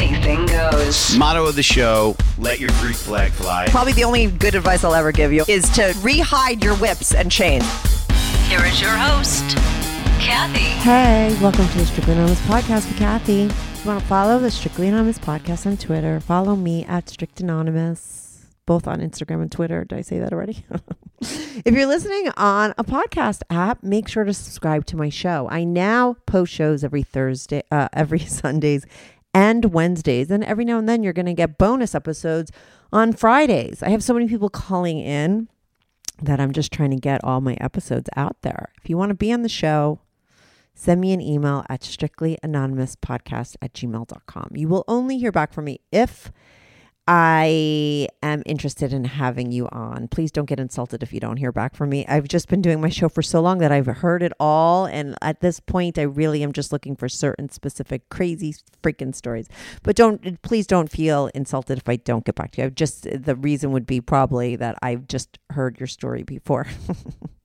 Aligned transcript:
anything 0.00 0.46
goes. 0.46 1.16
Motto 1.16 1.46
of 1.46 1.56
the 1.56 1.62
show 1.62 2.16
let 2.38 2.58
your 2.58 2.70
freak 2.72 2.96
flag 2.96 3.32
fly. 3.32 3.66
Probably 3.68 3.92
the 3.92 4.04
only 4.04 4.26
good 4.28 4.54
advice 4.54 4.82
I'll 4.82 4.94
ever 4.94 5.12
give 5.12 5.32
you 5.32 5.44
is 5.48 5.68
to 5.70 5.92
rehide 5.98 6.64
your 6.64 6.74
whips 6.76 7.14
and 7.14 7.30
chains. 7.30 7.64
Here 8.48 8.64
is 8.64 8.80
your 8.80 8.90
host, 8.90 9.56
Kathy. 10.20 10.58
Hey, 10.58 11.36
welcome 11.40 11.68
to 11.68 11.78
the 11.78 11.86
Strictly 11.86 12.14
Anonymous 12.14 12.40
Podcast 12.40 12.88
with 12.88 12.98
Kathy. 12.98 13.42
If 13.42 13.84
you 13.84 13.90
want 13.90 14.00
to 14.00 14.06
follow 14.06 14.38
the 14.38 14.50
Strictly 14.50 14.88
Anonymous 14.88 15.18
Podcast 15.18 15.66
on 15.66 15.76
Twitter, 15.76 16.18
follow 16.20 16.56
me 16.56 16.84
at 16.86 17.08
Strict 17.08 17.40
Anonymous, 17.40 18.46
both 18.66 18.86
on 18.86 19.00
Instagram 19.00 19.42
and 19.42 19.52
Twitter. 19.52 19.84
Did 19.84 19.98
I 19.98 20.02
say 20.02 20.18
that 20.18 20.32
already? 20.32 20.64
if 21.20 21.66
you're 21.66 21.86
listening 21.86 22.30
on 22.36 22.74
a 22.78 22.84
podcast 22.84 23.42
app, 23.50 23.82
make 23.82 24.08
sure 24.08 24.24
to 24.24 24.32
subscribe 24.34 24.86
to 24.86 24.96
my 24.96 25.10
show. 25.10 25.46
I 25.50 25.64
now 25.64 26.16
post 26.26 26.52
shows 26.52 26.82
every 26.84 27.02
Thursday, 27.02 27.62
uh, 27.70 27.88
every 27.92 28.18
Sundays 28.20 28.84
and 29.32 29.66
Wednesdays, 29.66 30.30
and 30.30 30.44
every 30.44 30.64
now 30.64 30.78
and 30.78 30.88
then 30.88 31.02
you're 31.02 31.12
going 31.12 31.26
to 31.26 31.34
get 31.34 31.58
bonus 31.58 31.94
episodes 31.94 32.50
on 32.92 33.12
Fridays. 33.12 33.82
I 33.82 33.90
have 33.90 34.02
so 34.02 34.14
many 34.14 34.26
people 34.26 34.50
calling 34.50 34.98
in 34.98 35.48
that 36.22 36.40
I'm 36.40 36.52
just 36.52 36.72
trying 36.72 36.90
to 36.90 36.96
get 36.96 37.22
all 37.24 37.40
my 37.40 37.54
episodes 37.54 38.10
out 38.16 38.36
there. 38.42 38.70
If 38.82 38.90
you 38.90 38.96
want 38.96 39.10
to 39.10 39.14
be 39.14 39.32
on 39.32 39.42
the 39.42 39.48
show, 39.48 40.00
send 40.74 41.00
me 41.00 41.12
an 41.12 41.20
email 41.20 41.64
at 41.68 41.80
strictlyanonymouspodcast 41.80 43.56
at 43.62 43.72
gmail.com. 43.72 44.50
You 44.54 44.68
will 44.68 44.84
only 44.88 45.18
hear 45.18 45.32
back 45.32 45.52
from 45.52 45.66
me 45.66 45.80
if 45.92 46.32
I 47.12 48.06
am 48.22 48.44
interested 48.46 48.92
in 48.92 49.02
having 49.02 49.50
you 49.50 49.68
on. 49.70 50.06
Please 50.06 50.30
don't 50.30 50.44
get 50.44 50.60
insulted 50.60 51.02
if 51.02 51.12
you 51.12 51.18
don't 51.18 51.38
hear 51.38 51.50
back 51.50 51.74
from 51.74 51.90
me. 51.90 52.06
I've 52.06 52.28
just 52.28 52.46
been 52.46 52.62
doing 52.62 52.80
my 52.80 52.88
show 52.88 53.08
for 53.08 53.20
so 53.20 53.40
long 53.40 53.58
that 53.58 53.72
I've 53.72 53.86
heard 53.86 54.22
it 54.22 54.32
all. 54.38 54.86
And 54.86 55.16
at 55.20 55.40
this 55.40 55.58
point, 55.58 55.98
I 55.98 56.02
really 56.02 56.44
am 56.44 56.52
just 56.52 56.70
looking 56.70 56.94
for 56.94 57.08
certain 57.08 57.48
specific 57.48 58.08
crazy 58.10 58.54
freaking 58.80 59.12
stories. 59.12 59.48
But 59.82 59.96
don't, 59.96 60.40
please 60.42 60.68
don't 60.68 60.88
feel 60.88 61.28
insulted 61.34 61.78
if 61.78 61.88
I 61.88 61.96
don't 61.96 62.24
get 62.24 62.36
back 62.36 62.52
to 62.52 62.60
you. 62.60 62.66
I've 62.66 62.76
just, 62.76 63.08
the 63.10 63.34
reason 63.34 63.72
would 63.72 63.86
be 63.86 64.00
probably 64.00 64.54
that 64.54 64.78
I've 64.80 65.08
just 65.08 65.40
heard 65.50 65.80
your 65.80 65.88
story 65.88 66.22
before. 66.22 66.68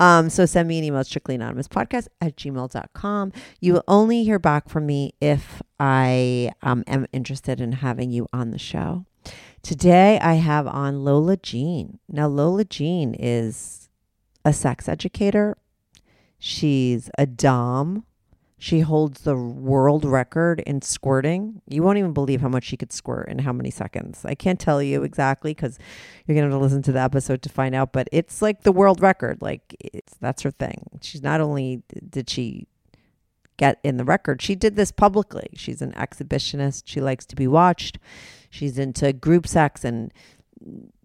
Um, 0.00 0.28
so 0.30 0.46
send 0.46 0.68
me 0.68 0.78
an 0.78 0.84
email, 0.84 1.04
strictly 1.04 1.34
anonymous 1.36 1.68
podcast 1.68 2.08
at 2.20 2.36
gmail.com. 2.36 3.32
You 3.60 3.74
will 3.74 3.84
only 3.88 4.24
hear 4.24 4.38
back 4.38 4.68
from 4.68 4.86
me 4.86 5.14
if 5.20 5.62
I 5.78 6.52
um, 6.62 6.84
am 6.86 7.06
interested 7.12 7.60
in 7.60 7.72
having 7.72 8.10
you 8.10 8.26
on 8.32 8.50
the 8.50 8.58
show. 8.58 9.06
Today 9.62 10.18
I 10.20 10.34
have 10.34 10.66
on 10.66 11.04
Lola 11.04 11.36
Jean. 11.36 11.98
Now, 12.08 12.26
Lola 12.26 12.64
Jean 12.64 13.14
is 13.14 13.88
a 14.44 14.52
sex 14.52 14.88
educator. 14.88 15.56
She's 16.38 17.10
a 17.16 17.24
Dom. 17.24 18.04
She 18.64 18.80
holds 18.80 19.20
the 19.20 19.36
world 19.36 20.06
record 20.06 20.60
in 20.60 20.80
squirting. 20.80 21.60
You 21.68 21.82
won't 21.82 21.98
even 21.98 22.14
believe 22.14 22.40
how 22.40 22.48
much 22.48 22.64
she 22.64 22.78
could 22.78 22.94
squirt 22.94 23.28
in 23.28 23.40
how 23.40 23.52
many 23.52 23.70
seconds. 23.70 24.24
I 24.24 24.34
can't 24.34 24.58
tell 24.58 24.82
you 24.82 25.02
exactly 25.02 25.50
because 25.50 25.78
you're 26.24 26.34
going 26.34 26.48
to 26.48 26.50
have 26.50 26.58
to 26.58 26.64
listen 26.64 26.80
to 26.84 26.92
the 26.92 27.02
episode 27.02 27.42
to 27.42 27.50
find 27.50 27.74
out, 27.74 27.92
but 27.92 28.08
it's 28.10 28.40
like 28.40 28.62
the 28.62 28.72
world 28.72 29.02
record. 29.02 29.42
Like, 29.42 29.76
that's 30.18 30.40
her 30.40 30.50
thing. 30.50 30.88
She's 31.02 31.22
not 31.22 31.42
only 31.42 31.82
did 32.08 32.30
she 32.30 32.66
get 33.58 33.80
in 33.84 33.98
the 33.98 34.04
record, 34.04 34.40
she 34.40 34.54
did 34.54 34.76
this 34.76 34.92
publicly. 34.92 35.50
She's 35.52 35.82
an 35.82 35.92
exhibitionist. 35.92 36.84
She 36.86 37.02
likes 37.02 37.26
to 37.26 37.36
be 37.36 37.46
watched. 37.46 37.98
She's 38.48 38.78
into 38.78 39.12
group 39.12 39.46
sex 39.46 39.84
and 39.84 40.10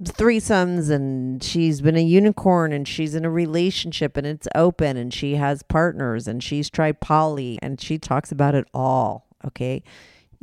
threesomes 0.04 0.90
and 0.90 1.44
she's 1.44 1.82
been 1.82 1.96
a 1.96 2.04
unicorn 2.04 2.72
and 2.72 2.88
she's 2.88 3.16
in 3.16 3.26
a 3.26 3.30
relationship 3.30 4.18
and 4.18 4.26
it's 4.26 4.48
open 4.56 4.98
and 4.98 5.14
she 5.14 5.36
has 5.36 5.64
partners 5.64 6.28
and 6.28 6.44
she's 6.44 6.70
tried 6.70 7.00
poly 7.00 7.60
and 7.62 7.82
she 7.82 7.98
talks 7.98 8.32
about 8.32 8.56
it 8.56 8.68
all. 8.74 9.28
Okay. 9.46 9.84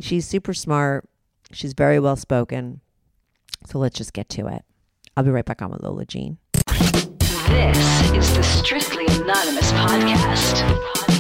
She's 0.00 0.26
super 0.26 0.52
smart. 0.54 1.08
She's 1.52 1.72
very 1.72 1.98
well 1.98 2.16
spoken. 2.16 2.80
So 3.66 3.78
let's 3.78 3.96
just 3.96 4.12
get 4.12 4.28
to 4.30 4.46
it. 4.48 4.64
I'll 5.16 5.24
be 5.24 5.30
right 5.30 5.44
back 5.44 5.62
on 5.62 5.70
with 5.70 5.82
Lola 5.82 6.04
Jean. 6.04 6.38
This 7.48 8.10
is 8.12 8.34
the 8.34 8.42
Strictly 8.42 9.06
Anonymous 9.06 9.72
Podcast. 9.72 11.15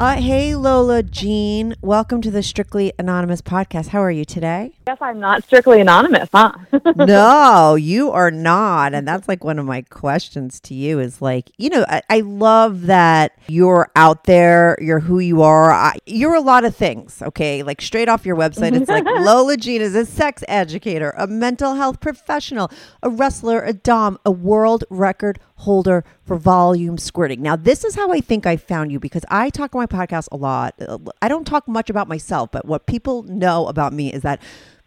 Uh, 0.00 0.14
hey, 0.14 0.54
Lola 0.54 1.02
Jean. 1.02 1.74
Welcome 1.80 2.22
to 2.22 2.30
the 2.30 2.40
Strictly 2.40 2.92
Anonymous 3.00 3.42
podcast. 3.42 3.88
How 3.88 4.00
are 4.00 4.12
you 4.12 4.24
today? 4.24 4.78
Guess 4.86 4.98
I'm 5.00 5.18
not 5.18 5.42
strictly 5.42 5.80
anonymous, 5.80 6.28
huh? 6.32 6.52
no, 6.96 7.74
you 7.74 8.12
are 8.12 8.30
not. 8.30 8.94
And 8.94 9.08
that's 9.08 9.26
like 9.26 9.42
one 9.42 9.58
of 9.58 9.66
my 9.66 9.82
questions 9.82 10.60
to 10.60 10.74
you 10.74 11.00
is 11.00 11.20
like, 11.20 11.50
you 11.58 11.68
know, 11.68 11.84
I, 11.88 12.02
I 12.08 12.20
love 12.20 12.86
that 12.86 13.32
you're 13.48 13.90
out 13.96 14.22
there, 14.22 14.78
you're 14.80 15.00
who 15.00 15.18
you 15.18 15.42
are. 15.42 15.72
I, 15.72 15.96
you're 16.06 16.36
a 16.36 16.40
lot 16.40 16.64
of 16.64 16.76
things, 16.76 17.20
okay? 17.20 17.64
Like 17.64 17.80
straight 17.80 18.08
off 18.08 18.24
your 18.24 18.36
website, 18.36 18.80
it's 18.80 18.88
like 18.88 19.04
Lola 19.20 19.56
Jean 19.56 19.82
is 19.82 19.96
a 19.96 20.06
sex 20.06 20.44
educator, 20.46 21.12
a 21.18 21.26
mental 21.26 21.74
health 21.74 21.98
professional, 21.98 22.70
a 23.02 23.10
wrestler, 23.10 23.64
a 23.64 23.72
Dom, 23.72 24.16
a 24.24 24.30
world 24.30 24.84
record 24.90 25.40
holder 25.58 26.04
for 26.24 26.36
volume 26.36 26.98
squirting. 26.98 27.42
Now, 27.42 27.56
this 27.56 27.84
is 27.84 27.94
how 27.94 28.12
I 28.12 28.20
think 28.20 28.46
I 28.46 28.56
found 28.56 28.92
you 28.92 29.00
because 29.00 29.24
I 29.28 29.50
talk 29.50 29.74
on 29.74 29.80
my 29.80 29.86
podcast 29.86 30.28
a 30.32 30.36
lot. 30.36 30.74
I 31.20 31.28
don't 31.28 31.46
talk 31.46 31.66
much 31.68 31.90
about 31.90 32.08
myself, 32.08 32.50
but 32.52 32.64
what 32.64 32.86
people 32.86 33.24
know 33.24 33.66
about 33.66 33.92
me 33.92 34.12
is 34.12 34.22
that 34.22 34.40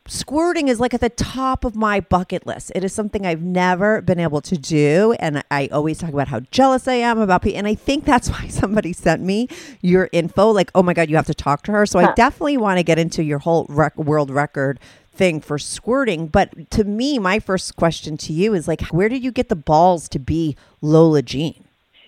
squirting 0.07 0.67
is 0.67 0.79
like 0.79 0.93
at 0.93 1.01
the 1.01 1.09
top 1.09 1.63
of 1.63 1.75
my 1.75 1.99
bucket 1.99 2.47
list. 2.47 2.71
It 2.73 2.83
is 2.83 2.93
something 2.93 3.25
I've 3.25 3.41
never 3.41 4.01
been 4.01 4.19
able 4.19 4.41
to 4.41 4.57
do. 4.57 5.13
And 5.19 5.43
I 5.51 5.67
always 5.71 5.99
talk 5.99 6.11
about 6.11 6.27
how 6.27 6.39
jealous 6.51 6.87
I 6.87 6.95
am 6.95 7.19
about 7.19 7.43
people. 7.43 7.57
And 7.57 7.67
I 7.67 7.75
think 7.75 8.05
that's 8.05 8.29
why 8.31 8.47
somebody 8.47 8.93
sent 8.93 9.21
me 9.21 9.47
your 9.81 10.09
info 10.11 10.49
like, 10.51 10.71
oh 10.73 10.83
my 10.83 10.93
God, 10.93 11.09
you 11.09 11.15
have 11.17 11.27
to 11.27 11.33
talk 11.33 11.63
to 11.63 11.71
her. 11.71 11.85
So 11.85 11.99
I 11.99 12.13
definitely 12.13 12.57
want 12.57 12.77
to 12.77 12.83
get 12.83 12.97
into 12.97 13.23
your 13.23 13.39
whole 13.39 13.65
rec- 13.69 13.97
world 13.97 14.31
record 14.31 14.79
thing 15.21 15.39
for 15.39 15.59
squirting. 15.59 16.25
But 16.25 16.71
to 16.71 16.83
me, 16.83 17.19
my 17.19 17.37
first 17.37 17.75
question 17.75 18.17
to 18.17 18.33
you 18.33 18.55
is 18.55 18.67
like, 18.67 18.81
where 18.87 19.07
did 19.07 19.23
you 19.23 19.31
get 19.31 19.49
the 19.49 19.55
balls 19.55 20.09
to 20.09 20.17
be 20.19 20.55
Lola 20.81 21.21
Jean? 21.21 21.63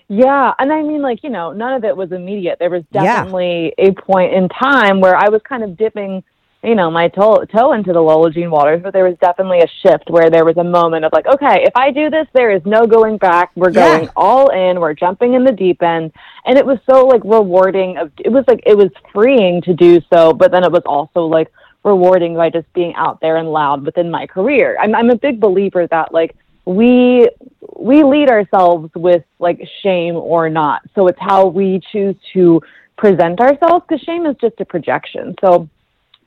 yeah, 0.09 0.51
and 0.59 0.71
I 0.73 0.81
mean, 0.81 1.01
like 1.01 1.23
you 1.23 1.29
know, 1.29 1.51
none 1.51 1.73
of 1.73 1.83
it 1.83 1.95
was 1.95 2.11
immediate. 2.11 2.57
There 2.59 2.69
was 2.71 2.83
Yeah. 2.91 3.03
definitely 3.23 3.73
a 3.77 3.91
point 3.91 4.33
in 4.33 4.49
time 4.49 4.99
where 4.99 5.15
I 5.15 5.29
was 5.29 5.41
kind 5.47 5.63
of 5.63 5.77
dipping, 5.77 6.23
you 6.63 6.75
know, 6.75 6.89
my 6.91 7.07
toe 7.07 7.45
toe 7.55 7.73
into 7.73 7.93
the 7.93 8.01
Lola 8.01 8.29
Jean 8.31 8.49
waters, 8.51 8.81
but 8.83 8.93
there 8.93 9.05
was 9.05 9.17
definitely 9.19 9.59
a 9.59 9.67
shift 9.81 10.09
where 10.09 10.29
there 10.29 10.45
was 10.45 10.57
a 10.57 10.63
moment 10.63 11.05
of 11.05 11.11
like, 11.13 11.25
okay, 11.27 11.63
if 11.63 11.75
I 11.75 11.91
do 11.91 12.09
this, 12.09 12.27
there 12.33 12.51
is 12.51 12.61
no 12.65 12.85
going 12.85 13.17
back. 13.17 13.51
We're 13.55 13.71
Yeah. 13.71 13.85
going 13.85 14.09
all 14.15 14.49
in. 14.49 14.79
We're 14.79 14.93
jumping 14.95 15.35
in 15.35 15.43
the 15.43 15.51
deep 15.51 15.81
end, 15.83 16.11
and 16.45 16.57
it 16.57 16.65
was 16.65 16.79
so 16.89 17.05
like 17.05 17.21
rewarding. 17.23 17.97
Of 17.97 18.11
it 18.17 18.31
was 18.31 18.43
like 18.47 18.61
it 18.65 18.77
was 18.77 18.91
freeing 19.13 19.61
to 19.61 19.73
do 19.73 20.01
so, 20.11 20.33
but 20.33 20.51
then 20.51 20.63
it 20.63 20.71
was 20.71 20.83
also 20.85 21.21
like 21.25 21.49
rewarding 21.83 22.35
by 22.35 22.49
just 22.49 22.71
being 22.73 22.93
out 22.95 23.19
there 23.21 23.37
and 23.37 23.51
loud 23.51 23.85
within 23.85 24.09
my 24.09 24.25
career. 24.27 24.77
I'm 24.79 24.95
I'm 24.95 25.09
a 25.09 25.15
big 25.15 25.39
believer 25.39 25.87
that 25.87 26.13
like 26.13 26.35
we 26.65 27.29
we 27.75 28.03
lead 28.03 28.29
ourselves 28.29 28.89
with 28.95 29.23
like 29.39 29.61
shame 29.81 30.15
or 30.15 30.49
not. 30.49 30.81
So 30.95 31.07
it's 31.07 31.19
how 31.19 31.47
we 31.47 31.81
choose 31.91 32.15
to 32.33 32.61
present 32.97 33.39
ourselves 33.41 33.85
because 33.87 34.03
shame 34.03 34.25
is 34.25 34.35
just 34.39 34.59
a 34.59 34.65
projection. 34.65 35.35
So 35.41 35.69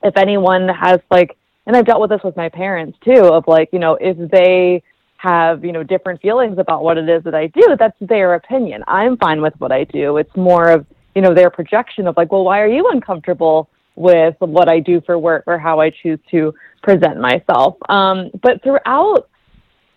if 0.03 0.15
anyone 0.17 0.67
has 0.69 0.99
like 1.09 1.37
and 1.65 1.75
I've 1.75 1.85
dealt 1.85 2.01
with 2.01 2.09
this 2.09 2.21
with 2.23 2.37
my 2.37 2.49
parents 2.49 2.97
too 3.03 3.25
of 3.25 3.45
like, 3.47 3.69
you 3.73 3.79
know, 3.79 3.97
if 3.99 4.17
they 4.31 4.83
have, 5.17 5.65
you 5.65 5.71
know, 5.71 5.83
different 5.83 6.21
feelings 6.21 6.57
about 6.59 6.83
what 6.83 6.97
it 6.97 7.09
is 7.09 7.23
that 7.23 7.35
I 7.35 7.47
do, 7.47 7.75
that's 7.77 7.97
their 7.99 8.35
opinion. 8.35 8.83
I'm 8.87 9.17
fine 9.17 9.41
with 9.41 9.53
what 9.57 9.71
I 9.71 9.83
do. 9.85 10.17
It's 10.17 10.35
more 10.35 10.69
of, 10.69 10.85
you 11.15 11.21
know, 11.21 11.33
their 11.33 11.49
projection 11.49 12.07
of 12.07 12.15
like, 12.15 12.31
well, 12.31 12.43
why 12.43 12.61
are 12.61 12.67
you 12.67 12.89
uncomfortable 12.89 13.69
with 13.97 14.35
what 14.39 14.69
I 14.69 14.79
do 14.79 15.01
for 15.01 15.17
work 15.17 15.43
or 15.47 15.57
how 15.57 15.81
I 15.81 15.89
choose 15.89 16.19
to 16.31 16.53
present 16.83 17.19
myself? 17.19 17.75
Um, 17.89 18.29
but 18.41 18.63
throughout 18.63 19.27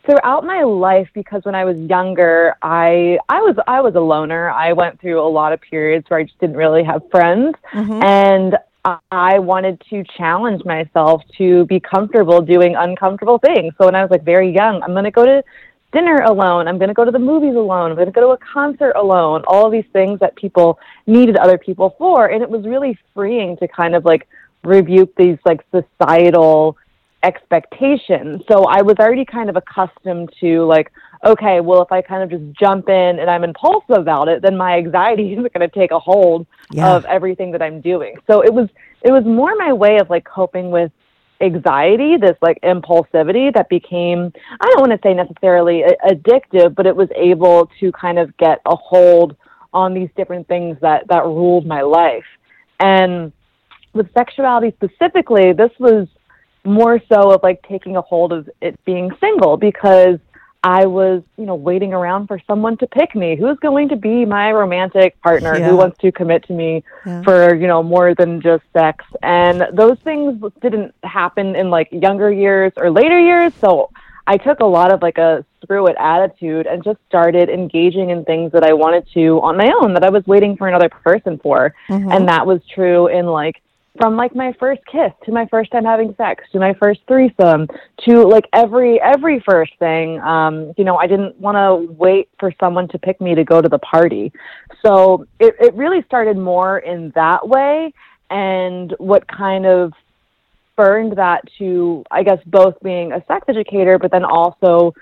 throughout 0.07 0.45
my 0.45 0.63
life 0.63 1.09
because 1.15 1.45
when 1.45 1.55
I 1.55 1.65
was 1.65 1.77
younger, 1.79 2.57
I 2.63 3.19
I 3.29 3.41
was 3.41 3.57
I 3.67 3.81
was 3.81 3.95
a 3.95 4.01
loner. 4.01 4.51
I 4.51 4.73
went 4.73 5.01
through 5.01 5.21
a 5.21 5.29
lot 5.29 5.53
of 5.53 5.61
periods 5.61 6.09
where 6.09 6.19
I 6.19 6.25
just 6.25 6.39
didn't 6.41 6.57
really 6.57 6.83
have 6.83 7.03
friends 7.11 7.55
and 8.03 8.57
I 9.13 9.39
wanted 9.39 9.83
to 9.91 10.03
challenge 10.17 10.65
myself 10.65 11.23
to 11.37 11.67
be 11.67 11.81
comfortable 11.81 12.41
doing 12.41 12.77
uncomfortable 12.77 13.39
things. 13.39 13.75
So 13.77 13.85
when 13.85 13.95
I 13.95 14.01
was 14.01 14.11
like 14.11 14.25
very 14.25 14.51
young, 14.51 14.83
I'm 14.83 14.93
going 14.93 15.05
to 15.05 15.11
go 15.11 15.27
to 15.27 15.43
dinner 15.93 16.17
alone. 16.23 16.69
I'm 16.69 16.79
going 16.79 16.89
to 16.89 16.95
go 16.95 17.05
to 17.05 17.11
the 17.11 17.19
movies 17.19 17.55
alone. 17.55 17.91
I'm 17.91 17.97
going 17.97 18.07
to 18.07 18.13
go 18.13 18.21
to 18.23 18.29
a 18.29 18.39
concert 18.39 18.93
alone. 18.97 19.43
All 19.47 19.67
of 19.67 19.73
these 19.73 19.85
things 19.93 20.21
that 20.21 20.37
people 20.37 20.79
needed 21.07 21.37
other 21.37 21.59
people 21.59 21.95
for. 21.99 22.27
And 22.27 22.43
it 22.43 22.51
was 22.51 22.65
really 22.65 22.99
freeing 23.15 23.57
to 23.59 23.69
kind 23.69 23.95
of 23.95 24.05
like 24.05 24.29
rebuke 24.63 25.15
these 25.17 25.39
like 25.45 25.65
societal 25.73 26.77
expectations. 27.23 28.43
So 28.51 28.65
I 28.65 28.83
was 28.83 28.97
already 28.99 29.25
kind 29.25 29.51
of 29.51 29.57
accustomed 29.57 30.31
to 30.41 30.65
like, 30.65 30.93
okay, 31.25 31.61
well, 31.61 31.83
if 31.83 31.93
I 31.93 32.01
kind 32.03 32.23
of 32.23 32.31
just 32.31 32.59
jump 32.59 32.89
in 32.89 33.19
and 33.19 33.29
I'm 33.29 33.45
impulsive 33.45 33.97
about 33.97 34.29
it, 34.29 34.43
then 34.43 34.57
my 34.57 34.77
anxiety 34.77 35.33
is 35.35 35.39
going 35.39 35.61
to 35.61 35.69
take 35.69 35.91
a 35.91 35.99
hold 35.99 36.47
Yeah. 36.71 36.95
of 36.97 37.05
everything 37.07 37.51
that 37.53 37.63
I'm 37.63 37.81
doing. 37.81 38.17
So 38.27 38.43
it 38.43 38.53
was 38.53 38.69
it 39.03 39.13
was 39.13 39.25
more 39.25 39.55
my 39.57 39.73
way 39.73 39.99
of 39.99 40.11
like 40.11 40.25
coping 40.25 40.71
with 40.71 40.93
anxiety, 41.41 42.17
this 42.17 42.37
like 42.43 42.61
impulsivity 42.63 43.53
that 43.55 43.69
became 43.69 44.33
I 44.61 44.67
don't 44.67 44.81
want 44.81 44.93
to 44.93 45.01
say 45.03 45.15
necessarily 45.15 45.85
addictive, 46.07 46.75
but 46.75 46.87
it 46.87 46.95
was 46.95 47.09
able 47.17 47.71
to 47.81 47.93
kind 47.93 48.19
of 48.19 48.37
get 48.37 48.61
a 48.67 48.77
hold 48.77 49.37
on 49.73 49.95
these 49.95 50.09
different 50.17 50.49
things 50.49 50.77
that 50.81 51.09
that 51.09 51.25
ruled 51.25 51.67
my 51.67 51.83
life. 51.83 52.25
And 52.79 53.33
with 53.93 54.13
sexuality 54.15 54.75
specifically, 54.77 55.53
this 55.53 55.73
was 55.79 56.09
more 56.65 57.01
so 57.13 57.33
of 57.33 57.43
like 57.43 57.63
taking 57.69 57.97
a 57.97 58.03
hold 58.03 58.33
of 58.33 58.49
it 58.61 58.79
being 58.85 59.11
single 59.21 59.57
because 59.57 60.19
I 60.63 60.87
was, 60.87 61.23
you 61.39 61.47
know, 61.47 61.55
waiting 61.55 61.95
around 61.95 62.27
for 62.27 62.39
someone 62.47 62.77
to 62.79 62.87
pick 62.87 63.15
me. 63.15 63.35
Who's 63.37 63.59
going 63.61 63.89
to 63.89 63.97
be 63.97 64.27
my 64.27 64.53
romantic 64.53 65.21
partner? 65.23 65.57
Yeah. 65.57 65.69
Who 65.69 65.77
wants 65.77 65.99
to 65.99 66.13
commit 66.13 66.47
to 66.49 66.53
me 66.53 66.85
Yeah. 67.07 67.23
for, 67.23 67.55
you 67.55 67.67
know, 67.67 67.83
more 67.83 68.15
than 68.15 68.43
just 68.43 68.65
sex? 68.73 69.05
And 69.23 69.67
those 69.73 69.99
things 70.01 70.43
didn't 70.61 70.95
happen 71.03 71.57
in 71.57 71.71
like 71.71 71.89
younger 71.91 72.31
years 72.31 72.73
or 72.77 72.91
later 72.91 73.19
years. 73.19 73.55
So 73.61 73.91
I 74.27 74.37
took 74.37 74.61
a 74.61 74.67
lot 74.67 74.93
of 74.93 75.01
like 75.01 75.17
a 75.19 75.45
screw 75.63 75.87
it 75.87 75.97
attitude 75.99 76.67
and 76.67 76.85
just 76.85 76.99
started 77.09 77.49
engaging 77.49 78.11
in 78.11 78.25
things 78.25 78.53
that 78.53 78.63
I 78.63 78.75
wanted 78.75 79.07
to 79.15 79.41
on 79.41 79.57
my 79.57 79.73
own 79.81 79.95
that 79.95 80.05
I 80.05 80.11
was 80.11 80.27
waiting 80.27 80.57
for 80.57 80.69
another 80.69 80.91
person 80.91 81.39
for. 81.39 81.75
Mm-hmm. 81.89 82.13
And 82.13 82.29
that 82.29 82.47
was 82.47 82.61
true 82.67 83.07
in 83.07 83.27
like 83.27 83.63
from 84.01 84.17
like 84.17 84.35
my 84.35 84.55
first 84.59 84.81
kiss 84.91 85.13
to 85.27 85.31
my 85.31 85.47
first 85.47 85.71
time 85.71 85.85
having 85.85 86.15
sex 86.17 86.45
to 86.53 86.59
my 86.59 86.73
first 86.75 87.01
threesome 87.07 87.69
to 87.99 88.23
like 88.23 88.47
every 88.55 88.99
every 89.03 89.41
first 89.41 89.73
thing 89.79 90.19
um 90.21 90.73
you 90.79 90.85
know 90.85 90.97
i 90.97 91.07
didn't 91.07 91.39
want 91.39 91.55
to 91.55 91.93
wait 91.93 92.31
for 92.39 92.51
someone 92.59 92.89
to 92.89 92.99
pick 92.99 93.21
me 93.21 93.35
to 93.35 93.45
go 93.45 93.61
to 93.61 93.69
the 93.69 93.79
party. 93.81 94.33
So 94.85 95.27
it, 95.39 95.55
it 95.61 95.75
really 95.75 96.03
started 96.05 96.39
more 96.39 96.79
in 96.79 97.13
that 97.15 97.47
way 97.47 97.93
and 98.31 98.95
what 98.97 99.29
kind 99.29 99.67
of 99.67 99.93
spurned 100.73 101.19
that 101.19 101.43
to 101.59 102.03
i 102.11 102.23
guess 102.23 102.39
both 102.47 102.81
being 102.83 103.13
a 103.13 103.23
sex 103.27 103.45
educator 103.49 103.99
but 103.99 104.11
then 104.11 104.25
also 104.25 104.95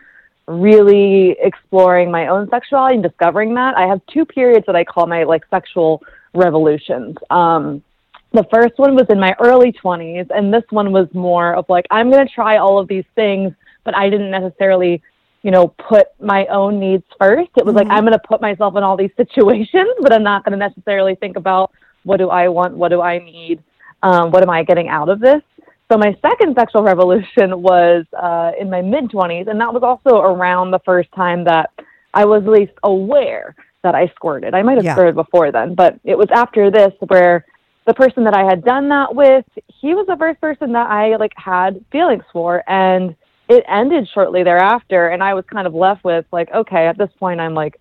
really 0.48 1.36
exploring 1.40 2.10
my 2.10 2.26
own 2.26 2.48
sexuality 2.48 2.94
and 2.94 3.02
discovering 3.02 3.54
that. 3.54 3.76
I 3.76 3.86
have 3.86 4.00
two 4.12 4.24
periods 4.24 4.66
that 4.66 4.74
i 4.74 4.82
call 4.82 5.06
my 5.06 5.22
like 5.22 5.44
sexual 5.50 6.02
revolutions. 6.34 7.16
Um 7.30 7.84
the 8.32 8.44
first 8.52 8.74
one 8.76 8.94
was 8.94 9.06
in 9.08 9.18
my 9.18 9.34
early 9.40 9.72
20s 9.72 10.26
and 10.34 10.52
this 10.52 10.64
one 10.70 10.92
was 10.92 11.08
more 11.14 11.54
of 11.54 11.64
like 11.68 11.86
i'm 11.90 12.10
going 12.10 12.26
to 12.26 12.32
try 12.32 12.58
all 12.58 12.78
of 12.78 12.88
these 12.88 13.04
things 13.14 13.52
but 13.84 13.96
i 13.96 14.08
didn't 14.08 14.30
necessarily 14.30 15.02
you 15.42 15.50
know 15.50 15.68
put 15.68 16.08
my 16.20 16.46
own 16.46 16.80
needs 16.80 17.04
first. 17.18 17.50
It 17.56 17.64
was 17.64 17.74
like 17.74 17.86
i'm 17.90 18.04
going 18.04 18.12
to 18.12 18.26
put 18.26 18.40
myself 18.40 18.76
in 18.76 18.82
all 18.82 18.96
these 18.96 19.12
situations 19.16 19.88
but 20.00 20.12
i'm 20.12 20.22
not 20.22 20.44
going 20.44 20.52
to 20.52 20.58
necessarily 20.58 21.14
think 21.14 21.36
about 21.36 21.72
what 22.04 22.18
do 22.18 22.28
i 22.30 22.48
want? 22.48 22.74
What 22.74 22.88
do 22.90 23.00
i 23.00 23.18
need? 23.18 23.62
Um, 24.02 24.30
what 24.30 24.42
am 24.42 24.50
i 24.50 24.62
getting 24.62 24.88
out 24.88 25.08
of 25.08 25.20
this? 25.20 25.42
So 25.90 25.96
my 25.96 26.14
second 26.20 26.54
sexual 26.54 26.82
revolution 26.82 27.62
was 27.62 28.04
uh, 28.12 28.52
in 28.60 28.68
my 28.68 28.82
mid 28.82 29.04
20s 29.04 29.48
and 29.48 29.58
that 29.60 29.72
was 29.72 29.82
also 29.82 30.20
around 30.20 30.70
the 30.70 30.80
first 30.80 31.10
time 31.12 31.44
that 31.44 31.70
i 32.14 32.24
was 32.24 32.42
at 32.42 32.48
least 32.50 32.72
aware 32.82 33.54
that 33.82 33.94
i 33.94 34.08
squirted. 34.08 34.54
I 34.54 34.62
might 34.62 34.76
have 34.76 34.84
Yeah. 34.84 34.94
squirted 34.94 35.14
before 35.14 35.50
then 35.52 35.74
but 35.74 35.98
it 36.04 36.18
was 36.18 36.28
after 36.32 36.70
this 36.70 36.92
where 37.06 37.46
the 37.88 37.94
person 37.94 38.24
that 38.24 38.34
I 38.34 38.44
had 38.44 38.62
done 38.64 38.90
that 38.90 39.14
with, 39.14 39.46
he 39.66 39.94
was 39.94 40.06
the 40.06 40.16
first 40.18 40.38
person 40.42 40.72
that 40.72 40.90
I 40.90 41.16
like 41.16 41.32
had 41.36 41.82
feelings 41.90 42.22
for 42.34 42.62
and 42.68 43.16
it 43.48 43.64
ended 43.66 44.06
shortly 44.12 44.42
thereafter 44.42 45.08
and 45.08 45.22
I 45.22 45.32
was 45.32 45.46
kind 45.50 45.66
of 45.66 45.74
left 45.74 46.04
with 46.04 46.26
like 46.30 46.52
okay, 46.54 46.86
at 46.86 46.98
this 46.98 47.08
point 47.18 47.40
I'm 47.40 47.54
like 47.54 47.80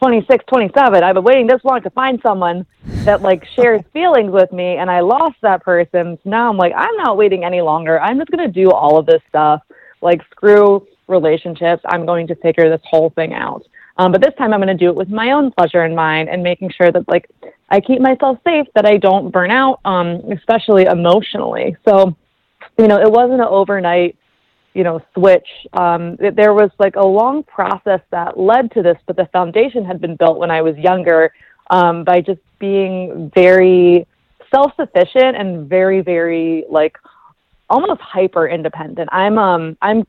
26, 0.00 0.44
27. 0.46 1.02
I've 1.02 1.14
been 1.14 1.24
waiting 1.24 1.46
this 1.46 1.64
long 1.64 1.80
to 1.80 1.88
find 1.90 2.20
someone 2.22 2.66
that 3.06 3.22
like 3.22 3.42
shares 3.56 3.80
feelings 3.94 4.30
with 4.30 4.52
me 4.52 4.76
and 4.76 4.90
I 4.90 5.00
lost 5.00 5.36
that 5.40 5.62
person. 5.62 6.18
So 6.22 6.28
now 6.28 6.50
I'm 6.50 6.58
like 6.58 6.74
I'm 6.76 6.96
not 6.98 7.16
waiting 7.16 7.42
any 7.42 7.62
longer. 7.62 7.98
I'm 7.98 8.18
just 8.18 8.30
going 8.30 8.46
to 8.46 8.52
do 8.52 8.70
all 8.70 8.98
of 8.98 9.06
this 9.06 9.22
stuff. 9.30 9.62
Like 10.02 10.20
screw 10.30 10.86
relationships. 11.06 11.82
I'm 11.88 12.04
going 12.04 12.26
to 12.26 12.34
figure 12.34 12.68
this 12.68 12.84
whole 12.84 13.08
thing 13.16 13.32
out. 13.32 13.62
Um, 13.98 14.12
but 14.12 14.20
this 14.22 14.34
time 14.38 14.52
I'm 14.52 14.60
going 14.60 14.68
to 14.68 14.74
do 14.74 14.88
it 14.88 14.94
with 14.94 15.08
my 15.08 15.32
own 15.32 15.50
pleasure 15.50 15.84
in 15.84 15.94
mind 15.94 16.28
and 16.28 16.42
making 16.42 16.70
sure 16.70 16.90
that 16.92 17.08
like 17.08 17.28
I 17.68 17.80
keep 17.80 18.00
myself 18.00 18.38
safe, 18.44 18.66
that 18.74 18.86
I 18.86 18.96
don't 18.96 19.30
burn 19.30 19.50
out, 19.50 19.80
um, 19.84 20.22
especially 20.32 20.84
emotionally. 20.84 21.76
So, 21.86 22.16
you 22.78 22.86
know, 22.86 23.00
it 23.00 23.10
wasn't 23.10 23.40
an 23.40 23.48
overnight, 23.48 24.16
you 24.72 24.84
know, 24.84 25.02
switch. 25.14 25.48
Um, 25.72 26.16
it, 26.20 26.36
there 26.36 26.54
was 26.54 26.70
like 26.78 26.96
a 26.96 27.04
long 27.04 27.42
process 27.42 28.00
that 28.10 28.38
led 28.38 28.70
to 28.72 28.82
this, 28.82 28.96
but 29.06 29.16
the 29.16 29.26
foundation 29.32 29.84
had 29.84 30.00
been 30.00 30.16
built 30.16 30.38
when 30.38 30.50
I 30.50 30.62
was 30.62 30.76
younger 30.76 31.32
um, 31.70 32.04
by 32.04 32.20
just 32.20 32.40
being 32.58 33.30
very 33.34 34.06
self-sufficient 34.54 35.36
and 35.36 35.68
very, 35.68 36.00
very 36.00 36.64
like 36.70 36.96
almost 37.68 38.00
hyper 38.00 38.48
independent. 38.48 39.08
I'm 39.12 39.38
um 39.38 39.76
I'm 39.82 40.06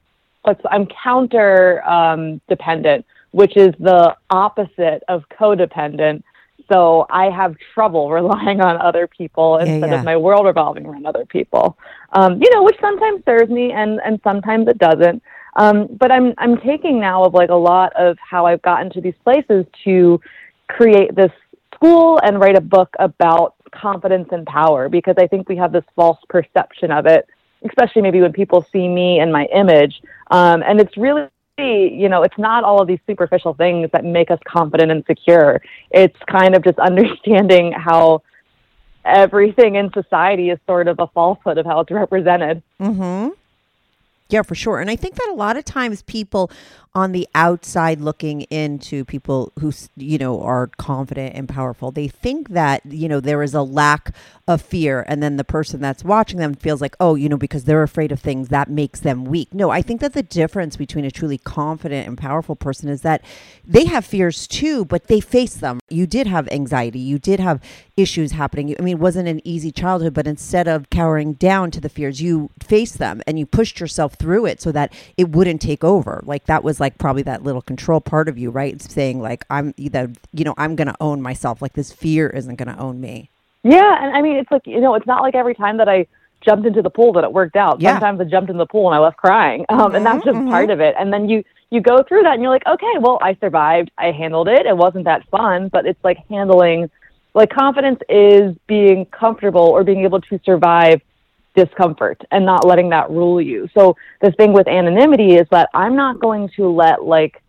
I'm 0.71 0.87
counter 1.03 1.83
um 1.83 2.39
dependent, 2.47 3.05
which 3.31 3.55
is 3.57 3.73
the 3.79 4.15
opposite 4.29 5.03
of 5.07 5.23
codependent. 5.29 6.23
So 6.71 7.05
I 7.09 7.29
have 7.29 7.55
trouble 7.73 8.09
relying 8.19 8.61
on 8.61 8.79
other 8.81 9.07
people 9.07 9.57
instead 9.57 9.89
yeah. 9.89 9.99
of 9.99 10.05
my 10.05 10.17
world 10.17 10.45
revolving 10.45 10.85
around 10.85 11.05
other 11.05 11.25
people. 11.25 11.77
Um, 12.13 12.41
you 12.41 12.49
know, 12.53 12.63
which 12.63 12.77
sometimes 12.81 13.23
serves 13.25 13.49
me 13.49 13.71
and 13.71 13.99
and 14.03 14.19
sometimes 14.23 14.67
it 14.67 14.77
doesn't. 14.77 15.21
Um, 15.55 15.87
but 15.99 16.11
I'm 16.11 16.33
I'm 16.37 16.57
taking 16.57 16.99
now 16.99 17.23
of 17.23 17.33
like 17.33 17.49
a 17.49 17.55
lot 17.55 17.93
of 17.95 18.17
how 18.19 18.45
I've 18.45 18.61
gotten 18.61 18.91
to 18.91 19.01
these 19.01 19.15
places 19.23 19.65
to 19.83 20.21
create 20.67 21.15
this 21.15 21.31
school 21.73 22.19
and 22.23 22.39
write 22.39 22.57
a 22.57 22.61
book 22.61 22.93
about 22.99 23.55
confidence 23.71 24.29
and 24.31 24.45
power 24.45 24.89
because 24.89 25.15
I 25.17 25.27
think 25.27 25.47
we 25.47 25.55
have 25.57 25.71
this 25.71 25.83
false 25.95 26.19
perception 26.29 26.91
of 26.91 27.05
it, 27.05 27.27
especially 27.67 28.01
maybe 28.01 28.21
when 28.21 28.33
people 28.33 28.65
see 28.71 28.87
me 28.87 29.19
and 29.19 29.31
my 29.31 29.45
image. 29.53 30.01
Um, 30.31 30.63
and 30.63 30.79
it's 30.79 30.95
really, 30.97 31.27
you 31.59 32.09
know, 32.09 32.23
it's 32.23 32.37
not 32.37 32.63
all 32.63 32.81
of 32.81 32.87
these 32.87 32.99
superficial 33.07 33.53
things 33.53 33.89
that 33.93 34.03
make 34.03 34.31
us 34.31 34.39
confident 34.47 34.91
and 34.91 35.03
secure. 35.05 35.61
It's 35.91 36.17
kind 36.27 36.55
of 36.55 36.63
just 36.63 36.79
understanding 36.89 37.71
how 37.71 38.23
everything 39.05 39.75
in 39.75 39.91
society 39.93 40.49
is 40.49 40.59
sort 40.67 40.87
of 40.87 40.99
a 40.99 41.07
falsehood 41.07 41.57
of 41.57 41.65
how 41.65 41.79
it's 41.81 41.91
represented. 41.91 42.61
Mm-hmm. 42.79 43.29
Yeah, 44.29 44.43
for 44.43 44.53
sure. 44.53 44.79
And 44.79 44.91
I 44.91 44.95
think 44.95 45.15
that 45.15 45.29
a 45.31 45.33
lot 45.33 45.57
of 45.57 45.65
times 45.65 46.03
people 46.03 46.51
on 46.95 47.11
the 47.11 47.27
outside 47.35 48.01
looking 48.01 48.41
into 48.43 49.05
people 49.05 49.51
who, 49.59 49.71
you 49.95 50.17
know, 50.17 50.41
are 50.41 50.67
confident 50.77 51.35
and 51.35 51.47
powerful, 51.47 51.91
they 51.91 52.07
think 52.07 52.49
that, 52.49 52.83
you 52.85 53.07
know, 53.07 53.19
there 53.19 53.43
is 53.43 53.53
a 53.53 53.61
lack 53.61 54.15
of 54.47 54.61
fear. 54.61 55.05
And 55.07 55.21
then 55.21 55.37
the 55.37 55.43
person 55.43 55.79
that's 55.79 56.03
watching 56.03 56.39
them 56.39 56.55
feels 56.55 56.81
like, 56.81 56.95
oh, 56.99 57.13
you 57.13 57.29
know, 57.29 57.37
because 57.37 57.65
they're 57.65 57.83
afraid 57.83 58.11
of 58.11 58.19
things, 58.19 58.49
that 58.49 58.69
makes 58.69 58.99
them 58.99 59.25
weak. 59.25 59.53
No, 59.53 59.69
I 59.69 59.83
think 59.83 60.01
that 60.01 60.13
the 60.13 60.23
difference 60.23 60.75
between 60.75 61.05
a 61.05 61.11
truly 61.11 61.37
confident 61.37 62.07
and 62.07 62.17
powerful 62.17 62.55
person 62.55 62.89
is 62.89 63.01
that 63.01 63.23
they 63.63 63.85
have 63.85 64.03
fears 64.03 64.47
too, 64.47 64.83
but 64.85 65.07
they 65.07 65.19
face 65.19 65.53
them. 65.53 65.79
You 65.89 66.07
did 66.07 66.25
have 66.25 66.47
anxiety, 66.51 66.99
you 66.99 67.19
did 67.19 67.39
have 67.39 67.61
issues 67.95 68.31
happening. 68.31 68.75
I 68.79 68.81
mean, 68.81 68.97
it 68.97 69.01
wasn't 69.01 69.27
an 69.27 69.41
easy 69.43 69.71
childhood, 69.71 70.13
but 70.13 70.25
instead 70.25 70.67
of 70.67 70.89
cowering 70.89 71.33
down 71.33 71.69
to 71.71 71.81
the 71.81 71.89
fears, 71.89 72.21
you 72.21 72.49
faced 72.59 72.97
them 72.97 73.21
and 73.27 73.37
you 73.37 73.45
pushed 73.45 73.79
yourself 73.79 74.15
through 74.15 74.47
it 74.47 74.61
so 74.61 74.71
that 74.71 74.93
it 75.17 75.29
wouldn't 75.29 75.61
take 75.61 75.83
over. 75.83 76.23
Like 76.25 76.45
that 76.45 76.63
was 76.63 76.78
like 76.79 76.97
probably 76.97 77.23
that 77.23 77.43
little 77.43 77.61
control 77.61 78.01
part 78.01 78.29
of 78.29 78.37
you, 78.37 78.49
right? 78.49 78.73
It's 78.73 78.91
saying 78.91 79.21
like 79.21 79.45
I'm 79.49 79.73
either, 79.77 80.11
you 80.33 80.43
know, 80.43 80.53
I'm 80.57 80.75
going 80.75 80.87
to 80.87 80.95
own 80.99 81.21
myself. 81.21 81.61
Like 81.61 81.73
this 81.73 81.91
fear 81.91 82.29
isn't 82.29 82.55
going 82.55 82.73
to 82.73 82.79
own 82.79 83.01
me. 83.01 83.29
Yeah, 83.63 84.03
and 84.03 84.15
I 84.15 84.21
mean, 84.21 84.37
it's 84.37 84.51
like 84.51 84.65
you 84.65 84.79
know, 84.79 84.95
it's 84.95 85.07
not 85.07 85.21
like 85.21 85.35
every 85.35 85.55
time 85.55 85.77
that 85.77 85.89
I 85.89 86.07
jumped 86.41 86.65
into 86.65 86.81
the 86.81 86.89
pool 86.89 87.13
that 87.13 87.23
it 87.23 87.33
worked 87.33 87.55
out. 87.55 87.81
Yeah. 87.81 87.93
Sometimes 87.93 88.21
I 88.21 88.23
jumped 88.23 88.49
in 88.49 88.57
the 88.57 88.65
pool 88.65 88.87
and 88.87 88.95
I 88.95 88.99
left 88.99 89.17
crying, 89.17 89.65
um, 89.69 89.95
and 89.95 90.05
that's 90.05 90.23
just 90.23 90.37
part 90.47 90.69
of 90.69 90.79
it. 90.79 90.95
And 90.97 91.11
then 91.11 91.29
you 91.29 91.43
you 91.69 91.81
go 91.81 92.01
through 92.03 92.23
that 92.23 92.33
and 92.33 92.41
you're 92.41 92.51
like, 92.51 92.65
okay, 92.65 92.93
well, 92.99 93.19
I 93.21 93.35
survived. 93.35 93.91
I 93.97 94.11
handled 94.11 94.47
it. 94.47 94.65
It 94.65 94.75
wasn't 94.75 95.05
that 95.05 95.27
fun, 95.29 95.67
but 95.67 95.85
it's 95.85 96.03
like 96.03 96.17
handling. 96.29 96.89
Like 97.35 97.51
confidence 97.51 97.99
is 98.09 98.55
being 98.65 99.05
comfortable 99.05 99.61
or 99.61 99.83
being 99.83 100.03
able 100.03 100.19
to 100.21 100.39
survive 100.43 101.01
discomfort 101.63 102.21
and 102.31 102.45
not 102.45 102.65
letting 102.65 102.89
that 102.89 103.09
rule 103.09 103.41
you. 103.41 103.67
So 103.73 103.95
the 104.21 104.31
thing 104.31 104.53
with 104.53 104.67
anonymity 104.67 105.35
is 105.35 105.47
that 105.51 105.69
I'm 105.73 105.95
not 105.95 106.19
going 106.19 106.49
to 106.55 106.69
let 106.69 107.03
like 107.03 107.41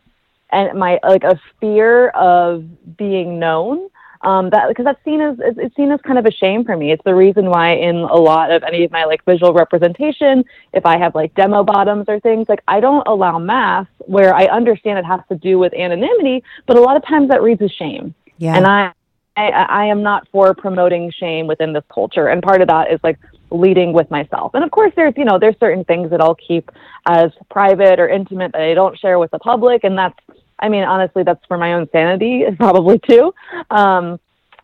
and 0.53 0.79
my 0.79 0.99
like 1.03 1.25
a 1.25 1.41
fear 1.61 2.09
of 2.09 2.65
being 2.97 3.39
known 3.39 3.89
um, 4.23 4.51
that 4.51 4.69
because 4.69 4.85
that's 4.85 5.03
seen 5.05 5.21
as 5.21 5.37
it's 5.41 5.75
seen 5.77 5.91
as 5.91 6.01
kind 6.03 6.19
of 6.19 6.27
a 6.27 6.31
shame 6.31 6.65
for 6.65 6.77
me. 6.77 6.93
It's 6.93 7.03
the 7.05 7.15
reason 7.15 7.47
why 7.47 7.73
in 7.73 7.97
a 7.97 8.17
lot 8.17 8.51
of 8.51 8.63
any 8.63 8.85
of 8.85 8.91
my 8.91 9.05
like 9.05 9.25
visual 9.25 9.55
representation, 9.55 10.45
if 10.75 10.85
I 10.85 10.99
have 10.99 11.15
like 11.15 11.35
demo 11.35 11.65
bottoms 11.65 12.05
or 12.07 12.21
things, 12.21 12.47
like 12.49 12.63
I 12.69 12.81
don't 12.81 13.07
allow 13.07 13.39
masks 13.39 13.93
where 14.01 14.35
I 14.35 14.45
understand 14.47 14.99
it 14.99 15.07
has 15.07 15.21
to 15.31 15.37
do 15.37 15.59
with 15.59 15.73
anonymity, 15.73 16.45
but 16.67 16.77
a 16.77 16.81
lot 16.81 16.97
of 16.97 17.07
times 17.07 17.31
that 17.31 17.43
reads 17.43 17.63
as 17.63 17.73
shame. 17.73 18.15
Yeah. 18.37 18.57
And 18.57 18.67
I, 18.67 18.93
I 19.37 19.49
I 19.49 19.85
am 19.87 20.03
not 20.03 20.29
for 20.31 20.55
promoting 20.55 21.11
shame 21.13 21.47
within 21.47 21.73
this 21.73 21.85
culture, 21.93 22.29
and 22.29 22.43
part 22.43 22.61
of 22.61 22.69
that 22.69 22.93
is 22.93 23.01
like 23.03 23.19
leading 23.51 23.93
with 23.93 24.11
myself. 24.11 24.53
And 24.55 24.65
of 24.65 24.71
course, 24.71 24.93
there's 24.97 25.15
you 25.17 25.25
know 25.25 25.39
there's 25.39 25.59
certain 25.59 25.85
things 25.85 26.11
that 26.11 26.21
I'll 26.21 26.35
keep 26.35 26.71
as 27.07 27.31
private 27.51 27.99
or 27.99 28.09
intimate 28.09 28.53
that 28.53 28.63
I 28.63 28.75
don't 28.75 28.99
share 28.99 29.19
with 29.19 29.31
the 29.31 29.39
public, 29.39 29.85
and 29.85 29.97
that's 29.97 30.19
I 30.61 30.69
mean, 30.69 30.85
honestly, 30.85 31.23
that's 31.23 31.45
for 31.47 31.57
my 31.57 31.73
own 31.73 31.89
sanity, 31.91 32.45
probably 32.59 32.99
too. 32.99 33.35
Um, 33.71 34.21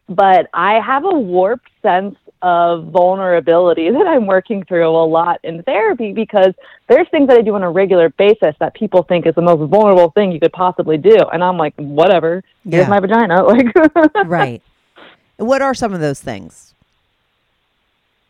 but 0.08 0.48
I 0.54 0.74
have 0.74 1.04
a 1.04 1.18
warped 1.18 1.68
sense 1.82 2.16
of 2.42 2.88
vulnerability 2.88 3.90
that 3.92 4.06
I'm 4.06 4.26
working 4.26 4.64
through 4.64 4.88
a 4.88 5.04
lot 5.04 5.40
in 5.42 5.62
therapy 5.62 6.12
because 6.12 6.52
there's 6.88 7.08
things 7.10 7.28
that 7.28 7.38
I 7.38 7.42
do 7.42 7.54
on 7.54 7.62
a 7.62 7.70
regular 7.70 8.10
basis 8.10 8.54
that 8.60 8.74
people 8.74 9.02
think 9.02 9.26
is 9.26 9.34
the 9.34 9.42
most 9.42 9.68
vulnerable 9.68 10.10
thing 10.10 10.30
you 10.32 10.40
could 10.40 10.52
possibly 10.52 10.98
do. 10.98 11.16
And 11.32 11.42
I'm 11.42 11.56
like, 11.56 11.74
whatever, 11.76 12.44
here's 12.68 12.88
my 12.88 13.00
vagina. 13.00 13.42
Like, 13.46 13.74
right. 14.26 14.62
What 15.38 15.62
are 15.62 15.74
some 15.74 15.92
of 15.92 16.00
those 16.00 16.20
things? 16.20 16.74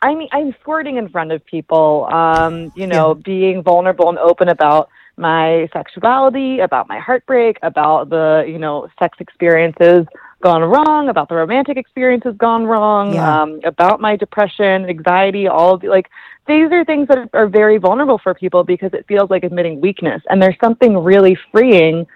I 0.02 0.14
mean, 0.14 0.28
I'm 0.32 0.54
squirting 0.60 0.96
in 0.96 1.08
front 1.08 1.32
of 1.32 1.44
people, 1.46 2.06
um, 2.12 2.72
you 2.76 2.86
know, 2.86 3.14
being 3.14 3.62
vulnerable 3.62 4.08
and 4.08 4.18
open 4.18 4.48
about 4.48 4.88
my 5.16 5.68
sexuality, 5.72 6.60
about 6.60 6.88
my 6.88 6.98
heartbreak, 6.98 7.58
about 7.62 8.10
the, 8.10 8.44
you 8.46 8.58
know, 8.58 8.88
sex 8.98 9.16
experiences 9.20 10.06
gone 10.42 10.62
wrong, 10.62 11.08
about 11.08 11.30
the 11.30 11.34
romantic 11.34 11.78
experiences 11.78 12.34
gone 12.36 12.66
wrong, 12.66 13.14
Yeah. 13.14 13.42
um, 13.42 13.60
about 13.64 14.00
my 14.00 14.16
depression, 14.16 14.84
anxiety, 14.86 15.48
all 15.48 15.74
of 15.74 15.80
the, 15.80 15.88
like, 15.88 16.10
these 16.46 16.70
are 16.70 16.84
things 16.84 17.08
that 17.08 17.30
are 17.32 17.46
very 17.46 17.78
vulnerable 17.78 18.18
for 18.18 18.34
people 18.34 18.62
because 18.62 18.92
it 18.92 19.06
feels 19.08 19.30
like 19.30 19.42
admitting 19.44 19.80
weakness. 19.80 20.22
And 20.28 20.42
there's 20.42 20.58
something 20.60 20.98
really 20.98 21.36
freeing 21.50 22.06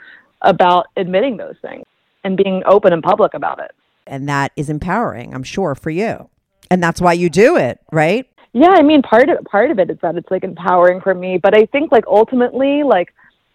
about 0.43 0.87
admitting 0.97 1.39
those 1.39 1.57
things 1.63 1.87
and 2.25 2.37
being 2.37 2.63
open 2.67 2.93
and 2.93 3.03
public 3.03 3.33
about 3.33 3.59
it. 3.59 3.73
And 4.07 4.29
that 4.29 4.53
is 4.55 4.69
empowering, 4.69 5.35
I'm 5.35 5.43
sure, 5.43 5.75
for 5.75 5.91
you. 5.91 6.29
And 6.71 6.83
that's 6.83 7.01
why 7.01 7.13
you 7.15 7.29
do 7.29 7.57
it, 7.57 7.81
right? 7.91 8.27
Yeah, 8.53 8.71
I 8.71 8.83
mean, 8.83 9.03
part 9.03 9.29
of 9.29 9.45
part 9.45 9.71
of 9.71 9.79
it 9.79 9.91
is 9.91 9.99
that 10.03 10.17
it's 10.17 10.31
like 10.31 10.45
empowering 10.45 11.01
for 11.01 11.15
me, 11.15 11.39
but 11.39 11.57
I 11.57 11.67
think 11.67 11.93
like 11.93 12.05
ultimately, 12.07 12.83
like 12.83 13.13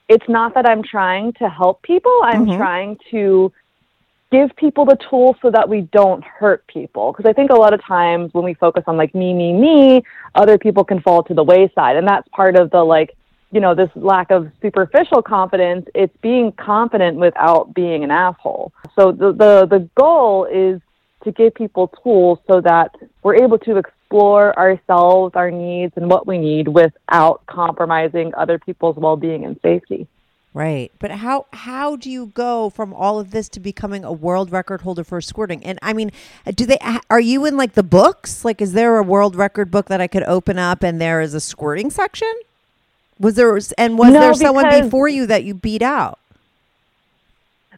it's 0.08 0.28
not 0.30 0.54
that 0.54 0.68
I'm 0.68 0.84
trying 0.84 1.34
to 1.34 1.50
help 1.50 1.82
people. 1.82 2.14
I'm 2.24 2.46
Mhm. 2.46 2.58
trying 2.58 2.98
to 3.12 3.52
give 4.32 4.56
people 4.56 4.86
the 4.86 4.98
tools 5.10 5.36
so 5.42 5.50
that 5.52 5.68
we 5.70 5.82
don't 5.82 6.24
hurt 6.24 6.66
people. 6.68 7.12
Because 7.12 7.26
I 7.30 7.34
think 7.34 7.52
a 7.52 7.56
lot 7.56 7.74
of 7.74 7.84
times 7.84 8.34
when 8.34 8.44
we 8.44 8.54
focus 8.54 8.84
on 8.88 8.98
like 8.98 9.16
me, 9.16 9.34
me, 9.34 9.54
me, 9.54 10.04
other 10.36 10.58
people 10.58 10.84
can 10.84 11.00
fall 11.02 11.24
to 11.24 11.34
the 11.34 11.44
wayside, 11.44 11.96
and 11.96 12.08
that's 12.08 12.28
part 12.30 12.56
of 12.56 12.70
the 12.72 12.84
like 12.84 13.16
you 13.52 13.62
know 13.62 13.76
this 13.76 13.90
lack 13.96 14.32
of 14.32 14.52
superficial 14.62 15.22
confidence. 15.22 15.88
It's 15.94 16.16
being 16.22 16.52
confident 16.54 17.18
without 17.18 17.74
being 17.74 18.04
an 18.04 18.12
asshole. 18.12 18.72
So 18.98 19.12
the 19.12 19.32
the 19.32 19.66
the 19.66 19.90
goal 19.96 20.46
is 20.46 20.82
to 21.26 21.32
give 21.32 21.54
people 21.54 21.90
tools 22.02 22.40
so 22.48 22.62
that 22.62 22.96
we're 23.22 23.36
able 23.36 23.60
to 23.60 23.78
explore 23.78 24.58
ourselves, 24.58 25.36
our 25.36 25.52
needs, 25.52 25.94
and 25.98 26.10
what 26.10 26.26
we 26.26 26.38
need 26.38 26.70
without 26.70 27.46
compromising 27.48 28.34
other 28.36 28.58
people's 28.58 28.96
well 28.96 29.18
being 29.18 29.44
and 29.44 29.60
safety. 29.62 30.08
Right. 30.54 30.90
But 31.00 31.12
how 31.12 31.48
how 31.52 31.98
do 31.98 32.10
you 32.10 32.28
go 32.28 32.70
from 32.70 32.94
all 32.94 33.20
of 33.20 33.32
this 33.32 33.50
to 33.50 33.60
becoming 33.60 34.06
a 34.06 34.14
world 34.14 34.54
record 34.54 34.82
holder 34.82 35.04
for 35.04 35.20
squirting? 35.20 35.66
And 35.66 35.78
I 35.82 35.92
mean, 35.92 36.12
do 36.56 36.66
they 36.66 36.78
are 37.10 37.20
you 37.20 37.46
in 37.46 37.58
like 37.58 37.74
the 37.74 37.84
books? 37.84 38.46
Like 38.46 38.62
is 38.62 38.72
there 38.72 38.98
a 38.98 39.04
world 39.04 39.36
record 39.36 39.70
book 39.70 39.88
that 39.88 40.00
I 40.00 40.08
could 40.08 40.24
open 40.24 40.58
up 40.58 40.82
and 40.82 41.02
there 41.02 41.20
is 41.20 41.34
a 41.34 41.42
squirting 41.42 41.90
section? 41.90 42.32
Was 43.20 43.36
there 43.36 43.60
and 43.78 43.98
was 43.98 44.14
No, 44.14 44.20
there 44.22 44.34
someone 44.34 44.70
before 44.70 45.10
you 45.10 45.26
that 45.26 45.44
you 45.44 45.54
beat 45.54 45.82
out? 45.82 46.20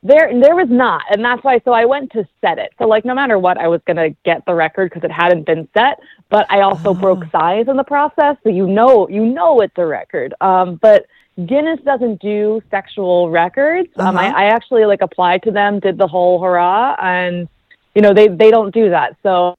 There, 0.07 0.31
there 0.39 0.55
was 0.55 0.69
not, 0.69 1.03
and 1.11 1.23
that's 1.23 1.43
why. 1.43 1.59
So 1.65 1.73
I 1.73 1.83
went 1.83 2.11
to 2.13 2.25
set 2.39 2.57
it. 2.59 2.71
So 2.79 2.87
like, 2.87 3.03
no 3.03 3.13
matter 3.13 3.37
what, 3.37 3.57
I 3.57 3.67
was 3.67 3.81
gonna 3.85 4.11
get 4.23 4.45
the 4.45 4.53
record 4.53 4.89
because 4.89 5.03
it 5.03 5.11
hadn't 5.11 5.45
been 5.45 5.67
set. 5.77 5.99
But 6.29 6.45
I 6.49 6.61
also 6.61 6.93
broke 6.93 7.23
size 7.31 7.67
in 7.67 7.75
the 7.75 7.83
process, 7.83 8.37
so 8.43 8.49
you 8.49 8.67
know, 8.67 9.09
you 9.09 9.25
know 9.25 9.59
it's 9.61 9.77
a 9.77 9.85
record. 9.85 10.33
Um, 10.39 10.75
but 10.81 11.07
Guinness 11.45 11.79
doesn't 11.81 12.21
do 12.21 12.61
sexual 12.71 13.29
records. 13.29 13.89
Um, 13.97 14.17
I, 14.17 14.27
Uh-huh. 14.27 14.37
I 14.37 14.43
actually 14.45 14.85
like 14.85 15.01
applied 15.01 15.43
to 15.43 15.51
them, 15.51 15.79
did 15.79 15.97
the 15.97 16.07
whole 16.07 16.41
hurrah, 16.41 16.95
and 16.99 17.47
you 17.93 18.01
know 18.01 18.13
they 18.13 18.27
they 18.27 18.49
don't 18.49 18.73
do 18.73 18.89
that. 18.89 19.17
So, 19.23 19.55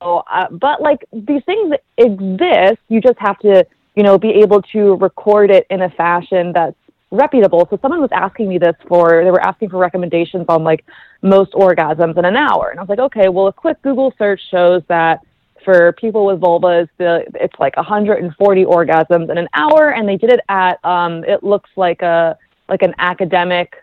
uh, 0.00 0.48
but 0.50 0.80
like 0.80 1.04
these 1.12 1.44
things 1.44 1.74
exist. 1.98 2.80
You 2.88 3.00
just 3.00 3.18
have 3.18 3.38
to 3.40 3.66
you 3.96 4.02
know 4.02 4.18
be 4.18 4.30
able 4.44 4.62
to 4.74 4.94
record 4.94 5.50
it 5.50 5.66
in 5.68 5.82
a 5.82 5.90
fashion 5.90 6.52
that's 6.52 6.76
reputable. 7.14 7.66
So 7.70 7.78
someone 7.80 8.00
was 8.00 8.10
asking 8.12 8.48
me 8.48 8.58
this 8.58 8.76
for 8.88 9.22
they 9.24 9.30
were 9.30 9.40
asking 9.40 9.70
for 9.70 9.78
recommendations 9.78 10.46
on 10.48 10.64
like 10.64 10.84
most 11.22 11.52
orgasms 11.52 12.18
in 12.18 12.24
an 12.24 12.36
hour, 12.36 12.68
and 12.70 12.78
I 12.78 12.82
was 12.82 12.88
like, 12.88 12.98
okay, 12.98 13.28
well 13.28 13.46
a 13.46 13.52
quick 13.52 13.80
Google 13.82 14.12
search 14.18 14.40
shows 14.50 14.82
that 14.88 15.20
for 15.64 15.92
people 15.92 16.26
with 16.26 16.40
vulvas, 16.40 16.88
the, 16.98 17.24
it's 17.34 17.58
like 17.58 17.76
140 17.76 18.64
orgasms 18.64 19.30
in 19.30 19.38
an 19.38 19.48
hour, 19.54 19.92
and 19.92 20.08
they 20.08 20.16
did 20.16 20.30
it 20.30 20.40
at 20.48 20.84
um, 20.84 21.24
it 21.24 21.42
looks 21.42 21.70
like 21.76 22.02
a 22.02 22.36
like 22.68 22.82
an 22.82 22.94
academic 22.98 23.76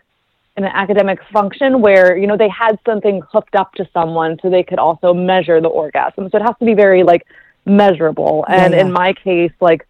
in 0.56 0.64
an 0.64 0.72
academic 0.74 1.18
function 1.32 1.80
where 1.80 2.16
you 2.16 2.26
know 2.26 2.36
they 2.36 2.48
had 2.48 2.78
something 2.86 3.22
hooked 3.30 3.54
up 3.54 3.72
to 3.74 3.88
someone 3.92 4.38
so 4.42 4.50
they 4.50 4.62
could 4.62 4.78
also 4.78 5.12
measure 5.12 5.60
the 5.60 5.68
orgasm. 5.68 6.28
So 6.30 6.38
it 6.38 6.42
has 6.42 6.56
to 6.58 6.64
be 6.64 6.74
very 6.74 7.02
like 7.02 7.26
measurable, 7.64 8.44
and 8.48 8.72
yeah. 8.72 8.80
in 8.80 8.92
my 8.92 9.12
case, 9.12 9.52
like 9.60 9.86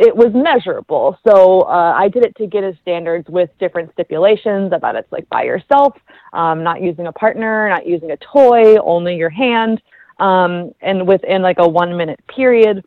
it 0.00 0.16
was 0.16 0.32
measurable. 0.32 1.18
So 1.26 1.62
uh, 1.62 1.94
I 1.96 2.08
did 2.08 2.24
it 2.24 2.34
to 2.36 2.46
Guinness 2.46 2.76
standards 2.80 3.28
with 3.28 3.50
different 3.58 3.92
stipulations 3.92 4.72
about 4.72 4.96
it's 4.96 5.10
like 5.12 5.28
by 5.28 5.42
yourself, 5.42 5.96
um, 6.32 6.62
not 6.62 6.80
using 6.80 7.06
a 7.06 7.12
partner, 7.12 7.68
not 7.68 7.86
using 7.86 8.10
a 8.10 8.16
toy, 8.16 8.76
only 8.78 9.16
your 9.16 9.28
hand, 9.28 9.82
um, 10.20 10.74
and 10.80 11.06
within 11.06 11.42
like 11.42 11.58
a 11.58 11.68
one 11.68 11.96
minute 11.96 12.20
period. 12.28 12.84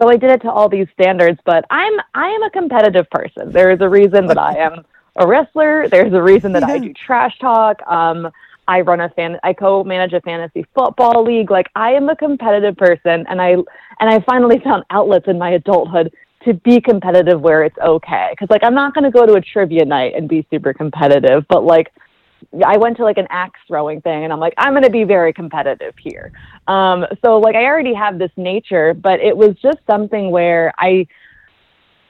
So 0.00 0.08
I 0.08 0.16
did 0.16 0.30
it 0.30 0.42
to 0.42 0.50
all 0.50 0.68
these 0.68 0.86
standards, 0.94 1.40
but 1.44 1.64
I'm 1.70 1.94
I 2.14 2.28
am 2.28 2.42
a 2.42 2.50
competitive 2.50 3.10
person. 3.10 3.52
There 3.52 3.70
is 3.70 3.80
a 3.80 3.88
reason 3.88 4.26
that 4.26 4.38
I 4.38 4.56
am 4.56 4.84
a 5.16 5.26
wrestler. 5.26 5.88
There's 5.88 6.12
a 6.12 6.22
reason 6.22 6.52
that 6.52 6.64
I 6.64 6.78
do 6.78 6.92
trash 7.06 7.36
talk. 7.38 7.82
Um, 7.86 8.30
I 8.68 8.82
run 8.82 9.00
a 9.00 9.08
fan. 9.08 9.38
I 9.42 9.52
co-manage 9.54 10.12
a 10.12 10.20
fantasy 10.20 10.66
football 10.74 11.24
league. 11.24 11.50
Like 11.50 11.68
I 11.74 11.92
am 11.92 12.08
a 12.08 12.16
competitive 12.16 12.76
person, 12.76 13.24
and 13.28 13.40
I 13.40 13.52
and 13.52 14.10
I 14.10 14.20
finally 14.20 14.60
found 14.64 14.84
outlets 14.90 15.26
in 15.26 15.38
my 15.38 15.50
adulthood 15.50 16.12
to 16.44 16.54
be 16.54 16.80
competitive 16.80 17.40
where 17.40 17.64
it's 17.64 17.78
okay. 17.78 18.28
Because 18.30 18.48
like 18.50 18.62
I'm 18.62 18.74
not 18.74 18.94
going 18.94 19.04
to 19.04 19.10
go 19.10 19.26
to 19.26 19.34
a 19.34 19.40
trivia 19.40 19.84
night 19.84 20.12
and 20.14 20.28
be 20.28 20.46
super 20.50 20.72
competitive, 20.72 21.44
but 21.48 21.64
like 21.64 21.92
I 22.64 22.76
went 22.76 22.96
to 22.98 23.04
like 23.04 23.18
an 23.18 23.26
axe 23.30 23.58
throwing 23.66 24.00
thing 24.00 24.24
and 24.24 24.32
I'm 24.32 24.38
like, 24.38 24.54
I'm 24.56 24.72
going 24.72 24.84
to 24.84 24.90
be 24.90 25.04
very 25.04 25.32
competitive 25.32 25.94
here. 25.98 26.32
Um, 26.68 27.04
so 27.24 27.38
like 27.38 27.56
I 27.56 27.64
already 27.64 27.94
have 27.94 28.18
this 28.18 28.30
nature, 28.36 28.94
but 28.94 29.20
it 29.20 29.36
was 29.36 29.56
just 29.60 29.78
something 29.86 30.30
where 30.30 30.72
I, 30.78 31.06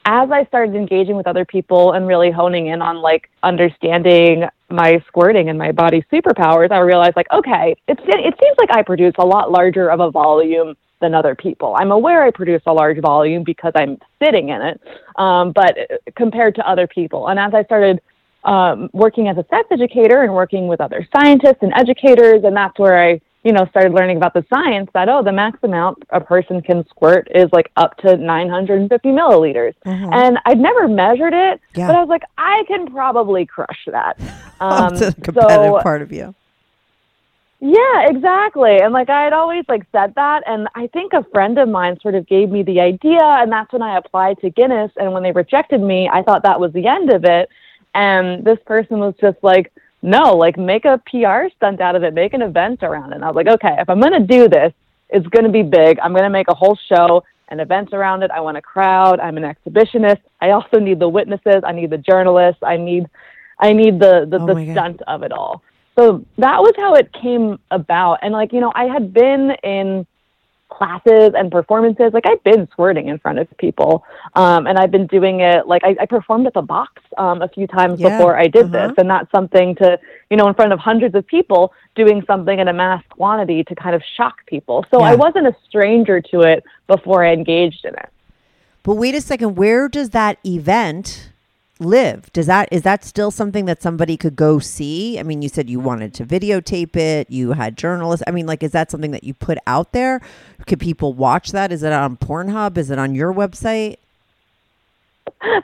as 0.05 0.31
I 0.31 0.45
started 0.45 0.75
engaging 0.75 1.15
with 1.15 1.27
other 1.27 1.45
people 1.45 1.93
and 1.93 2.07
really 2.07 2.31
honing 2.31 2.67
in 2.67 2.81
on 2.81 2.97
like 2.97 3.29
understanding 3.43 4.45
my 4.69 5.03
squirting 5.07 5.49
and 5.49 5.57
my 5.57 5.71
body 5.71 6.03
superpowers, 6.11 6.71
I 6.71 6.79
realized 6.79 7.15
like, 7.15 7.31
okay, 7.31 7.75
it's, 7.87 8.01
it 8.05 8.35
seems 8.41 8.57
like 8.57 8.69
I 8.71 8.81
produce 8.83 9.13
a 9.19 9.25
lot 9.25 9.51
larger 9.51 9.91
of 9.91 9.99
a 9.99 10.09
volume 10.11 10.75
than 10.99 11.13
other 11.13 11.35
people. 11.35 11.75
I'm 11.77 11.91
aware 11.91 12.23
I 12.23 12.31
produce 12.31 12.61
a 12.65 12.73
large 12.73 12.99
volume 12.99 13.43
because 13.43 13.73
I'm 13.75 13.97
sitting 14.23 14.49
in 14.49 14.61
it, 14.61 14.81
um, 15.15 15.51
but 15.51 15.77
compared 16.15 16.55
to 16.55 16.69
other 16.69 16.87
people. 16.87 17.27
And 17.29 17.39
as 17.39 17.53
I 17.53 17.63
started 17.63 18.01
um, 18.43 18.89
working 18.93 19.27
as 19.27 19.37
a 19.37 19.45
sex 19.49 19.67
educator 19.71 20.23
and 20.23 20.33
working 20.33 20.67
with 20.67 20.81
other 20.81 21.07
scientists 21.15 21.59
and 21.61 21.73
educators, 21.75 22.43
and 22.43 22.55
that's 22.55 22.77
where 22.79 23.01
I, 23.01 23.21
you 23.43 23.53
know, 23.53 23.65
started 23.69 23.93
learning 23.93 24.17
about 24.17 24.33
the 24.33 24.45
science 24.49 24.89
that 24.93 25.07
oh, 25.07 25.23
the 25.23 25.31
max 25.31 25.57
amount 25.63 26.03
a 26.09 26.19
person 26.19 26.61
can 26.61 26.85
squirt 26.89 27.27
is 27.33 27.47
like 27.53 27.71
up 27.77 27.95
to 27.97 28.17
950 28.17 29.09
milliliters, 29.09 29.73
and 29.85 30.37
I'd 30.45 30.59
never 30.59 30.87
measured 30.89 31.33
it, 31.33 31.61
Yeah. 31.73 31.87
but 31.87 31.95
I 31.95 31.99
was 32.01 32.09
like, 32.09 32.23
I 32.37 32.63
can 32.67 32.87
probably 32.91 33.45
crush 33.45 33.87
that. 33.87 34.17
Um, 34.61 34.93
That's 34.93 35.15
the 35.15 35.21
competitive 35.21 35.75
so 35.77 35.79
part 35.81 36.01
of 36.01 36.11
you. 36.11 36.35
yeah, 37.61 38.07
exactly. 38.09 38.77
And 38.81 38.91
like 38.93 39.09
I 39.09 39.23
had 39.23 39.31
always 39.31 39.63
like 39.69 39.83
said 39.93 40.13
that 40.15 40.43
and 40.45 40.67
I 40.75 40.87
think 40.87 41.13
a 41.13 41.23
friend 41.33 41.57
of 41.57 41.69
mine 41.69 41.97
sort 42.01 42.15
of 42.15 42.27
gave 42.27 42.49
me 42.49 42.63
the 42.63 42.81
idea 42.81 43.21
and 43.21 43.49
that's 43.49 43.71
when 43.71 43.81
I 43.81 43.97
applied 43.97 44.37
to 44.39 44.49
Guinness 44.49 44.91
and 44.97 45.13
when 45.13 45.23
they 45.23 45.31
rejected 45.31 45.79
me, 45.81 46.09
I 46.11 46.23
thought 46.23 46.43
that 46.43 46.59
was 46.59 46.73
the 46.73 46.87
end 46.87 47.09
of 47.09 47.23
it. 47.23 47.47
And 47.95 48.43
this 48.43 48.59
person 48.65 48.99
was 48.99 49.13
just 49.21 49.37
like, 49.43 49.71
"No, 50.01 50.35
like 50.35 50.57
make 50.57 50.85
a 50.85 51.01
PR 51.09 51.49
stunt 51.55 51.81
out 51.81 51.95
of 51.95 52.03
it, 52.03 52.13
make 52.13 52.33
an 52.33 52.41
event 52.41 52.83
around 52.83 53.11
it." 53.11 53.15
And 53.15 53.23
I 53.25 53.27
was 53.27 53.35
like, 53.35 53.47
"Okay, 53.47 53.75
if 53.79 53.89
I'm 53.89 53.99
going 53.99 54.13
to 54.13 54.19
do 54.27 54.47
this, 54.47 54.73
it's 55.09 55.27
going 55.27 55.45
to 55.45 55.51
be 55.51 55.63
big. 55.63 55.99
I'm 55.99 56.11
going 56.11 56.23
to 56.23 56.29
make 56.29 56.47
a 56.49 56.53
whole 56.53 56.77
show, 56.87 57.23
and 57.49 57.59
events 57.59 57.93
around 57.93 58.23
it. 58.23 58.31
I 58.31 58.39
want 58.39 58.57
a 58.57 58.61
crowd. 58.61 59.19
I'm 59.19 59.37
an 59.37 59.43
exhibitionist. 59.43 60.21
I 60.41 60.51
also 60.51 60.79
need 60.79 60.99
the 60.99 61.09
witnesses. 61.09 61.61
I 61.65 61.71
need 61.71 61.89
the 61.89 61.97
journalists. 61.97 62.61
I 62.63 62.77
need, 62.77 63.07
I 63.59 63.73
need 63.73 63.99
the 63.99 64.25
the, 64.29 64.39
Oh 64.39 64.45
the 64.45 64.53
my 64.53 64.65
God. 64.65 64.73
stunt 64.73 65.01
of 65.07 65.23
it 65.23 65.31
all. 65.31 65.63
So 65.97 66.23
that 66.37 66.61
was 66.61 66.73
how 66.77 66.93
it 66.95 67.11
came 67.11 67.59
about. 67.71 68.19
And 68.21 68.33
like 68.33 68.53
you 68.53 68.61
know, 68.61 68.71
I 68.75 68.85
had 68.85 69.13
been 69.13 69.51
in 69.63 70.05
classes 70.69 71.31
and 71.35 71.51
performances. 71.51 72.11
Like 72.13 72.25
I've 72.25 72.43
been 72.43 72.67
squirting 72.71 73.07
in 73.07 73.19
front 73.19 73.39
of 73.39 73.47
people, 73.57 74.05
um, 74.35 74.67
and 74.67 74.77
I've 74.77 74.91
been 74.91 75.07
doing 75.07 75.41
it. 75.41 75.67
Like 75.67 75.83
I, 75.83 75.95
I 75.99 76.05
performed 76.05 76.47
at 76.47 76.53
the 76.53 76.61
box 76.61 77.01
um, 77.17 77.41
a 77.41 77.47
few 77.47 77.67
times 77.67 77.99
Yeah, 77.99 78.17
before 78.17 78.37
I 78.37 78.47
did 78.47 78.73
uh-huh. 78.73 78.87
this, 78.87 78.97
and 78.97 79.09
that's 79.09 79.29
something 79.31 79.75
to 79.75 79.99
you 80.29 80.37
know 80.37 80.47
in 80.47 80.53
front 80.53 80.71
of 80.71 80.79
hundreds 80.79 81.15
of 81.15 81.25
people 81.27 81.73
doing 81.95 82.23
something 82.25 82.59
in 82.59 82.67
a 82.67 82.73
mass 82.73 83.03
quantity 83.09 83.63
to 83.65 83.75
kind 83.75 83.95
of 83.95 84.01
shock 84.15 84.45
people. 84.45 84.85
So 84.91 85.01
I 85.01 85.15
wasn't 85.15 85.47
a 85.47 85.55
stranger 85.67 86.21
to 86.21 86.41
it 86.41 86.63
before 86.87 87.25
I 87.25 87.33
engaged 87.33 87.83
in 87.85 87.93
it. 87.95 88.09
But 88.83 88.95
wait 88.95 89.15
a 89.15 89.21
second, 89.21 89.55
where 89.55 89.89
does 89.89 90.11
that 90.11 90.39
event 90.45 91.31
live? 91.79 92.31
Does 92.33 92.45
that 92.47 92.69
is 92.71 92.83
that 92.83 93.03
still 93.03 93.31
something 93.31 93.65
that 93.65 93.81
somebody 93.81 94.17
could 94.17 94.35
go 94.35 94.59
see? 94.59 95.19
I 95.19 95.23
mean, 95.23 95.41
you 95.41 95.49
said 95.49 95.69
you 95.69 95.79
wanted 95.79 96.13
to 96.15 96.25
videotape 96.25 96.95
it, 96.95 97.29
you 97.29 97.53
had 97.53 97.77
journalists. 97.77 98.23
I 98.27 98.31
mean, 98.31 98.45
like 98.45 98.63
is 98.63 98.71
that 98.71 98.91
something 98.91 99.11
that 99.11 99.23
you 99.23 99.33
put 99.33 99.57
out 99.65 99.91
there? 99.93 100.21
Could 100.67 100.79
people 100.79 101.13
watch 101.13 101.51
that? 101.51 101.71
Is 101.71 101.83
it 101.83 101.93
on 101.93 102.17
Pornhub? 102.17 102.77
Is 102.77 102.91
it 102.91 102.99
on 102.99 103.15
your 103.15 103.33
website? 103.33 103.97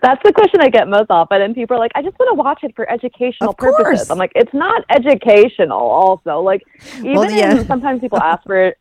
That's 0.01 0.21
the 0.23 0.31
question 0.31 0.61
I 0.61 0.69
get 0.69 0.87
most 0.87 1.09
often, 1.09 1.41
and 1.41 1.53
people 1.53 1.75
are 1.75 1.79
like, 1.79 1.91
"I 1.95 2.01
just 2.01 2.17
want 2.19 2.29
to 2.29 2.35
watch 2.35 2.59
it 2.63 2.75
for 2.75 2.89
educational 2.89 3.53
purposes." 3.53 4.09
I'm 4.09 4.17
like, 4.17 4.31
"It's 4.35 4.53
not 4.53 4.85
educational." 4.89 5.77
Also, 5.79 6.39
like, 6.39 6.61
even 6.99 7.13
Well, 7.13 7.29
yeah. 7.31 7.63
sometimes 7.63 7.99
people 7.99 8.19
ask 8.21 8.43
for, 8.43 8.73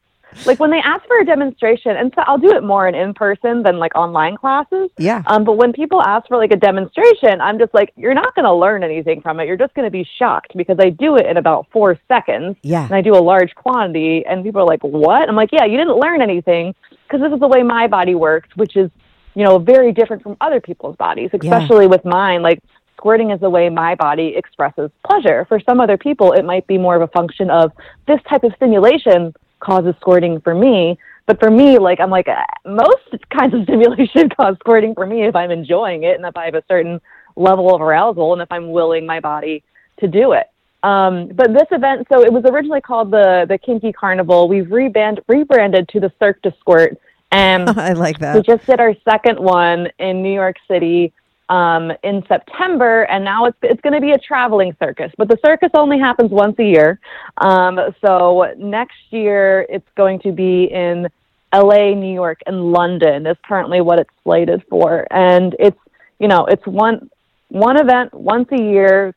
like, 0.47 0.61
when 0.61 0.71
they 0.71 0.79
ask 0.79 1.05
for 1.07 1.19
a 1.21 1.25
demonstration, 1.25 1.97
and 1.97 2.13
so 2.15 2.23
I'll 2.27 2.39
do 2.39 2.55
it 2.55 2.63
more 2.63 2.87
in 2.89 2.95
in 2.95 3.15
person 3.15 3.63
than 3.63 3.79
like 3.79 3.95
online 3.95 4.37
classes. 4.37 4.91
Yeah. 4.99 5.23
Um, 5.27 5.45
but 5.45 5.53
when 5.57 5.73
people 5.73 6.01
ask 6.03 6.27
for 6.29 6.37
like 6.37 6.53
a 6.53 6.57
demonstration, 6.57 7.41
I'm 7.41 7.59
just 7.59 7.73
like, 7.75 7.93
"You're 7.97 8.15
not 8.15 8.35
going 8.35 8.45
to 8.45 8.53
learn 8.55 8.83
anything 8.83 9.21
from 9.21 9.41
it. 9.41 9.47
You're 9.47 9.57
just 9.57 9.75
going 9.75 9.87
to 9.87 9.91
be 9.91 10.07
shocked 10.19 10.53
because 10.57 10.77
I 10.81 10.91
do 10.91 11.17
it 11.17 11.27
in 11.27 11.37
about 11.37 11.67
four 11.73 11.99
seconds, 12.09 12.57
Yeah. 12.63 12.85
and 12.85 12.95
I 12.95 13.01
do 13.01 13.15
a 13.17 13.21
large 13.23 13.55
quantity, 13.55 14.25
and 14.27 14.45
people 14.45 14.61
are 14.61 14.67
like, 14.67 14.83
"What?" 14.83 15.29
I'm 15.29 15.37
like, 15.37 15.51
"Yeah, 15.53 15.65
you 15.65 15.77
didn't 15.77 15.97
learn 15.97 16.21
anything 16.23 16.75
because 17.07 17.21
this 17.21 17.33
is 17.33 17.41
the 17.41 17.49
way 17.49 17.63
my 17.63 17.87
body 17.87 18.15
works, 18.15 18.49
which 18.57 18.77
is." 18.77 18.91
you 19.37 19.43
know, 19.43 19.59
very 19.59 19.91
different 19.91 20.23
from 20.23 20.37
other 20.41 20.61
people's 20.61 20.95
bodies, 20.95 21.29
especially 21.33 21.89
with 21.89 22.05
mine. 22.05 22.41
Like 22.41 22.61
squirting 22.97 23.33
is 23.33 23.41
the 23.41 23.51
way 23.51 23.69
my 23.69 23.97
body 23.97 24.35
expresses 24.37 24.93
pleasure. 25.05 25.45
For 25.49 25.59
some 25.59 25.81
other 25.81 25.97
people, 25.99 26.31
it 26.33 26.45
might 26.45 26.69
be 26.69 26.79
more 26.79 26.95
of 26.95 27.03
a 27.03 27.09
function 27.09 27.51
of 27.51 27.73
this 28.07 28.21
type 28.31 28.45
of 28.45 28.53
stimulation 28.55 29.35
causes 29.65 29.95
squirting 30.01 30.41
for 30.41 30.55
me. 30.55 30.99
But 31.27 31.41
for 31.41 31.51
me, 31.51 31.79
like 31.79 32.01
I'm 32.01 32.11
like 32.11 32.29
uh, 32.29 32.45
most 32.67 33.09
kinds 33.31 33.55
of 33.55 33.63
stimulation 33.65 34.29
cause 34.29 34.57
squirting 34.61 34.95
for 34.95 35.07
me 35.07 35.25
if 35.25 35.35
I'm 35.35 35.51
enjoying 35.51 36.05
it 36.05 36.17
and 36.17 36.27
if 36.27 36.37
I 36.37 36.45
have 36.45 36.55
a 36.55 36.65
certain 36.69 37.01
level 37.37 37.75
of 37.75 37.81
arousal 37.81 38.33
and 38.33 38.43
if 38.43 38.51
I'm 38.53 38.71
willing 38.71 39.07
my 39.07 39.21
body 39.21 39.63
to 39.99 40.09
do 40.09 40.33
it. 40.33 40.47
Um, 40.83 41.29
but 41.29 41.55
this 41.55 41.67
event, 41.71 42.07
so 42.13 42.23
it 42.23 42.33
was 42.33 42.45
originally 42.45 42.83
called 42.83 43.11
the 43.11 43.47
the 43.49 43.57
Kinky 43.57 43.93
Carnival. 43.93 44.49
We've 44.49 44.67
reband, 44.67 45.21
rebranded 45.29 45.89
to 45.89 46.01
the 46.01 46.13
Cirque 46.19 46.43
du 46.43 46.53
Squirt, 46.61 46.99
and 47.33 47.71
I 47.81 47.95
like 47.95 48.19
that. 48.19 48.37
we 48.37 48.43
just 48.43 48.67
did 48.67 48.81
our 48.81 48.95
second 49.03 49.39
one 49.39 49.89
in 49.99 50.23
New 50.23 50.33
York 50.33 50.57
City 50.69 51.13
um, 51.49 51.93
in 52.03 52.25
September, 52.27 53.03
and 53.03 53.25
now 53.25 53.45
it's 53.47 53.59
it's 53.63 53.81
going 53.83 53.95
to 53.95 54.01
be 54.01 54.13
a 54.13 54.19
traveling 54.19 54.75
circus. 54.83 55.13
But 55.17 55.29
the 55.29 55.39
circus 55.45 55.71
only 55.75 55.99
happens 55.99 56.31
once 56.31 56.59
a 56.59 56.65
year. 56.65 57.01
Um, 57.39 57.79
so 58.05 58.53
next 58.57 58.97
year 59.11 59.67
it's 59.69 59.89
going 59.97 60.21
to 60.21 60.33
be 60.33 60.65
in 60.65 61.09
L.A., 61.53 61.95
New 61.95 62.13
York, 62.13 62.41
and 62.47 62.73
London. 62.73 63.27
Is 63.27 63.37
currently 63.45 63.81
what 63.81 63.99
it's 63.99 64.11
slated 64.23 64.63
for, 64.71 65.07
and 65.11 65.55
it's 65.59 65.79
you 66.19 66.29
know 66.29 66.47
it's 66.47 66.67
one 66.67 67.11
one 67.49 67.81
event 67.81 68.15
once 68.15 68.49
a 68.53 68.61
year. 68.61 69.15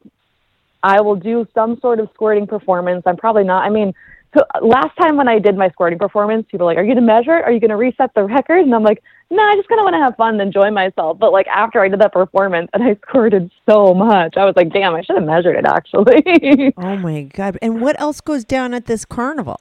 I 0.84 1.02
will 1.02 1.16
do 1.16 1.48
some 1.56 1.80
sort 1.80 2.00
of 2.00 2.10
squirting 2.14 2.46
performance. 2.46 3.04
I'm 3.06 3.18
probably 3.18 3.44
not. 3.44 3.64
I 3.64 3.70
mean, 3.70 3.94
so 4.36 4.44
last 4.62 4.96
time 4.98 5.18
when 5.18 5.28
I 5.28 5.40
did 5.40 5.58
my 5.58 5.70
squirting 5.70 5.98
performance, 5.98 6.46
people 6.52 6.66
were 6.66 6.72
like, 6.72 6.78
"Are 6.78 6.84
you 6.84 6.94
going 6.94 7.08
to 7.08 7.14
measure? 7.14 7.32
Are 7.32 7.52
you 7.52 7.60
going 7.60 7.72
to 7.72 7.78
reset 7.78 8.14
the 8.14 8.24
record?" 8.24 8.60
And 8.60 8.76
I'm 8.76 8.84
like, 8.84 9.02
"No, 9.30 9.44
I 9.44 9.56
just 9.56 9.68
kind 9.70 9.80
of 9.80 9.84
want 9.84 9.96
to 9.96 10.00
have 10.00 10.16
fun 10.16 10.34
and 10.40 10.42
enjoy 10.42 10.72
myself." 10.72 11.18
But 11.20 11.32
like 11.32 11.48
after 11.48 11.82
I 11.82 11.88
did 11.90 12.00
that 12.02 12.14
performance 12.14 12.70
and 12.74 12.84
I 12.84 12.96
squirted 13.08 13.52
so 13.70 13.94
much, 13.94 14.36
I 14.38 14.46
was 14.46 14.56
like, 14.56 14.72
"Damn, 14.72 14.96
I 14.96 15.02
should 15.02 15.16
have 15.18 15.26
measured 15.26 15.56
it 15.56 15.66
actually." 15.66 16.74
Oh 16.78 16.96
my 16.98 17.24
god! 17.24 17.58
And 17.62 17.82
what 17.82 18.00
else 18.00 18.22
goes 18.22 18.44
down 18.44 18.74
at 18.74 18.86
this 18.86 19.06
carnival? 19.06 19.60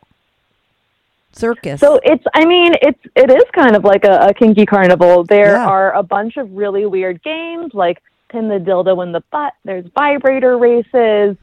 Circus. 1.33 1.81
So 1.81 2.01
it's, 2.03 2.25
I 2.35 2.47
mean, 2.47 2.73
it's, 2.81 2.99
it 3.15 3.31
is 3.31 3.45
kind 3.55 3.77
of 3.77 3.85
like 3.85 4.05
a, 4.05 4.29
a 4.29 4.35
kinky 4.35 4.65
carnival. 4.65 5.23
There 5.25 5.57
Yeah. 5.57 5.67
are 5.67 5.93
a 5.93 6.03
bunch 6.03 6.39
of 6.39 6.51
really 6.53 6.87
weird 6.87 7.23
games 7.23 7.73
like 7.75 8.03
pin 8.31 8.49
the 8.49 8.55
dildo 8.59 9.03
in 9.03 9.13
the 9.13 9.23
butt. 9.31 9.53
There's 9.65 9.85
vibrator 9.95 10.57
races. 10.57 11.37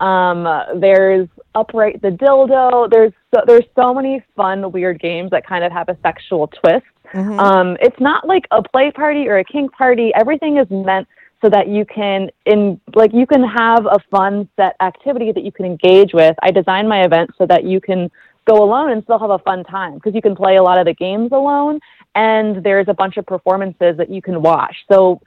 Um, 0.00 0.42
there's 0.80 1.28
upright 1.54 2.02
the 2.02 2.10
dildo. 2.10 2.90
There's 2.90 3.12
so, 3.32 3.42
there's 3.46 3.64
so 3.76 3.94
many 3.94 4.24
fun 4.34 4.72
weird 4.72 4.98
games 5.00 5.30
that 5.30 5.46
kind 5.46 5.62
of 5.62 5.70
have 5.70 5.88
a 5.88 5.96
sexual 6.02 6.48
twist. 6.48 6.86
Mhm. 7.12 7.38
Um, 7.38 7.76
it's 7.80 7.98
not 8.00 8.26
like 8.26 8.46
a 8.50 8.62
play 8.62 8.90
party 8.90 9.28
or 9.28 9.38
a 9.38 9.44
kink 9.44 9.72
party. 9.72 10.12
Everything 10.14 10.58
is 10.58 10.68
meant 10.70 11.08
so 11.40 11.48
that 11.48 11.68
you 11.68 11.84
can 11.84 12.30
in 12.46 12.80
like 12.94 13.12
you 13.12 13.26
can 13.26 13.42
have 13.44 13.86
a 13.86 13.98
fun 14.10 14.48
set 14.56 14.76
activity 14.80 15.32
that 15.32 15.44
you 15.44 15.52
can 15.52 15.64
engage 15.64 16.12
with. 16.12 16.36
I 16.42 16.50
designed 16.50 16.88
my 16.88 17.04
event 17.04 17.30
so 17.38 17.46
that 17.46 17.64
you 17.64 17.80
can 17.80 18.10
go 18.44 18.62
alone 18.62 18.90
and 18.90 19.02
still 19.04 19.18
have 19.18 19.30
a 19.30 19.38
fun 19.38 19.62
time 19.64 19.94
because 19.94 20.14
you 20.14 20.22
can 20.22 20.34
play 20.34 20.56
a 20.56 20.62
lot 20.62 20.78
of 20.78 20.86
the 20.86 20.94
games 20.94 21.30
alone 21.32 21.78
and 22.14 22.64
there's 22.64 22.88
a 22.88 22.94
bunch 22.94 23.16
of 23.18 23.26
performances 23.26 23.96
that 23.98 24.10
you 24.10 24.22
can 24.22 24.42
watch. 24.42 24.74
So 24.90 25.20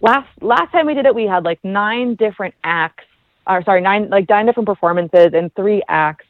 last 0.00 0.28
last 0.42 0.70
time 0.72 0.86
we 0.86 0.94
did 0.94 1.06
it 1.06 1.14
we 1.14 1.24
had 1.24 1.44
like 1.44 1.60
nine 1.64 2.14
different 2.16 2.54
acts 2.64 3.04
or 3.46 3.62
sorry, 3.64 3.80
nine 3.80 4.08
like 4.10 4.28
nine 4.28 4.46
different 4.46 4.66
performances 4.66 5.30
and 5.34 5.54
three 5.54 5.82
acts. 5.88 6.26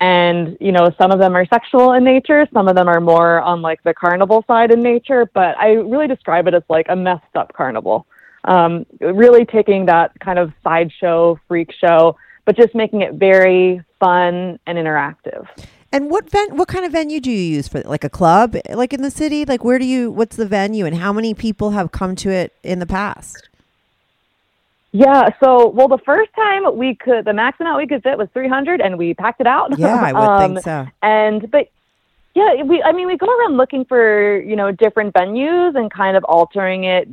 And 0.00 0.56
you 0.60 0.70
know, 0.70 0.90
some 0.96 1.10
of 1.10 1.18
them 1.18 1.34
are 1.34 1.44
sexual 1.46 1.92
in 1.92 2.04
nature, 2.04 2.46
some 2.52 2.68
of 2.68 2.76
them 2.76 2.88
are 2.88 3.00
more 3.00 3.40
on 3.40 3.62
like 3.62 3.82
the 3.82 3.94
carnival 3.94 4.44
side 4.46 4.70
in 4.70 4.82
nature. 4.82 5.28
But 5.34 5.58
I 5.58 5.72
really 5.72 6.06
describe 6.06 6.46
it 6.46 6.54
as 6.54 6.62
like 6.68 6.86
a 6.88 6.96
messed 6.96 7.34
up 7.34 7.52
carnival. 7.52 8.06
Um, 8.44 8.86
really 9.00 9.44
taking 9.44 9.86
that 9.86 10.18
kind 10.20 10.38
of 10.38 10.52
sideshow, 10.62 11.38
freak 11.48 11.72
show, 11.72 12.16
but 12.44 12.56
just 12.56 12.74
making 12.74 13.02
it 13.02 13.14
very 13.14 13.82
fun 13.98 14.58
and 14.66 14.78
interactive. 14.78 15.46
And 15.90 16.10
what 16.10 16.30
ven- 16.30 16.56
what 16.56 16.68
kind 16.68 16.84
of 16.84 16.92
venue 16.92 17.20
do 17.20 17.30
you 17.30 17.56
use 17.56 17.66
for 17.66 17.80
like 17.80 18.04
a 18.04 18.10
club 18.10 18.56
like 18.70 18.92
in 18.92 19.02
the 19.02 19.10
city? 19.10 19.44
Like 19.44 19.64
where 19.64 19.78
do 19.78 19.86
you 19.86 20.10
what's 20.10 20.36
the 20.36 20.46
venue 20.46 20.84
and 20.84 20.96
how 20.96 21.12
many 21.12 21.34
people 21.34 21.70
have 21.70 21.92
come 21.92 22.14
to 22.16 22.30
it 22.30 22.54
in 22.62 22.78
the 22.78 22.86
past? 22.86 23.47
Yeah, 24.98 25.28
so 25.38 25.68
well, 25.68 25.86
the 25.86 25.98
first 25.98 26.30
time 26.34 26.76
we 26.76 26.96
could, 26.96 27.24
the 27.24 27.32
max 27.32 27.60
amount 27.60 27.78
we 27.78 27.86
could 27.86 28.02
fit 28.02 28.18
was 28.18 28.28
300, 28.32 28.80
and 28.80 28.98
we 28.98 29.14
packed 29.14 29.40
it 29.40 29.46
out. 29.46 29.78
Yeah, 29.78 29.94
I 29.94 30.12
would 30.18 30.20
Um, 30.28 30.54
think 30.54 30.64
so. 30.64 30.86
And 31.02 31.48
but 31.52 31.68
yeah, 32.34 32.62
we 32.64 32.82
I 32.82 32.90
mean 32.92 33.06
we 33.06 33.16
go 33.16 33.26
around 33.26 33.56
looking 33.56 33.84
for 33.84 34.40
you 34.40 34.56
know 34.56 34.72
different 34.72 35.14
venues 35.14 35.76
and 35.76 35.88
kind 35.88 36.16
of 36.16 36.24
altering 36.24 36.82
it 36.84 37.06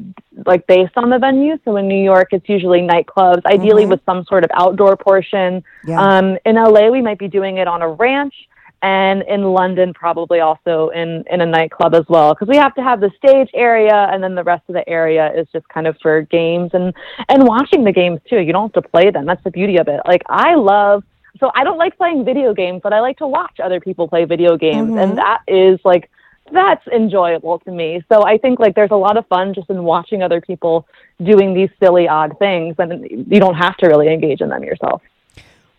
like 0.47 0.65
based 0.65 0.93
on 0.97 1.11
the 1.11 1.19
venue. 1.19 1.59
So 1.63 1.77
in 1.77 1.87
New 1.87 2.03
York, 2.03 2.29
it's 2.31 2.49
usually 2.49 2.81
nightclubs, 2.81 3.45
ideally 3.45 3.85
Mhm. 3.85 3.89
with 3.89 4.01
some 4.05 4.23
sort 4.25 4.43
of 4.43 4.49
outdoor 4.55 4.97
portion. 4.97 5.63
Yeah. 5.85 6.01
Um, 6.01 6.37
in 6.43 6.55
LA, 6.55 6.89
we 6.89 7.01
might 7.03 7.19
be 7.19 7.27
doing 7.27 7.57
it 7.57 7.67
on 7.67 7.83
a 7.83 7.89
ranch. 7.89 8.33
And 8.81 9.23
in 9.23 9.43
London, 9.43 9.93
probably 9.93 10.39
also 10.41 10.89
in, 10.89 11.23
in 11.31 11.41
a 11.41 11.45
nightclub 11.45 11.95
as 11.95 12.05
well, 12.07 12.33
because 12.33 12.47
we 12.47 12.57
have 12.57 12.75
to 12.75 12.83
have 12.83 12.99
the 12.99 13.11
stage 13.17 13.49
area, 13.53 14.07
and 14.11 14.23
then 14.23 14.35
the 14.35 14.43
rest 14.43 14.63
of 14.67 14.73
the 14.73 14.87
area 14.87 15.31
is 15.33 15.47
just 15.51 15.67
kind 15.69 15.87
of 15.87 15.97
for 16.01 16.21
games 16.23 16.71
and 16.73 16.93
and 17.29 17.47
watching 17.47 17.83
the 17.83 17.91
games 17.91 18.19
too. 18.29 18.39
You 18.41 18.53
don't 18.53 18.73
have 18.73 18.83
to 18.83 18.89
play 18.89 19.09
them. 19.09 19.25
That's 19.25 19.43
the 19.43 19.51
beauty 19.51 19.77
of 19.77 19.87
it. 19.87 20.01
Like 20.05 20.21
I 20.27 20.55
love 20.55 21.03
so 21.39 21.51
I 21.55 21.63
don't 21.63 21.77
like 21.77 21.97
playing 21.97 22.25
video 22.25 22.53
games, 22.53 22.81
but 22.83 22.93
I 22.93 22.99
like 23.01 23.17
to 23.17 23.27
watch 23.27 23.59
other 23.61 23.79
people 23.79 24.07
play 24.07 24.25
video 24.25 24.55
games, 24.57 24.91
Mhm. 24.91 25.03
and 25.03 25.17
that 25.17 25.41
is 25.47 25.79
like 25.83 26.09
that's 26.51 26.85
enjoyable 26.87 27.57
to 27.59 27.71
me. 27.71 28.03
So 28.07 28.23
I 28.23 28.37
think 28.37 28.59
like 28.59 28.75
there's 28.75 28.91
a 28.91 28.95
lot 28.95 29.17
of 29.17 29.25
fun 29.27 29.53
just 29.53 29.69
in 29.69 29.83
watching 29.83 30.21
other 30.21 30.41
people 30.41 30.87
doing 31.23 31.53
these 31.53 31.69
silly 31.79 32.07
odd 32.07 32.37
things, 32.37 32.75
and 32.77 33.07
you 33.09 33.39
don't 33.39 33.55
have 33.55 33.75
to 33.77 33.87
really 33.87 34.09
engage 34.13 34.41
in 34.41 34.49
them 34.49 34.63
yourself. 34.63 35.01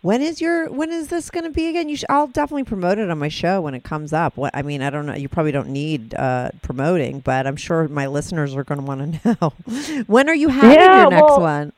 When 0.07 0.21
is 0.21 0.39
your 0.39 0.71
when 0.71 0.89
is 0.89 1.09
this 1.09 1.29
going 1.29 1.43
to 1.43 1.49
be 1.49 1.67
again? 1.67 1.89
You 1.89 1.97
sh- 1.97 2.05
I'll 2.07 2.27
definitely 2.27 2.63
promote 2.63 2.97
it 2.97 3.09
on 3.09 3.17
my 3.17 3.27
show 3.27 3.59
when 3.59 3.73
it 3.73 3.83
comes 3.83 4.13
up. 4.13 4.37
What 4.37 4.55
I 4.55 4.61
mean, 4.61 4.81
I 4.81 4.89
don't 4.89 5.05
know. 5.05 5.15
You 5.15 5.27
probably 5.27 5.51
don't 5.51 5.67
need 5.67 6.15
uh, 6.15 6.51
promoting, 6.61 7.19
but 7.19 7.45
I'm 7.45 7.57
sure 7.57 7.89
my 7.89 8.07
listeners 8.07 8.55
are 8.55 8.63
going 8.63 8.79
to 8.79 8.85
want 8.85 9.21
to 9.21 9.37
know. 9.41 10.03
when 10.07 10.29
are 10.29 10.33
you 10.33 10.47
having 10.47 10.79
Yeah, 10.79 10.99
your 10.99 11.09
next 11.09 11.31
well, 11.31 11.41
one? 11.41 11.73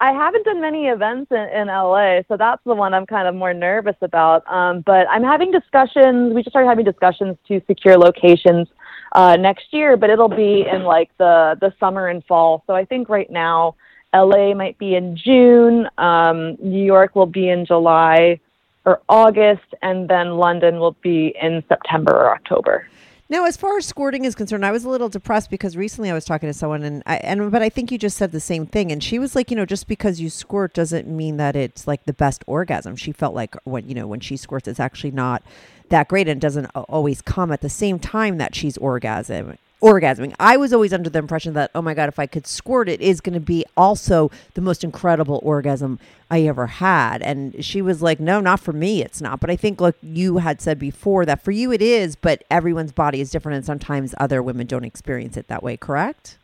I 0.00 0.12
haven't 0.12 0.46
done 0.46 0.62
many 0.62 0.86
events 0.86 1.30
in, 1.30 1.36
in 1.36 1.66
LA, 1.66 2.22
so 2.26 2.38
that's 2.38 2.64
the 2.64 2.74
one 2.74 2.94
I'm 2.94 3.04
kind 3.04 3.28
of 3.28 3.34
more 3.34 3.52
nervous 3.52 3.96
about. 4.00 4.50
Um, 4.50 4.80
but 4.80 5.06
I'm 5.10 5.22
having 5.22 5.52
discussions. 5.52 6.32
We 6.32 6.42
just 6.42 6.52
started 6.52 6.70
having 6.70 6.86
discussions 6.86 7.36
to 7.48 7.60
secure 7.66 7.98
locations 7.98 8.66
uh, 9.12 9.36
next 9.36 9.74
year, 9.74 9.98
but 9.98 10.08
it'll 10.08 10.30
be 10.30 10.64
in 10.66 10.84
like 10.84 11.10
the 11.18 11.58
the 11.60 11.74
summer 11.78 12.08
and 12.08 12.24
fall. 12.24 12.64
So 12.66 12.74
I 12.74 12.86
think 12.86 13.10
right 13.10 13.30
now 13.30 13.74
LA 14.16 14.54
might 14.54 14.78
be 14.78 14.94
in 14.94 15.16
June. 15.16 15.88
Um, 15.98 16.56
New 16.62 16.84
York 16.84 17.14
will 17.14 17.26
be 17.26 17.48
in 17.48 17.66
July. 17.66 18.40
or 18.86 19.00
August, 19.08 19.66
and 19.82 20.08
then 20.08 20.36
London 20.36 20.78
will 20.78 20.96
be 21.02 21.34
in 21.42 21.64
September 21.68 22.12
or 22.12 22.30
October. 22.30 22.86
Now, 23.28 23.44
as 23.44 23.56
far 23.56 23.76
as 23.76 23.84
squirting 23.84 24.24
is 24.24 24.36
concerned, 24.36 24.64
I 24.64 24.70
was 24.70 24.84
a 24.84 24.88
little 24.88 25.08
depressed 25.08 25.50
because 25.50 25.76
recently 25.76 26.08
I 26.08 26.14
was 26.14 26.24
talking 26.24 26.48
to 26.48 26.52
someone, 26.52 26.84
and 26.84 27.02
I 27.04 27.16
and 27.16 27.50
but 27.50 27.60
I 27.60 27.68
think 27.68 27.90
you 27.90 27.98
just 27.98 28.16
said 28.16 28.30
the 28.30 28.38
same 28.38 28.64
thing, 28.66 28.92
and 28.92 29.02
she 29.02 29.18
was 29.18 29.34
like, 29.34 29.50
you 29.50 29.56
know, 29.56 29.66
just 29.66 29.88
because 29.88 30.20
you 30.20 30.30
squirt 30.30 30.72
doesn't 30.72 31.08
mean 31.08 31.36
that 31.38 31.56
it's 31.56 31.88
like 31.88 32.04
the 32.04 32.12
best 32.12 32.44
orgasm. 32.46 32.94
She 32.94 33.10
felt 33.10 33.34
like 33.34 33.56
when 33.64 33.88
you 33.88 33.96
know 33.96 34.06
when 34.06 34.20
she 34.20 34.36
squirts, 34.36 34.68
it's 34.68 34.78
actually 34.78 35.10
not 35.10 35.42
that 35.88 36.06
great 36.06 36.28
and 36.28 36.40
doesn't 36.40 36.66
always 36.66 37.20
come 37.20 37.50
at 37.50 37.62
the 37.62 37.68
same 37.68 37.98
time 37.98 38.38
that 38.38 38.54
she's 38.54 38.76
orgasm 38.78 39.58
orgasming. 39.82 40.34
I 40.40 40.56
was 40.56 40.72
always 40.72 40.92
under 40.92 41.10
the 41.10 41.18
impression 41.18 41.54
that 41.54 41.70
oh 41.74 41.82
my 41.82 41.94
god, 41.94 42.08
if 42.08 42.18
I 42.18 42.26
could 42.26 42.46
squirt, 42.46 42.88
it 42.88 43.00
is 43.00 43.20
going 43.20 43.34
to 43.34 43.40
be 43.40 43.64
also 43.76 44.30
the 44.54 44.60
most 44.60 44.82
incredible 44.82 45.40
orgasm 45.42 45.98
I 46.30 46.42
ever 46.42 46.66
had. 46.66 47.22
And 47.22 47.64
she 47.64 47.82
was 47.82 48.02
like, 48.02 48.18
no, 48.18 48.40
not 48.40 48.60
for 48.60 48.72
me, 48.72 49.02
it's 49.02 49.20
not. 49.20 49.40
But 49.40 49.50
I 49.50 49.56
think 49.56 49.80
like 49.80 49.96
you 50.02 50.38
had 50.38 50.60
said 50.60 50.78
before 50.78 51.24
that 51.26 51.44
for 51.44 51.50
you 51.50 51.72
it 51.72 51.82
is, 51.82 52.16
but 52.16 52.44
everyone's 52.50 52.92
body 52.92 53.20
is 53.20 53.30
different, 53.30 53.56
and 53.56 53.66
sometimes 53.66 54.14
other 54.18 54.42
women 54.42 54.66
don't 54.66 54.84
experience 54.84 55.36
it 55.36 55.48
that 55.48 55.62
way. 55.62 55.76
Correct? 55.76 56.38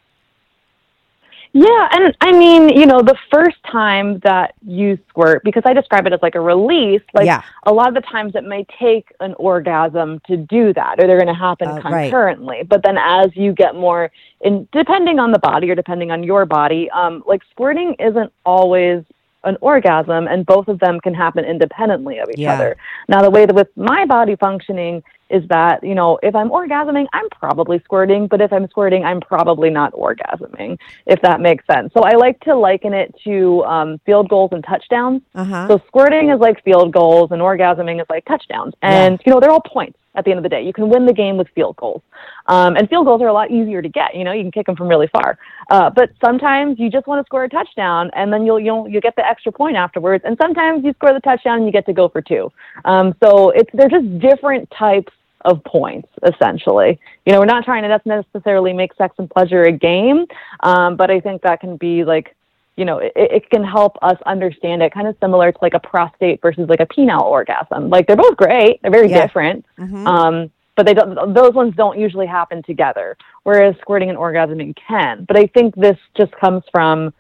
Yeah, 1.55 1.89
and 1.93 2.17
I 2.23 2.33
mean, 2.33 2.71
you 2.71 2.87
know, 2.87 3.03
the 3.03 3.17
first 3.31 3.59
time 3.71 4.21
that 4.21 4.55
you 4.67 4.99
squirt, 5.11 5.45
because 5.45 5.63
I 5.67 5.75
describe 5.75 6.07
it 6.07 6.13
as 6.15 6.21
like 6.23 6.35
a 6.35 6.41
release, 6.41 7.03
like 7.13 7.27
Yeah. 7.27 7.43
a 7.65 7.73
lot 7.73 7.89
of 7.89 7.95
the 7.95 8.01
times 8.01 8.35
it 8.35 8.45
may 8.45 8.65
take 8.81 9.13
an 9.21 9.35
orgasm 9.35 10.21
to 10.29 10.39
do 10.39 10.73
that, 10.73 10.99
or 10.99 11.07
they're 11.07 11.19
going 11.21 11.27
to 11.27 11.35
happen 11.35 11.69
Uh, 11.69 11.75
right. 11.75 12.11
concurrently. 12.11 12.63
But 12.67 12.83
then 12.83 12.97
as 12.97 13.37
you 13.37 13.53
get 13.53 13.75
more, 13.75 14.11
in 14.41 14.67
depending 14.73 15.19
on 15.19 15.31
the 15.31 15.39
body 15.41 15.71
or 15.71 15.75
depending 15.75 16.11
on 16.11 16.23
your 16.23 16.47
body, 16.47 16.91
um, 16.91 17.23
like 17.27 17.43
squirting 17.51 17.95
isn't 17.99 18.33
always 18.47 19.05
an 19.45 19.59
orgasm, 19.61 20.29
and 20.29 20.47
both 20.47 20.69
of 20.69 20.79
them 20.79 21.01
can 21.01 21.13
happen 21.13 21.45
independently 21.45 22.19
of 22.19 22.31
each 22.31 22.39
Yeah. 22.39 22.55
other. 22.55 22.77
Now, 23.09 23.21
the 23.23 23.31
way 23.31 23.45
that 23.45 23.55
with 23.55 23.69
my 23.77 24.07
body 24.07 24.37
functioning 24.37 25.03
is 25.33 25.49
that, 25.49 25.83
you 25.83 25.95
know, 25.95 26.19
if 26.23 26.35
I'm 26.35 26.51
orgasming, 26.51 27.07
I'm 27.13 27.29
probably 27.31 27.81
squirting, 27.85 28.27
but 28.27 28.41
if 28.41 28.53
I'm 28.53 28.69
squirting, 28.69 29.05
I'm 29.05 29.21
probably 29.21 29.71
not 29.71 29.93
orgasming, 29.95 30.79
if 31.07 31.21
that 31.23 31.41
makes 31.41 31.67
sense. 31.67 31.93
So 31.95 32.03
I 32.03 32.13
like 32.17 32.39
to 32.41 32.55
liken 32.55 32.93
it 32.93 33.15
to 33.25 33.65
um, 33.65 34.01
field 34.05 34.29
goals 34.29 34.51
and 34.53 34.63
touchdowns. 34.63 35.23
Uh 35.35 35.45
huh. 35.45 35.69
So 35.69 35.83
squirting 35.89 36.31
is 36.31 36.39
like 36.39 36.63
field 36.65 36.93
goals 36.93 37.31
and 37.33 37.41
orgasming 37.41 38.01
is 38.01 38.07
like 38.11 38.25
touchdowns. 38.27 38.75
And, 38.83 39.21
you 39.25 39.33
know, 39.33 39.41
they're 39.41 39.51
all 39.51 39.63
points 39.63 39.99
at 40.15 40.25
the 40.25 40.31
end 40.31 40.39
of 40.39 40.43
the 40.43 40.49
day. 40.49 40.63
You 40.63 40.73
can 40.73 40.91
win 40.91 41.07
the 41.07 41.13
game 41.13 41.37
with 41.37 41.49
field 41.55 41.77
goals. 41.77 42.03
Um, 42.47 42.77
and 42.77 42.89
field 42.89 43.07
goals 43.07 43.23
are 43.23 43.29
a 43.29 43.33
lot 43.33 43.51
easier 43.51 43.81
to 43.81 43.89
get. 43.89 44.15
You 44.15 44.25
know, 44.25 44.33
you 44.33 44.43
can 44.43 44.53
kick 44.53 44.67
them 44.67 44.77
from 44.77 44.89
really 44.89 45.09
far. 45.09 45.39
Uh, 45.71 45.89
but 45.89 46.11
sometimes 46.23 46.79
you 46.79 46.91
just 46.91 47.07
want 47.07 47.25
to 47.25 47.27
score 47.27 47.45
a 47.45 47.49
touchdown 47.49 48.11
and 48.15 48.33
then 48.33 48.45
you'll, 48.45 48.61
you'll, 48.61 48.89
you'll 48.89 49.01
get 49.01 49.17
the 49.17 49.27
extra 49.27 49.51
point 49.51 49.77
afterwards. 49.77 50.25
And 50.27 50.37
sometimes 50.41 50.85
you 50.85 50.93
score 50.93 51.15
the 51.15 51.21
touchdown 51.21 51.59
and 51.59 51.67
you 51.67 51.73
get 51.73 51.87
to 51.87 51.93
go 51.95 52.09
for 52.09 52.21
two. 52.21 52.53
Um, 52.85 53.15
so 53.25 53.51
it's, 53.51 53.71
they're 53.73 53.89
just 53.89 54.19
different 54.19 54.71
types 54.79 55.13
of 55.45 55.63
points, 55.65 56.09
essentially. 56.23 56.99
You 57.27 57.33
know, 57.33 57.41
we're 57.41 57.47
not 57.47 57.65
trying 57.65 57.83
to 57.83 58.01
necessarily 58.05 58.73
make 58.73 58.95
sex 58.95 59.15
and 59.19 59.31
pleasure 59.31 59.63
a 59.65 59.73
game, 59.73 60.27
um, 60.61 60.97
but 60.97 61.11
I 61.11 61.21
think 61.21 61.43
that 61.43 61.61
can 61.61 61.77
be 61.77 62.05
like, 62.05 62.35
you 62.77 62.85
know, 62.85 62.99
it, 62.99 63.13
it 63.17 63.51
can 63.51 63.63
help 63.65 63.97
us 64.03 64.17
understand 64.25 64.83
it 64.83 64.93
kind 64.95 65.07
of 65.07 65.15
similar 65.21 65.53
to 65.53 65.59
like 65.61 65.75
a 65.75 65.81
prostate 65.81 66.41
versus 66.41 66.69
like 66.69 66.81
a 66.81 66.87
penile 66.87 67.23
orgasm. 67.23 67.91
Like 67.91 68.07
they're 68.07 68.17
both 68.17 68.37
great, 68.37 68.81
they're 68.83 68.91
very 68.91 69.11
Yeah. 69.11 69.23
different. 69.23 69.67
Mhm. 69.79 70.07
Um, 70.07 70.51
but 70.75 70.87
they 70.87 70.95
don't, 70.95 71.35
those 71.35 71.53
ones 71.53 71.75
don't 71.77 71.99
usually 71.99 72.25
happen 72.27 72.63
together, 72.63 73.17
whereas 73.43 73.75
squirting 73.83 74.09
and 74.09 74.17
orgasming 74.19 74.75
can. 74.77 75.25
But 75.29 75.37
I 75.37 75.47
think 75.49 75.75
this 75.75 75.99
just 76.17 76.33
comes 76.33 76.63
from, 76.73 77.13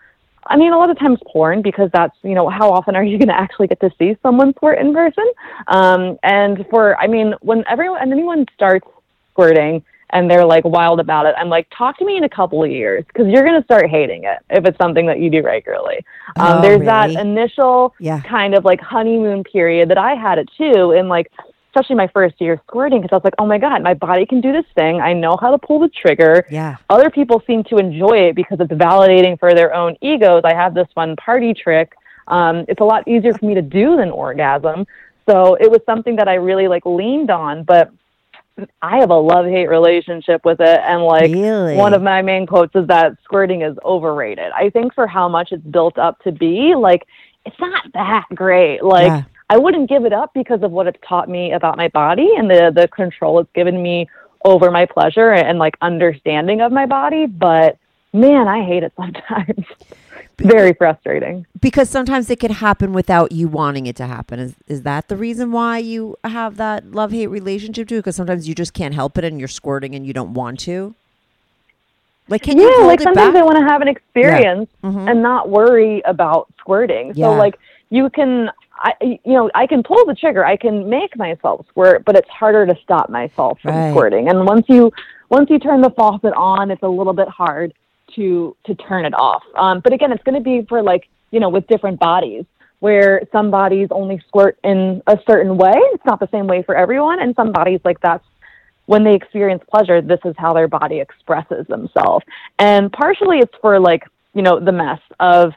I 0.46 0.56
mean, 0.56 0.72
a 0.72 0.78
lot 0.78 0.90
of 0.90 0.98
times 0.98 1.18
porn 1.26 1.62
because 1.62 1.90
that's, 1.92 2.16
you 2.22 2.34
know, 2.34 2.48
how 2.48 2.70
often 2.70 2.96
are 2.96 3.04
you 3.04 3.18
going 3.18 3.28
to 3.28 3.38
actually 3.38 3.68
get 3.68 3.80
to 3.80 3.90
see 3.98 4.16
someone 4.22 4.52
squirt 4.54 4.78
in 4.78 4.92
person? 4.92 5.24
Um, 5.68 6.18
and 6.22 6.66
for, 6.70 6.96
I 6.98 7.06
mean, 7.06 7.34
when 7.40 7.64
everyone, 7.68 8.00
and 8.02 8.12
anyone 8.12 8.46
starts 8.54 8.86
squirting 9.30 9.84
and 10.10 10.30
they're 10.30 10.44
like 10.44 10.64
wild 10.64 11.00
about 11.00 11.26
it, 11.26 11.34
I'm 11.38 11.48
like, 11.48 11.68
talk 11.76 11.96
to 11.98 12.04
me 12.04 12.16
in 12.16 12.24
a 12.24 12.28
couple 12.28 12.62
of 12.62 12.70
years 12.70 13.04
because 13.06 13.28
you're 13.28 13.44
going 13.44 13.58
to 13.60 13.64
start 13.64 13.88
hating 13.88 14.24
it 14.24 14.38
if 14.50 14.64
it's 14.66 14.78
something 14.78 15.06
that 15.06 15.20
you 15.20 15.30
do 15.30 15.42
regularly. 15.42 16.04
Um, 16.36 16.58
Oh, 16.58 16.62
there's 16.62 16.80
that 16.80 17.10
initial 17.10 17.94
Yeah. 17.98 18.20
kind 18.22 18.54
of 18.54 18.64
like 18.64 18.80
honeymoon 18.80 19.44
period 19.44 19.88
that 19.90 19.98
I 19.98 20.14
had 20.14 20.38
it 20.38 20.50
too. 20.58 20.92
And 20.92 21.08
like, 21.08 21.30
especially 21.74 21.96
my 21.96 22.08
first 22.08 22.38
year 22.38 22.60
squirting, 22.66 23.00
because 23.00 23.12
I 23.12 23.16
was 23.16 23.24
like, 23.24 23.34
oh 23.38 23.46
my 23.46 23.56
God, 23.56 23.82
my 23.82 23.94
body 23.94 24.26
can 24.26 24.42
do 24.42 24.52
this 24.52 24.66
thing. 24.74 25.00
I 25.00 25.14
know 25.14 25.38
how 25.40 25.50
to 25.50 25.58
pull 25.58 25.80
the 25.80 25.88
trigger. 25.88 26.46
Yeah. 26.50 26.76
Other 26.90 27.08
people 27.08 27.42
seem 27.46 27.64
to 27.64 27.78
enjoy 27.78 28.28
it 28.28 28.36
because 28.36 28.58
it's 28.60 28.72
validating 28.72 29.38
for 29.38 29.54
their 29.54 29.74
own 29.74 29.96
egos. 30.02 30.42
I 30.44 30.54
have 30.54 30.74
this 30.74 30.86
fun 30.94 31.16
party 31.16 31.54
trick. 31.54 31.94
Um, 32.28 32.66
it's 32.68 32.80
a 32.80 32.84
lot 32.84 33.08
easier 33.08 33.32
for 33.32 33.46
me 33.46 33.54
to 33.54 33.62
do 33.62 33.96
than 33.96 34.10
orgasm. 34.10 34.86
So 35.28 35.54
it 35.54 35.70
was 35.70 35.80
something 35.86 36.16
that 36.16 36.28
I 36.28 36.34
really 36.34 36.68
like 36.68 36.84
leaned 36.84 37.30
on, 37.30 37.64
but 37.64 37.90
I 38.82 38.98
have 38.98 39.10
a 39.10 39.14
love 39.16 39.46
hate 39.46 39.68
relationship 39.68 40.44
with 40.44 40.60
it. 40.60 40.80
And 40.82 41.04
like 41.04 41.32
Really? 41.32 41.76
one 41.76 41.94
of 41.94 42.02
my 42.02 42.20
main 42.20 42.46
quotes 42.46 42.74
is 42.74 42.86
that 42.88 43.16
squirting 43.24 43.62
is 43.62 43.76
overrated. 43.82 44.52
I 44.54 44.68
think 44.68 44.94
for 44.94 45.06
how 45.06 45.28
much 45.28 45.52
it's 45.52 45.64
built 45.64 45.96
up 45.96 46.22
to 46.24 46.32
be, 46.32 46.74
like 46.74 47.06
it's 47.46 47.58
not 47.58 47.84
that 47.94 48.26
great. 48.34 48.84
Like 48.84 49.06
Yeah. 49.06 49.22
I 49.52 49.58
wouldn't 49.58 49.88
give 49.88 50.06
it 50.06 50.14
up 50.14 50.32
because 50.32 50.62
of 50.62 50.70
what 50.70 50.86
it's 50.86 50.98
taught 51.06 51.28
me 51.28 51.52
about 51.52 51.76
my 51.76 51.88
body 51.88 52.28
and 52.38 52.48
the 52.50 52.72
the 52.74 52.88
control 52.88 53.38
it's 53.40 53.52
given 53.52 53.82
me 53.82 54.08
over 54.46 54.70
my 54.70 54.86
pleasure 54.86 55.30
and 55.32 55.58
like 55.58 55.76
understanding 55.82 56.62
of 56.62 56.72
my 56.72 56.86
body, 56.86 57.26
but 57.26 57.76
man, 58.14 58.48
I 58.48 58.64
hate 58.64 58.82
it 58.82 58.92
sometimes. 58.96 59.66
Very 60.38 60.72
frustrating. 60.72 61.46
because 61.60 61.88
sometimes 61.90 62.28
it 62.30 62.40
can 62.40 62.50
happen 62.50 62.92
without 62.94 63.30
you 63.30 63.46
wanting 63.46 63.86
it 63.86 63.94
to 63.96 64.06
happen. 64.06 64.40
Is 64.40 64.54
is 64.66 64.82
that 64.82 65.08
the 65.08 65.16
reason 65.16 65.52
why 65.52 65.78
you 65.78 66.16
have 66.24 66.56
that 66.56 66.90
love 66.90 67.12
hate 67.12 67.26
relationship 67.28 67.86
too? 67.88 67.98
Because 67.98 68.16
sometimes 68.16 68.48
you 68.48 68.54
just 68.54 68.72
can't 68.72 68.94
help 68.94 69.18
it 69.18 69.24
and 69.24 69.38
you're 69.38 69.48
squirting 69.60 69.94
and 69.94 70.06
you 70.06 70.12
don't 70.14 70.32
want 70.34 70.58
to. 70.60 70.94
Like, 72.28 72.42
can 72.42 72.56
you 72.56 72.64
yeah, 72.68 72.76
hold 72.76 72.86
like 72.86 73.00
sometimes? 73.02 73.36
I 73.36 73.42
want 73.42 73.58
to 73.58 73.64
have 73.64 73.82
an 73.82 73.88
experience 73.88 74.70
Mhm. 74.82 75.10
and 75.10 75.22
not 75.22 75.48
worry 75.50 76.00
about 76.06 76.48
squirting. 76.58 77.12
Yeah. 77.14 77.26
So 77.26 77.32
like 77.34 77.58
you 77.92 78.08
can 78.08 78.50
I 78.78 78.92
you 79.00 79.34
know, 79.34 79.50
I 79.54 79.66
can 79.66 79.82
pull 79.82 80.04
the 80.06 80.14
trigger, 80.14 80.44
I 80.44 80.56
can 80.56 80.88
make 80.88 81.16
myself 81.16 81.66
squirt, 81.68 82.04
but 82.06 82.16
it's 82.16 82.28
harder 82.28 82.66
to 82.66 82.74
stop 82.82 83.10
myself 83.10 83.58
from 83.60 83.76
Right. 83.76 83.90
squirting. 83.90 84.28
And 84.28 84.46
once 84.46 84.64
you 84.68 84.90
once 85.28 85.50
you 85.50 85.58
turn 85.58 85.82
the 85.82 85.90
faucet 85.90 86.32
on, 86.34 86.70
it's 86.70 86.82
a 86.82 86.88
little 86.88 87.12
bit 87.12 87.28
hard 87.28 87.74
to 88.16 88.56
to 88.64 88.74
turn 88.74 89.04
it 89.04 89.14
off. 89.14 89.42
Um, 89.56 89.80
but 89.80 89.92
again, 89.92 90.10
it's 90.10 90.24
going 90.24 90.34
to 90.34 90.40
be 90.40 90.66
for 90.68 90.82
like, 90.82 91.06
you 91.30 91.38
know, 91.38 91.50
with 91.50 91.66
different 91.68 92.00
bodies 92.00 92.44
where 92.80 93.22
some 93.30 93.50
bodies 93.50 93.88
only 93.90 94.20
squirt 94.26 94.58
in 94.64 95.02
a 95.06 95.16
certain 95.28 95.56
way. 95.56 95.74
It's 95.94 96.04
not 96.06 96.18
the 96.18 96.28
same 96.32 96.46
way 96.46 96.62
for 96.62 96.74
everyone 96.74 97.20
and 97.20 97.34
some 97.36 97.52
bodies 97.52 97.80
like 97.84 98.00
that's 98.00 98.24
when 98.86 99.04
they 99.04 99.14
experience 99.14 99.62
pleasure, 99.70 100.02
this 100.02 100.18
is 100.24 100.34
how 100.38 100.52
their 100.52 100.66
body 100.66 100.98
expresses 100.98 101.66
themselves. 101.68 102.24
And 102.58 102.90
partially 102.90 103.38
it's 103.38 103.54
for 103.60 103.78
like, 103.78 104.02
you 104.34 104.42
know, 104.42 104.58
the 104.58 104.72
mess 104.72 104.98
of 105.20 105.52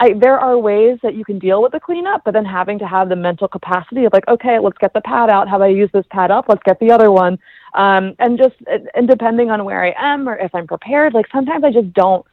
I, 0.00 0.12
there 0.12 0.38
are 0.38 0.56
ways 0.58 0.98
that 1.02 1.14
you 1.14 1.24
can 1.24 1.38
deal 1.38 1.62
with 1.62 1.72
the 1.72 1.80
cleanup, 1.80 2.22
but 2.24 2.34
then 2.34 2.44
having 2.44 2.78
to 2.78 2.86
have 2.86 3.08
the 3.08 3.16
mental 3.16 3.48
capacity 3.48 4.04
of 4.04 4.12
like, 4.12 4.26
okay, 4.28 4.58
let's 4.58 4.78
get 4.78 4.92
the 4.92 5.00
pad 5.00 5.28
out. 5.28 5.48
How 5.48 5.56
about 5.56 5.66
I 5.66 5.68
use 5.68 5.90
this 5.92 6.06
pad 6.10 6.30
up? 6.30 6.46
Let's 6.48 6.62
get 6.64 6.78
the 6.78 6.90
other 6.90 7.10
one. 7.10 7.38
Um, 7.74 8.14
and 8.18 8.38
just, 8.38 8.54
and 8.94 9.08
depending 9.08 9.50
on 9.50 9.64
where 9.64 9.84
I 9.84 9.94
am 9.98 10.28
or 10.28 10.36
if 10.36 10.54
I'm 10.54 10.66
prepared, 10.66 11.14
like 11.14 11.26
sometimes 11.32 11.64
I 11.64 11.72
just 11.72 11.92
don't 11.92 12.24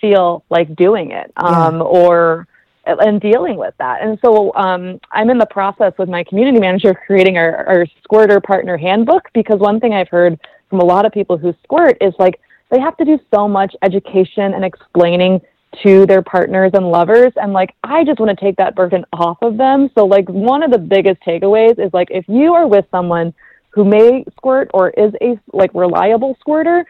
feel 0.00 0.44
like 0.50 0.74
doing 0.76 1.10
it. 1.10 1.32
Um, 1.36 1.82
or, 1.82 2.46
and 2.86 3.20
dealing 3.20 3.56
with 3.56 3.74
that. 3.78 4.02
And 4.02 4.18
so 4.24 4.54
um, 4.54 5.00
I'm 5.10 5.30
in 5.30 5.38
the 5.38 5.46
process 5.46 5.94
with 5.98 6.08
my 6.08 6.22
community 6.24 6.60
manager 6.60 6.90
of 6.90 6.96
creating 7.06 7.38
our, 7.38 7.66
our 7.66 7.86
squirter 8.02 8.40
partner 8.40 8.76
handbook 8.76 9.30
because 9.32 9.58
one 9.58 9.80
thing 9.80 9.94
I've 9.94 10.08
heard 10.08 10.38
from 10.68 10.80
a 10.80 10.84
lot 10.84 11.06
of 11.06 11.12
people 11.12 11.38
who 11.38 11.54
squirt 11.62 11.96
is 12.00 12.12
like 12.18 12.40
they 12.70 12.78
have 12.80 12.96
to 12.98 13.04
do 13.04 13.18
so 13.34 13.48
much 13.48 13.74
education 13.82 14.54
and 14.54 14.64
explaining 14.64 15.40
to 15.82 16.06
their 16.06 16.22
partners 16.22 16.70
and 16.74 16.90
lovers 16.90 17.32
and 17.36 17.52
like 17.52 17.74
I 17.82 18.04
just 18.04 18.20
want 18.20 18.36
to 18.36 18.44
take 18.44 18.56
that 18.56 18.74
burden 18.74 19.04
off 19.12 19.38
of 19.42 19.56
them. 19.56 19.90
So 19.94 20.04
like 20.06 20.28
one 20.28 20.62
of 20.62 20.70
the 20.70 20.78
biggest 20.78 21.22
takeaways 21.22 21.84
is 21.84 21.92
like 21.92 22.08
if 22.10 22.24
you 22.28 22.54
are 22.54 22.66
with 22.66 22.84
someone 22.90 23.34
who 23.70 23.84
may 23.84 24.24
squirt 24.36 24.70
or 24.72 24.90
is 24.90 25.12
a 25.20 25.38
like 25.52 25.70
reliable 25.74 26.36
squirter, 26.40 26.86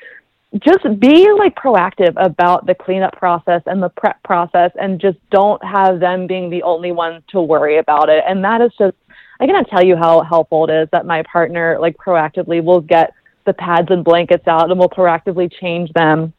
just 0.58 0.82
be 1.00 1.30
like 1.32 1.54
proactive 1.56 2.12
about 2.16 2.66
the 2.66 2.74
cleanup 2.74 3.16
process 3.16 3.62
and 3.66 3.82
the 3.82 3.88
prep 3.88 4.22
process 4.22 4.70
and 4.80 5.00
just 5.00 5.18
don't 5.30 5.62
have 5.64 5.98
them 5.98 6.26
being 6.26 6.50
the 6.50 6.62
only 6.62 6.92
ones 6.92 7.22
to 7.28 7.40
worry 7.40 7.78
about 7.78 8.08
it. 8.08 8.22
And 8.26 8.44
that 8.44 8.60
is 8.60 8.72
just 8.78 8.96
I 9.40 9.46
cannot 9.46 9.68
tell 9.68 9.84
you 9.84 9.96
how 9.96 10.22
helpful 10.22 10.68
it 10.68 10.72
is 10.72 10.88
that 10.92 11.06
my 11.06 11.22
partner 11.22 11.78
like 11.80 11.96
proactively 11.96 12.62
will 12.62 12.80
get 12.80 13.12
the 13.46 13.52
pads 13.52 13.88
and 13.90 14.04
blankets 14.04 14.46
out 14.46 14.70
and 14.70 14.78
will 14.78 14.88
proactively 14.88 15.52
change 15.60 15.92
them 15.92 16.32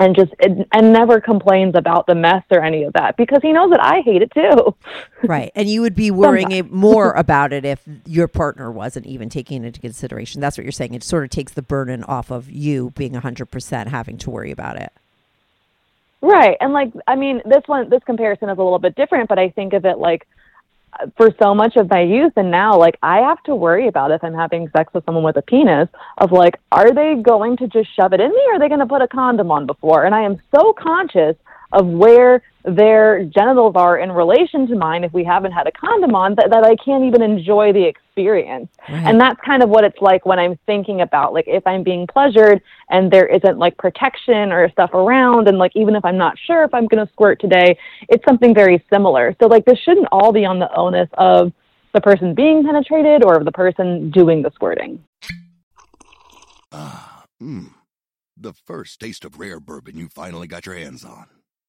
and 0.00 0.14
just 0.14 0.32
and, 0.40 0.64
and 0.72 0.92
never 0.92 1.20
complains 1.20 1.74
about 1.74 2.06
the 2.06 2.14
mess 2.14 2.44
or 2.50 2.62
any 2.62 2.84
of 2.84 2.92
that 2.92 3.16
because 3.16 3.40
he 3.42 3.52
knows 3.52 3.70
that 3.70 3.82
I 3.82 4.00
hate 4.00 4.22
it 4.22 4.30
too. 4.32 4.74
right. 5.24 5.50
And 5.54 5.68
you 5.68 5.80
would 5.80 5.94
be 5.94 6.10
worrying 6.10 6.68
more 6.70 7.12
about 7.12 7.52
it 7.52 7.64
if 7.64 7.82
your 8.06 8.28
partner 8.28 8.70
wasn't 8.70 9.06
even 9.06 9.28
taking 9.28 9.64
it 9.64 9.66
into 9.66 9.80
consideration. 9.80 10.40
That's 10.40 10.56
what 10.56 10.64
you're 10.64 10.72
saying. 10.72 10.94
It 10.94 11.02
sort 11.02 11.24
of 11.24 11.30
takes 11.30 11.52
the 11.52 11.62
burden 11.62 12.04
off 12.04 12.30
of 12.30 12.50
you 12.50 12.90
being 12.96 13.12
100% 13.12 13.86
having 13.88 14.18
to 14.18 14.30
worry 14.30 14.50
about 14.50 14.76
it. 14.76 14.92
Right. 16.20 16.56
And 16.60 16.72
like 16.72 16.92
I 17.06 17.16
mean 17.16 17.42
this 17.44 17.62
one 17.66 17.90
this 17.90 18.02
comparison 18.04 18.48
is 18.48 18.58
a 18.58 18.62
little 18.62 18.78
bit 18.78 18.94
different, 18.94 19.28
but 19.28 19.38
I 19.38 19.50
think 19.50 19.72
of 19.72 19.84
it 19.84 19.98
like 19.98 20.26
for 21.16 21.30
so 21.40 21.54
much 21.54 21.76
of 21.76 21.90
my 21.90 22.00
youth 22.00 22.32
and 22.36 22.50
now 22.50 22.76
like 22.76 22.98
i 23.02 23.18
have 23.18 23.42
to 23.42 23.54
worry 23.54 23.88
about 23.88 24.10
if 24.10 24.22
i'm 24.24 24.34
having 24.34 24.68
sex 24.76 24.92
with 24.94 25.04
someone 25.04 25.24
with 25.24 25.36
a 25.36 25.42
penis 25.42 25.88
of 26.18 26.32
like 26.32 26.58
are 26.72 26.92
they 26.92 27.14
going 27.22 27.56
to 27.56 27.68
just 27.68 27.94
shove 27.94 28.12
it 28.12 28.20
in 28.20 28.30
me 28.30 28.42
or 28.48 28.54
are 28.54 28.58
they 28.58 28.68
going 28.68 28.80
to 28.80 28.86
put 28.86 29.02
a 29.02 29.08
condom 29.08 29.50
on 29.50 29.66
before? 29.66 30.04
And 30.04 30.14
i 30.14 30.22
am 30.22 30.40
so 30.54 30.72
conscious 30.72 31.36
of 31.72 31.86
where 31.86 32.42
their 32.64 33.24
genitals 33.24 33.74
are 33.76 33.98
in 33.98 34.12
relation 34.12 34.66
to 34.66 34.76
mine 34.76 35.04
if 35.04 35.12
we 35.12 35.24
haven't 35.24 35.52
had 35.52 35.66
a 35.66 35.72
condom 35.72 36.14
on 36.14 36.34
that, 36.34 36.50
that 36.50 36.64
I 36.64 36.76
can't 36.76 37.04
even 37.04 37.22
enjoy 37.22 37.72
the 37.72 37.84
experience. 37.84 38.68
Right. 38.88 39.04
And 39.04 39.20
that's 39.20 39.40
kind 39.44 39.62
of 39.62 39.68
what 39.68 39.84
it's 39.84 40.00
like 40.00 40.26
when 40.26 40.38
I'm 40.38 40.58
thinking 40.66 41.00
about 41.00 41.32
like 41.32 41.46
if 41.46 41.66
I'm 41.66 41.82
being 41.82 42.06
pleasured 42.06 42.60
and 42.90 43.10
there 43.10 43.26
isn't 43.26 43.58
like 43.58 43.76
protection 43.76 44.52
or 44.52 44.68
stuff 44.70 44.92
around 44.92 45.48
and 45.48 45.58
like 45.58 45.72
even 45.74 45.94
if 45.94 46.04
I'm 46.04 46.18
not 46.18 46.36
sure 46.38 46.64
if 46.64 46.74
I'm 46.74 46.86
going 46.86 47.04
to 47.04 47.12
squirt 47.12 47.40
today, 47.40 47.78
it's 48.08 48.24
something 48.24 48.54
very 48.54 48.84
similar. 48.92 49.34
So 49.40 49.46
like 49.46 49.64
this 49.64 49.78
shouldn't 49.78 50.08
all 50.12 50.32
be 50.32 50.44
on 50.44 50.58
the 50.58 50.74
onus 50.74 51.08
of 51.14 51.52
the 51.92 52.00
person 52.00 52.34
being 52.34 52.64
penetrated 52.64 53.24
or 53.24 53.42
the 53.42 53.52
person 53.52 54.10
doing 54.10 54.42
the 54.42 54.50
squirting. 54.54 55.02
Ah, 56.70 57.24
mm. 57.42 57.70
The 58.36 58.52
first 58.52 59.00
taste 59.00 59.24
of 59.24 59.38
rare 59.38 59.58
bourbon 59.58 59.96
you 59.96 60.08
finally 60.08 60.46
got 60.46 60.66
your 60.66 60.74
hands 60.74 61.04
on. 61.04 61.26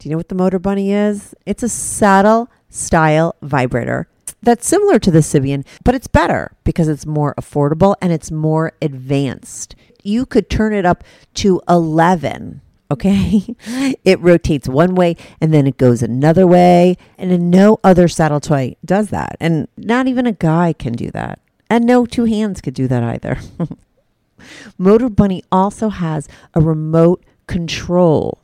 Do 0.00 0.08
you 0.08 0.14
know 0.14 0.16
what 0.16 0.30
the 0.30 0.34
Motorbunny 0.34 0.88
is? 0.88 1.34
It's 1.44 1.62
a 1.62 1.68
saddle 1.68 2.48
style 2.70 3.36
vibrator 3.42 4.08
that's 4.42 4.66
similar 4.66 4.98
to 4.98 5.10
the 5.10 5.18
Sybian, 5.18 5.66
but 5.84 5.94
it's 5.94 6.06
better 6.06 6.52
because 6.64 6.88
it's 6.88 7.04
more 7.04 7.34
affordable 7.38 7.96
and 8.00 8.10
it's 8.10 8.30
more 8.30 8.72
advanced. 8.80 9.76
You 10.02 10.24
could 10.24 10.48
turn 10.48 10.72
it 10.72 10.86
up 10.86 11.04
to 11.34 11.60
11. 11.68 12.62
Okay. 12.90 13.54
It 14.02 14.18
rotates 14.20 14.66
one 14.66 14.94
way 14.94 15.16
and 15.38 15.52
then 15.52 15.66
it 15.66 15.76
goes 15.76 16.02
another 16.02 16.46
way. 16.46 16.96
And 17.18 17.50
no 17.50 17.78
other 17.84 18.08
saddle 18.08 18.40
toy 18.40 18.76
does 18.82 19.10
that. 19.10 19.36
And 19.38 19.68
not 19.76 20.08
even 20.08 20.26
a 20.26 20.32
guy 20.32 20.72
can 20.72 20.94
do 20.94 21.10
that. 21.10 21.40
And 21.68 21.84
no 21.84 22.06
two 22.06 22.24
hands 22.24 22.62
could 22.62 22.72
do 22.72 22.88
that 22.88 23.02
either. 23.02 23.38
Motorbunny 24.80 25.42
also 25.52 25.90
has 25.90 26.26
a 26.54 26.62
remote 26.62 27.22
control 27.46 28.38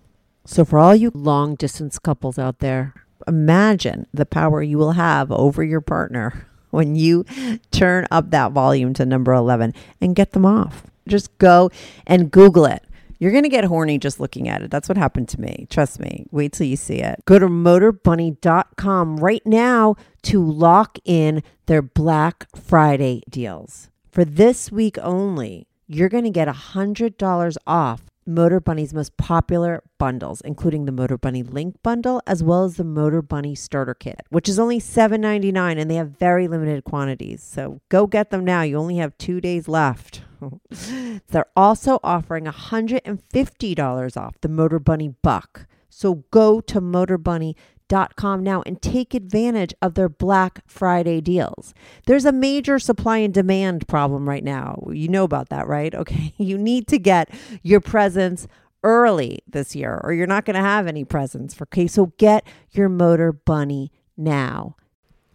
so, 0.47 0.65
for 0.65 0.79
all 0.79 0.95
you 0.95 1.11
long 1.15 1.55
distance 1.55 1.99
couples 1.99 2.39
out 2.39 2.61
there, 2.61 2.95
imagine 3.27 4.07
the 4.13 4.27
power 4.27 4.63
you 4.63 4.79
will 4.79 4.93
have 4.93 5.31
over 5.33 5.63
your 5.65 5.81
partner 5.81 6.47
when 6.71 6.97
you 6.97 7.25
turn 7.71 8.07
up 8.11 8.31
that 8.31 8.53
volume 8.53 8.95
to 8.95 9.07
number 9.07 9.33
11 9.33 9.75
and 10.01 10.17
get 10.17 10.33
them 10.33 10.47
off. 10.47 10.85
Just 11.09 11.37
go 11.39 11.71
and 12.07 12.31
Google 12.31 12.65
it. 12.67 12.83
You're 13.19 13.33
going 13.33 13.45
to 13.45 13.49
get 13.49 13.65
horny 13.65 13.99
just 13.99 14.21
looking 14.21 14.49
at 14.49 14.63
it. 14.63 14.71
That's 14.71 14.89
what 14.89 14.99
happened 14.99 15.29
to 15.31 15.41
me. 15.41 15.67
Trust 15.71 16.01
me. 16.01 16.27
Wait 16.31 16.53
till 16.53 16.67
you 16.67 16.77
see 16.77 17.01
it. 17.01 17.23
Go 17.25 17.39
to 17.39 17.47
motorbunny.com 17.47 19.17
right 19.17 19.47
now 19.47 19.97
to 20.23 20.45
lock 20.45 20.99
in 21.05 21.43
their 21.65 21.83
Black 21.83 22.47
Friday 22.55 23.23
deals. 23.31 23.89
For 24.11 24.25
this 24.25 24.71
week 24.71 24.99
only, 24.99 25.67
you're 25.87 26.11
going 26.11 26.25
to 26.25 26.31
get 26.31 26.49
$100 26.49 27.57
off 27.67 28.03
Motorbunny's 28.29 28.93
most 28.93 29.17
popular 29.17 29.83
bundles, 29.99 30.41
including 30.41 30.85
the 30.85 30.93
Motorbunny 30.93 31.49
Link 31.51 31.77
bundle 31.83 32.21
as 32.27 32.43
well 32.43 32.65
as 32.65 32.77
the 32.77 32.85
Motorbunny 32.85 33.57
Starter 33.57 33.95
Kit, 33.95 34.21
which 34.31 34.49
is 34.49 34.59
only 34.59 34.81
$7.99 34.81 35.79
and 35.79 35.91
they 35.91 35.95
have 35.95 36.19
very 36.19 36.49
limited 36.49 36.85
quantities. 36.85 37.43
So 37.43 37.81
go 37.89 38.07
get 38.07 38.31
them 38.31 38.45
now. 38.45 38.62
You 38.62 38.79
only 38.79 38.97
have 38.97 39.17
two 39.19 39.41
days 39.41 39.69
left. 39.69 40.23
They're 41.29 41.47
also 41.57 41.99
offering 42.03 42.45
$150 42.45 44.17
off 44.17 44.41
the 44.41 44.49
Motorbunny 44.49 45.15
Buck. 45.23 45.67
So 45.89 46.25
go 46.31 46.61
to 46.61 46.81
Motor 46.81 47.17
motorbunny.com 47.19 47.76
com 48.16 48.42
now 48.42 48.62
and 48.66 48.81
take 48.81 49.14
advantage 49.14 49.75
of 49.81 49.94
their 49.94 50.09
Black 50.09 50.62
Friday 50.66 51.20
deals. 51.20 51.75
There's 52.07 52.25
a 52.25 52.33
major 52.33 52.79
supply 52.79 53.18
and 53.18 53.33
demand 53.33 53.87
problem 53.88 54.29
right 54.29 54.44
now. 54.44 54.83
You 54.90 55.09
know 55.09 55.25
about 55.25 55.49
that, 55.51 55.66
right? 55.66 55.94
Okay. 56.07 56.35
You 56.37 56.57
need 56.59 56.87
to 56.88 56.99
get 56.99 57.31
your 57.62 57.81
presents 57.81 58.46
early 58.85 59.40
this 59.49 59.75
year 59.75 60.01
or 60.05 60.12
you're 60.12 60.27
not 60.27 60.44
going 60.44 60.55
to 60.55 60.61
have 60.61 60.87
any 60.87 61.05
presents. 61.05 61.61
Okay. 61.61 61.87
So 61.87 62.12
get 62.18 62.46
your 62.72 62.88
Motorbunny 62.88 63.90
now. 64.16 64.77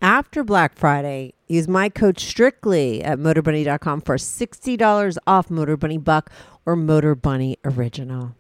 After 0.02 0.44
Black 0.44 0.78
Friday, 0.78 1.34
use 1.48 1.68
my 1.68 1.90
code 1.90 2.20
strictly 2.20 3.04
at 3.04 3.20
motorbunny.com 3.20 4.02
for 4.02 4.16
$60 4.18 5.18
off 5.28 5.50
Motorbunny 5.50 6.04
Buck 6.04 6.32
or 6.66 6.76
Motorbunny 6.76 7.56
Original. 7.66 8.36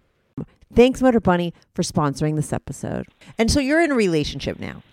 Thanks, 0.74 1.02
Motorbunny, 1.02 1.54
for 1.74 1.84
sponsoring 1.84 2.36
this 2.36 2.54
episode. 2.54 3.08
And 3.38 3.52
so 3.52 3.60
you're 3.60 3.82
in 3.82 3.92
a 3.92 3.96
relationship 3.96 4.60
now. 4.60 4.84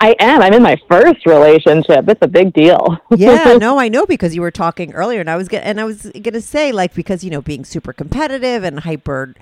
I 0.00 0.14
am. 0.20 0.42
I'm 0.42 0.52
in 0.52 0.62
my 0.62 0.76
first 0.88 1.26
relationship. 1.26 2.08
It's 2.08 2.22
a 2.22 2.28
big 2.28 2.52
deal. 2.52 2.98
yeah, 3.16 3.56
no, 3.60 3.78
I 3.78 3.88
know 3.88 4.06
because 4.06 4.34
you 4.34 4.40
were 4.40 4.52
talking 4.52 4.92
earlier, 4.92 5.20
and 5.20 5.28
I 5.28 5.36
was 5.36 5.48
get, 5.48 5.64
and 5.64 5.80
I 5.80 5.84
was 5.84 6.10
gonna 6.22 6.40
say 6.40 6.70
like 6.70 6.94
because 6.94 7.24
you 7.24 7.30
know 7.30 7.42
being 7.42 7.64
super 7.64 7.92
competitive 7.92 8.62
and 8.62 8.80
hyper 8.80 9.34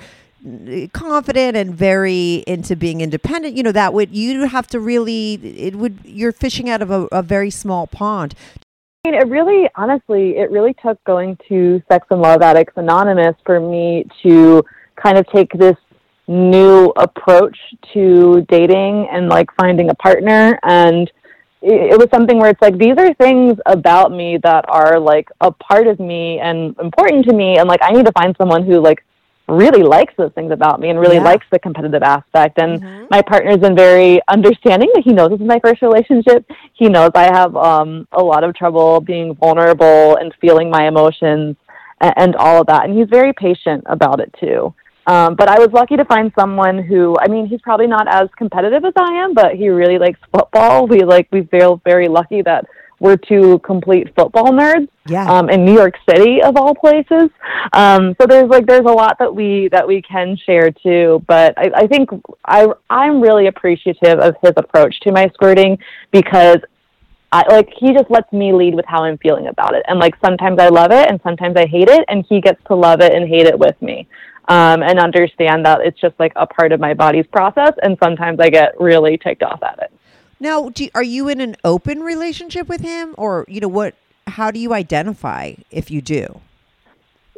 mm, 0.43 0.91
confident 0.93 1.59
and 1.59 1.75
very 1.75 2.43
into 2.47 2.75
being 2.75 3.03
independent 3.03 3.55
you 3.55 3.63
know 3.63 3.73
that 3.73 3.93
would 3.93 4.15
you 4.17 4.47
have 4.47 4.67
to 4.69 4.81
really 4.81 5.35
it 5.35 5.77
would 5.77 5.99
you're 6.05 6.33
fishing 6.33 6.71
out 6.71 6.81
of 6.81 6.91
a, 6.91 7.07
a 7.13 7.23
very 7.23 7.51
small 7.51 7.87
pond 7.87 8.35
mean, 9.07 9.15
it 9.15 9.29
really, 9.29 9.69
honestly, 9.77 10.37
it 10.37 10.51
really 10.51 10.75
took 10.85 11.03
going 11.05 11.39
to 11.49 11.81
Sex 11.89 12.07
and 12.11 12.21
Love 12.21 12.43
Addicts 12.43 12.75
Anonymous 12.77 13.37
for 13.45 13.61
me 13.61 14.05
to 14.23 14.65
kind 14.97 15.17
of 15.17 15.27
take 15.29 15.53
this 15.53 15.77
new 16.29 16.93
approach 16.97 17.57
to 17.93 18.45
dating 18.49 19.07
and 19.13 19.29
like 19.29 19.49
finding 19.57 19.91
a 19.91 19.95
partner. 19.95 20.59
And 20.65 21.11
it, 21.63 21.93
it 21.93 21.99
was 21.99 22.09
something 22.13 22.39
where 22.39 22.51
it's 22.51 22.61
like, 22.61 22.79
these 22.79 22.97
are 22.99 23.15
things 23.15 23.59
about 23.67 24.11
me 24.11 24.39
that 24.43 24.65
are 24.69 24.99
like 24.99 25.29
a 25.41 25.53
part 25.53 25.87
of 25.87 26.01
me 26.01 26.41
and 26.41 26.77
important 26.81 27.27
to 27.27 27.35
me. 27.35 27.59
And 27.59 27.69
like, 27.69 27.81
I 27.83 27.93
need 27.93 28.07
to 28.07 28.13
find 28.13 28.35
someone 28.37 28.65
who 28.65 28.81
like 28.81 29.05
really 29.49 29.83
likes 29.83 30.13
those 30.17 30.33
things 30.33 30.51
about 30.51 30.81
me 30.81 30.91
and 30.91 30.99
really 30.99 31.17
yeah. 31.17 31.23
likes 31.23 31.47
the 31.53 31.59
competitive 31.59 32.03
aspect. 32.03 32.59
And 32.59 32.83
mm-hmm. 32.83 33.07
my 33.11 33.23
partner's 33.23 33.59
been 33.59 33.77
very 33.77 34.21
understanding 34.29 34.91
that 34.95 35.05
he 35.05 35.13
knows 35.13 35.31
this 35.31 35.41
is 35.41 35.47
my 35.47 35.61
first 35.61 35.83
relationship. 35.83 36.45
He 36.75 36.89
knows 36.89 37.11
I 37.15 37.25
have 37.25 37.55
um, 37.57 38.09
a 38.13 38.23
lot 38.23 38.43
of 38.45 38.55
trouble 38.55 39.01
being 39.01 39.35
vulnerable 39.37 40.17
and 40.17 40.35
feeling 40.41 40.69
my 40.71 40.89
emotions 40.89 41.57
and, 42.01 42.15
and 42.17 42.37
all 42.37 42.61
of 42.61 42.67
that. 42.67 42.85
And 42.85 42.99
he's 42.99 43.09
very 43.09 43.33
patient 43.33 43.85
about 43.87 44.21
it 44.21 44.35
too. 44.41 44.75
Um, 45.07 45.37
but 45.37 45.49
I 45.49 45.61
was 45.61 45.71
lucky 45.73 45.97
to 45.97 46.05
find 46.05 46.33
someone 46.37 46.83
who, 46.83 47.17
I 47.21 47.29
mean, 47.29 47.47
he's 47.47 47.61
probably 47.61 47.87
not 47.87 48.09
as 48.09 48.29
competitive 48.37 48.85
as 48.85 48.93
I 48.97 49.13
am, 49.23 49.35
but 49.35 49.55
he 49.55 49.69
really 49.69 49.99
likes 49.99 50.19
football. 50.33 50.89
We 50.89 51.05
like, 51.05 51.29
we 51.31 51.45
feel 51.45 51.81
very 51.85 52.09
lucky 52.09 52.43
that 52.43 52.67
we're 52.99 53.17
two 53.17 53.59
complete 53.61 54.15
football 54.15 54.53
nerds. 54.53 54.89
Yeah. 55.09 55.31
Um, 55.31 55.51
in 55.51 55.65
New 55.65 55.75
York 55.75 55.95
City 56.09 56.43
of 56.43 56.57
all 56.57 56.75
places. 56.75 57.31
Um, 57.73 58.17
so 58.21 58.27
there's 58.27 58.49
like 58.49 58.67
there's 58.67 58.87
a 58.87 58.93
lot 58.93 59.19
that 59.21 59.33
we 59.33 59.69
that 59.71 59.87
we 59.87 60.03
can 60.03 60.37
share 60.37 60.71
too. 60.71 61.23
But 61.29 61.55
I, 61.57 61.71
I 61.77 61.87
think 61.87 62.11
I 62.45 62.67
I'm 62.91 63.21
really 63.21 63.47
appreciative 63.47 64.19
of 64.19 64.35
his 64.43 64.53
approach 64.57 64.99
to 65.01 65.13
my 65.13 65.29
squirting 65.35 65.79
because 66.11 66.59
I, 67.33 67.45
like 67.53 67.69
he 67.79 67.93
just 67.93 68.11
lets 68.11 68.33
me 68.33 68.53
lead 68.53 68.75
with 68.75 68.87
how 68.87 69.05
I'm 69.05 69.19
feeling 69.19 69.49
about 69.49 69.75
it. 69.75 69.85
And 69.89 69.99
like 69.99 70.15
sometimes 70.25 70.59
I 70.59 70.69
love 70.69 70.91
it 70.91 71.09
and 71.09 71.21
sometimes 71.23 71.57
I 71.57 71.67
hate 71.67 71.89
it 71.89 72.05
and 72.09 72.25
he 72.29 72.41
gets 72.41 72.61
to 72.69 72.75
love 72.75 73.01
it 73.01 73.15
and 73.15 73.29
hate 73.29 73.47
it 73.47 73.59
with 73.59 73.81
me. 73.83 74.09
Um, 74.49 74.85
and 74.85 75.01
understand 75.01 75.67
that 75.67 75.81
it's 75.81 76.01
just 76.01 76.15
like 76.21 76.33
a 76.37 76.47
part 76.47 76.71
of 76.71 76.79
my 76.79 76.95
body's 76.95 77.27
process 77.33 77.73
and 77.83 77.99
sometimes 78.01 78.39
I 78.39 78.49
get 78.49 78.81
really 78.81 79.19
ticked 79.19 79.43
off 79.43 79.61
at 79.63 79.81
it. 79.83 79.93
Now, 80.39 80.71
you, 80.77 80.91
are 80.95 81.03
you 81.03 81.29
in 81.29 81.41
an 81.41 81.57
open 81.65 82.01
relationship 82.01 82.69
with 82.69 82.81
him, 82.81 83.15
or 83.17 83.45
you 83.49 83.61
know 83.61 83.69
what? 83.69 83.95
How 84.27 84.51
do 84.51 84.59
you 84.59 84.75
identify 84.75 85.55
if 85.71 85.91
you 85.91 86.03
do? 86.03 86.41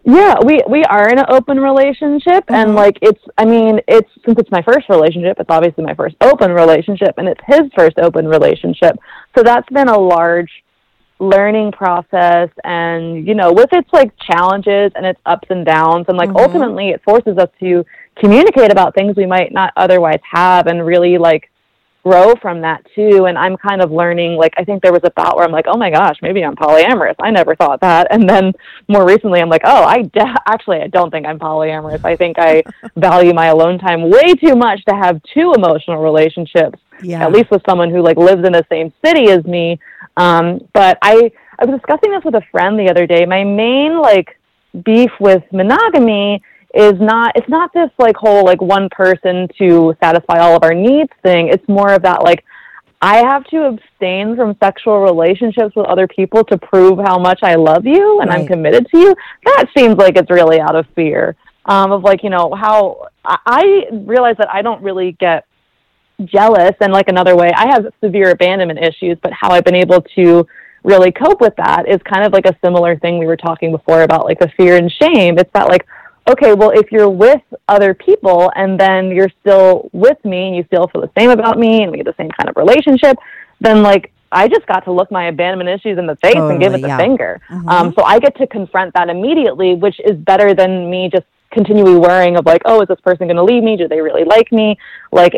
Yeah, 0.05 0.37
we 0.45 0.61
we 0.69 0.85
are 0.85 1.09
in 1.09 1.19
an 1.19 1.27
open 1.29 1.61
relationship, 1.61 2.47
mm-hmm. 2.47 2.55
and 2.55 2.75
like 2.75 2.99
it's. 3.03 3.23
I 3.37 3.45
mean, 3.45 3.81
it's 3.87 4.11
since 4.25 4.39
it's 4.39 4.51
my 4.51 4.63
first 4.63 4.89
relationship, 4.89 5.39
it's 5.39 5.51
obviously 5.51 5.85
my 5.85 5.95
first 5.95 6.17
open 6.21 6.53
relationship, 6.53 7.15
and 7.19 7.29
it's 7.29 7.41
his 7.47 7.71
first 7.77 7.99
open 7.99 8.27
relationship. 8.27 8.97
So 9.37 9.43
that's 9.43 9.69
been 9.69 9.89
a 9.89 9.99
large 9.99 10.51
learning 11.21 11.73
process 11.73 12.49
and 12.63 13.27
you 13.27 13.35
know 13.35 13.53
with 13.53 13.69
its 13.73 13.93
like 13.93 14.13
challenges 14.19 14.93
and 14.95 15.05
its 15.05 15.21
ups 15.27 15.49
and 15.51 15.67
downs 15.67 16.05
and 16.07 16.17
like 16.17 16.29
mm-hmm. 16.29 16.39
ultimately 16.39 16.91
it 16.91 17.03
forces 17.03 17.37
us 17.39 17.49
to 17.59 17.85
communicate 18.17 18.71
about 18.71 18.95
things 18.95 19.17
we 19.17 19.27
might 19.27 19.53
not 19.53 19.73
otherwise 19.77 20.21
have 20.23 20.69
and 20.69 20.87
really 20.87 21.19
like 21.19 21.51
grow 22.09 22.35
from 22.41 22.61
that 22.63 22.81
too. 22.95 23.27
And 23.27 23.37
I'm 23.37 23.57
kind 23.57 23.83
of 23.83 23.91
learning, 23.91 24.37
like, 24.37 24.53
I 24.57 24.65
think 24.65 24.83
there 24.83 24.93
was 24.93 25.03
a 25.05 25.11
thought 25.11 25.37
where 25.37 25.45
I'm 25.45 25.53
like, 25.53 25.67
oh 25.69 25.77
my 25.77 25.91
gosh, 25.91 26.17
maybe 26.23 26.43
I'm 26.45 26.57
polyamorous. 26.57 27.15
I 27.21 27.31
never 27.31 27.55
thought 27.55 27.81
that. 27.81 28.09
And 28.11 28.29
then 28.29 28.53
more 28.89 29.07
recently, 29.07 29.41
I'm 29.41 29.49
like, 29.49 29.63
oh, 29.65 29.85
I 29.85 30.03
de- 30.03 30.43
actually, 30.47 30.79
I 30.81 30.87
don't 30.89 31.11
think 31.11 31.27
I'm 31.27 31.39
polyamorous. 31.39 32.05
I 32.05 32.17
think 32.17 32.37
I 32.39 32.63
value 32.97 33.35
my 33.35 33.47
alone 33.47 33.79
time 33.79 34.09
way 34.11 34.35
too 34.35 34.55
much 34.57 34.85
to 34.89 34.95
have 34.95 35.21
two 35.35 35.53
emotional 35.57 35.99
relationships, 36.03 36.79
Yeah. 37.03 37.25
at 37.25 37.33
least 37.33 37.51
with 37.51 37.63
someone 37.69 37.91
who 37.91 38.01
like 38.03 38.17
lives 38.17 38.45
in 38.47 38.53
the 38.53 38.65
same 38.71 38.93
city 39.05 39.31
as 39.31 39.45
me. 39.45 39.79
Um, 40.17 40.61
but 40.73 40.99
I, 41.03 41.31
I 41.59 41.65
was 41.67 41.79
discussing 41.79 42.11
this 42.13 42.25
with 42.25 42.35
a 42.35 42.43
friend 42.51 42.79
the 42.79 42.89
other 42.91 43.07
day. 43.07 43.25
My 43.27 43.45
main 43.45 44.01
like 44.01 44.39
beef 44.85 45.11
with 45.21 45.43
monogamy 45.53 46.43
is 46.75 46.95
not 47.01 47.33
it's 47.35 47.49
not 47.49 47.73
this 47.73 47.91
like 47.99 48.17
whole 48.17 48.45
like 48.45 48.61
one 48.61 48.89
person 48.91 49.49
to 49.59 49.95
satisfy 50.03 50.39
all 50.39 50.57
of 50.57 50.63
our 50.63 50.75
needs 50.75 51.11
thing. 51.23 51.49
It's 51.49 51.67
more 51.69 51.93
of 51.93 52.03
that 52.03 52.23
like 52.23 52.45
I 53.01 53.19
have 53.19 53.45
to 53.47 53.65
abstain 53.65 54.37
from 54.37 54.57
sexual 54.61 55.01
relationships 55.01 55.75
with 55.77 55.87
other 55.87 56.09
people 56.09 56.45
to 56.45 56.59
prove 56.59 56.99
how 56.99 57.19
much 57.19 57.41
I 57.43 57.55
love 57.55 57.87
you 57.87 58.21
and 58.21 58.31
I'm 58.31 58.47
committed 58.47 58.89
to 58.91 58.99
you. 58.99 59.15
That 59.45 59.67
seems 59.77 59.97
like 59.97 60.17
it's 60.17 60.31
really 60.31 60.61
out 60.61 60.75
of 60.75 60.85
fear. 60.97 61.37
Um, 61.65 61.93
of 61.93 62.03
like, 62.03 62.25
you 62.25 62.31
know, 62.31 62.53
how 62.55 63.09
I, 63.25 63.39
I 63.47 63.85
realize 63.93 64.37
that 64.39 64.49
I 64.53 64.63
don't 64.63 64.83
really 64.83 65.13
get 65.13 65.45
jealous 66.25 66.73
and 66.81 66.93
like 66.93 67.09
another 67.09 67.37
way 67.37 67.51
i 67.57 67.69
have 67.69 67.87
severe 68.03 68.31
abandonment 68.31 68.79
issues 68.81 69.17
but 69.23 69.33
how 69.33 69.51
i've 69.51 69.65
been 69.65 69.75
able 69.75 70.01
to 70.01 70.45
really 70.83 71.13
cope 71.13 71.41
with 71.41 71.55
that 71.57 71.89
is 71.89 72.01
kind 72.03 72.25
of 72.25 72.33
like 72.33 72.47
a 72.47 72.57
similar 72.65 72.97
thing 72.97 73.19
we 73.19 73.27
were 73.27 73.37
talking 73.37 73.71
before 73.71 74.03
about 74.03 74.25
like 74.25 74.39
the 74.41 74.49
fear 74.57 74.77
and 74.77 74.91
shame 74.91 75.39
it's 75.39 75.51
that 75.53 75.69
like 75.69 75.87
okay 76.29 76.53
well 76.53 76.71
if 76.71 76.93
you're 76.93 77.09
with 77.09 77.43
other 77.69 77.95
people 77.95 78.51
and 78.55 78.79
then 78.79 79.09
you're 79.11 79.31
still 79.41 79.89
with 79.93 80.23
me 80.25 80.49
and 80.49 80.57
you 80.57 80.65
still 80.65 80.87
feel 80.89 81.01
the 81.01 81.11
same 81.19 81.31
about 81.31 81.59
me 81.59 81.83
and 81.83 81.91
we 81.91 81.97
get 81.99 82.07
the 82.07 82.15
same 82.19 82.31
kind 82.31 82.49
of 82.49 82.57
relationship 82.57 83.17
then 83.61 83.83
like 83.83 84.13
i 84.33 84.47
just 84.49 84.67
got 84.67 84.85
to 84.85 84.93
look 84.93 85.11
my 85.11 85.27
abandonment 85.29 85.69
issues 85.69 85.99
in 85.99 86.07
the 86.07 86.17
face 86.17 86.35
and 86.37 86.61
give 86.61 86.75
it 86.75 86.83
the 86.83 86.89
yeah. 86.89 86.97
finger 86.99 87.41
Mhm. 87.51 87.69
um, 87.71 87.95
so 87.97 88.03
i 88.05 88.19
get 88.19 88.37
to 88.37 88.47
confront 88.47 88.93
that 88.95 89.09
immediately 89.09 89.75
which 89.75 89.99
is 90.01 90.17
better 90.17 90.55
than 90.55 90.91
me 90.91 91.09
just 91.11 91.27
continually 91.51 91.97
worrying 91.97 92.37
of 92.37 92.45
like 92.45 92.61
oh 92.67 92.83
is 92.83 92.89
this 92.89 93.01
person 93.01 93.27
going 93.27 93.37
to 93.37 93.43
leave 93.43 93.63
me 93.63 93.75
do 93.77 93.89
they 93.89 94.03
really 94.03 94.25
like 94.25 94.53
me 94.53 94.77
like 95.13 95.33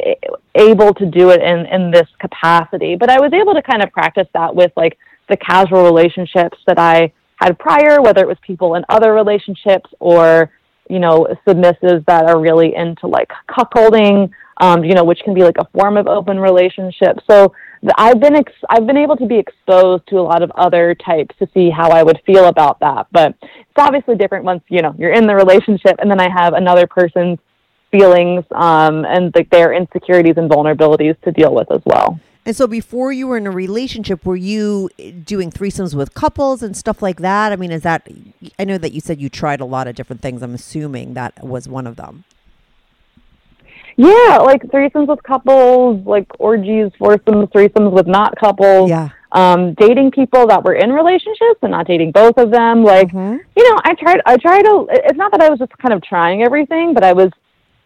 able 0.57 0.93
to 0.93 1.07
do 1.07 1.31
it 1.31 1.41
in 1.41 1.67
in 1.67 1.93
this 1.93 2.09
capacity 2.19 2.97
but 2.97 3.09
i 3.09 3.21
was 3.21 3.33
able 3.33 3.55
to 3.55 3.63
kind 3.63 3.81
of 3.83 3.93
practice 3.93 4.27
that 4.35 4.53
with 4.55 4.73
like 4.77 4.99
the 5.29 5.37
casual 5.37 5.85
relationships 5.85 6.59
that 6.67 6.81
i 6.81 7.13
had 7.37 7.57
prior 7.61 8.03
whether 8.03 8.23
it 8.23 8.27
was 8.27 8.37
people 8.43 8.75
in 8.75 8.85
other 8.89 9.15
relationships 9.15 9.89
or 10.01 10.51
you 10.91 10.99
know 10.99 11.27
submissives 11.47 12.05
that 12.07 12.27
are 12.29 12.41
really 12.41 12.75
into 12.75 13.07
like 13.07 13.31
cuckolding 13.49 14.31
um, 14.59 14.85
you 14.85 14.95
know 14.95 15.05
which 15.05 15.21
can 15.25 15.35
be 15.35 15.43
like 15.43 15.57
a 15.59 15.65
form 15.73 15.97
of 15.97 16.07
open 16.07 16.39
relationship 16.39 17.19
so 17.29 17.53
I've 17.97 18.21
been 18.21 18.37
ex- 18.37 18.53
I've 18.69 18.87
been 18.87 18.99
able 18.99 19.17
to 19.17 19.27
be 19.27 19.39
exposed 19.39 20.07
to 20.09 20.17
a 20.17 20.23
lot 20.23 20.43
of 20.43 20.51
other 20.53 20.95
types 20.95 21.35
to 21.39 21.49
see 21.55 21.71
how 21.71 21.91
I 21.91 22.03
would 22.03 22.21
feel 22.27 22.47
about 22.47 22.79
that. 22.81 23.07
But 23.11 23.35
it's 23.43 23.79
obviously 23.79 24.17
different 24.17 24.45
once 24.45 24.63
you 24.69 24.83
know 24.83 24.95
you're 24.99 25.13
in 25.13 25.27
the 25.27 25.35
relationship, 25.35 25.97
and 25.99 26.11
then 26.11 26.21
I 26.21 26.29
have 26.29 26.53
another 26.53 26.87
person's 26.87 27.39
feelings 27.91 28.45
um, 28.53 29.05
and 29.07 29.35
like 29.35 29.51
their 29.51 29.73
insecurities 29.73 30.35
and 30.37 30.51
vulnerabilities 30.51 31.21
to 31.23 31.33
deal 31.33 31.55
with 31.55 31.71
as 31.73 31.81
well. 31.87 32.21
And 32.47 32.57
so 32.57 32.67
before 32.67 33.13
you 33.13 33.27
were 33.27 33.37
in 33.37 33.47
a 33.47 33.51
relationship, 33.51 34.25
were 34.25 34.37
you 34.37 34.89
eh, 34.99 35.13
doing 35.25 35.51
threesomes 35.51 35.95
with 35.95 36.15
couples 36.15 36.63
and 36.63 36.75
stuff 36.77 37.03
like 37.03 37.19
that? 37.21 37.53
I 37.53 37.57
mean, 37.57 37.71
is 37.71 37.83
that, 37.83 38.09
I 38.59 38.65
know 38.65 38.79
that 38.79 38.93
you 38.93 39.01
said 39.01 39.21
you 39.21 39.29
tried 39.29 39.61
a 39.61 39.65
lot 39.67 39.87
of 39.87 39.95
different 39.95 40.23
things. 40.23 40.43
I'm 40.43 40.55
assuming 40.55 41.15
that 41.15 41.45
was 41.45 41.69
one 41.69 41.87
of 41.87 41.97
them. 41.97 42.25
Yeah, 43.97 44.39
like 44.43 44.63
threesomes 44.63 45.09
with 45.09 45.23
couples, 45.23 46.07
like 46.07 46.27
orgies, 46.39 46.91
foursomes, 46.99 47.49
threesomes 47.51 47.93
with 47.93 48.07
not 48.07 48.35
couples. 48.37 48.89
Yeah. 48.89 49.11
Um, 49.33 49.75
dating 49.75 50.13
people 50.13 50.47
that 50.47 50.65
were 50.65 50.73
in 50.73 50.91
relationships 50.91 51.61
and 51.63 51.73
not 51.73 51.87
dating 51.87 52.13
both 52.13 52.37
of 52.39 52.51
them. 52.51 52.83
Like, 52.83 53.13
Mhm. 53.13 53.39
you 53.57 53.71
know, 53.71 53.79
I 53.85 53.95
tried. 53.95 54.21
I 54.27 54.37
tried 54.39 54.63
to. 54.63 54.87
It's 54.91 55.19
not 55.19 55.31
that 55.33 55.43
I 55.43 55.51
was 55.51 55.59
just 55.59 55.77
kind 55.79 55.93
of 55.93 56.03
trying 56.03 56.43
everything, 56.43 56.95
but 56.95 57.05
I 57.05 57.13
was, 57.13 57.31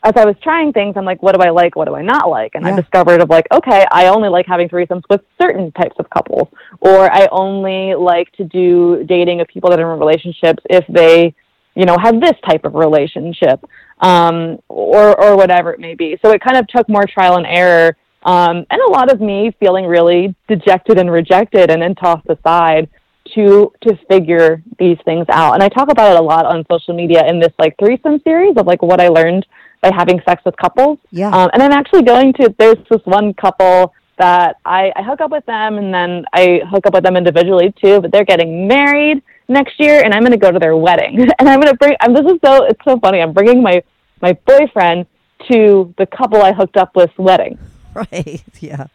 as 0.04 0.12
I 0.16 0.26
was 0.26 0.36
trying 0.42 0.72
things, 0.72 0.94
I'm 0.96 1.06
like, 1.06 1.22
what 1.22 1.34
do 1.34 1.40
I 1.40 1.48
like? 1.50 1.76
What 1.76 1.88
do 1.88 1.94
I 1.94 2.02
not 2.02 2.28
like? 2.28 2.54
And 2.54 2.64
Yeah. 2.64 2.74
I 2.74 2.80
discovered 2.80 3.22
of 3.22 3.30
like, 3.30 3.46
okay, 3.52 3.86
I 3.90 4.08
only 4.08 4.28
like 4.28 4.46
having 4.46 4.68
threesomes 4.68 5.02
with 5.08 5.22
certain 5.40 5.72
types 5.72 5.96
of 5.98 6.08
couples, 6.10 6.48
or 6.80 7.10
I 7.10 7.26
only 7.32 7.94
like 7.94 8.30
to 8.32 8.44
do 8.44 9.04
dating 9.08 9.40
of 9.40 9.48
people 9.48 9.70
that 9.70 9.80
are 9.80 9.94
in 9.94 9.98
relationships 9.98 10.62
if 10.68 10.84
they, 10.88 11.34
you 11.74 11.86
know, 11.86 11.96
have 11.98 12.20
this 12.20 12.34
type 12.46 12.66
of 12.66 12.74
relationship, 12.74 13.64
um, 14.00 14.58
or 14.68 15.18
or 15.20 15.36
whatever 15.36 15.72
it 15.72 15.80
may 15.80 15.94
be. 15.94 16.18
So 16.22 16.30
it 16.32 16.42
kind 16.42 16.58
of 16.58 16.68
took 16.68 16.88
more 16.88 17.06
trial 17.06 17.36
and 17.36 17.46
error. 17.46 17.96
Um, 18.24 18.64
and 18.70 18.80
a 18.86 18.90
lot 18.90 19.10
of 19.12 19.20
me 19.20 19.54
feeling 19.60 19.86
really 19.86 20.34
dejected 20.48 20.98
and 20.98 21.10
rejected 21.10 21.70
and 21.70 21.82
then 21.82 21.94
tossed 21.94 22.26
aside 22.28 22.88
to 23.34 23.72
to 23.82 23.98
figure 24.08 24.62
these 24.78 24.98
things 25.06 25.26
out. 25.30 25.54
And 25.54 25.62
I 25.62 25.68
talk 25.68 25.90
about 25.90 26.12
it 26.12 26.18
a 26.18 26.22
lot 26.22 26.44
on 26.44 26.64
social 26.70 26.94
media 26.94 27.26
in 27.26 27.40
this 27.40 27.52
like 27.58 27.74
threesome 27.78 28.20
series 28.22 28.56
of 28.58 28.66
like 28.66 28.82
what 28.82 29.00
I 29.00 29.08
learned 29.08 29.46
by 29.84 29.94
having 29.94 30.20
sex 30.28 30.42
with 30.44 30.56
couples. 30.56 30.98
Yeah. 31.10 31.28
Um, 31.30 31.50
and 31.52 31.62
I'm 31.62 31.72
actually 31.72 32.02
going 32.02 32.32
to 32.34 32.54
there's 32.58 32.78
this 32.90 33.00
one 33.04 33.34
couple 33.34 33.92
that 34.18 34.56
I, 34.64 34.92
I 34.96 35.02
hook 35.02 35.20
up 35.20 35.30
with 35.30 35.44
them 35.46 35.76
and 35.78 35.92
then 35.92 36.24
I 36.32 36.60
hook 36.70 36.86
up 36.86 36.94
with 36.94 37.04
them 37.04 37.16
individually 37.16 37.74
too, 37.82 38.00
but 38.00 38.10
they're 38.12 38.24
getting 38.24 38.66
married 38.66 39.22
next 39.48 39.78
year 39.78 40.02
and 40.04 40.14
I'm 40.14 40.20
going 40.20 40.32
to 40.32 40.38
go 40.38 40.50
to 40.50 40.58
their 40.58 40.76
wedding. 40.76 41.20
and 41.38 41.48
I'm 41.48 41.60
going 41.60 41.72
to 41.72 41.76
bring 41.76 41.94
I'm, 42.00 42.14
this 42.14 42.24
is 42.24 42.38
so 42.44 42.64
it's 42.64 42.80
so 42.84 42.98
funny. 42.98 43.20
I'm 43.20 43.32
bringing 43.32 43.62
my 43.62 43.82
my 44.22 44.32
boyfriend 44.46 45.06
to 45.50 45.92
the 45.98 46.06
couple 46.06 46.40
I 46.42 46.52
hooked 46.52 46.76
up 46.76 46.96
with 46.96 47.10
wedding. 47.18 47.58
Right. 47.94 48.42
Yeah. 48.58 48.86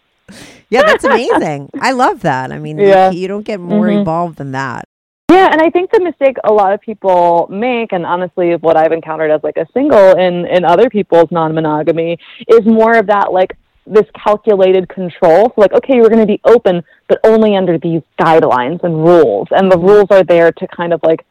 Yeah, 0.69 0.81
that's 0.83 1.05
amazing. 1.05 1.69
I 1.79 1.91
love 1.93 2.19
that. 2.21 2.51
I 2.51 2.59
mean, 2.59 2.77
Yeah. 2.77 3.11
you, 3.11 3.21
you 3.21 3.27
don't 3.29 3.45
get 3.45 3.61
more 3.61 3.87
Mhm. 3.87 3.99
involved 3.99 4.35
than 4.39 4.51
that. 4.51 4.88
Yeah, 5.29 5.47
and 5.51 5.61
I 5.61 5.69
think 5.69 5.91
the 5.91 5.99
mistake 5.99 6.37
a 6.43 6.51
lot 6.51 6.73
of 6.73 6.81
people 6.81 7.47
make, 7.51 7.91
and 7.91 8.03
honestly, 8.03 8.55
what 8.55 8.75
I've 8.75 8.91
encountered 8.91 9.29
as 9.29 9.41
like 9.43 9.57
a 9.57 9.67
single 9.73 10.17
in 10.17 10.47
in 10.47 10.65
other 10.65 10.89
people's 10.89 11.29
non-monogamy, 11.29 12.17
is 12.47 12.65
more 12.65 12.95
of 12.95 13.05
that 13.07 13.31
like 13.31 13.55
this 13.85 14.05
calculated 14.15 14.89
control. 14.89 15.51
So 15.53 15.61
like, 15.61 15.73
okay, 15.73 15.99
we're 15.99 16.09
going 16.09 16.19
to 16.19 16.25
be 16.25 16.41
open, 16.45 16.83
but 17.07 17.19
only 17.23 17.55
under 17.55 17.77
these 17.77 18.01
guidelines 18.19 18.83
and 18.83 19.03
rules, 19.05 19.47
and 19.51 19.71
the 19.71 19.77
rules 19.77 20.07
are 20.09 20.23
there 20.23 20.51
to 20.51 20.67
kind 20.67 20.93
of 20.93 20.99
like 21.03 21.23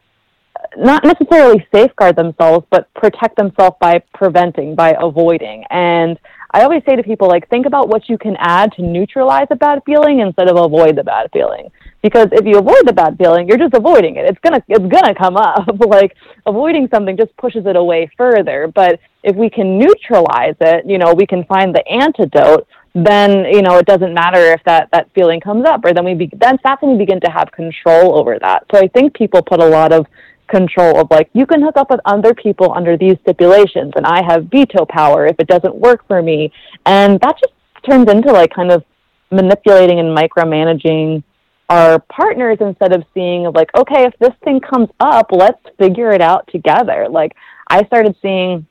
not 0.76 1.04
necessarily 1.04 1.66
safeguard 1.74 2.14
themselves, 2.14 2.66
but 2.70 2.92
protect 2.94 3.36
themselves 3.36 3.76
by 3.80 4.02
preventing, 4.14 4.74
by 4.74 4.96
avoiding. 5.00 5.64
And 5.70 6.18
I 6.52 6.62
always 6.62 6.82
say 6.88 6.96
to 6.96 7.02
people, 7.02 7.28
like, 7.28 7.48
think 7.48 7.66
about 7.66 7.88
what 7.88 8.08
you 8.08 8.18
can 8.18 8.36
add 8.38 8.72
to 8.72 8.82
neutralize 8.82 9.46
a 9.50 9.56
bad 9.56 9.82
feeling 9.84 10.20
instead 10.20 10.48
of 10.48 10.56
avoid 10.56 10.96
the 10.96 11.04
bad 11.04 11.30
feeling. 11.32 11.70
Because 12.02 12.28
if 12.30 12.46
you 12.46 12.58
avoid 12.58 12.86
the 12.86 12.92
bad 12.92 13.18
feeling, 13.18 13.48
you're 13.48 13.58
just 13.58 13.74
avoiding 13.74 14.16
it. 14.16 14.24
It's 14.26 14.38
gonna 14.40 14.62
it's 14.68 14.86
gonna 14.86 15.14
come 15.14 15.36
up. 15.36 15.68
like 15.86 16.14
avoiding 16.46 16.88
something 16.92 17.16
just 17.16 17.36
pushes 17.36 17.66
it 17.66 17.76
away 17.76 18.10
further. 18.16 18.70
But 18.72 19.00
if 19.24 19.34
we 19.34 19.50
can 19.50 19.78
neutralize 19.78 20.54
it, 20.60 20.86
you 20.86 20.98
know, 20.98 21.12
we 21.12 21.26
can 21.26 21.44
find 21.44 21.74
the 21.74 21.86
antidote. 21.88 22.68
Then 22.94 23.44
you 23.52 23.62
know 23.62 23.76
it 23.78 23.86
doesn't 23.86 24.14
matter 24.14 24.52
if 24.52 24.62
that 24.64 24.90
that 24.92 25.10
feeling 25.14 25.40
comes 25.40 25.66
up, 25.66 25.84
or 25.84 25.92
then 25.92 26.04
we 26.04 26.14
be, 26.14 26.30
then 26.34 26.58
that's 26.62 26.80
when 26.82 26.92
we 26.92 26.98
begin 26.98 27.20
to 27.20 27.30
have 27.30 27.50
control 27.52 28.16
over 28.16 28.38
that. 28.38 28.64
So 28.72 28.78
I 28.78 28.88
think 28.88 29.14
people 29.14 29.42
put 29.42 29.60
a 29.60 29.66
lot 29.66 29.92
of 29.92 30.06
control 30.48 30.98
of 30.98 31.10
like 31.10 31.28
you 31.34 31.46
can 31.46 31.62
hook 31.62 31.76
up 31.76 31.90
with 31.90 32.00
other 32.04 32.34
people 32.34 32.72
under 32.72 32.96
these 32.96 33.16
stipulations 33.22 33.92
and 33.96 34.06
I 34.06 34.22
have 34.24 34.46
veto 34.46 34.84
power 34.86 35.26
if 35.26 35.36
it 35.38 35.46
doesn't 35.46 35.74
work 35.74 36.06
for 36.08 36.22
me 36.22 36.52
and 36.86 37.20
that 37.20 37.38
just 37.38 37.52
turns 37.88 38.10
into 38.10 38.32
like 38.32 38.52
kind 38.52 38.72
of 38.72 38.82
manipulating 39.30 40.00
and 40.00 40.16
micromanaging 40.16 41.22
our 41.68 41.98
partners 41.98 42.58
instead 42.60 42.92
of 42.92 43.04
seeing 43.14 43.44
like 43.52 43.70
okay 43.76 44.04
if 44.04 44.14
this 44.18 44.34
thing 44.44 44.60
comes 44.60 44.88
up 45.00 45.26
let's 45.30 45.60
figure 45.78 46.10
it 46.10 46.20
out 46.20 46.48
together 46.48 47.06
like 47.10 47.34
I 47.68 47.84
started 47.84 48.16
seeing 48.22 48.66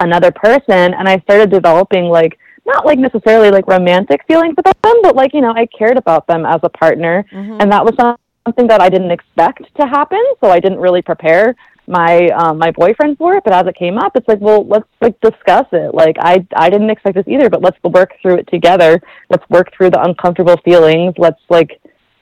another 0.00 0.30
person 0.30 0.94
and 0.94 1.08
I 1.08 1.18
started 1.20 1.50
developing 1.50 2.04
like 2.04 2.38
not 2.64 2.86
like 2.86 2.98
necessarily 2.98 3.50
like 3.50 3.66
romantic 3.66 4.20
feelings 4.28 4.54
about 4.58 4.80
them 4.82 4.94
but 5.02 5.16
like 5.16 5.34
you 5.34 5.40
know 5.40 5.52
I 5.52 5.66
cared 5.66 5.96
about 5.96 6.26
them 6.26 6.46
as 6.46 6.60
a 6.62 6.68
partner 6.68 7.24
and 7.60 7.72
that 7.72 7.84
was 7.84 7.94
something 8.48 8.66
that 8.68 8.80
I 8.80 8.88
didn't 8.88 9.10
expect 9.10 9.62
to 9.78 9.86
happen, 9.86 10.22
so 10.40 10.50
I 10.50 10.58
didn't 10.58 10.78
really 10.78 11.02
prepare 11.02 11.54
my 11.86 12.28
um, 12.28 12.58
my 12.58 12.70
boyfriend 12.70 13.18
for 13.18 13.34
it. 13.34 13.44
But 13.44 13.52
as 13.52 13.66
it 13.66 13.76
came 13.76 13.98
up, 13.98 14.12
it's 14.14 14.26
like, 14.26 14.40
well, 14.40 14.66
let's 14.66 14.88
like 15.02 15.20
discuss 15.20 15.66
it. 15.72 15.94
Like 15.94 16.16
I 16.18 16.46
I 16.56 16.70
didn't 16.70 16.90
expect 16.90 17.16
this 17.16 17.28
either, 17.28 17.50
but 17.50 17.62
let's 17.62 17.76
work 17.84 18.12
through 18.22 18.36
it 18.36 18.48
together. 18.48 19.00
Let's 19.28 19.48
work 19.50 19.68
through 19.74 19.90
the 19.90 20.02
uncomfortable 20.02 20.56
feelings. 20.64 21.14
Let's 21.18 21.40
like 21.50 21.80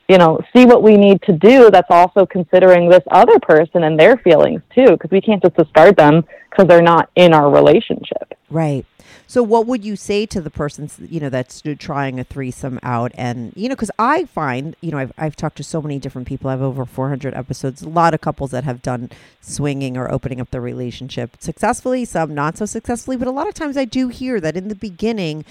you 0.08 0.18
know 0.18 0.40
see 0.54 0.64
what 0.64 0.82
we 0.82 0.96
need 0.96 1.22
to 1.22 1.32
do. 1.32 1.70
That's 1.70 1.90
also 1.90 2.26
considering 2.26 2.88
this 2.88 3.02
other 3.10 3.38
person 3.40 3.84
and 3.84 3.98
their 3.98 4.16
feelings 4.18 4.62
too, 4.74 4.90
because 4.92 5.10
we 5.10 5.20
can't 5.20 5.42
just 5.42 5.56
discard 5.56 5.96
them 5.96 6.24
because 6.50 6.68
they're 6.68 6.82
not 6.82 7.10
in 7.16 7.34
our 7.34 7.50
relationship. 7.50 8.34
Right. 8.50 8.86
So, 9.28 9.42
what 9.42 9.66
would 9.66 9.84
you 9.84 9.96
say 9.96 10.24
to 10.26 10.40
the 10.40 10.50
person, 10.50 10.88
you 11.00 11.18
know, 11.18 11.28
that's 11.28 11.60
trying 11.78 12.20
a 12.20 12.24
threesome 12.24 12.78
out? 12.84 13.10
And, 13.16 13.52
you 13.56 13.68
know, 13.68 13.74
because 13.74 13.90
I 13.98 14.24
find, 14.24 14.76
you 14.80 14.92
know, 14.92 14.98
I've, 14.98 15.12
I've 15.18 15.34
talked 15.34 15.56
to 15.56 15.64
so 15.64 15.82
many 15.82 15.98
different 15.98 16.28
people. 16.28 16.48
I 16.48 16.52
have 16.52 16.62
over 16.62 16.84
400 16.84 17.34
episodes, 17.34 17.82
a 17.82 17.88
lot 17.88 18.14
of 18.14 18.20
couples 18.20 18.52
that 18.52 18.62
have 18.62 18.82
done 18.82 19.10
swinging 19.40 19.96
or 19.96 20.10
opening 20.12 20.40
up 20.40 20.50
their 20.50 20.60
relationship 20.60 21.36
successfully, 21.40 22.04
some 22.04 22.34
not 22.34 22.56
so 22.56 22.66
successfully. 22.66 23.16
But 23.16 23.26
a 23.26 23.32
lot 23.32 23.48
of 23.48 23.54
times 23.54 23.76
I 23.76 23.84
do 23.84 24.08
hear 24.08 24.40
that 24.40 24.56
in 24.56 24.68
the 24.68 24.76
beginning, 24.76 25.44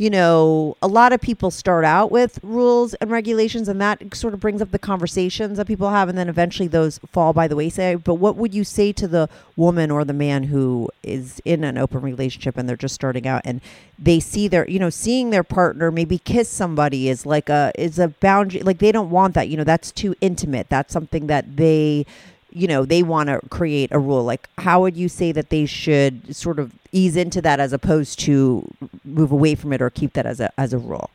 you 0.00 0.08
know, 0.08 0.78
a 0.80 0.88
lot 0.88 1.12
of 1.12 1.20
people 1.20 1.50
start 1.50 1.84
out 1.84 2.10
with 2.10 2.40
rules 2.42 2.94
and 2.94 3.10
regulations, 3.10 3.68
and 3.68 3.78
that 3.82 4.16
sort 4.16 4.32
of 4.32 4.40
brings 4.40 4.62
up 4.62 4.70
the 4.70 4.78
conversations 4.78 5.58
that 5.58 5.66
people 5.66 5.90
have, 5.90 6.08
and 6.08 6.16
then 6.16 6.26
eventually 6.26 6.66
those 6.66 6.98
fall 7.12 7.34
by 7.34 7.46
the 7.46 7.54
wayside. 7.54 8.02
But 8.02 8.14
what 8.14 8.34
would 8.36 8.54
you 8.54 8.64
say 8.64 8.94
to 8.94 9.06
the 9.06 9.28
woman 9.56 9.90
or 9.90 10.06
the 10.06 10.14
man 10.14 10.44
who 10.44 10.88
is 11.02 11.42
in 11.44 11.64
an 11.64 11.76
open 11.76 12.00
relationship 12.00 12.56
and 12.56 12.66
they're 12.66 12.78
just 12.78 12.94
starting 12.94 13.26
out 13.26 13.42
and 13.44 13.60
they 13.98 14.20
see 14.20 14.48
their, 14.48 14.66
you 14.70 14.78
know, 14.78 14.88
seeing 14.88 15.28
their 15.28 15.44
partner 15.44 15.90
maybe 15.90 16.16
kiss 16.16 16.48
somebody 16.48 17.10
is 17.10 17.26
like 17.26 17.50
a 17.50 17.70
is 17.74 17.98
a 17.98 18.08
boundary, 18.08 18.62
like 18.62 18.78
they 18.78 18.92
don't 18.92 19.10
want 19.10 19.34
that. 19.34 19.48
You 19.50 19.58
know, 19.58 19.64
that's 19.64 19.92
too 19.92 20.14
intimate. 20.22 20.70
That's 20.70 20.94
something 20.94 21.26
that 21.26 21.58
they 21.58 22.06
you 22.52 22.66
know 22.66 22.84
they 22.84 23.02
want 23.02 23.28
to 23.28 23.40
create 23.48 23.90
a 23.92 23.98
rule. 23.98 24.24
Like 24.24 24.48
how 24.58 24.80
would 24.82 24.96
you 24.96 25.08
say 25.08 25.32
that 25.32 25.50
they 25.50 25.66
should 25.66 26.34
sort 26.34 26.58
of 26.58 26.72
ease 26.92 27.16
into 27.16 27.40
that 27.42 27.60
as 27.60 27.72
opposed 27.72 28.18
to 28.20 28.68
move 29.04 29.32
away 29.32 29.54
from 29.54 29.72
it 29.72 29.80
or 29.80 29.90
keep 29.90 30.12
that 30.14 30.26
as 30.26 30.40
a 30.40 30.50
as 30.58 30.72
a 30.72 30.78
rule? 30.78 31.10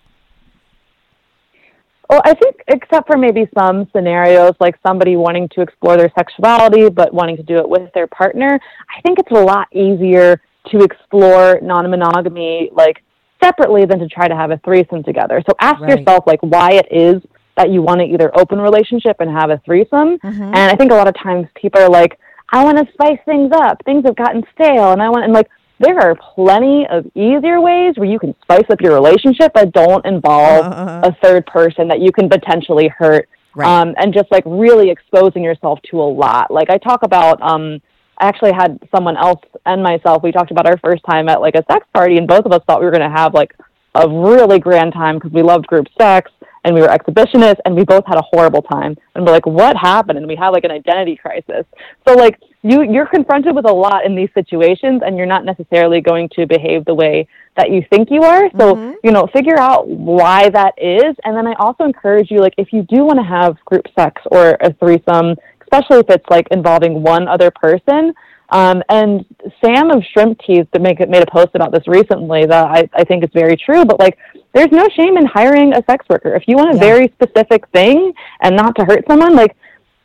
Well 2.09 2.21
i 2.23 2.36
think 2.36 2.57
except 2.67 3.07
for 3.07 3.17
maybe 3.17 3.49
some 3.57 3.89
scenarios 3.91 4.53
like 4.59 4.75
somebody 4.86 5.15
wanting 5.15 5.49
to 5.49 5.61
explore 5.61 5.97
their 5.97 6.11
sexuality 6.15 6.88
but 6.88 7.11
wanting 7.11 7.36
to 7.38 7.43
do 7.43 7.55
it 7.55 7.67
with 7.67 7.91
their 7.93 8.05
partner 8.05 8.59
i 8.95 9.01
think 9.01 9.17
it's 9.17 9.31
a 9.31 9.43
lot 9.43 9.67
easier 9.73 10.39
to 10.71 10.83
explore 10.83 11.59
non-monogamy 11.63 12.69
like 12.73 13.01
separately 13.43 13.86
than 13.86 13.99
to 13.99 14.07
try 14.07 14.27
to 14.27 14.36
have 14.36 14.51
a 14.51 14.57
threesome 14.57 15.03
together. 15.03 15.41
So 15.47 15.55
ask 15.59 15.81
Right. 15.81 15.99
yourself 15.99 16.25
like 16.25 16.39
why 16.41 16.71
it 16.71 16.88
is 16.91 17.21
that 17.57 17.69
you 17.71 17.81
want 17.81 17.99
to 18.01 18.05
either 18.05 18.31
open 18.37 18.59
relationship 18.59 19.17
and 19.19 19.29
have 19.31 19.49
a 19.49 19.57
threesome. 19.65 20.17
Mm-hmm. 20.19 20.41
And 20.43 20.55
I 20.57 20.75
think 20.75 20.91
a 20.91 20.95
lot 20.95 21.07
of 21.07 21.15
times 21.15 21.47
people 21.55 21.81
are 21.81 21.89
like, 21.89 22.19
I 22.49 22.63
want 22.63 22.77
to 22.77 22.91
spice 22.93 23.19
things 23.25 23.51
up. 23.53 23.83
Things 23.85 24.03
have 24.05 24.15
gotten 24.15 24.43
stale, 24.53 24.91
and 24.91 25.01
I 25.01 25.09
want 25.09 25.23
and 25.25 25.33
like 25.33 25.49
there 25.79 25.99
are 25.99 26.15
plenty 26.35 26.87
of 26.87 27.05
easier 27.15 27.59
ways 27.59 27.95
where 27.97 28.07
you 28.07 28.17
can 28.19 28.33
spice 28.43 28.63
up 28.69 28.79
your 28.81 28.93
relationship 28.93 29.53
that 29.55 29.73
don't 29.73 30.05
involve 30.05 30.65
Uh-huh. 30.65 31.01
a 31.05 31.11
third 31.23 31.45
person 31.47 31.87
that 31.89 31.99
you 31.99 32.11
can 32.11 32.29
potentially 32.29 32.87
hurt. 32.87 33.27
Right. 33.55 33.67
Um, 33.67 33.95
and 33.97 34.13
just 34.13 34.31
like 34.31 34.43
really 34.45 34.89
exposing 34.89 35.43
yourself 35.43 35.79
to 35.91 36.01
a 36.01 36.03
lot. 36.03 36.51
Like 36.51 36.69
I 36.69 36.77
talk 36.77 37.03
about 37.03 37.41
um 37.41 37.81
I 38.17 38.27
actually 38.27 38.53
had 38.53 38.79
someone 38.95 39.17
else 39.17 39.41
and 39.65 39.83
myself, 39.83 40.23
we 40.23 40.31
talked 40.31 40.51
about 40.51 40.65
our 40.67 40.77
first 40.77 41.03
time 41.09 41.27
at 41.27 41.41
like 41.41 41.55
a 41.55 41.63
sex 41.69 41.85
party 41.93 42.17
and 42.17 42.27
both 42.27 42.45
of 42.45 42.53
us 42.53 42.61
thought 42.65 42.79
we 42.79 42.85
were 42.85 42.91
going 42.91 43.09
to 43.09 43.17
have 43.17 43.33
like 43.33 43.53
a 43.95 44.07
really 44.07 44.59
grand 44.59 44.93
time 44.93 45.15
because 45.15 45.31
we 45.31 45.41
loved 45.41 45.67
group 45.67 45.87
sex 45.99 46.31
and 46.66 46.76
we 46.76 46.82
were 46.82 46.88
exhibitionists 46.88 47.59
and 47.63 47.76
we 47.76 47.86
both 47.86 48.05
had 48.05 48.18
a 48.18 48.24
horrible 48.24 48.61
time. 48.61 48.97
And 49.13 49.26
we're 49.26 49.32
like 49.32 49.45
what 49.45 49.78
happened? 49.78 50.18
And 50.18 50.28
we 50.28 50.36
had 50.36 50.49
like 50.49 50.66
an 50.66 50.72
identity 50.72 51.16
crisis. 51.16 51.66
So 52.07 52.16
like 52.16 52.39
you 52.63 52.82
you're 52.82 53.05
confronted 53.05 53.55
with 53.55 53.66
a 53.66 53.74
lot 53.74 54.05
in 54.05 54.16
these 54.16 54.30
situations 54.34 55.01
and 55.05 55.18
you're 55.18 55.28
not 55.28 55.45
necessarily 55.45 56.01
going 56.01 56.28
to 56.36 56.45
behave 56.45 56.84
the 56.86 56.93
way 56.93 57.28
that 57.55 57.72
you 57.72 57.84
think 57.89 58.09
you 58.11 58.24
are. 58.24 58.49
So 58.57 58.95
you 59.03 59.11
know 59.11 59.28
figure 59.32 59.57
out 59.57 59.88
why 59.88 60.49
that 60.49 60.74
is. 60.78 61.16
And 61.24 61.38
then 61.38 61.47
i 61.47 61.53
also 61.59 61.84
encourage 61.86 62.32
you 62.32 62.39
like 62.39 62.55
if 62.57 62.74
you 62.74 62.82
do 62.84 63.05
want 63.05 63.20
to 63.20 63.24
have 63.24 63.63
group 63.66 63.86
sex 63.97 64.22
or 64.32 64.57
a 64.61 64.74
threesome 64.74 65.36
especially 65.61 65.97
if 65.97 66.09
it's 66.09 66.26
like 66.30 66.47
involving 66.51 67.01
one 67.01 67.28
other 67.28 67.51
person 67.51 68.13
um, 68.49 68.84
and 68.89 69.26
Sam 69.63 69.89
of 69.89 70.03
Shrimp 70.13 70.39
Teeth 70.45 70.68
that 70.72 70.82
make 70.82 70.99
made 71.09 71.24
a 71.24 71.32
post 71.32 71.49
about 71.55 71.72
this 71.72 71.88
recently 71.88 72.45
that 72.45 72.66
I, 72.66 72.89
I 72.93 73.03
think 73.03 73.24
is 73.24 73.30
very 73.34 73.57
true. 73.57 73.86
But 73.86 73.99
like, 73.99 74.18
there's 74.55 74.71
no 74.71 74.87
shame 74.95 75.17
in 75.17 75.25
hiring 75.25 75.73
a 75.73 75.83
sex 75.83 76.05
worker 76.09 76.33
if 76.33 76.43
you 76.47 76.55
want 76.55 76.71
a 76.71 76.77
Yeah. 76.77 76.93
very 76.93 77.07
specific 77.09 77.67
thing 77.67 78.13
and 78.41 78.55
not 78.55 78.75
to 78.77 78.85
hurt 78.85 79.05
someone. 79.07 79.35
Like, 79.35 79.55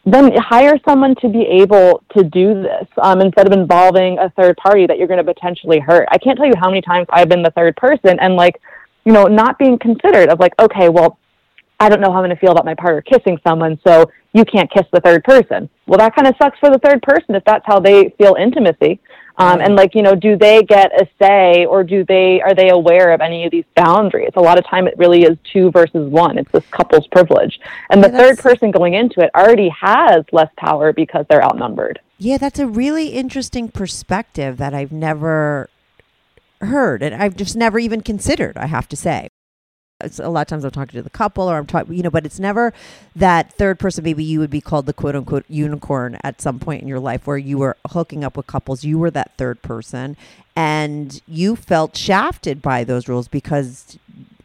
then 0.05 0.35
hire 0.37 0.77
someone 0.85 1.15
to 1.17 1.29
be 1.29 1.43
able 1.43 2.03
to 2.17 2.25
do 2.25 2.63
this 2.63 2.89
um, 2.99 3.21
instead 3.21 3.47
of 3.47 3.53
involving 3.53 4.19
a 4.19 4.29
third 4.31 4.57
party 4.57 4.87
that 4.87 4.99
you're 4.99 5.07
going 5.07 5.25
to 5.25 5.35
potentially 5.35 5.79
hurt. 5.79 6.09
I 6.11 6.19
can't 6.19 6.37
tell 6.37 6.47
you 6.47 6.55
how 6.59 6.69
many 6.69 6.83
times 6.83 7.07
I've 7.11 7.29
been 7.29 7.43
the 7.43 7.53
third 7.53 7.77
person 7.77 8.19
and 8.19 8.35
like, 8.35 8.61
you 9.05 9.13
know, 9.13 9.25
not 9.25 9.59
being 9.59 9.79
considered 9.79 10.31
of 10.31 10.41
like, 10.41 10.53
okay, 10.59 10.89
well, 10.89 11.19
I 11.79 11.89
don't 11.89 12.01
know 12.01 12.11
how 12.11 12.19
I'm 12.19 12.25
going 12.25 12.37
to 12.37 12.41
feel 12.41 12.51
about 12.51 12.65
my 12.65 12.75
partner 12.75 13.03
kissing 13.03 13.39
someone, 13.47 13.79
so 13.87 14.11
you 14.33 14.45
can't 14.45 14.71
kiss 14.71 14.85
the 14.93 15.01
third 15.01 15.23
person. 15.25 15.71
Well, 15.87 15.99
that 15.99 16.15
kind 16.15 16.27
of 16.27 16.35
sucks 16.43 16.59
for 16.59 16.71
the 16.71 16.79
third 16.79 17.03
person 17.03 17.35
if 17.35 17.45
that's 17.45 17.65
how 17.67 17.79
they 17.79 18.11
feel 18.19 18.35
intimacy. 18.35 19.01
Um, 19.41 19.61
and 19.61 19.75
like, 19.75 19.95
you 19.95 20.03
know, 20.03 20.15
do 20.15 20.37
they 20.37 20.63
get 20.63 20.93
a 21.01 21.09
say 21.21 21.65
or 21.65 21.83
do 21.83 22.05
they, 22.05 22.41
are 22.43 22.55
they 22.55 22.69
aware 22.71 23.13
of 23.13 23.21
any 23.21 23.45
of 23.47 23.51
these 23.51 23.65
boundaries? 23.75 24.31
A 24.37 24.41
lot 24.41 24.59
of 24.59 24.67
time 24.67 24.87
it 24.87 24.95
really 24.99 25.23
is 25.23 25.37
two 25.53 25.71
versus 25.71 26.09
one. 26.11 26.39
It's 26.39 26.51
this 26.53 26.67
couple's 26.71 27.07
privilege. 27.09 27.59
And 27.91 28.05
the 28.05 28.11
Yeah, 28.11 28.19
third 28.19 28.39
person 28.39 28.71
going 28.71 28.95
into 28.95 29.21
it 29.21 29.31
already 29.35 29.71
has 29.71 30.25
less 30.33 30.51
power 30.57 30.93
because 30.93 31.25
they're 31.29 31.43
outnumbered. 31.45 31.99
yeah 32.19 32.37
that's 32.37 32.59
a 32.59 32.67
really 32.67 33.09
interesting 33.09 33.69
perspective 33.71 34.59
that 34.59 34.75
i've 34.75 34.93
never 34.93 35.71
heard 36.61 37.03
and 37.03 37.15
i've 37.15 37.35
just 37.35 37.57
never 37.57 37.79
even 37.79 38.03
considered 38.03 38.57
i 38.59 38.67
have 38.67 38.87
to 38.87 38.97
say 38.97 39.27
a 40.19 40.29
lot 40.29 40.43
of 40.43 40.47
times 40.47 40.65
I'm 40.65 40.71
talking 40.71 40.99
to 40.99 41.03
the 41.03 41.11
couple 41.11 41.51
or 41.51 41.57
I'm 41.57 41.67
talking, 41.67 41.95
you 41.95 42.03
know, 42.03 42.11
but 42.11 42.27
it's 42.27 42.39
never 42.39 42.73
that 43.17 43.53
third 43.53 43.79
person. 43.79 44.05
Maybe 44.05 44.25
you 44.25 44.41
would 44.41 44.51
be 44.51 44.61
called 44.61 44.87
the 44.87 44.93
quote 44.93 45.17
unquote 45.17 45.45
unicorn 45.49 46.19
at 46.23 46.41
some 46.41 46.59
point 46.59 46.83
in 46.83 46.89
your 46.89 47.01
life 47.01 47.27
where 47.27 47.39
you 47.39 47.59
were 47.59 47.77
hooking 47.89 48.25
up 48.25 48.37
with 48.37 48.47
couples. 48.47 48.85
You 48.85 48.99
were 48.99 49.11
that 49.11 49.37
third 49.37 49.63
person 49.63 50.17
and 50.57 51.21
you 51.27 51.57
felt 51.57 51.97
shafted 51.97 52.61
by 52.61 52.85
those 52.85 53.09
rules 53.09 53.29
because 53.29 53.99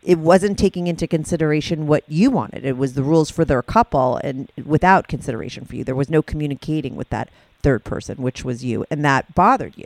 it 0.03 0.19
wasn't 0.19 0.59
taking 0.59 0.87
into 0.87 1.07
consideration 1.07 1.87
what 1.87 2.03
you 2.07 2.29
wanted. 2.29 2.63
It 2.63 2.77
was 2.77 2.93
the 2.93 3.03
rules 3.03 3.31
for 3.31 3.43
their 3.43 3.61
couple 3.63 4.17
and 4.17 4.51
without 4.63 5.07
consideration 5.07 5.65
for 5.65 5.75
you. 5.75 5.83
There 5.83 5.95
was 5.95 6.09
no 6.09 6.21
communicating 6.21 6.95
with 6.95 7.09
that 7.09 7.29
third 7.63 7.83
person, 7.83 8.17
which 8.17 8.45
was 8.45 8.63
you. 8.63 8.85
And 8.91 9.03
that 9.03 9.33
bothered 9.33 9.75
you. 9.75 9.85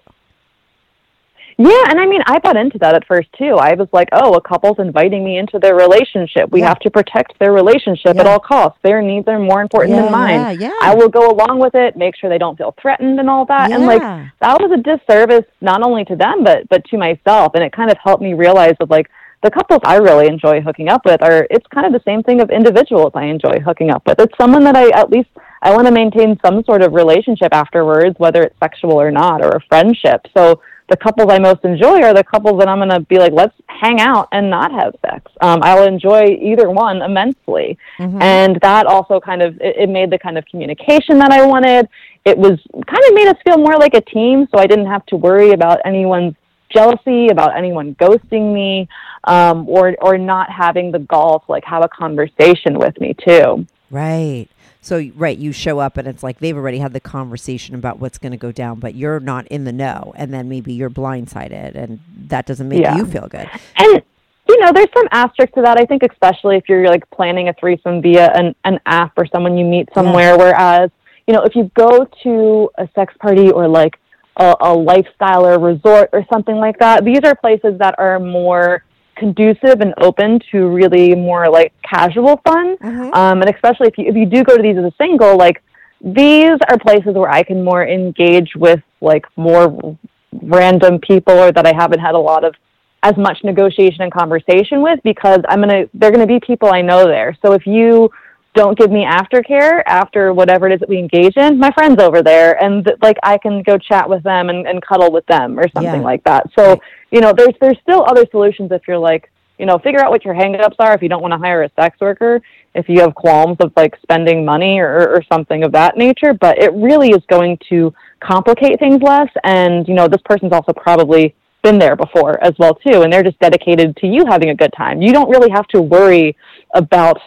Yeah, 1.61 1.83
and 1.89 1.99
I 1.99 2.05
mean, 2.05 2.21
I 2.25 2.39
bought 2.39 2.55
into 2.55 2.77
that 2.79 2.95
at 2.95 3.05
first 3.05 3.27
too. 3.37 3.55
I 3.59 3.73
was 3.73 3.89
like, 3.91 4.07
oh, 4.13 4.33
a 4.35 4.39
couple's 4.41 4.79
inviting 4.79 5.25
me 5.25 5.37
into 5.37 5.59
their 5.59 5.75
relationship. 5.75 6.49
We 6.51 6.61
Yeah. 6.61 6.69
have 6.69 6.79
to 6.79 6.89
protect 6.89 7.37
their 7.37 7.51
relationship 7.51 8.17
at 8.17 8.25
all 8.25 8.39
costs. 8.39 8.79
Their 8.81 9.01
needs 9.01 9.27
are 9.27 9.37
more 9.39 9.61
important 9.61 9.93
Yeah, 9.97 10.03
than 10.03 10.11
mine. 10.13 10.39
yeah, 10.39 10.51
yeah. 10.51 10.71
I 10.81 10.95
will 10.95 11.09
go 11.09 11.29
along 11.29 11.59
with 11.59 11.75
it, 11.75 11.97
make 11.97 12.15
sure 12.15 12.29
they 12.29 12.37
don't 12.37 12.57
feel 12.57 12.73
threatened 12.81 13.19
and 13.19 13.29
all 13.29 13.43
that. 13.47 13.71
And 13.73 13.85
like 13.85 14.01
that 14.39 14.61
was 14.61 14.71
a 14.71 14.77
disservice 14.77 15.43
not 15.59 15.83
only 15.83 16.05
to 16.05 16.15
them 16.15 16.45
but 16.45 16.69
but 16.69 16.85
to 16.85 16.97
myself. 16.97 17.53
And 17.55 17.63
it 17.63 17.73
kind 17.73 17.91
of 17.91 17.97
helped 18.01 18.23
me 18.23 18.33
realize 18.35 18.75
that 18.79 18.89
like 18.89 19.09
the 19.43 19.51
couples 19.51 19.81
I 19.83 19.97
really 19.97 20.27
enjoy 20.27 20.61
hooking 20.61 20.87
up 20.87 21.03
with 21.03 21.21
are 21.21 21.45
it's 21.49 21.67
kind 21.67 21.85
of 21.85 21.91
the 21.91 22.03
same 22.09 22.23
thing 22.23 22.39
of 22.39 22.51
individuals 22.51 23.11
I 23.15 23.25
enjoy 23.25 23.59
hooking 23.59 23.91
up 23.91 24.03
with. 24.07 24.17
It's 24.21 24.37
someone 24.39 24.63
that 24.63 24.77
I 24.77 24.89
at 24.97 25.09
least 25.09 25.29
I 25.61 25.73
want 25.73 25.87
to 25.87 25.91
maintain 25.93 26.39
some 26.45 26.63
sort 26.63 26.81
of 26.83 26.93
relationship 26.93 27.53
afterwards, 27.53 28.15
whether 28.17 28.43
it's 28.43 28.55
sexual 28.63 28.93
or 28.93 29.11
not, 29.11 29.43
or 29.43 29.49
a 29.57 29.61
friendship. 29.67 30.25
So 30.37 30.61
the 30.89 30.97
couples 30.97 31.31
I 31.31 31.39
most 31.39 31.63
enjoy 31.63 32.01
are 32.01 32.13
the 32.13 32.23
couples 32.23 32.59
that 32.59 32.67
I'm 32.67 32.79
going 32.79 32.89
to 32.89 33.01
be 33.01 33.19
like, 33.19 33.31
let's 33.31 33.55
hang 33.67 33.99
out 34.01 34.27
and 34.31 34.49
not 34.49 34.71
have 34.71 34.95
sex. 35.05 35.31
Um, 35.41 35.59
I'll 35.63 35.83
enjoy 35.83 36.37
either 36.41 36.69
one 36.69 37.01
immensely. 37.01 37.77
And 38.21 38.59
that 38.61 38.85
also 38.87 39.19
kind 39.19 39.41
of, 39.41 39.55
it, 39.61 39.77
it 39.77 39.89
made 39.89 40.09
the 40.09 40.17
kind 40.17 40.37
of 40.37 40.45
communication 40.45 41.19
that 41.19 41.31
I 41.31 41.45
wanted. 41.45 41.87
It 42.25 42.37
was 42.37 42.59
kind 42.73 43.03
of 43.07 43.13
made 43.13 43.27
us 43.27 43.37
feel 43.43 43.57
more 43.57 43.77
like 43.77 43.93
a 43.93 44.01
team. 44.01 44.47
So 44.51 44.59
I 44.59 44.67
didn't 44.67 44.87
have 44.87 45.05
to 45.07 45.15
worry 45.15 45.51
about 45.51 45.79
anyone's 45.85 46.35
jealousy, 46.69 47.27
about 47.29 47.55
anyone 47.57 47.95
ghosting 47.95 48.53
me, 48.53 48.87
um, 49.23 49.67
or, 49.69 49.95
or 50.01 50.17
not 50.17 50.51
having 50.51 50.91
the 50.91 50.99
gall 50.99 51.39
to 51.41 51.51
like 51.51 51.63
have 51.65 51.83
a 51.83 51.89
conversation 51.89 52.77
with 52.79 52.99
me 52.99 53.15
too. 53.25 53.65
Right. 53.91 54.47
So 54.81 55.09
right, 55.15 55.37
you 55.37 55.51
show 55.51 55.79
up 55.79 55.97
and 55.97 56.07
it's 56.07 56.23
like 56.23 56.39
they've 56.39 56.55
already 56.55 56.79
had 56.79 56.93
the 56.93 57.01
conversation 57.01 57.75
about 57.75 57.99
what's 57.99 58.17
going 58.17 58.31
to 58.31 58.37
go 58.37 58.51
down, 58.51 58.79
but 58.79 58.95
you're 58.95 59.19
not 59.19 59.45
in 59.47 59.65
the 59.65 59.73
know, 59.73 60.13
and 60.15 60.33
then 60.33 60.47
maybe 60.47 60.73
you're 60.73 60.89
blindsided, 60.89 61.75
and 61.75 61.99
that 62.27 62.45
doesn't 62.45 62.69
make 62.69 62.81
Yeah. 62.81 62.95
you 62.95 63.05
feel 63.05 63.27
good. 63.27 63.49
And 63.77 64.01
you 64.47 64.59
know, 64.61 64.71
there's 64.73 64.87
some 64.95 65.07
asterisk 65.11 65.53
to 65.53 65.61
that. 65.61 65.77
I 65.77 65.85
think 65.85 66.01
especially 66.09 66.55
if 66.57 66.67
you're 66.67 66.87
like 66.87 67.07
planning 67.11 67.49
a 67.49 67.53
threesome 67.53 68.01
via 68.01 68.31
an, 68.33 68.55
an 68.65 68.79
app 68.85 69.13
or 69.17 69.27
someone 69.27 69.57
you 69.57 69.65
meet 69.65 69.89
somewhere. 69.93 70.37
Whereas, 70.37 70.89
you 71.27 71.35
know, 71.35 71.43
if 71.43 71.55
you 71.55 71.69
go 71.75 72.07
to 72.23 72.71
a 72.79 72.89
sex 72.95 73.13
party 73.19 73.51
or 73.51 73.67
like 73.67 73.99
a, 74.37 74.55
a 74.61 74.73
lifestyle 74.73 75.45
or 75.45 75.59
resort 75.59 76.09
or 76.13 76.25
something 76.33 76.55
like 76.55 76.79
that, 76.79 77.05
these 77.05 77.19
are 77.25 77.35
places 77.35 77.77
that 77.77 77.93
are 77.99 78.19
more 78.19 78.83
conducive 79.19 79.81
and 79.81 79.93
open 79.97 80.39
to 80.51 80.67
really 80.67 81.13
more 81.15 81.49
like 81.49 81.73
casual 81.83 82.41
fun. 82.45 82.77
Um, 83.13 83.41
and 83.41 83.49
especially 83.53 83.87
if 83.87 83.97
you 83.97 84.05
if 84.07 84.15
you 84.15 84.25
do 84.25 84.43
go 84.43 84.57
to 84.57 84.63
these 84.63 84.77
as 84.77 84.85
a 84.85 84.93
single, 84.97 85.37
like 85.37 85.61
these 86.01 86.57
are 86.69 86.77
places 86.79 87.13
where 87.13 87.29
I 87.29 87.43
can 87.43 87.63
more 87.63 87.85
engage 87.85 88.55
with 88.55 88.81
like 89.01 89.25
more 89.35 89.97
random 90.41 90.99
people 90.99 91.33
or 91.33 91.51
that 91.51 91.65
I 91.65 91.73
haven't 91.75 91.99
had 91.99 92.15
a 92.15 92.19
lot 92.19 92.43
of 92.43 92.55
as 93.03 93.15
much 93.17 93.43
negotiation 93.43 94.01
and 94.01 94.11
conversation 94.11 94.81
with 94.81 94.99
because 95.03 95.39
I'm 95.47 95.59
gonna 95.59 95.85
they're 95.93 96.11
gonna 96.11 96.27
be 96.27 96.39
people 96.39 96.69
I 96.71 96.81
know 96.81 97.05
there. 97.05 97.37
So 97.41 97.53
if 97.53 97.65
you 97.65 98.11
don't 98.55 98.77
give 98.77 98.91
me 98.91 99.05
aftercare 99.05 99.83
after 99.85 100.33
whatever 100.33 100.67
it 100.67 100.73
is 100.73 100.79
that 100.79 100.89
we 100.89 100.97
engage 100.97 101.37
in, 101.37 101.59
my 101.59 101.71
friends 101.71 102.01
over 102.01 102.23
there 102.23 102.61
and 102.63 102.91
like 103.01 103.17
I 103.23 103.37
can 103.37 103.61
go 103.63 103.77
chat 103.77 104.09
with 104.09 104.23
them 104.23 104.49
and, 104.49 104.67
and 104.67 104.81
cuddle 104.81 105.11
with 105.11 105.25
them 105.27 105.59
or 105.59 105.67
something 105.69 106.01
Yeah. 106.01 106.07
like 106.11 106.23
that. 106.23 106.47
So, 106.57 106.79
you 107.11 107.21
know, 107.21 107.31
there's 107.35 107.53
there's 107.61 107.77
still 107.81 108.03
other 108.07 108.25
solutions 108.31 108.71
if 108.71 108.81
you're 108.87 108.97
like, 108.97 109.31
you 109.59 109.65
know, 109.65 109.77
figure 109.77 109.99
out 110.03 110.09
what 110.09 110.25
your 110.25 110.33
hangups 110.33 110.75
are 110.79 110.93
if 110.93 111.01
you 111.01 111.09
don't 111.09 111.21
want 111.21 111.33
to 111.33 111.37
hire 111.37 111.63
a 111.63 111.69
sex 111.79 111.99
worker, 112.01 112.41
if 112.73 112.89
you 112.89 113.01
have 113.01 113.13
qualms 113.13 113.57
of 113.59 113.71
like 113.75 113.95
spending 114.01 114.43
money 114.43 114.79
or, 114.79 115.09
or 115.09 115.21
something 115.31 115.63
of 115.63 115.71
that 115.73 115.95
nature. 115.97 116.33
But 116.33 116.57
it 116.57 116.73
really 116.73 117.09
is 117.09 117.23
going 117.29 117.59
to 117.69 117.93
complicate 118.19 118.79
things 118.79 119.01
less 119.01 119.29
and, 119.43 119.87
you 119.87 119.93
know, 119.93 120.07
this 120.07 120.21
person's 120.25 120.53
also 120.53 120.73
probably 120.73 121.35
been 121.61 121.77
there 121.77 121.95
before 121.95 122.41
as 122.43 122.53
well 122.57 122.73
too 122.73 123.01
and 123.01 123.11
they're 123.11 123.21
just 123.21 123.37
dedicated 123.39 123.95
to 123.97 124.07
you 124.07 124.23
having 124.29 124.49
a 124.49 124.55
good 124.55 124.71
time 124.77 125.01
you 125.01 125.11
don't 125.11 125.29
really 125.29 125.49
have 125.49 125.67
to 125.67 125.81
worry 125.81 126.33
about 126.73 127.19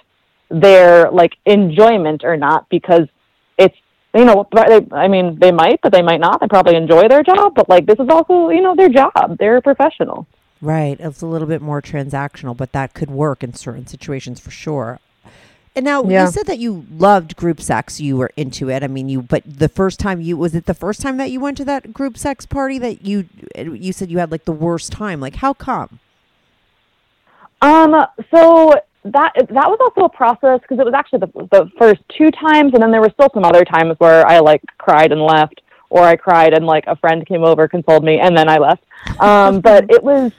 their 0.53 1.11
like 1.11 1.33
enjoyment 1.47 2.23
or 2.25 2.37
not 2.37 2.69
because 2.69 3.09
it's 3.59 3.77
you 4.15 4.25
know 4.25 4.47
they, 4.53 4.87
i 4.93 5.09
mean 5.09 5.39
they 5.41 5.51
might 5.51 5.81
but 5.83 5.93
they 5.93 6.03
might 6.03 6.21
not 6.21 6.41
they 6.41 6.47
probably 6.47 6.77
enjoy 6.77 7.09
their 7.09 7.23
job 7.23 7.55
but 7.55 7.69
like 7.69 7.87
this 7.87 7.99
is 7.99 8.09
also 8.11 8.51
you 8.51 8.61
know 8.61 8.77
their 8.77 8.91
job 8.91 9.37
they're 9.39 9.57
a 9.57 9.63
professional 9.63 10.27
Right. 10.63 10.97
It's 11.01 11.21
a 11.21 11.27
little 11.27 11.49
bit 11.49 11.61
more 11.61 11.83
transactional, 11.83 12.57
but 12.57 12.71
that 12.71 12.95
could 12.95 13.11
work 13.11 13.43
in 13.43 13.53
certain 13.53 13.89
situations 13.89 14.39
for 14.39 14.53
sure. 14.53 15.01
And 15.75 15.85
now 15.85 16.05
Yeah. 16.05 16.27
you 16.27 16.31
said 16.31 16.47
that 16.47 16.61
you 16.61 16.87
loved 16.97 17.35
group 17.35 17.61
sex. 17.61 18.01
You 18.01 18.17
were 18.17 18.31
into 18.37 18.71
it. 18.71 18.85
I 18.85 18.87
mean, 18.87 19.09
you. 19.09 19.23
But 19.23 19.43
the 19.45 19.69
first 19.69 19.99
time 19.99 20.21
you 20.21 20.37
was 20.37 20.55
it 20.55 20.67
the 20.67 20.73
first 20.75 21.01
time 21.01 21.17
that 21.17 21.33
you 21.33 21.41
went 21.41 21.57
to 21.57 21.65
that 21.65 21.93
group 21.93 22.17
sex 22.17 22.47
party 22.47 22.79
that 22.79 23.05
you 23.05 23.29
you 23.57 23.93
said 23.93 24.09
you 24.09 24.19
had 24.19 24.31
like 24.31 24.45
the 24.45 24.53
worst 24.53 24.93
time. 24.93 25.19
Like 25.19 25.35
how 25.37 25.53
come? 25.53 25.99
Um, 27.61 28.07
so 28.31 28.75
that 29.05 29.33
that 29.35 29.69
was 29.69 29.79
also 29.81 30.07
a 30.07 30.09
process 30.09 30.61
because 30.61 30.79
it 30.79 30.85
was 30.85 30.95
actually 30.95 31.21
the, 31.21 31.49
the 31.51 31.71
first 31.79 32.01
two 32.17 32.31
times, 32.31 32.73
and 32.75 32.83
then 32.83 32.93
there 32.93 33.01
were 33.01 33.11
still 33.13 33.29
some 33.35 33.45
other 33.45 33.65
times 33.65 33.97
where 33.99 34.27
I 34.27 34.39
like 34.39 34.63
cried 34.79 35.11
and 35.11 35.21
left, 35.21 35.61
or 35.91 36.03
I 36.03 36.17
cried 36.17 36.55
and 36.55 36.67
like 36.67 36.85
a 36.87 36.97
friend 36.97 37.27
came 37.27 37.43
over, 37.43 37.67
consoled 37.67 38.05
me, 38.05 38.21
and 38.21 38.37
then 38.37 38.49
I 38.49 38.59
left. 38.59 38.85
Um, 39.19 39.61
but 39.69 39.91
it 39.91 40.03
was 40.03 40.33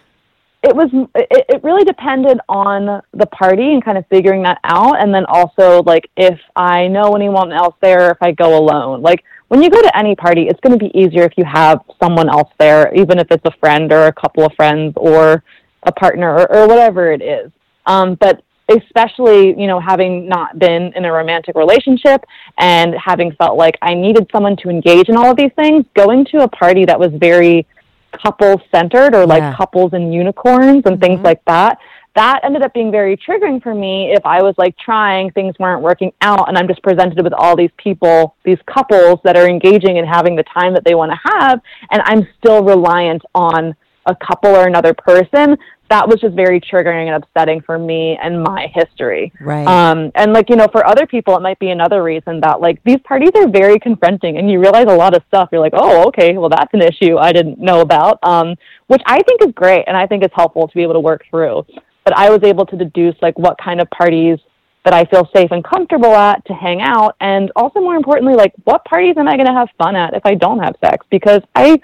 it 0.64 0.74
was 0.74 0.89
it, 1.16 1.45
it 1.49 1.64
really 1.64 1.84
depended 1.84 2.39
on 2.47 3.01
the 3.14 3.26
party 3.28 3.74
and 3.74 3.84
kind 3.84 3.97
of 3.97 4.07
figuring 4.07 4.43
that 4.43 4.59
out, 4.64 5.01
and 5.01 5.14
then 5.14 5.26
also 5.26 5.84
like 5.84 6.09
if 6.16 6.39
I 6.55 6.88
know 6.88 7.16
anyone 7.16 7.51
else 7.51 7.76
there, 7.82 8.11
if 8.11 8.18
I 8.22 8.32
go 8.32 8.57
alone, 8.57 9.01
like. 9.01 9.24
When 9.49 9.61
you 9.61 9.70
go 9.70 9.80
to 9.84 9.95
any 9.95 10.16
party, 10.16 10.47
it's 10.47 10.59
going 10.61 10.80
to 10.80 10.84
be 10.84 10.89
easier 10.99 11.26
if 11.26 11.34
you 11.38 11.45
have 11.45 11.82
someone 12.01 12.28
else 12.28 12.49
there, 12.57 12.91
even 12.95 13.20
if 13.20 13.28
it's 13.30 13.45
a 13.45 13.51
friend 13.59 13.91
or 13.93 14.07
a 14.07 14.11
couple 14.11 14.43
of 14.43 14.51
friends 14.55 14.93
or 14.95 15.43
a 15.84 15.91
partner 15.91 16.34
or, 16.34 16.51
or 16.51 16.68
whatever 16.68 17.11
it 17.11 17.22
is. 17.22 17.51
Um, 17.86 18.16
but 18.16 18.43
especially, 18.78 19.59
you 19.59 19.67
know, 19.67 19.80
having 19.80 20.28
not 20.28 20.59
been 20.59 20.93
in 20.95 21.05
a 21.05 21.11
romantic 21.11 21.55
relationship 21.55 22.24
and 22.57 22.93
having 22.95 23.32
felt 23.34 23.57
like 23.57 23.78
I 23.82 23.93
needed 23.93 24.30
someone 24.32 24.55
to 24.57 24.69
engage 24.69 25.09
in 25.09 25.17
all 25.17 25.32
of 25.32 25.38
these 25.38 25.51
things, 25.55 25.86
going 25.95 26.26
to 26.26 26.43
a 26.43 26.47
party 26.47 26.86
that 26.86 26.99
was 26.99 27.11
very 27.13 27.65
couple 28.11 28.61
centered 28.71 29.15
or 29.15 29.26
like 29.26 29.41
Yeah. 29.41 29.55
couples 29.55 29.93
and 29.93 30.13
unicorns 30.13 30.84
and 30.86 31.01
things 31.01 31.15
mm-hmm. 31.15 31.26
like 31.26 31.43
that. 31.45 31.80
That 32.15 32.41
ended 32.43 32.61
up 32.61 32.74
being 32.76 32.91
very 32.91 33.17
triggering 33.17 33.61
for 33.61 33.74
me 33.74 34.11
if 34.13 34.24
I 34.24 34.43
was 34.43 34.53
like 34.59 34.78
trying, 34.78 35.32
things 35.32 35.55
weren't 35.57 35.82
working 35.82 36.13
out, 36.21 36.47
and 36.47 36.55
I'm 36.55 36.67
just 36.67 36.84
presented 36.84 37.24
with 37.24 37.34
all 37.34 37.55
these 37.55 37.71
people, 37.78 38.36
these 38.43 38.59
couples 38.67 39.19
that 39.24 39.36
are 39.36 39.47
engaging 39.47 39.97
and 39.97 40.07
having 40.07 40.36
the 40.36 40.43
time 40.43 40.76
that 40.76 40.84
they 40.84 40.93
want 40.93 41.11
to 41.11 41.19
have, 41.32 41.59
and 41.89 42.03
I'm 42.05 42.28
still 42.38 42.63
reliant 42.63 43.24
on 43.34 43.76
a 44.05 44.15
couple 44.15 44.55
or 44.55 44.67
another 44.67 44.93
person. 44.93 45.57
That 45.93 46.09
was 46.09 46.19
just 46.19 46.33
very 46.33 46.59
triggering 46.59 47.05
and 47.05 47.23
upsetting 47.23 47.61
for 47.61 47.77
me 47.77 48.17
and 48.19 48.41
my 48.41 48.65
history. 48.73 49.31
Right. 49.39 49.67
Um, 49.67 50.11
and 50.15 50.33
like, 50.33 50.49
you 50.49 50.55
know, 50.55 50.67
for 50.71 50.83
other 50.87 51.05
people, 51.05 51.37
it 51.37 51.41
might 51.41 51.59
be 51.59 51.69
another 51.69 52.01
reason 52.01 52.39
that 52.41 52.61
like 52.61 52.83
these 52.83 52.97
parties 53.03 53.29
are 53.35 53.47
very 53.47 53.77
confronting 53.77 54.39
and 54.39 54.49
you 54.49 54.59
realize 54.59 54.87
a 54.89 54.95
lot 54.95 55.15
of 55.15 55.21
stuff. 55.27 55.49
You're 55.51 55.61
like, 55.61 55.75
oh, 55.75 56.07
okay, 56.07 56.35
well, 56.35 56.49
that's 56.49 56.73
an 56.73 56.81
issue 56.81 57.19
I 57.19 57.31
didn't 57.31 57.59
know 57.59 57.81
about, 57.81 58.17
um, 58.23 58.55
which 58.87 59.03
I 59.05 59.21
think 59.21 59.43
is 59.43 59.51
great. 59.53 59.83
And 59.85 59.95
I 59.95 60.07
think 60.07 60.23
it's 60.23 60.33
helpful 60.35 60.67
to 60.67 60.73
be 60.73 60.81
able 60.81 60.93
to 60.93 60.99
work 60.99 61.25
through. 61.29 61.63
But 62.05 62.17
I 62.17 62.31
was 62.31 62.41
able 62.41 62.65
to 62.65 62.75
deduce 62.75 63.15
like 63.21 63.37
what 63.37 63.59
kind 63.63 63.79
of 63.79 63.87
parties 63.91 64.39
that 64.85 64.95
I 64.95 65.05
feel 65.05 65.29
safe 65.35 65.51
and 65.51 65.63
comfortable 65.63 66.15
at 66.15 66.43
to 66.47 66.53
hang 66.55 66.81
out. 66.81 67.15
And 67.21 67.51
also 67.55 67.79
more 67.81 67.95
importantly, 67.95 68.33
like 68.33 68.53
what 68.63 68.83
parties 68.85 69.13
am 69.19 69.27
I 69.27 69.35
going 69.35 69.45
to 69.45 69.53
have 69.53 69.69
fun 69.77 69.95
at 69.95 70.15
if 70.15 70.25
I 70.25 70.33
don't 70.33 70.57
have 70.57 70.73
sex? 70.83 71.05
Because 71.11 71.41
I, 71.53 71.79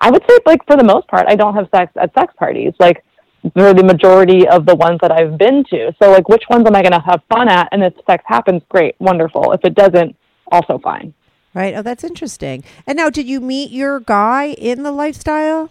I 0.00 0.12
would 0.12 0.22
say 0.30 0.38
like 0.46 0.64
for 0.64 0.76
the 0.76 0.84
most 0.84 1.08
part, 1.08 1.26
I 1.26 1.34
don't 1.34 1.56
have 1.56 1.68
sex 1.74 1.90
at 1.96 2.14
sex 2.14 2.32
parties. 2.38 2.72
Like 2.78 3.04
they're 3.54 3.74
the 3.74 3.84
majority 3.84 4.46
of 4.48 4.66
the 4.66 4.74
ones 4.74 4.98
that 5.02 5.12
I've 5.12 5.38
been 5.38 5.64
to. 5.70 5.94
So 6.02 6.10
like 6.10 6.28
which 6.28 6.44
ones 6.50 6.66
am 6.66 6.74
I 6.74 6.82
going 6.82 6.92
to 6.92 7.02
have 7.04 7.22
fun 7.28 7.48
at? 7.48 7.68
And 7.72 7.82
if 7.82 7.94
sex 8.06 8.24
happens, 8.26 8.62
great, 8.68 8.96
wonderful. 8.98 9.52
If 9.52 9.64
it 9.64 9.74
doesn't, 9.74 10.16
also 10.50 10.78
fine. 10.78 11.14
Right. 11.54 11.74
Oh, 11.74 11.82
that's 11.82 12.04
interesting. 12.04 12.62
And 12.86 12.96
now, 12.96 13.10
did 13.10 13.26
you 13.26 13.40
meet 13.40 13.70
your 13.70 14.00
guy 14.00 14.48
in 14.58 14.82
the 14.82 14.92
lifestyle? 14.92 15.70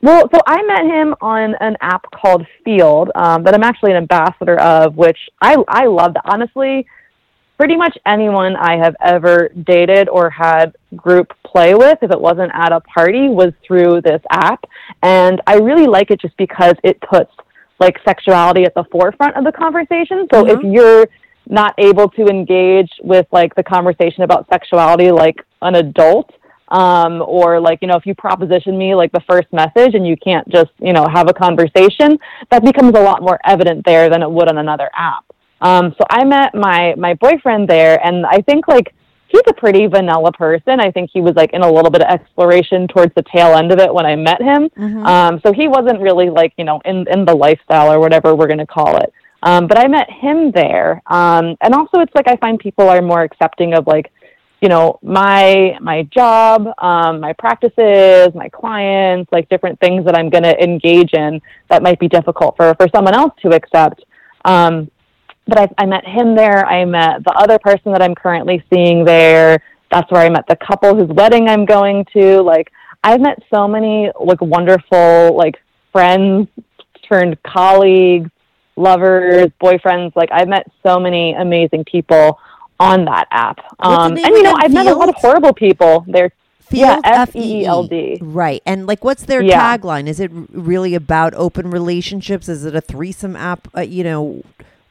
Well, 0.00 0.28
so 0.32 0.40
I 0.46 0.62
met 0.62 0.84
him 0.84 1.14
on 1.20 1.56
an 1.60 1.76
app 1.80 2.04
called 2.12 2.46
Feeld 2.64 3.08
um, 3.16 3.42
that 3.42 3.54
I'm 3.54 3.64
actually 3.64 3.90
an 3.90 3.96
ambassador 3.96 4.58
of, 4.60 4.96
which 4.96 5.18
I 5.42 5.56
I 5.66 5.86
loved. 5.86 6.16
Honestly, 6.24 6.86
pretty 7.58 7.76
much 7.76 7.98
anyone 8.06 8.56
I 8.56 8.76
have 8.76 8.94
ever 9.02 9.50
dated 9.64 10.08
or 10.08 10.30
had 10.30 10.76
group 10.96 11.32
play 11.44 11.74
with, 11.74 11.98
if 12.02 12.10
it 12.10 12.20
wasn't 12.20 12.52
at 12.54 12.72
a 12.72 12.80
party, 12.80 13.28
was 13.28 13.52
through 13.66 14.00
this 14.02 14.22
app, 14.30 14.64
and 15.02 15.42
I 15.46 15.56
really 15.56 15.86
like 15.86 16.10
it 16.10 16.20
just 16.20 16.36
because 16.36 16.74
it 16.84 17.00
puts 17.00 17.32
like 17.80 17.96
sexuality 18.04 18.64
at 18.64 18.74
the 18.74 18.84
forefront 18.90 19.36
of 19.36 19.44
the 19.44 19.52
conversation. 19.52 20.26
So 20.32 20.46
if 20.46 20.60
you're 20.62 21.06
not 21.48 21.74
able 21.78 22.08
to 22.10 22.26
engage 22.26 22.90
with 23.02 23.26
like 23.32 23.54
the 23.54 23.62
conversation 23.62 24.22
about 24.22 24.46
sexuality 24.50 25.10
like 25.10 25.36
an 25.62 25.76
adult 25.76 26.30
um, 26.68 27.22
or 27.22 27.58
like 27.60 27.80
you 27.80 27.88
know 27.88 27.96
if 27.96 28.04
you 28.04 28.14
proposition 28.14 28.76
me 28.76 28.94
like 28.94 29.10
the 29.12 29.22
first 29.28 29.50
message 29.52 29.94
and 29.94 30.06
you 30.06 30.16
can't 30.16 30.46
just 30.48 30.70
you 30.78 30.92
know 30.92 31.06
have 31.08 31.28
a 31.28 31.32
conversation 31.32 32.18
that 32.50 32.62
becomes 32.64 32.94
a 32.96 33.00
lot 33.00 33.22
more 33.22 33.38
evident 33.44 33.84
there 33.86 34.10
than 34.10 34.22
it 34.22 34.30
would 34.30 34.48
on 34.48 34.58
another 34.58 34.90
app 34.94 35.24
um, 35.60 35.94
so 35.98 36.04
i 36.10 36.24
met 36.24 36.54
my 36.54 36.94
my 36.96 37.14
boyfriend 37.14 37.68
there 37.68 38.04
and 38.06 38.26
i 38.26 38.40
think 38.42 38.68
like 38.68 38.94
he's 39.28 39.42
a 39.46 39.52
pretty 39.52 39.86
vanilla 39.86 40.32
person. 40.32 40.80
I 40.80 40.90
think 40.90 41.10
he 41.12 41.20
was 41.20 41.34
like 41.36 41.52
in 41.52 41.62
a 41.62 41.70
little 41.70 41.90
bit 41.90 42.02
of 42.02 42.08
exploration 42.08 42.88
towards 42.88 43.14
the 43.14 43.22
tail 43.22 43.54
end 43.54 43.70
of 43.70 43.78
it 43.78 43.92
when 43.92 44.06
i 44.06 44.16
met 44.16 44.42
him. 44.42 44.70
Um, 45.06 45.40
so 45.44 45.52
he 45.52 45.68
wasn't 45.68 46.00
really 46.00 46.30
like 46.30 46.52
you 46.56 46.64
know 46.64 46.80
in 46.84 47.06
in 47.08 47.24
the 47.24 47.34
lifestyle 47.34 47.92
or 47.92 48.00
whatever 48.00 48.34
we're 48.34 48.46
going 48.46 48.58
to 48.58 48.66
call 48.66 48.96
it. 48.96 49.12
Um, 49.42 49.68
but 49.68 49.78
i 49.78 49.86
met 49.86 50.10
him 50.10 50.50
there 50.50 51.00
um, 51.06 51.56
and 51.60 51.72
also 51.72 52.00
it's 52.00 52.12
like 52.14 52.26
i 52.26 52.34
find 52.36 52.58
people 52.58 52.88
are 52.88 53.00
more 53.00 53.22
accepting 53.22 53.72
of 53.74 53.86
like 53.86 54.10
you 54.60 54.68
know 54.68 54.98
my 55.00 55.78
my 55.80 56.02
job 56.04 56.66
um, 56.78 57.20
my 57.20 57.32
practices 57.34 58.34
my 58.34 58.48
clients 58.48 59.30
like 59.30 59.48
different 59.48 59.78
things 59.78 60.04
that 60.06 60.16
i'm 60.16 60.28
going 60.28 60.42
to 60.42 60.60
engage 60.60 61.12
in 61.14 61.40
that 61.70 61.84
might 61.84 62.00
be 62.00 62.08
difficult 62.08 62.56
for 62.56 62.74
for 62.74 62.88
someone 62.94 63.14
else 63.14 63.32
to 63.42 63.50
accept. 63.50 64.04
Um, 64.44 64.90
but 65.48 65.58
I, 65.58 65.68
I 65.78 65.86
met 65.86 66.04
him 66.06 66.36
there 66.36 66.64
i 66.66 66.84
met 66.84 67.24
the 67.24 67.32
other 67.32 67.58
person 67.58 67.92
that 67.92 68.02
i'm 68.02 68.14
currently 68.14 68.62
seeing 68.72 69.04
there 69.04 69.62
that's 69.90 70.10
where 70.12 70.22
i 70.22 70.28
met 70.28 70.44
the 70.48 70.56
couple 70.56 70.94
whose 70.94 71.08
wedding 71.08 71.48
i'm 71.48 71.64
going 71.64 72.04
to 72.12 72.40
like 72.42 72.70
i've 73.02 73.20
met 73.20 73.42
so 73.52 73.66
many 73.66 74.10
like 74.20 74.40
wonderful 74.40 75.34
like 75.36 75.56
friends 75.92 76.48
turned 77.08 77.42
colleagues 77.42 78.30
lovers 78.76 79.48
boyfriends 79.60 80.14
like 80.14 80.28
i've 80.32 80.48
met 80.48 80.66
so 80.86 81.00
many 81.00 81.32
amazing 81.34 81.84
people 81.84 82.38
on 82.78 83.04
that 83.06 83.26
app 83.32 83.58
um, 83.80 84.12
and 84.12 84.20
you 84.20 84.42
know 84.42 84.54
i've 84.62 84.72
met 84.72 84.86
a 84.86 84.94
lot 84.94 85.08
of 85.08 85.14
horrible 85.16 85.52
people 85.52 86.04
there 86.06 86.30
yeah 86.70 86.96
Feeld, 87.00 87.28
f-e-e-l-d 87.28 88.18
Right. 88.20 88.62
And 88.66 88.86
like, 88.86 89.02
what's 89.02 89.24
their 89.24 89.40
Yeah. 89.40 89.78
tagline? 89.78 90.06
Is 90.06 90.20
it 90.20 90.30
really 90.52 90.94
about 90.94 91.32
open 91.34 91.70
relationships? 91.70 92.46
Is 92.46 92.66
it 92.66 92.74
a 92.76 92.82
threesome 92.82 93.34
app? 93.36 93.68
Uh, 93.74 93.80
you 93.80 94.04
know, 94.04 94.42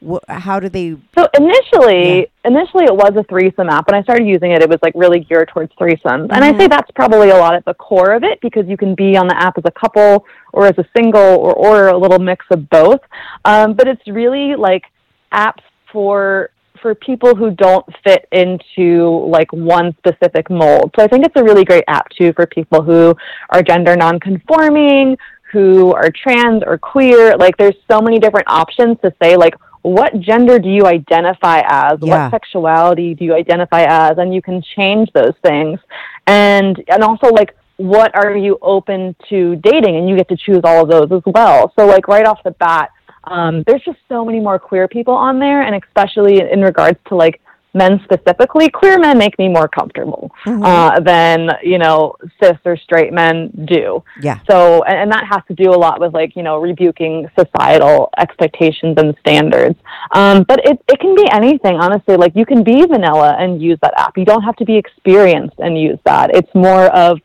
wh- 0.06 0.28
how 0.28 0.60
do 0.60 0.68
they? 0.68 0.96
So 1.16 1.28
initially, 1.36 2.30
initially 2.44 2.84
it 2.84 2.94
was 2.94 3.12
a 3.16 3.24
threesome 3.24 3.68
app. 3.68 3.88
When 3.88 3.98
I 3.98 4.02
started 4.02 4.26
using 4.26 4.52
it, 4.52 4.62
it 4.62 4.68
was 4.68 4.78
like 4.82 4.92
really 4.94 5.20
geared 5.20 5.48
towards 5.48 5.72
threesomes, 5.74 6.28
and 6.30 6.44
I 6.44 6.56
say 6.56 6.66
that's 6.66 6.90
probably 6.92 7.30
a 7.30 7.36
lot 7.36 7.54
at 7.54 7.64
the 7.64 7.74
core 7.74 8.12
of 8.12 8.24
it 8.24 8.40
because 8.40 8.66
you 8.66 8.76
can 8.76 8.94
be 8.94 9.16
on 9.16 9.28
the 9.28 9.36
app 9.36 9.58
as 9.58 9.64
a 9.66 9.72
couple 9.72 10.24
or 10.52 10.66
as 10.66 10.76
a 10.78 10.84
single 10.96 11.20
or 11.20 11.54
or 11.54 11.88
a 11.88 11.98
little 11.98 12.18
mix 12.18 12.44
of 12.50 12.68
both. 12.70 13.00
Um, 13.44 13.74
but 13.74 13.86
it's 13.88 14.06
really 14.06 14.56
like 14.56 14.84
apps 15.32 15.62
for 15.92 16.50
for 16.80 16.94
people 16.94 17.34
who 17.34 17.50
don't 17.50 17.84
fit 18.04 18.26
into 18.32 19.26
like 19.28 19.52
one 19.52 19.94
specific 19.98 20.48
mold. 20.50 20.94
So 20.96 21.04
I 21.04 21.08
think 21.08 21.24
it's 21.24 21.34
a 21.36 21.42
really 21.42 21.64
great 21.64 21.84
app 21.88 22.08
too 22.10 22.32
for 22.34 22.46
people 22.46 22.82
who 22.82 23.14
are 23.50 23.62
gender 23.62 23.96
nonconforming, 23.96 25.16
who 25.52 25.92
are 25.92 26.10
trans 26.10 26.62
or 26.64 26.78
queer. 26.78 27.36
Like 27.36 27.56
there's 27.56 27.76
so 27.90 28.00
many 28.00 28.18
different 28.18 28.48
options 28.48 28.96
to 29.02 29.12
say 29.22 29.36
like 29.36 29.54
what 29.88 30.20
gender 30.20 30.58
do 30.58 30.68
you 30.68 30.86
identify 30.86 31.62
as? 31.66 31.98
Yeah. 32.00 32.24
What 32.24 32.30
sexuality 32.30 33.14
do 33.14 33.24
you 33.24 33.34
identify 33.34 33.84
as? 33.88 34.18
And 34.18 34.34
you 34.34 34.42
can 34.42 34.62
change 34.76 35.10
those 35.12 35.34
things. 35.42 35.78
And 36.26 36.82
and 36.88 37.02
also 37.02 37.28
like 37.28 37.56
what 37.76 38.14
are 38.16 38.36
you 38.36 38.58
open 38.60 39.14
to 39.28 39.56
dating 39.56 39.96
and 39.96 40.08
you 40.08 40.16
get 40.16 40.28
to 40.28 40.36
choose 40.36 40.60
all 40.64 40.82
of 40.82 40.90
those 40.90 41.10
as 41.12 41.32
well. 41.32 41.72
So 41.78 41.86
like 41.86 42.08
right 42.08 42.26
off 42.26 42.42
the 42.42 42.50
bat, 42.52 42.90
um, 43.24 43.62
there's 43.66 43.82
just 43.82 43.98
so 44.08 44.24
many 44.24 44.40
more 44.40 44.58
queer 44.58 44.88
people 44.88 45.14
on 45.14 45.38
there 45.38 45.62
and 45.62 45.80
especially 45.84 46.40
in 46.40 46.60
regards 46.60 46.98
to 47.08 47.14
like 47.14 47.40
men 47.74 48.00
specifically, 48.04 48.68
queer 48.68 48.98
men 48.98 49.18
make 49.18 49.38
me 49.38 49.48
more 49.48 49.68
comfortable 49.68 50.30
uh, 50.46 51.00
than, 51.00 51.50
you 51.62 51.78
know, 51.78 52.14
cis 52.42 52.56
or 52.64 52.76
straight 52.76 53.12
men 53.12 53.50
do. 53.66 54.02
Yeah. 54.20 54.40
So, 54.50 54.82
and, 54.84 54.96
and 54.96 55.12
that 55.12 55.26
has 55.30 55.42
to 55.48 55.54
do 55.54 55.70
a 55.70 55.76
lot 55.76 56.00
with 56.00 56.14
like, 56.14 56.34
you 56.34 56.42
know, 56.42 56.58
rebuking 56.58 57.28
societal 57.38 58.10
expectations 58.18 58.94
and 58.96 59.14
standards. 59.20 59.78
Um, 60.12 60.44
but 60.44 60.60
it, 60.64 60.82
it 60.88 60.98
can 61.00 61.14
be 61.14 61.28
anything, 61.30 61.76
honestly. 61.76 62.16
Like 62.16 62.32
you 62.34 62.46
can 62.46 62.62
be 62.62 62.84
vanilla 62.86 63.36
and 63.38 63.60
use 63.60 63.78
that 63.82 63.94
app. 63.96 64.16
You 64.16 64.24
don't 64.24 64.42
have 64.42 64.56
to 64.56 64.64
be 64.64 64.76
experienced 64.76 65.58
and 65.58 65.80
use 65.80 65.98
that. 66.04 66.34
It's 66.34 66.52
more 66.54 66.86
of 66.86 67.18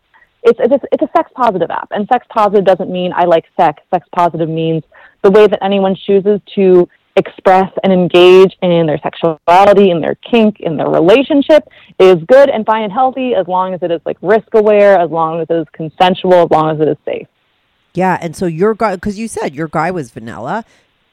it's 0.43 0.59
it's 0.61 0.73
a, 0.73 0.79
it's 0.91 1.03
a 1.03 1.09
sex 1.15 1.31
positive 1.35 1.71
app, 1.71 1.87
and 1.91 2.05
sex 2.11 2.27
positive 2.29 2.65
doesn't 2.65 2.91
mean 2.91 3.13
I 3.15 3.23
like 3.23 3.45
sex. 3.55 3.81
Sex 3.93 4.05
positive 4.13 4.49
means 4.49 4.83
the 5.21 5.31
way 5.31 5.47
that 5.47 5.63
anyone 5.63 5.95
chooses 5.95 6.41
to 6.55 6.89
express 7.15 7.71
and 7.83 7.93
engage 7.93 8.57
in 8.61 8.85
their 8.87 8.99
sexuality, 8.99 9.91
in 9.91 10.01
their 10.01 10.15
kink, 10.15 10.59
in 10.59 10.77
their 10.77 10.89
relationship 10.89 11.67
is 11.99 12.15
good 12.27 12.49
and 12.49 12.65
fine 12.65 12.83
and 12.83 12.91
healthy 12.91 13.35
as 13.35 13.47
long 13.47 13.73
as 13.73 13.83
it 13.83 13.91
is 13.91 14.01
like 14.05 14.17
risk 14.21 14.47
aware, 14.53 14.99
as 14.99 15.11
long 15.11 15.39
as 15.39 15.47
it 15.49 15.53
is 15.53 15.67
consensual, 15.73 16.45
as 16.45 16.49
long 16.49 16.71
as 16.71 16.81
it 16.81 16.87
is 16.87 16.97
safe. 17.05 17.27
Yeah, 17.93 18.17
and 18.19 18.35
so 18.35 18.47
your 18.47 18.73
guy, 18.73 18.95
because 18.95 19.19
you 19.19 19.27
said 19.27 19.53
your 19.53 19.67
guy 19.67 19.91
was 19.91 20.09
vanilla, 20.09 20.65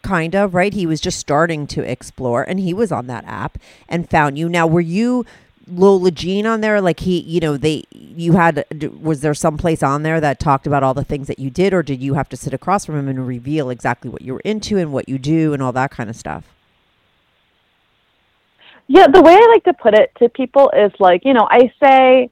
kind 0.03 0.35
of 0.35 0.55
right. 0.55 0.73
He 0.73 0.87
was 0.87 1.01
just 1.01 1.19
starting 1.19 1.67
to 1.69 1.83
explore, 1.83 2.43
and 2.43 2.59
he 2.59 2.73
was 2.73 2.91
on 2.91 3.07
that 3.09 3.25
app 3.27 3.59
and 3.89 4.09
found 4.09 4.39
you. 4.39 4.49
Now, 4.49 4.67
were 4.67 4.81
you 4.81 5.27
Lola 5.67 6.11
Jean 6.11 6.47
on 6.47 6.61
there? 6.61 6.81
Like 6.81 7.01
he, 7.01 7.21
you 7.21 7.41
know, 7.41 7.57
they, 7.57 7.85
you 7.91 8.33
had, 8.33 8.65
was 9.01 9.21
there 9.21 9.35
some 9.35 9.57
place 9.57 9.83
on 9.83 10.03
there 10.03 10.21
that 10.21 10.41
talked 10.41 10.67
about 10.67 10.83
all 10.83 10.95
the 10.95 11.05
things 11.05 11.27
that 11.29 11.39
you 11.39 11.51
did, 11.51 11.73
or 11.73 11.83
did 11.83 12.03
you 12.03 12.15
have 12.15 12.29
to 12.31 12.37
sit 12.37 12.53
across 12.53 12.85
from 12.85 12.99
him 12.99 13.09
and 13.09 13.27
reveal 13.27 13.71
exactly 13.71 14.11
what 14.11 14.23
you 14.23 14.35
were 14.35 14.41
into 14.41 14.79
and 14.79 14.93
what 14.93 15.09
you 15.09 15.19
do 15.19 15.53
and 15.53 15.63
all 15.63 15.73
that 15.73 15.91
kind 15.91 16.11
of 16.11 16.17
stuff? 16.17 16.45
Yeah, 18.89 19.07
the 19.07 19.23
way 19.23 19.35
I 19.35 19.47
like 19.53 19.65
to 19.65 19.73
put 19.73 19.95
it 19.95 20.11
to 20.19 20.29
people 20.29 20.71
is 20.77 20.91
like, 20.99 21.25
you 21.25 21.33
know, 21.33 21.47
I 21.49 21.73
say, 21.81 22.31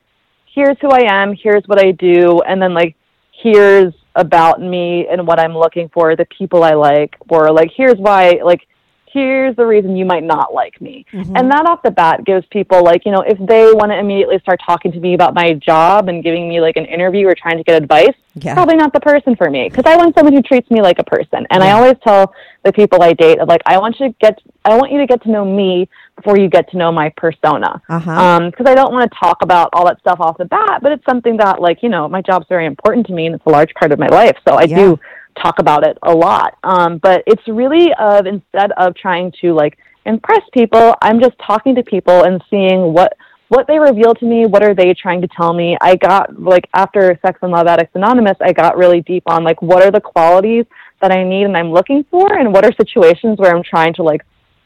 here's 0.52 0.76
who 0.80 0.90
I 0.90 1.02
am, 1.08 1.34
here's 1.34 1.62
what 1.66 1.78
I 1.78 1.92
do, 1.92 2.40
and 2.40 2.60
then 2.60 2.74
like, 2.74 2.96
here's 3.30 3.94
about 4.16 4.60
me 4.60 5.06
and 5.06 5.24
what 5.24 5.38
I'm 5.38 5.56
looking 5.56 5.88
for, 5.90 6.16
the 6.16 6.24
people 6.24 6.64
I 6.64 6.72
like, 6.72 7.14
or 7.28 7.52
like, 7.52 7.70
here's 7.76 7.96
why, 7.96 8.40
like, 8.44 8.66
here's 9.12 9.56
the 9.56 9.66
reason 9.66 9.96
you 9.96 10.04
might 10.04 10.24
not 10.24 10.52
like 10.52 10.80
me. 10.80 11.04
Mm-hmm. 11.12 11.36
And 11.36 11.50
that 11.50 11.66
off 11.66 11.82
the 11.82 11.90
bat 11.90 12.24
gives 12.24 12.46
people 12.48 12.84
like, 12.84 13.04
you 13.04 13.12
know, 13.12 13.20
if 13.20 13.38
they 13.38 13.72
want 13.72 13.92
to 13.92 13.98
immediately 13.98 14.38
start 14.40 14.60
talking 14.64 14.92
to 14.92 15.00
me 15.00 15.14
about 15.14 15.34
my 15.34 15.54
job 15.54 16.08
and 16.08 16.22
giving 16.22 16.48
me 16.48 16.60
like 16.60 16.76
an 16.76 16.84
interview 16.84 17.26
or 17.26 17.34
trying 17.34 17.58
to 17.58 17.64
get 17.64 17.80
advice, 17.80 18.14
yeah. 18.34 18.54
probably 18.54 18.76
not 18.76 18.92
the 18.92 19.00
person 19.00 19.36
for 19.36 19.50
me 19.50 19.68
because 19.68 19.84
I 19.86 19.96
want 19.96 20.14
someone 20.14 20.32
who 20.32 20.42
treats 20.42 20.70
me 20.70 20.82
like 20.82 20.98
a 20.98 21.04
person. 21.04 21.46
And 21.50 21.62
yeah. 21.62 21.68
I 21.68 21.70
always 21.72 21.96
tell 22.04 22.32
the 22.64 22.72
people 22.72 23.02
I 23.02 23.12
date 23.12 23.38
like 23.46 23.62
I 23.66 23.78
want 23.78 23.98
you 23.98 24.08
to 24.08 24.14
get 24.20 24.38
I 24.64 24.76
want 24.76 24.92
you 24.92 24.98
to 24.98 25.06
get 25.06 25.22
to 25.22 25.30
know 25.30 25.44
me 25.44 25.88
before 26.16 26.38
you 26.38 26.48
get 26.48 26.70
to 26.70 26.76
know 26.76 26.92
my 26.92 27.12
persona. 27.16 27.80
Uh-huh. 27.88 28.10
Um 28.10 28.50
because 28.50 28.66
I 28.66 28.74
don't 28.74 28.92
want 28.92 29.10
to 29.10 29.18
talk 29.18 29.42
about 29.42 29.70
all 29.72 29.86
that 29.86 29.98
stuff 30.00 30.20
off 30.20 30.38
the 30.38 30.44
bat, 30.44 30.80
but 30.82 30.92
it's 30.92 31.04
something 31.04 31.36
that 31.38 31.60
like, 31.60 31.82
you 31.82 31.88
know, 31.88 32.08
my 32.08 32.22
job's 32.22 32.46
very 32.48 32.66
important 32.66 33.06
to 33.06 33.12
me 33.12 33.26
and 33.26 33.34
it's 33.34 33.46
a 33.46 33.50
large 33.50 33.72
part 33.74 33.92
of 33.92 33.98
my 33.98 34.08
life. 34.08 34.36
So 34.46 34.54
I 34.54 34.64
yeah. 34.64 34.76
do 34.76 35.00
talk 35.40 35.58
about 35.58 35.86
it 35.86 35.98
a 36.02 36.12
lot. 36.12 36.56
Um, 36.64 36.98
but 36.98 37.22
it's 37.26 37.42
really 37.46 37.88
of 37.98 38.26
instead 38.26 38.72
of 38.72 38.94
trying 38.94 39.32
to 39.40 39.54
like 39.54 39.78
impress 40.06 40.42
people, 40.52 40.94
I'm 41.02 41.20
just 41.20 41.36
talking 41.44 41.74
to 41.76 41.82
people 41.82 42.24
and 42.24 42.42
seeing 42.50 42.92
what 42.92 43.16
what 43.48 43.66
they 43.66 43.78
reveal 43.78 44.14
to 44.14 44.26
me. 44.26 44.46
What 44.46 44.62
are 44.62 44.74
they 44.74 44.92
trying 44.94 45.22
to 45.22 45.28
tell 45.28 45.52
me? 45.52 45.76
I 45.80 45.96
got 45.96 46.40
like 46.40 46.68
after 46.74 47.18
Sex 47.24 47.38
and 47.42 47.52
Love 47.52 47.66
Addicts 47.66 47.94
Anonymous, 47.94 48.36
I 48.40 48.52
got 48.52 48.76
really 48.76 49.00
deep 49.00 49.22
on 49.26 49.44
like 49.44 49.60
what 49.62 49.82
are 49.82 49.90
the 49.90 50.00
qualities 50.00 50.66
that 51.00 51.12
I 51.12 51.22
need 51.24 51.44
and 51.44 51.56
I'm 51.56 51.72
looking 51.72 52.04
for, 52.10 52.38
and 52.38 52.52
what 52.52 52.64
are 52.64 52.72
situations 52.72 53.38
where 53.38 53.54
I'm 53.54 53.62
trying 53.62 53.94
to 53.94 54.02
like 54.02 54.22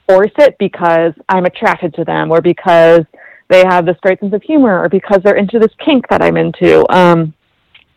force 0.08 0.32
it 0.38 0.56
because 0.58 1.12
I'm 1.28 1.44
attracted 1.44 1.94
to 1.94 2.04
them 2.04 2.30
or 2.30 2.40
because 2.40 3.02
they 3.48 3.60
have 3.60 3.86
this 3.86 3.96
great 4.02 4.18
sense 4.20 4.34
of 4.34 4.42
humor 4.42 4.82
or 4.82 4.88
because 4.88 5.20
they're 5.22 5.36
into 5.36 5.58
this 5.58 5.72
kink 5.84 6.08
that 6.08 6.22
I'm 6.22 6.36
into. 6.36 6.90
Um, 6.92 7.34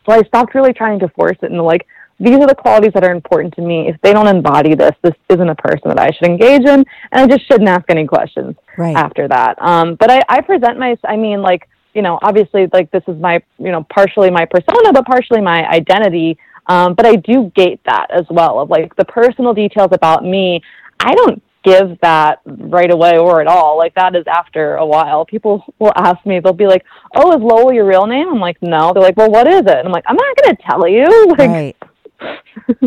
so 0.05 0.13
I 0.13 0.21
stopped 0.23 0.53
really 0.53 0.73
trying 0.73 0.99
to 0.99 1.07
force 1.09 1.37
it 1.41 1.51
and 1.51 1.61
like 1.61 1.87
these 2.19 2.35
are 2.35 2.47
the 2.47 2.55
qualities 2.55 2.93
that 2.93 3.03
are 3.03 3.11
important 3.11 3.53
to 3.55 3.61
me. 3.61 3.89
If 3.89 3.99
they 4.01 4.13
don't 4.13 4.27
embody 4.27 4.73
this, 4.73 4.91
this 5.01 5.13
isn't 5.29 5.49
a 5.49 5.55
person 5.55 5.89
that 5.89 5.99
I 5.99 6.11
should 6.11 6.27
engage 6.27 6.61
in, 6.61 6.85
and 6.85 6.85
I 7.11 7.27
just 7.27 7.45
shouldn't 7.47 7.69
ask 7.69 7.83
any 7.89 8.07
questions 8.07 8.55
right. 8.77 8.95
after 8.95 9.27
that. 9.27 9.61
Um, 9.61 9.95
but 9.95 10.09
I, 10.09 10.21
I 10.29 10.41
present 10.41 10.79
my, 10.79 10.95
I 11.03 11.17
mean, 11.17 11.41
like, 11.41 11.67
you 11.93 12.01
know, 12.01 12.19
obviously, 12.21 12.67
like 12.71 12.89
this 12.91 13.03
is 13.07 13.19
my, 13.19 13.41
you 13.57 13.71
know, 13.71 13.85
partially 13.89 14.29
my 14.29 14.45
persona, 14.45 14.93
but 14.93 15.05
partially 15.05 15.41
my 15.41 15.67
identity. 15.69 16.37
Um, 16.67 16.93
but 16.93 17.05
I 17.05 17.15
do 17.17 17.51
gate 17.55 17.81
that 17.85 18.07
as 18.11 18.25
well 18.29 18.59
of 18.59 18.69
like 18.69 18.95
the 18.95 19.05
personal 19.05 19.53
details 19.53 19.89
about 19.91 20.23
me. 20.23 20.61
I 20.99 21.13
don't 21.13 21.41
give 21.65 21.99
that 22.01 22.39
right 22.45 22.91
away 22.91 23.17
or 23.17 23.41
at 23.41 23.47
all. 23.47 23.77
Like 23.77 23.95
that 23.95 24.15
is 24.15 24.23
after 24.27 24.75
a 24.75 24.85
while. 24.85 25.25
People 25.25 25.65
will 25.79 25.91
ask 25.95 26.23
me, 26.25 26.39
they'll 26.39 26.53
be 26.53 26.67
like, 26.67 26.85
"Oh, 27.15 27.35
is 27.35 27.41
Lola 27.41 27.73
your 27.73 27.85
real 27.85 28.05
name?" 28.05 28.29
I'm 28.29 28.39
like, 28.39 28.61
"No." 28.61 28.93
They're 28.93 29.03
like, 29.03 29.17
"Well, 29.17 29.31
what 29.31 29.47
is 29.47 29.61
it?" 29.61 29.67
And 29.67 29.87
I'm 29.87 29.91
like, 29.91 30.05
"I'm 30.07 30.15
not 30.15 30.37
going 30.37 30.55
to 30.55 30.63
tell 30.63 30.87
you." 30.87 31.05
Like, 31.35 31.49
right. 31.49 31.75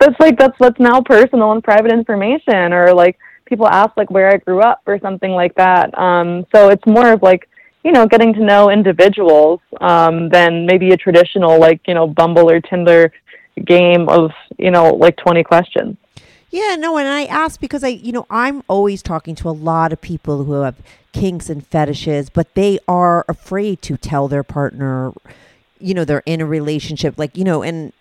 that's 0.00 0.18
like 0.20 0.38
that's 0.38 0.56
that's 0.58 0.78
now 0.78 1.00
personal 1.00 1.52
and 1.52 1.62
private 1.62 1.92
information 1.92 2.72
or 2.72 2.92
like 2.92 3.18
people 3.44 3.66
ask 3.66 3.96
like 3.96 4.10
where 4.10 4.28
I 4.28 4.36
grew 4.36 4.60
up 4.60 4.82
or 4.86 4.98
something 5.00 5.32
like 5.32 5.54
that. 5.54 5.96
Um, 5.98 6.46
so 6.54 6.68
it's 6.68 6.86
more 6.86 7.12
of 7.12 7.22
like 7.22 7.48
you 7.84 7.92
know 7.92 8.06
getting 8.06 8.34
to 8.34 8.44
know 8.44 8.70
individuals 8.70 9.60
um, 9.80 10.28
than 10.28 10.66
maybe 10.66 10.90
a 10.90 10.96
traditional 10.96 11.58
like 11.58 11.80
you 11.86 11.94
know 11.94 12.06
Bumble 12.06 12.50
or 12.50 12.60
Tinder 12.60 13.12
game 13.64 14.08
of 14.08 14.32
you 14.58 14.70
know 14.70 14.94
like 14.94 15.16
20 15.16 15.42
questions. 15.44 15.96
Yeah, 16.50 16.76
no, 16.78 16.96
and 16.96 17.08
I 17.08 17.24
ask 17.24 17.60
because 17.60 17.82
I, 17.82 17.88
you 17.88 18.12
know, 18.12 18.24
I'm 18.30 18.62
always 18.68 19.02
talking 19.02 19.34
to 19.36 19.48
a 19.48 19.50
lot 19.50 19.92
of 19.92 20.00
people 20.00 20.44
who 20.44 20.52
have 20.62 20.76
kinks 21.12 21.50
and 21.50 21.66
fetishes, 21.66 22.30
but 22.30 22.54
they 22.54 22.78
are 22.86 23.24
afraid 23.28 23.82
to 23.82 23.96
tell 23.96 24.28
their 24.28 24.44
partner 24.44 25.12
you 25.80 25.94
know 25.94 26.04
they're 26.04 26.22
in 26.26 26.40
a 26.40 26.46
relationship 26.46 27.18
like 27.18 27.36
you 27.36 27.44
know 27.44 27.62
and 27.62 27.92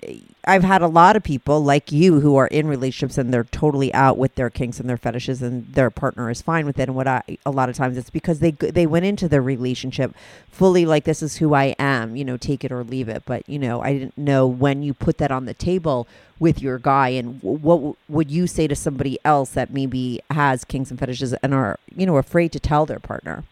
i've 0.48 0.64
had 0.64 0.82
a 0.82 0.88
lot 0.88 1.16
of 1.16 1.24
people 1.24 1.64
like 1.64 1.92
you 1.92 2.20
who 2.20 2.36
are 2.36 2.48
in 2.48 2.68
relationships 2.68 3.18
and 3.18 3.34
they're 3.34 3.44
totally 3.46 3.94
out 3.94 4.18
with 4.18 4.36
their 4.36 4.50
kinks 4.50 4.80
and 4.80 4.90
their 4.90 4.98
fetishes 4.98 5.42
and 5.42 5.72
their 5.74 5.90
partner 5.90 6.30
is 6.30 6.42
fine 6.42 6.66
with 6.66 6.80
it. 6.80 6.84
And 6.84 6.96
what 6.96 7.08
i 7.08 7.22
a 7.46 7.52
lot 7.52 7.70
of 7.70 7.76
times 7.76 7.98
it's 7.98 8.10
because 8.10 8.40
they 8.40 8.52
they 8.52 8.86
went 8.86 9.06
into 9.06 9.28
their 9.28 9.42
relationship 9.42 10.16
fully 10.50 10.86
like 10.86 11.04
this 11.04 11.22
is 11.22 11.38
who 11.38 11.54
i 11.54 11.76
am 11.80 12.16
you 12.16 12.26
know 12.26 12.38
take 12.38 12.64
it 12.64 12.72
or 12.72 12.84
leave 12.84 13.10
it. 13.10 13.24
But 13.26 13.48
you 13.50 13.60
know 13.60 13.82
i 13.82 13.94
didn't 13.94 14.18
know 14.18 14.48
when 14.48 14.84
you 14.84 14.94
put 14.94 15.18
that 15.18 15.32
on 15.32 15.46
the 15.46 15.54
table 15.54 16.08
with 16.40 16.62
your 16.62 16.78
guy 16.78 17.10
and 17.10 17.42
what 17.42 17.96
would 18.10 18.30
you 18.30 18.48
say 18.48 18.68
to 18.68 18.76
somebody 18.76 19.18
else 19.24 19.52
that 19.52 19.72
maybe 19.72 20.20
has 20.32 20.66
kinks 20.66 20.90
and 20.90 21.00
fetishes 21.00 21.34
and 21.34 21.54
are 21.54 21.80
you 21.96 22.06
know 22.06 22.18
afraid 22.18 22.52
to 22.52 22.60
tell 22.60 22.86
their 22.86 23.00
partner? 23.00 23.44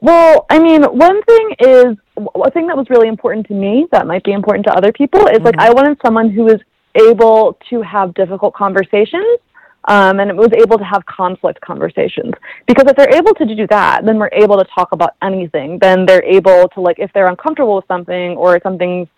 Well, 0.00 0.46
I 0.48 0.60
mean, 0.60 0.84
one 0.84 1.22
thing 1.22 1.54
is 1.58 1.96
a 2.18 2.50
thing 2.50 2.66
that 2.66 2.76
was 2.76 2.88
really 2.90 3.08
important 3.08 3.46
to 3.48 3.54
me 3.54 3.86
that 3.92 4.06
might 4.06 4.24
be 4.24 4.32
important 4.32 4.66
to 4.66 4.72
other 4.72 4.92
people 4.92 5.20
is 5.26 5.38
mm-hmm. 5.38 5.44
like 5.46 5.58
I 5.58 5.70
wanted 5.70 5.98
someone 6.04 6.30
who 6.30 6.44
was 6.44 6.60
able 6.94 7.58
to 7.70 7.82
have 7.82 8.14
difficult 8.14 8.54
conversations 8.54 9.38
um, 9.84 10.20
and 10.20 10.36
was 10.36 10.52
able 10.52 10.78
to 10.78 10.84
have 10.84 11.04
conflict 11.06 11.60
conversations. 11.60 12.34
Because 12.66 12.84
if 12.88 12.96
they're 12.96 13.14
able 13.14 13.34
to 13.34 13.44
do 13.44 13.66
that, 13.68 14.04
then 14.04 14.18
we're 14.18 14.30
able 14.32 14.58
to 14.58 14.64
talk 14.74 14.92
about 14.92 15.14
anything. 15.22 15.78
Then 15.78 16.06
they're 16.06 16.24
able 16.24 16.68
to 16.70 16.80
like 16.80 16.98
if 16.98 17.12
they're 17.12 17.28
uncomfortable 17.28 17.76
with 17.76 17.86
something 17.88 18.36
or 18.36 18.60
something's 18.62 19.08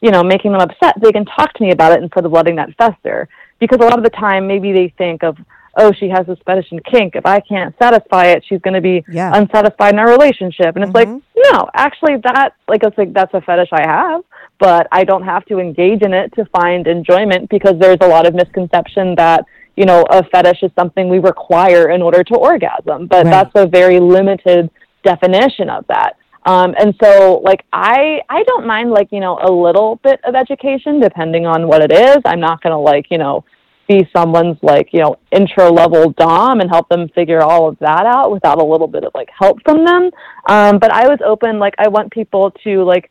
you 0.00 0.10
know 0.10 0.22
making 0.22 0.52
them 0.52 0.60
upset, 0.60 0.94
they 1.00 1.12
can 1.12 1.24
talk 1.24 1.52
to 1.54 1.62
me 1.62 1.72
about 1.72 1.92
it 1.92 2.02
instead 2.02 2.24
of 2.24 2.32
letting 2.32 2.56
that 2.56 2.74
fester. 2.76 3.28
Because 3.58 3.78
a 3.80 3.84
lot 3.84 3.98
of 3.98 4.04
the 4.04 4.10
time, 4.10 4.46
maybe 4.46 4.72
they 4.72 4.92
think 4.96 5.24
of 5.24 5.36
oh, 5.78 5.92
she 5.92 6.08
has 6.08 6.26
this 6.26 6.38
fetish 6.44 6.66
and 6.72 6.84
kink. 6.84 7.14
If 7.14 7.24
I 7.24 7.40
can't 7.40 7.74
satisfy 7.80 8.26
it, 8.26 8.44
she's 8.46 8.60
going 8.60 8.74
to 8.74 8.80
be 8.80 9.04
yeah. 9.08 9.32
unsatisfied 9.34 9.94
in 9.94 9.98
our 9.98 10.10
relationship. 10.10 10.74
And 10.74 10.84
it's 10.84 10.92
mm-hmm. 10.92 11.12
like, 11.14 11.22
no, 11.50 11.68
actually, 11.74 12.16
that 12.24 12.54
like 12.68 12.82
it's 12.82 12.96
like 12.98 13.12
that's 13.12 13.32
a 13.34 13.40
fetish 13.40 13.68
I 13.72 13.86
have, 13.86 14.22
but 14.58 14.88
I 14.92 15.04
don't 15.04 15.24
have 15.24 15.44
to 15.46 15.58
engage 15.58 16.02
in 16.02 16.12
it 16.12 16.32
to 16.34 16.44
find 16.46 16.86
enjoyment 16.86 17.48
because 17.50 17.74
there's 17.78 17.98
a 18.00 18.08
lot 18.08 18.26
of 18.26 18.34
misconception 18.34 19.14
that 19.16 19.44
you 19.76 19.84
know 19.84 20.04
a 20.10 20.24
fetish 20.24 20.62
is 20.62 20.70
something 20.78 21.08
we 21.08 21.18
require 21.18 21.90
in 21.90 22.02
order 22.02 22.24
to 22.24 22.34
orgasm, 22.36 23.06
but 23.06 23.24
right. 23.24 23.30
that's 23.30 23.52
a 23.54 23.66
very 23.66 24.00
limited 24.00 24.70
definition 25.04 25.70
of 25.70 25.86
that. 25.88 26.16
Um, 26.44 26.74
and 26.78 26.94
so 27.02 27.40
like 27.44 27.64
I 27.72 28.20
I 28.28 28.42
don't 28.44 28.66
mind 28.66 28.90
like 28.90 29.08
you 29.12 29.20
know 29.20 29.38
a 29.42 29.50
little 29.50 29.96
bit 29.96 30.20
of 30.24 30.34
education 30.34 31.00
depending 31.00 31.46
on 31.46 31.68
what 31.68 31.82
it 31.82 31.92
is. 31.92 32.18
I'm 32.24 32.40
not 32.40 32.62
gonna 32.62 32.80
like 32.80 33.06
you 33.10 33.18
know 33.18 33.44
be 33.88 34.08
someone's 34.14 34.58
like 34.62 34.90
you 34.92 35.00
know 35.00 35.16
intro 35.32 35.72
level 35.72 36.10
dom 36.12 36.60
and 36.60 36.70
help 36.70 36.88
them 36.88 37.08
figure 37.14 37.42
all 37.42 37.68
of 37.68 37.78
that 37.78 38.04
out 38.06 38.30
without 38.30 38.60
a 38.60 38.64
little 38.64 38.86
bit 38.86 39.04
of 39.04 39.12
like 39.14 39.28
help 39.36 39.58
from 39.64 39.84
them 39.84 40.10
um, 40.48 40.78
but 40.78 40.92
i 40.92 41.08
was 41.08 41.18
open 41.24 41.58
like 41.58 41.74
i 41.78 41.88
want 41.88 42.12
people 42.12 42.50
to 42.62 42.84
like 42.84 43.10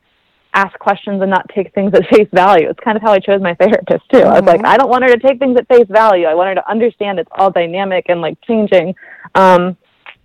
ask 0.53 0.77
questions 0.79 1.21
and 1.21 1.29
not 1.29 1.47
take 1.53 1.73
things 1.73 1.91
at 1.93 2.07
face 2.07 2.27
value 2.33 2.69
it's 2.69 2.79
kind 2.79 2.95
of 2.95 3.01
how 3.01 3.11
i 3.11 3.19
chose 3.19 3.41
my 3.41 3.53
therapist 3.55 4.03
too 4.11 4.19
mm-hmm. 4.19 4.29
i 4.29 4.39
was 4.39 4.43
like 4.43 4.57
mm-hmm. 4.57 4.67
i 4.67 4.77
don't 4.77 4.89
want 4.89 5.03
her 5.03 5.09
to 5.09 5.19
take 5.19 5.39
things 5.39 5.57
at 5.57 5.67
face 5.67 5.87
value 5.89 6.25
i 6.25 6.33
want 6.33 6.47
her 6.47 6.55
to 6.55 6.69
understand 6.69 7.19
it's 7.19 7.29
all 7.37 7.51
dynamic 7.51 8.05
and 8.09 8.21
like 8.21 8.39
changing 8.41 8.95
um, 9.35 9.75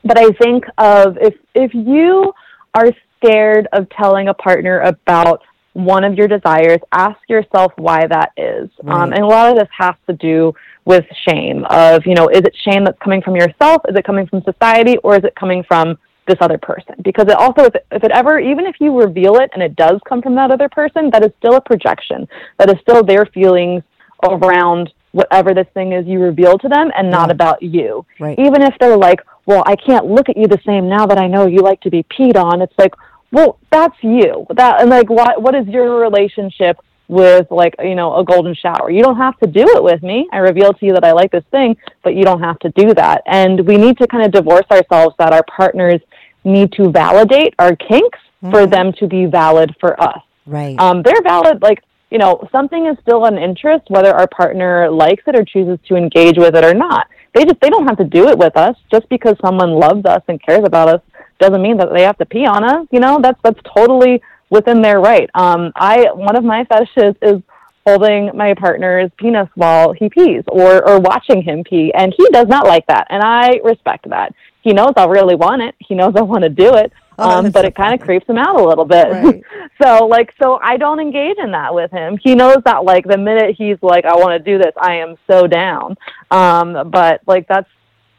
but 0.04 0.18
i 0.18 0.30
think 0.32 0.64
of 0.78 1.16
if 1.20 1.34
if 1.54 1.72
you 1.74 2.32
are 2.74 2.90
scared 3.16 3.68
of 3.72 3.88
telling 3.90 4.28
a 4.28 4.34
partner 4.34 4.80
about 4.80 5.42
one 5.74 6.04
of 6.04 6.14
your 6.14 6.28
desires, 6.28 6.78
ask 6.92 7.18
yourself 7.28 7.72
why 7.76 8.06
that 8.06 8.32
is. 8.36 8.70
Um, 8.82 8.88
right. 8.88 9.02
Um, 9.02 9.12
and 9.12 9.22
a 9.22 9.26
lot 9.26 9.50
of 9.50 9.58
this 9.58 9.68
has 9.76 9.94
to 10.06 10.14
do 10.14 10.54
with 10.84 11.04
shame 11.28 11.64
of, 11.70 12.04
you 12.04 12.14
know, 12.14 12.28
is 12.28 12.40
it 12.40 12.54
shame 12.64 12.84
that's 12.84 12.98
coming 12.98 13.22
from 13.22 13.36
yourself? 13.36 13.82
Is 13.88 13.96
it 13.96 14.04
coming 14.04 14.26
from 14.26 14.42
society? 14.42 14.96
Or 14.98 15.16
is 15.16 15.24
it 15.24 15.34
coming 15.34 15.62
from 15.66 15.98
this 16.28 16.36
other 16.40 16.58
person? 16.58 16.96
Because 17.02 17.26
it 17.28 17.36
also, 17.36 17.64
if 17.64 17.74
it, 17.74 17.86
if 17.90 18.04
it 18.04 18.10
ever, 18.12 18.38
even 18.38 18.66
if 18.66 18.76
you 18.80 18.98
reveal 18.98 19.36
it 19.36 19.50
and 19.54 19.62
it 19.62 19.76
does 19.76 20.00
come 20.08 20.20
from 20.20 20.34
that 20.34 20.50
other 20.50 20.68
person, 20.68 21.10
that 21.10 21.24
is 21.24 21.30
still 21.38 21.54
a 21.54 21.60
projection. 21.60 22.28
That 22.58 22.68
is 22.70 22.76
still 22.82 23.02
their 23.02 23.26
feelings 23.26 23.82
around 24.22 24.92
whatever 25.12 25.52
this 25.54 25.66
thing 25.74 25.92
is 25.92 26.06
you 26.06 26.18
reveal 26.18 26.58
to 26.58 26.68
them 26.68 26.90
and 26.96 27.10
not 27.10 27.28
yeah. 27.28 27.32
about 27.32 27.62
you. 27.62 28.04
Right. 28.18 28.38
Even 28.38 28.62
if 28.62 28.74
they're 28.80 28.96
like, 28.96 29.20
well, 29.46 29.62
I 29.66 29.76
can't 29.76 30.06
look 30.06 30.28
at 30.28 30.36
you 30.36 30.46
the 30.46 30.60
same 30.64 30.88
now 30.88 31.06
that 31.06 31.18
I 31.18 31.26
know 31.26 31.46
you 31.46 31.60
like 31.60 31.80
to 31.82 31.90
be 31.90 32.02
peed 32.04 32.36
on. 32.36 32.62
It's 32.62 32.74
like, 32.78 32.94
well, 33.32 33.58
that's 33.70 33.96
you. 34.02 34.46
That 34.54 34.82
and 34.82 34.90
like, 34.90 35.08
what 35.08 35.42
what 35.42 35.54
is 35.54 35.66
your 35.66 35.98
relationship 35.98 36.78
with 37.08 37.50
like 37.50 37.74
you 37.82 37.94
know 37.94 38.16
a 38.18 38.24
golden 38.24 38.54
shower? 38.54 38.90
You 38.90 39.02
don't 39.02 39.16
have 39.16 39.38
to 39.40 39.46
do 39.46 39.62
it 39.62 39.82
with 39.82 40.02
me. 40.02 40.28
I 40.32 40.38
reveal 40.38 40.72
to 40.74 40.86
you 40.86 40.92
that 40.92 41.04
I 41.04 41.12
like 41.12 41.32
this 41.32 41.44
thing, 41.50 41.76
but 42.04 42.14
you 42.14 42.24
don't 42.24 42.42
have 42.42 42.58
to 42.60 42.68
do 42.76 42.92
that. 42.94 43.22
And 43.26 43.66
we 43.66 43.78
need 43.78 43.96
to 43.98 44.06
kind 44.06 44.24
of 44.24 44.32
divorce 44.32 44.66
ourselves 44.70 45.16
that 45.18 45.32
our 45.32 45.44
partners 45.44 46.00
need 46.44 46.72
to 46.72 46.90
validate 46.90 47.54
our 47.58 47.74
kinks 47.74 48.18
for 48.50 48.66
them 48.66 48.92
to 48.98 49.06
be 49.06 49.26
valid 49.26 49.74
for 49.80 50.00
us. 50.02 50.20
Right. 50.44 50.78
Um, 50.78 51.02
they're 51.02 51.22
valid. 51.22 51.62
Like 51.62 51.82
you 52.10 52.18
know, 52.18 52.46
something 52.52 52.86
is 52.86 52.98
still 53.00 53.24
an 53.24 53.38
interest, 53.38 53.84
whether 53.88 54.14
our 54.14 54.28
partner 54.28 54.90
likes 54.90 55.22
it 55.26 55.34
or 55.34 55.44
chooses 55.46 55.78
to 55.88 55.96
engage 55.96 56.36
with 56.36 56.54
it 56.54 56.64
or 56.64 56.74
not. 56.74 57.08
They 57.32 57.46
just 57.46 57.60
they 57.62 57.70
don't 57.70 57.86
have 57.86 57.96
to 57.96 58.04
do 58.04 58.28
it 58.28 58.36
with 58.36 58.58
us. 58.58 58.76
Just 58.90 59.08
because 59.08 59.36
someone 59.40 59.70
loves 59.70 60.04
us 60.04 60.22
and 60.28 60.38
cares 60.42 60.64
about 60.64 60.88
us 60.88 61.00
doesn't 61.42 61.62
mean 61.62 61.76
that 61.78 61.92
they 61.92 62.02
have 62.02 62.18
to 62.18 62.26
pee 62.26 62.46
on 62.46 62.64
us. 62.64 62.86
You 62.90 63.00
know, 63.00 63.20
that's 63.22 63.38
that's 63.42 63.60
totally 63.76 64.22
within 64.50 64.82
their 64.82 65.00
right. 65.00 65.28
Um, 65.34 65.72
I 65.76 66.06
one 66.12 66.36
of 66.36 66.44
my 66.44 66.64
fetishes 66.64 67.14
is 67.22 67.42
holding 67.86 68.30
my 68.36 68.54
partner's 68.54 69.10
penis 69.16 69.48
while 69.56 69.92
he 69.92 70.08
pees 70.08 70.44
or 70.48 70.88
or 70.88 71.00
watching 71.00 71.42
him 71.42 71.64
pee, 71.64 71.92
and 71.94 72.14
he 72.16 72.24
does 72.32 72.46
not 72.48 72.66
like 72.66 72.86
that, 72.86 73.06
and 73.10 73.22
I 73.22 73.60
respect 73.64 74.08
that. 74.10 74.34
He 74.62 74.72
knows 74.72 74.92
I 74.96 75.06
really 75.06 75.34
want 75.34 75.62
it. 75.62 75.74
He 75.80 75.94
knows 75.96 76.14
I 76.16 76.22
want 76.22 76.44
to 76.44 76.48
do 76.50 76.74
it. 76.74 76.92
Oh, 77.18 77.28
Um, 77.28 77.50
but 77.50 77.60
so 77.60 77.66
it 77.66 77.74
kind 77.74 77.92
of 77.92 78.00
creeps 78.00 78.26
him 78.26 78.38
out 78.38 78.58
a 78.58 78.64
little 78.64 78.86
bit. 78.86 79.06
Right. 79.12 79.42
so 79.82 80.06
like 80.06 80.32
so 80.42 80.58
I 80.62 80.78
don't 80.78 80.98
engage 80.98 81.36
in 81.36 81.50
that 81.52 81.74
with 81.74 81.90
him. 81.90 82.16
He 82.16 82.34
knows 82.34 82.56
that 82.64 82.84
like 82.84 83.04
the 83.06 83.18
minute 83.18 83.54
he's 83.56 83.76
like 83.82 84.06
I 84.06 84.16
want 84.16 84.32
to 84.32 84.38
do 84.50 84.56
this, 84.56 84.72
I 84.80 84.94
am 84.94 85.16
so 85.30 85.46
down. 85.46 85.98
Um, 86.30 86.90
but 86.90 87.20
like 87.26 87.46
that's 87.48 87.68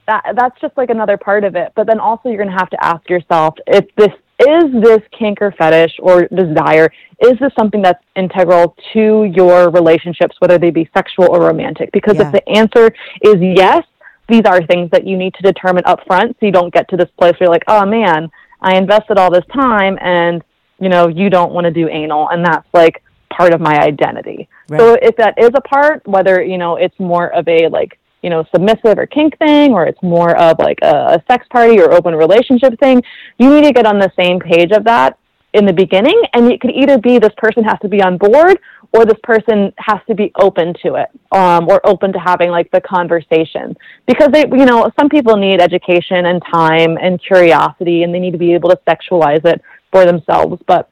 that 0.07 0.23
that's 0.35 0.59
just 0.59 0.75
like 0.77 0.89
another 0.89 1.17
part 1.17 1.43
of 1.43 1.55
it. 1.55 1.71
But 1.75 1.87
then 1.87 1.99
also 1.99 2.29
you're 2.29 2.43
gonna 2.43 2.57
have 2.57 2.69
to 2.71 2.83
ask 2.83 3.09
yourself 3.09 3.55
if 3.67 3.85
this 3.95 4.11
is 4.39 4.81
this 4.81 5.01
canker 5.17 5.53
fetish 5.57 5.93
or 5.99 6.27
desire, 6.27 6.91
is 7.19 7.33
this 7.39 7.51
something 7.57 7.81
that's 7.81 8.03
integral 8.15 8.75
to 8.93 9.23
your 9.25 9.69
relationships, 9.69 10.35
whether 10.39 10.57
they 10.57 10.71
be 10.71 10.89
sexual 10.93 11.27
or 11.29 11.41
romantic? 11.41 11.91
Because 11.91 12.17
Yeah. 12.17 12.27
if 12.27 12.31
the 12.33 12.49
answer 12.49 12.93
is 13.21 13.35
yes, 13.39 13.83
these 14.27 14.43
are 14.45 14.61
things 14.65 14.89
that 14.91 15.05
you 15.05 15.17
need 15.17 15.33
to 15.35 15.43
determine 15.43 15.83
up 15.85 16.05
front 16.07 16.35
so 16.39 16.45
you 16.45 16.51
don't 16.51 16.73
get 16.73 16.87
to 16.89 16.97
this 16.97 17.09
place 17.17 17.33
where 17.39 17.47
you're 17.47 17.49
like, 17.49 17.63
oh 17.67 17.85
man, 17.85 18.29
I 18.61 18.75
invested 18.75 19.17
all 19.17 19.31
this 19.31 19.45
time 19.53 19.97
and 20.01 20.43
you 20.79 20.89
know, 20.89 21.07
you 21.07 21.29
don't 21.29 21.53
want 21.53 21.65
to 21.65 21.71
do 21.71 21.87
anal 21.87 22.29
and 22.29 22.45
that's 22.45 22.67
like 22.73 23.03
part 23.29 23.53
of 23.53 23.61
my 23.61 23.79
identity. 23.79 24.49
So 24.69 24.97
if 25.01 25.15
that 25.17 25.35
is 25.37 25.51
a 25.55 25.61
part, 25.61 26.05
whether, 26.07 26.43
you 26.43 26.57
know, 26.57 26.75
it's 26.75 26.99
more 26.99 27.33
of 27.33 27.47
a 27.47 27.67
like, 27.69 27.99
you 28.23 28.29
know, 28.29 28.45
submissive 28.53 28.97
or 28.97 29.05
kink 29.05 29.37
thing, 29.37 29.73
or 29.73 29.85
it's 29.85 30.01
more 30.01 30.35
of 30.37 30.57
like 30.59 30.79
a, 30.81 31.19
a 31.19 31.23
sex 31.29 31.45
party 31.49 31.79
or 31.79 31.91
open 31.91 32.15
relationship 32.15 32.79
thing, 32.79 33.01
you 33.37 33.49
need 33.53 33.65
to 33.65 33.73
get 33.73 33.85
on 33.85 33.99
the 33.99 34.11
same 34.17 34.39
page 34.39 34.71
of 34.71 34.83
that 34.85 35.19
in 35.53 35.65
the 35.65 35.73
beginning. 35.73 36.19
And 36.33 36.51
it 36.51 36.61
could 36.61 36.71
either 36.71 36.97
be 36.97 37.19
this 37.19 37.33
person 37.37 37.63
has 37.63 37.77
to 37.81 37.87
be 37.87 38.01
on 38.01 38.17
board 38.17 38.57
or 38.93 39.05
this 39.05 39.17
person 39.23 39.73
has 39.77 39.99
to 40.07 40.15
be 40.15 40.31
open 40.39 40.73
to 40.83 40.95
it 40.95 41.09
um, 41.31 41.67
or 41.69 41.85
open 41.85 42.13
to 42.13 42.19
having 42.19 42.49
like 42.49 42.69
the 42.71 42.81
conversation 42.81 43.75
because 44.07 44.29
they 44.31 44.45
you 44.51 44.65
know 44.65 44.89
some 44.97 45.09
people 45.09 45.35
need 45.35 45.59
education 45.59 46.27
and 46.27 46.41
time 46.51 46.97
and 47.01 47.21
curiosity 47.21 48.03
and 48.03 48.13
they 48.13 48.19
need 48.19 48.31
to 48.31 48.37
be 48.37 48.53
able 48.53 48.69
to 48.69 48.79
sexualize 48.87 49.43
it 49.45 49.61
for 49.91 50.05
themselves 50.05 50.61
but 50.67 50.89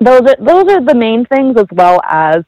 those 0.00 0.22
are 0.22 0.36
those 0.40 0.64
are 0.72 0.84
the 0.84 0.94
main 0.94 1.24
things 1.26 1.56
as 1.58 1.66
well 1.72 2.00
as 2.08 2.42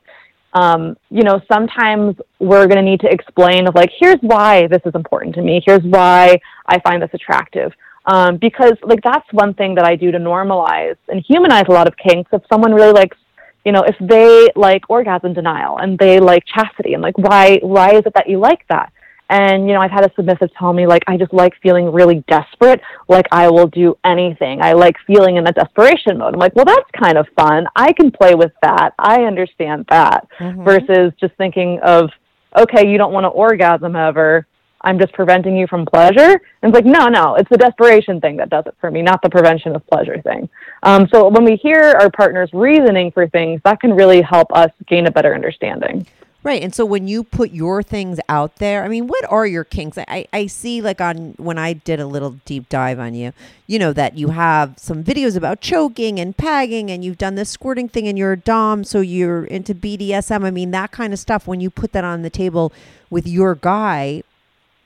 um, 0.54 0.96
you 1.10 1.22
know 1.22 1.40
sometimes 1.50 2.16
we're 2.38 2.66
going 2.66 2.76
to 2.76 2.82
need 2.82 3.00
to 3.00 3.10
explain 3.10 3.66
of 3.66 3.74
like 3.74 3.90
here's 3.98 4.18
why 4.20 4.66
this 4.68 4.82
is 4.84 4.94
important 4.94 5.34
to 5.34 5.42
me. 5.42 5.62
Here's 5.64 5.82
why 5.82 6.38
i 6.66 6.78
find 6.80 7.02
this 7.02 7.10
attractive. 7.12 7.72
Um, 8.06 8.38
because 8.38 8.72
like 8.82 9.00
that's 9.02 9.30
one 9.32 9.52
thing 9.54 9.74
that 9.74 9.84
i 9.84 9.94
do 9.94 10.10
to 10.10 10.18
normalize 10.18 10.96
and 11.08 11.22
humanize 11.26 11.64
a 11.68 11.72
lot 11.72 11.86
of 11.86 11.94
kinks. 11.96 12.30
If 12.32 12.42
someone 12.50 12.72
really 12.72 12.92
likes 12.92 13.16
you 13.64 13.72
know 13.72 13.82
if 13.82 13.96
they 14.00 14.48
like 14.56 14.88
orgasm 14.88 15.34
denial 15.34 15.78
and 15.78 15.98
they 15.98 16.20
like 16.20 16.42
chastity 16.46 16.94
and 16.94 17.02
like 17.02 17.18
why 17.18 17.58
why 17.62 17.90
is 17.94 18.02
it 18.06 18.14
that 18.14 18.28
you 18.28 18.38
like 18.38 18.66
that 18.68 18.92
and 19.30 19.66
you 19.66 19.74
know 19.74 19.80
i've 19.80 19.90
had 19.90 20.04
a 20.04 20.12
submissive 20.14 20.50
tell 20.58 20.72
me 20.72 20.86
like 20.86 21.02
i 21.06 21.16
just 21.16 21.32
like 21.32 21.54
feeling 21.62 21.92
really 21.92 22.24
desperate. 22.28 22.80
Like 23.08 23.26
i 23.32 23.48
will 23.48 23.66
do 23.66 23.96
anything. 24.04 24.60
I 24.62 24.72
like 24.72 24.96
feeling 25.06 25.36
in 25.36 25.46
a 25.46 25.52
desperation 25.52 26.18
mode. 26.18 26.34
I'm 26.34 26.40
like 26.40 26.54
well 26.54 26.64
that's 26.64 26.90
kind 26.92 27.18
of 27.18 27.26
fun. 27.36 27.66
I 27.76 27.92
can 27.92 28.10
play 28.10 28.34
with 28.34 28.52
that. 28.62 28.94
I 28.98 29.22
understand 29.22 29.86
that. 29.88 30.26
Versus 30.64 31.12
just 31.20 31.34
thinking 31.36 31.80
of 31.82 32.10
okay 32.56 32.90
you 32.90 32.98
don't 32.98 33.12
want 33.12 33.24
to 33.24 33.28
orgasm 33.28 33.96
ever. 33.96 34.46
I'm 34.80 34.98
just 34.98 35.12
preventing 35.12 35.56
you 35.56 35.66
from 35.66 35.84
pleasure. 35.84 36.40
And 36.62 36.70
it's 36.70 36.74
like 36.74 36.84
no 36.84 37.08
no. 37.08 37.34
It's 37.34 37.50
the 37.50 37.58
desperation 37.58 38.20
thing 38.20 38.36
that 38.36 38.50
does 38.50 38.64
it 38.66 38.74
for 38.80 38.90
me 38.90 39.02
not 39.02 39.22
the 39.22 39.30
prevention 39.30 39.74
of 39.74 39.86
pleasure 39.86 40.20
thing. 40.22 40.48
Um, 40.82 41.08
so 41.12 41.28
when 41.28 41.44
we 41.44 41.56
hear 41.56 41.96
our 42.00 42.10
partner's 42.10 42.50
reasoning 42.52 43.10
for 43.10 43.26
things 43.28 43.60
that 43.64 43.80
can 43.80 43.94
really 43.94 44.22
help 44.22 44.52
us 44.52 44.70
gain 44.86 45.06
a 45.06 45.10
better 45.10 45.34
understanding 45.34 46.06
Right. 46.48 46.62
And 46.62 46.74
so 46.74 46.86
when 46.86 47.06
you 47.06 47.24
put 47.24 47.50
your 47.50 47.82
things 47.82 48.18
out 48.26 48.56
there, 48.56 48.82
I 48.82 48.88
mean, 48.88 49.06
what 49.06 49.22
are 49.30 49.46
your 49.46 49.64
kinks? 49.64 49.98
I, 49.98 50.26
I 50.32 50.46
see 50.46 50.80
like 50.80 50.98
on 50.98 51.34
when 51.36 51.58
I 51.58 51.74
did 51.74 52.00
a 52.00 52.06
little 52.06 52.40
deep 52.46 52.70
dive 52.70 52.98
on 52.98 53.12
you, 53.12 53.34
you 53.66 53.78
know, 53.78 53.92
that 53.92 54.16
you 54.16 54.30
have 54.30 54.78
some 54.78 55.04
videos 55.04 55.36
about 55.36 55.60
choking 55.60 56.18
and 56.18 56.34
pegging 56.34 56.90
and 56.90 57.04
you've 57.04 57.18
done 57.18 57.34
this 57.34 57.50
squirting 57.50 57.86
thing 57.86 58.08
and 58.08 58.16
you're 58.16 58.32
a 58.32 58.38
Dom, 58.38 58.82
so 58.82 59.00
you're 59.02 59.44
into 59.44 59.74
BDSM. 59.74 60.42
I 60.42 60.50
mean, 60.50 60.70
that 60.70 60.90
kind 60.90 61.12
of 61.12 61.18
stuff. 61.18 61.46
When 61.46 61.60
you 61.60 61.68
put 61.68 61.92
that 61.92 62.02
on 62.02 62.22
the 62.22 62.30
table 62.30 62.72
with 63.10 63.26
your 63.26 63.54
guy, 63.54 64.22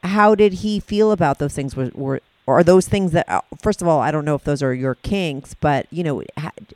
how 0.03 0.35
did 0.35 0.55
he 0.55 0.81
feel 0.81 1.13
about 1.13 1.39
those 1.39 1.55
things? 1.55 1.77
Were, 1.77 1.93
were 1.95 2.21
or 2.45 2.59
are 2.59 2.65
those 2.65 2.89
things 2.89 3.13
that, 3.13 3.29
uh, 3.29 3.41
first 3.61 3.81
of 3.81 3.87
all, 3.87 4.01
I 4.01 4.11
don't 4.11 4.25
know 4.25 4.35
if 4.35 4.43
those 4.43 4.65
are 4.65 4.75
your 4.75 4.97
kinks, 4.97 5.55
but, 5.55 5.87
you 5.93 6.03
know, 6.03 6.25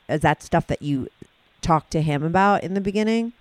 is 0.09 0.21
that 0.21 0.45
stuff 0.45 0.69
that 0.69 0.81
you 0.81 1.09
talked 1.61 1.91
to 1.91 2.03
him 2.03 2.23
about 2.23 2.63
in 2.63 2.75
the 2.75 2.81
beginning? 2.81 3.33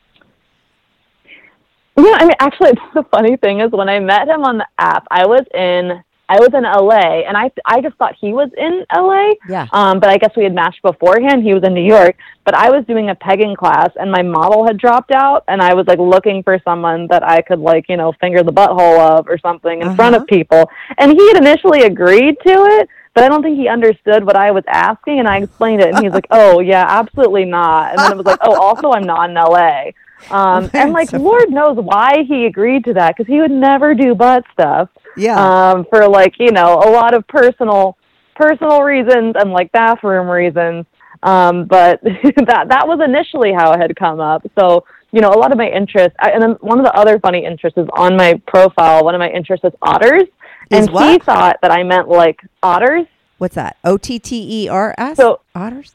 Yeah, 1.98 2.16
I 2.20 2.24
mean, 2.26 2.36
actually, 2.40 2.72
the 2.94 3.04
funny 3.12 3.38
thing 3.38 3.62
is 3.62 3.72
when 3.72 3.90
I 3.90 4.00
met 4.00 4.28
him 4.28 4.44
on 4.44 4.58
the 4.58 4.68
app, 4.78 5.08
I 5.12 5.26
was 5.26 5.44
in 5.54 6.04
I 6.28 6.40
was 6.40 6.50
in 6.56 6.64
LA, 6.64 7.22
and 7.28 7.38
I 7.38 7.52
I 7.66 7.82
just 7.82 7.96
thought 7.98 8.16
he 8.20 8.34
was 8.34 8.50
in 8.58 8.84
LA. 8.94 9.34
Yeah. 9.48 9.68
Um, 9.72 10.00
but 10.00 10.10
I 10.10 10.18
guess 10.18 10.32
we 10.36 10.44
had 10.44 10.56
matched 10.56 10.82
beforehand. 10.82 11.44
He 11.44 11.54
was 11.54 11.64
in 11.64 11.76
New 11.76 11.86
York, 11.86 12.16
but 12.44 12.56
I 12.56 12.72
was 12.72 12.84
doing 12.86 13.12
a 13.12 13.16
pegging 13.16 13.56
class, 13.56 13.90
and 13.96 14.12
my 14.12 14.24
model 14.24 14.66
had 14.66 14.78
dropped 14.80 15.12
out, 15.12 15.44
and 15.48 15.62
I 15.62 15.76
was 15.76 15.86
like 15.86 16.00
looking 16.00 16.42
for 16.42 16.60
someone 16.64 17.06
that 17.12 17.22
I 17.24 17.42
could 17.42 17.60
like 17.60 17.88
you 17.90 17.96
know 17.98 18.12
finger 18.20 18.42
the 18.42 18.52
butthole 18.52 19.00
of 19.00 19.28
or 19.28 19.38
something 19.38 19.82
in 19.84 19.96
front 19.96 20.16
Uh-huh. 20.16 20.24
of 20.24 20.28
people, 20.28 20.70
and 20.98 21.12
he 21.12 21.28
had 21.28 21.38
initially 21.38 21.84
agreed 21.84 22.36
to 22.48 22.54
it. 22.80 22.90
But 23.14 23.24
I 23.24 23.30
don't 23.30 23.44
think 23.44 23.58
he 23.58 23.70
understood 23.70 24.26
what 24.26 24.36
I 24.36 24.50
was 24.52 24.64
asking, 24.68 25.20
and 25.20 25.28
I 25.28 25.38
explained 25.38 25.82
it, 25.82 25.94
and 25.94 26.04
he's 26.04 26.12
like, 26.12 26.28
"Oh 26.32 26.60
yeah, 26.60 26.86
absolutely 26.90 27.46
not." 27.46 27.92
And 27.92 28.00
then 28.00 28.12
it 28.14 28.18
was 28.18 28.26
like, 28.26 28.40
"Oh, 28.42 28.60
also 28.60 28.92
I'm 28.92 29.04
not 29.06 29.30
in 29.30 29.36
LA." 29.36 29.92
Um, 30.30 30.70
and 30.74 30.92
like, 30.92 31.12
Lord 31.14 31.52
knows 31.52 31.78
why 31.78 32.24
he 32.28 32.46
agreed 32.46 32.86
to 32.86 32.94
that 32.94 33.16
because 33.16 33.28
he 33.28 33.40
would 33.42 33.52
never 33.52 33.94
do 33.94 34.16
butt 34.16 34.44
stuff. 34.54 34.90
Yeah. 35.18 35.38
Um, 35.38 35.86
for 35.90 36.08
like 36.08 36.36
you 36.40 36.52
know 36.52 36.76
a 36.76 36.90
lot 36.92 37.14
of 37.14 37.28
personal 37.28 37.98
personal 38.36 38.82
reasons 38.82 39.36
and 39.40 39.52
like 39.52 39.72
bathroom 39.72 40.28
reasons. 40.28 40.86
Um, 41.24 41.66
but 41.66 42.02
that 42.04 42.66
that 42.70 42.88
was 42.88 43.00
initially 43.04 43.54
how 43.54 43.72
it 43.74 43.80
had 43.80 43.96
come 43.96 44.20
up. 44.20 44.46
So 44.60 44.86
you 45.12 45.22
know 45.22 45.30
a 45.30 45.40
lot 45.40 45.52
of 45.52 45.58
my 45.58 45.70
interests, 45.70 46.16
I, 46.20 46.32
and 46.32 46.42
then 46.42 46.52
one 46.62 46.80
of 46.80 46.86
the 46.86 46.94
other 46.94 47.20
funny 47.20 47.46
interests 47.46 47.78
is 47.78 47.88
on 47.94 48.18
my 48.18 48.42
profile. 48.48 49.04
One 49.04 49.16
of 49.16 49.20
my 49.20 49.30
interests 49.30 49.66
is 49.66 49.74
otters, 49.82 50.24
Is 50.72 50.88
and 50.88 50.90
he 50.90 51.20
thought 51.20 51.58
that 51.62 51.72
I 51.72 51.84
meant 51.84 52.10
like 52.10 52.42
otters. 52.62 53.06
What's 53.38 53.56
that? 53.56 53.78
O 53.84 53.98
T 53.98 54.20
T 54.20 54.64
E 54.64 54.70
R 54.70 54.94
S? 54.98 55.18
So- 55.18 55.42
otters? 55.54 55.94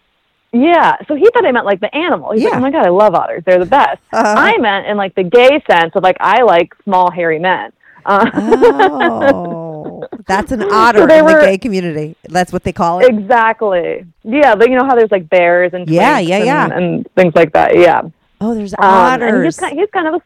Yeah, 0.53 0.97
so 1.07 1.15
he 1.15 1.29
thought 1.33 1.47
I 1.47 1.53
meant 1.53 1.65
like 1.67 1.79
the 1.81 1.95
animal. 1.95 2.33
He's 2.33 2.43
Yeah. 2.43 2.49
like, 2.51 2.59
"Oh 2.59 2.61
my 2.61 2.71
god, 2.73 2.87
I 2.87 2.91
love 2.91 3.15
otters. 3.15 3.45
They're 3.47 3.61
the 3.61 3.67
best." 3.67 4.01
Uh-huh. 4.13 4.35
I 4.37 4.59
meant 4.59 4.87
in 4.87 4.97
like 4.97 5.15
the 5.15 5.23
gay 5.23 5.63
sense 5.71 5.93
of 5.95 6.03
like 6.03 6.17
I 6.19 6.43
like 6.43 6.75
small 6.85 7.11
hairy 7.11 7.39
men. 7.39 7.73
Uh, 8.05 8.29
Oh, 8.35 10.05
that's 10.27 10.51
an 10.53 10.63
otter 10.63 11.07
they 11.07 11.19
in 11.21 11.25
were- 11.25 11.41
the 11.41 11.47
gay 11.47 11.59
community. 11.59 12.17
That's 12.25 12.53
what 12.53 12.65
they 12.65 12.73
call 12.73 12.99
it. 13.01 13.09
exactly. 13.09 14.05
Yeah, 14.25 14.55
but 14.57 14.69
you 14.71 14.77
know 14.77 14.85
how 14.87 14.95
there's 14.97 15.11
like 15.13 15.29
bears 15.29 15.73
and 15.73 15.89
Yeah, 15.89 16.19
twinks 16.21 16.29
yeah, 16.29 16.37
and, 16.37 16.47
yeah. 16.47 16.77
and 16.77 17.09
things 17.15 17.35
like 17.37 17.53
that. 17.53 17.77
Yeah. 17.77 18.03
Oh, 18.41 18.55
there's 18.55 18.75
Um, 18.79 19.23
and 19.23 19.45
he's 19.45 19.57
kind, 19.59 19.79
he's 19.79 19.91
kind 19.91 20.09
of 20.09 20.15
a, 20.15 20.23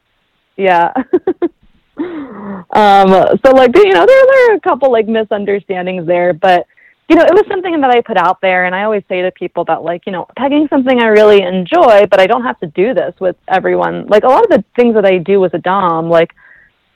yeah. 0.56 0.92
um, 1.98 3.38
so 3.44 3.52
like 3.52 3.76
you 3.76 3.92
know 3.92 4.06
there 4.06 4.26
there 4.26 4.52
are 4.52 4.54
a 4.56 4.60
couple 4.60 4.90
like 4.90 5.06
misunderstandings 5.06 6.06
there, 6.06 6.32
but 6.32 6.66
you 7.08 7.16
know 7.16 7.22
it 7.22 7.34
was 7.34 7.44
something 7.48 7.80
that 7.80 7.90
I 7.90 8.00
put 8.00 8.16
out 8.16 8.40
there, 8.40 8.64
and 8.64 8.74
I 8.74 8.84
always 8.84 9.02
say 9.08 9.22
to 9.22 9.30
people 9.32 9.64
that 9.66 9.82
like 9.82 10.06
you 10.06 10.12
know 10.12 10.26
pegging 10.36 10.68
something 10.68 11.00
I 11.00 11.06
really 11.06 11.42
enjoy, 11.42 12.06
but 12.10 12.20
I 12.20 12.26
don't 12.26 12.42
have 12.42 12.58
to 12.60 12.66
do 12.68 12.94
this 12.94 13.14
with 13.20 13.36
everyone. 13.48 14.06
Like 14.06 14.24
a 14.24 14.28
lot 14.28 14.44
of 14.44 14.50
the 14.50 14.64
things 14.76 14.94
that 14.94 15.04
I 15.04 15.18
do 15.18 15.40
with 15.40 15.54
a 15.54 15.58
dom, 15.58 16.08
like 16.08 16.34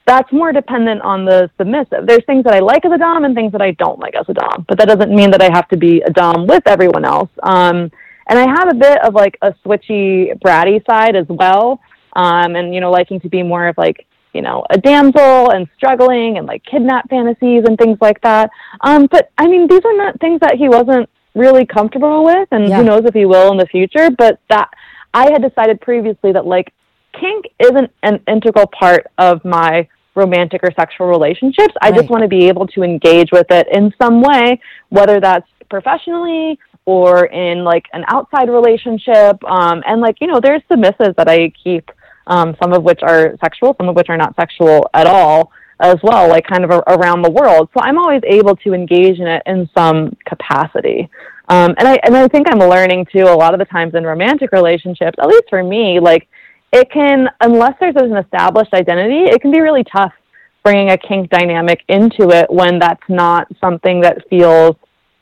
that's 0.07 0.33
more 0.33 0.53
dependent 0.53 1.03
on 1.03 1.27
the 1.27 1.51
submissive. 1.59 2.07
There's 2.07 2.25
things 2.25 2.45
that 2.45 2.55
I 2.55 2.61
like 2.61 2.85
as 2.87 2.93
a 2.93 2.99
dom 2.99 3.25
and 3.25 3.35
things 3.35 3.53
that 3.53 3.61
I 3.61 3.73
don't 3.73 3.99
like 3.99 4.15
as 4.15 4.25
a 4.29 4.35
dom, 4.35 4.65
but 4.67 4.79
that 4.79 4.89
doesn't 4.89 5.15
mean 5.15 5.31
that 5.33 5.43
I 5.43 5.51
have 5.53 5.69
to 5.69 5.77
be 5.77 6.01
a 6.01 6.11
dom 6.11 6.47
with 6.47 6.67
everyone 6.67 7.05
else. 7.05 7.29
Um, 7.43 7.91
and 8.29 8.39
I 8.39 8.47
have 8.47 8.71
a 8.71 8.75
bit 8.75 9.05
of 9.05 9.15
like 9.15 9.37
a 9.43 9.53
switchy, 9.65 10.33
bratty 10.41 10.85
side 10.87 11.15
as 11.15 11.27
well, 11.29 11.81
um, 12.15 12.57
and 12.57 12.75
you 12.75 12.81
know, 12.81 12.91
liking 12.91 13.21
to 13.21 13.29
be 13.29 13.43
more 13.43 13.69
of 13.69 13.77
like 13.77 14.07
you 14.39 14.43
know 14.43 14.65
a 14.71 14.79
damsel 14.79 15.51
and 15.51 15.67
struggling 15.77 16.39
and 16.39 16.47
like 16.47 16.63
kidnap 16.71 17.05
fantasies 17.11 17.63
and 17.67 17.77
things 17.77 17.99
like 18.01 18.21
that. 18.21 18.47
Um, 18.83 19.09
but 19.11 19.31
I 19.37 19.49
mean, 19.49 19.67
these 19.67 19.85
are 19.85 19.97
not 19.97 20.21
things 20.21 20.39
that 20.45 20.55
he 20.63 20.69
wasn't 20.69 21.07
really 21.35 21.67
comfortable 21.67 22.25
with, 22.25 22.49
and 22.53 22.69
Yeah. 22.69 22.77
who 22.77 22.85
knows 22.85 23.05
if 23.05 23.15
he 23.15 23.27
will 23.35 23.51
in 23.51 23.59
the 23.59 23.67
future. 23.67 24.11
But 24.23 24.39
that 24.49 24.69
I 25.13 25.25
had 25.33 25.43
decided 25.43 25.81
previously 25.81 26.31
that 26.37 26.47
like 26.47 26.73
kink 27.21 27.47
isn't 27.59 27.91
an 28.05 28.21
integral 28.29 28.69
part 28.69 29.03
of 29.19 29.45
my 29.45 29.89
romantic 30.15 30.61
or 30.63 30.71
sexual 30.79 31.09
relationships. 31.09 31.75
I 31.83 31.91
just 31.91 32.09
want 32.11 32.23
to 32.23 32.29
be 32.29 32.47
able 32.49 32.67
to 32.69 32.83
engage 32.85 33.31
with 33.33 33.51
it 33.51 33.67
in 33.73 33.93
some 34.01 34.21
way, 34.23 34.61
whether 34.91 35.19
that's 35.21 35.49
professionally 35.69 36.59
or 36.85 37.27
in 37.27 37.65
like 37.65 37.87
an 37.93 38.05
outside 38.09 38.49
relationship. 38.49 39.37
Um, 39.45 39.83
and 39.87 40.01
like, 40.01 40.17
you 40.21 40.29
know, 40.29 40.41
there's 40.41 40.63
submissives 40.71 41.15
that 41.17 41.29
I 41.29 41.53
keep, 41.63 41.91
um, 42.29 42.55
some 42.63 42.73
of 42.73 42.85
which 42.85 43.01
are 43.03 43.35
sexual, 43.43 43.75
some 43.79 43.89
of 43.89 43.97
which 43.97 44.09
are 44.09 44.17
not 44.17 44.37
sexual 44.37 44.89
at 44.95 45.07
all 45.07 45.51
as 45.81 45.97
well, 46.03 46.29
like 46.29 46.47
kind 46.47 46.65
of 46.65 46.71
a- 46.71 46.85
around 46.89 47.23
the 47.23 47.31
world. 47.31 47.69
So 47.75 47.83
I'm 47.83 47.99
always 47.99 48.23
able 48.25 48.55
to 48.57 48.75
engage 48.75 49.19
in 49.19 49.27
it 49.27 49.43
in 49.47 49.69
some 49.77 50.17
capacity. 50.27 51.09
Um, 51.49 51.75
and 51.79 51.89
I 51.89 51.99
and 52.05 52.17
I 52.17 52.29
think 52.29 52.47
I'm 52.51 52.59
learning 52.59 53.07
too 53.13 53.25
a 53.25 53.35
lot 53.35 53.55
of 53.55 53.59
the 53.59 53.65
times 53.65 53.95
in 53.95 54.05
romantic 54.05 54.53
relationships, 54.53 55.17
at 55.19 55.27
least 55.27 55.45
for 55.49 55.63
me, 55.63 55.99
like 55.99 56.29
it 56.73 56.91
can 56.91 57.29
unless 57.41 57.75
there's 57.81 57.97
an 57.97 58.17
established 58.17 58.75
identity, 58.75 59.31
it 59.31 59.41
can 59.41 59.51
be 59.51 59.61
really 59.61 59.85
tough 59.85 60.13
bringing 60.63 60.91
a 60.91 60.99
kink 60.99 61.31
dynamic 61.31 61.81
into 61.89 62.31
it 62.31 62.51
when 62.51 62.79
that's 62.79 63.03
not 63.09 63.47
something 63.61 64.03
that 64.03 64.29
feels 64.29 64.77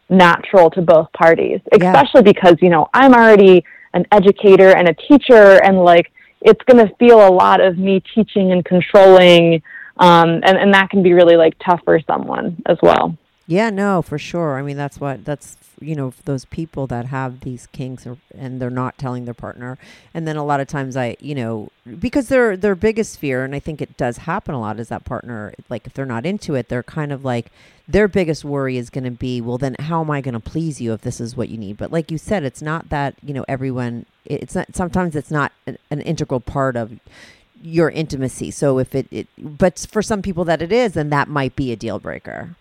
natural 0.08 0.70
to 0.70 0.82
both 0.82 1.12
parties. 1.12 1.60
Yeah. 1.72 1.92
Especially 1.92 2.22
because 2.22 2.56
you 2.60 2.70
know 2.70 2.88
I'm 2.92 3.14
already 3.14 3.64
an 3.94 4.04
educator 4.10 4.76
and 4.76 4.88
a 4.88 4.94
teacher, 4.94 5.62
and 5.62 5.78
like 5.78 6.10
it's 6.40 6.62
going 6.64 6.86
to 6.86 6.94
feel 6.96 7.26
a 7.26 7.30
lot 7.30 7.60
of 7.60 7.78
me 7.78 8.02
teaching 8.14 8.52
and 8.52 8.64
controlling, 8.64 9.62
um, 9.98 10.40
and 10.44 10.58
and 10.58 10.74
that 10.74 10.90
can 10.90 11.02
be 11.02 11.12
really 11.12 11.36
like 11.36 11.54
tough 11.64 11.80
for 11.84 12.00
someone 12.00 12.62
as 12.66 12.78
well. 12.82 13.16
Yeah, 13.46 13.70
no, 13.70 14.02
for 14.02 14.18
sure. 14.18 14.58
I 14.58 14.62
mean, 14.62 14.76
that's 14.76 15.00
what 15.00 15.24
that's 15.24 15.56
you 15.80 15.94
know 15.94 16.12
those 16.24 16.44
people 16.46 16.86
that 16.88 17.06
have 17.06 17.40
these 17.40 17.66
kinks 17.68 18.06
or, 18.06 18.16
and 18.36 18.60
they're 18.60 18.70
not 18.70 18.98
telling 18.98 19.24
their 19.24 19.34
partner, 19.34 19.78
and 20.12 20.26
then 20.26 20.36
a 20.36 20.44
lot 20.44 20.60
of 20.60 20.66
times 20.66 20.96
I 20.96 21.16
you 21.20 21.34
know 21.34 21.70
because 22.00 22.28
their 22.28 22.56
their 22.56 22.74
biggest 22.74 23.18
fear, 23.18 23.44
and 23.44 23.54
I 23.54 23.60
think 23.60 23.80
it 23.80 23.96
does 23.96 24.18
happen 24.18 24.54
a 24.54 24.60
lot, 24.60 24.80
is 24.80 24.88
that 24.88 25.04
partner 25.04 25.54
like 25.68 25.86
if 25.86 25.94
they're 25.94 26.04
not 26.04 26.26
into 26.26 26.54
it, 26.54 26.68
they're 26.68 26.82
kind 26.82 27.12
of 27.12 27.24
like 27.24 27.52
their 27.88 28.08
biggest 28.08 28.44
worry 28.44 28.76
is 28.76 28.90
going 28.90 29.04
to 29.04 29.10
be, 29.10 29.40
well, 29.40 29.58
then 29.58 29.76
how 29.78 30.00
am 30.00 30.10
I 30.10 30.20
going 30.20 30.34
to 30.34 30.40
please 30.40 30.80
you 30.80 30.92
if 30.92 31.02
this 31.02 31.20
is 31.20 31.36
what 31.36 31.48
you 31.48 31.56
need? 31.56 31.76
But 31.76 31.92
like 31.92 32.10
you 32.10 32.18
said, 32.18 32.42
it's 32.42 32.62
not 32.62 32.88
that 32.88 33.14
you 33.22 33.32
know 33.32 33.44
everyone. 33.48 34.06
It's 34.24 34.54
not 34.54 34.74
sometimes 34.74 35.14
it's 35.14 35.30
not 35.30 35.52
an, 35.66 35.78
an 35.90 36.00
integral 36.00 36.40
part 36.40 36.76
of 36.76 36.98
your 37.62 37.90
intimacy. 37.90 38.50
So 38.50 38.78
if 38.78 38.94
it, 38.94 39.06
it, 39.10 39.28
but 39.38 39.86
for 39.90 40.02
some 40.02 40.22
people 40.22 40.44
that 40.44 40.62
it 40.62 40.72
is, 40.72 40.92
then 40.92 41.10
that 41.10 41.28
might 41.28 41.56
be 41.56 41.72
a 41.72 41.76
deal 41.76 41.98
breaker. 41.98 42.56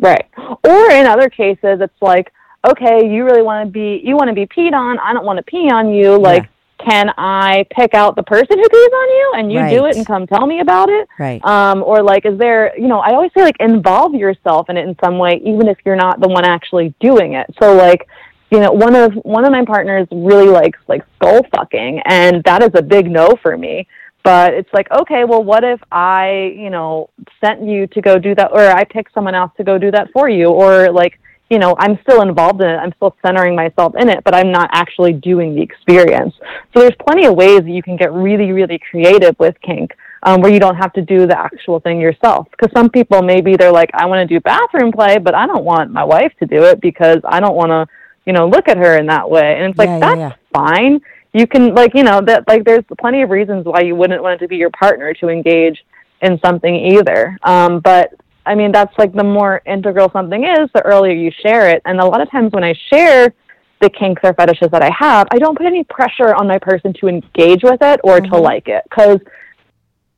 Right. 0.00 0.26
Or 0.36 0.90
in 0.90 1.06
other 1.06 1.28
cases, 1.28 1.80
it's 1.80 2.02
like, 2.02 2.32
okay, 2.66 3.08
you 3.08 3.24
really 3.24 3.42
want 3.42 3.66
to 3.66 3.70
be, 3.70 4.00
you 4.04 4.16
want 4.16 4.28
to 4.28 4.34
be 4.34 4.46
peed 4.46 4.72
on. 4.72 4.98
I 4.98 5.12
don't 5.12 5.24
want 5.24 5.38
to 5.38 5.42
pee 5.42 5.70
on 5.70 5.90
you. 5.90 6.18
Like, 6.18 6.48
can 6.84 7.10
I 7.16 7.66
pick 7.70 7.94
out 7.94 8.16
the 8.16 8.22
person 8.22 8.58
who 8.58 8.68
pees 8.68 8.92
on 8.92 9.08
you 9.08 9.32
and 9.36 9.52
you 9.52 9.78
do 9.78 9.86
it 9.86 9.96
and 9.96 10.06
come 10.06 10.26
tell 10.26 10.46
me 10.46 10.60
about 10.60 10.88
it? 10.88 11.08
Right. 11.18 11.44
Um, 11.44 11.82
or 11.82 12.02
like, 12.02 12.26
is 12.26 12.38
there, 12.38 12.78
you 12.78 12.88
know, 12.88 13.00
I 13.00 13.14
always 13.14 13.30
say 13.36 13.42
like 13.42 13.56
involve 13.60 14.14
yourself 14.14 14.68
in 14.68 14.76
it 14.76 14.86
in 14.86 14.96
some 15.02 15.18
way, 15.18 15.40
even 15.44 15.68
if 15.68 15.78
you're 15.84 15.96
not 15.96 16.20
the 16.20 16.28
one 16.28 16.44
actually 16.44 16.94
doing 17.00 17.34
it. 17.34 17.46
So 17.60 17.74
like, 17.74 18.08
you 18.50 18.60
know, 18.60 18.70
one 18.70 18.94
of 18.94 19.12
one 19.24 19.44
of 19.44 19.52
my 19.52 19.64
partners 19.64 20.06
really 20.12 20.48
likes 20.48 20.78
like 20.86 21.04
skull 21.16 21.40
fucking, 21.56 22.02
and 22.04 22.42
that 22.44 22.62
is 22.62 22.70
a 22.74 22.82
big 22.82 23.10
no 23.10 23.34
for 23.42 23.56
me. 23.56 23.88
But 24.22 24.54
it's 24.54 24.72
like, 24.72 24.90
okay, 24.90 25.24
well, 25.24 25.44
what 25.44 25.64
if 25.64 25.80
I, 25.92 26.54
you 26.56 26.70
know, 26.70 27.10
sent 27.44 27.62
you 27.62 27.86
to 27.88 28.00
go 28.00 28.18
do 28.18 28.34
that, 28.36 28.52
or 28.52 28.60
I 28.60 28.84
picked 28.84 29.12
someone 29.12 29.34
else 29.34 29.52
to 29.58 29.64
go 29.64 29.76
do 29.76 29.90
that 29.90 30.08
for 30.12 30.30
you, 30.30 30.46
or 30.46 30.90
like, 30.90 31.20
you 31.54 31.60
know, 31.60 31.76
I'm 31.78 31.96
still 32.02 32.20
involved 32.22 32.60
in 32.60 32.68
it. 32.68 32.74
I'm 32.74 32.92
still 32.96 33.16
centering 33.24 33.54
myself 33.54 33.94
in 33.96 34.08
it, 34.08 34.24
but 34.24 34.34
I'm 34.34 34.50
not 34.50 34.68
actually 34.72 35.12
doing 35.12 35.54
the 35.54 35.62
experience. 35.62 36.34
So 36.72 36.80
there's 36.80 36.96
plenty 37.06 37.26
of 37.26 37.36
ways 37.36 37.60
that 37.60 37.70
you 37.70 37.80
can 37.80 37.96
get 37.96 38.12
really, 38.12 38.50
really 38.50 38.80
creative 38.90 39.36
with 39.38 39.54
kink, 39.62 39.92
um, 40.24 40.40
where 40.40 40.52
you 40.52 40.58
don't 40.58 40.74
have 40.74 40.92
to 40.94 41.02
do 41.02 41.28
the 41.28 41.38
actual 41.38 41.78
thing 41.78 42.00
yourself. 42.00 42.48
Because 42.50 42.72
some 42.74 42.90
people 42.90 43.22
maybe 43.22 43.56
they're 43.56 43.70
like, 43.70 43.90
I 43.94 44.04
want 44.06 44.28
to 44.28 44.34
do 44.34 44.40
bathroom 44.40 44.90
play, 44.90 45.18
but 45.18 45.32
I 45.32 45.46
don't 45.46 45.64
want 45.64 45.92
my 45.92 46.02
wife 46.02 46.32
to 46.40 46.46
do 46.46 46.64
it 46.64 46.80
because 46.80 47.18
I 47.24 47.38
don't 47.38 47.54
want 47.54 47.70
to, 47.70 47.86
you 48.26 48.32
know, 48.32 48.48
look 48.48 48.66
at 48.68 48.76
her 48.76 48.98
in 48.98 49.06
that 49.06 49.30
way. 49.30 49.54
And 49.56 49.70
it's 49.70 49.78
like 49.78 49.86
Yeah, 49.86 49.98
yeah, 49.98 50.14
that's 50.16 50.18
yeah. 50.18 50.32
fine. 50.52 51.00
You 51.32 51.46
can 51.46 51.72
like, 51.72 51.94
you 51.94 52.02
know, 52.02 52.20
that 52.22 52.48
like 52.48 52.64
there's 52.64 52.84
plenty 53.00 53.22
of 53.22 53.30
reasons 53.30 53.64
why 53.64 53.82
you 53.82 53.94
wouldn't 53.94 54.24
want 54.24 54.34
it 54.34 54.38
to 54.38 54.48
be 54.48 54.56
your 54.56 54.70
partner 54.70 55.14
to 55.14 55.28
engage 55.28 55.84
in 56.20 56.40
something 56.44 56.74
either. 56.74 57.38
Um, 57.44 57.78
but 57.78 58.14
I 58.46 58.54
mean, 58.54 58.72
that's 58.72 58.96
like 58.98 59.12
the 59.12 59.24
more 59.24 59.62
integral 59.66 60.10
something 60.10 60.44
is, 60.44 60.68
the 60.74 60.82
earlier 60.82 61.12
you 61.12 61.30
share 61.42 61.70
it. 61.70 61.82
And 61.84 62.00
a 62.00 62.06
lot 62.06 62.20
of 62.20 62.30
times 62.30 62.52
when 62.52 62.64
I 62.64 62.74
share 62.92 63.32
the 63.80 63.90
kinks 63.90 64.20
or 64.24 64.34
fetishes 64.34 64.70
that 64.70 64.82
I 64.82 64.90
have, 64.98 65.26
I 65.30 65.38
don't 65.38 65.56
put 65.56 65.66
any 65.66 65.84
pressure 65.84 66.34
on 66.34 66.46
my 66.46 66.58
person 66.58 66.92
to 67.00 67.08
engage 67.08 67.62
with 67.62 67.78
it 67.80 68.00
or 68.04 68.20
to 68.20 68.36
like 68.36 68.68
it 68.68 68.82
because 68.88 69.18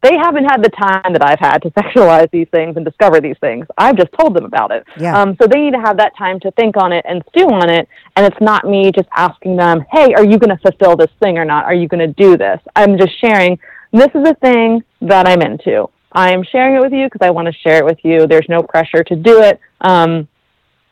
they 0.03 0.17
haven't 0.17 0.45
had 0.45 0.63
the 0.63 0.69
time 0.69 1.13
that 1.13 1.23
I've 1.25 1.41
had 1.41 1.63
to 1.63 1.71
sexualize 1.79 2.31
these 2.31 2.49
things 2.53 2.77
and 2.77 2.85
discover 2.85 3.21
these 3.21 3.37
things. 3.41 3.67
I've 3.77 3.97
just 3.97 4.11
told 4.19 4.35
them 4.35 4.45
about 4.45 4.71
it. 4.71 4.85
Yeah. 4.99 5.21
Um, 5.21 5.37
so 5.41 5.49
they 5.49 5.61
need 5.61 5.73
to 5.73 5.81
have 5.81 5.97
that 5.99 6.17
time 6.17 6.39
to 6.41 6.51
think 6.53 6.77
on 6.77 6.93
it 6.93 7.05
and 7.09 7.23
stew 7.31 7.47
on 7.47 7.71
it. 7.71 7.89
And 8.17 8.27
it's 8.27 8.41
not 8.41 8.65
me 8.65 8.93
just 8.93 9.09
asking 9.17 9.57
them, 9.57 9.85
hey, 9.91 10.15
are 10.15 10.25
you 10.25 10.39
going 10.39 10.57
to 10.57 10.59
fulfill 10.59 10.97
this 10.97 11.11
thing 11.21 11.39
or 11.39 11.45
not? 11.45 11.65
Are 11.65 11.75
you 11.75 11.89
going 11.89 12.07
to 12.07 12.15
do 12.23 12.37
this? 12.37 12.61
I'm 12.77 12.99
just 12.99 13.19
sharing, 13.21 13.59
this 13.93 14.11
is 14.15 14.29
a 14.29 14.35
thing 14.35 14.85
that 15.03 15.27
I'm 15.27 15.43
into. 15.43 15.89
I'm 16.17 16.43
sharing 16.45 16.77
it 16.77 16.81
with 16.81 16.93
you 16.95 17.07
because 17.07 17.21
I 17.25 17.31
want 17.31 17.47
to 17.47 17.53
share 17.53 17.77
it 17.77 17.85
with 17.85 17.99
you. 18.03 18.27
There's 18.27 18.49
no 18.49 18.63
pressure 18.63 19.05
to 19.05 19.15
do 19.15 19.43
it. 19.43 19.61
Um, 19.83 20.27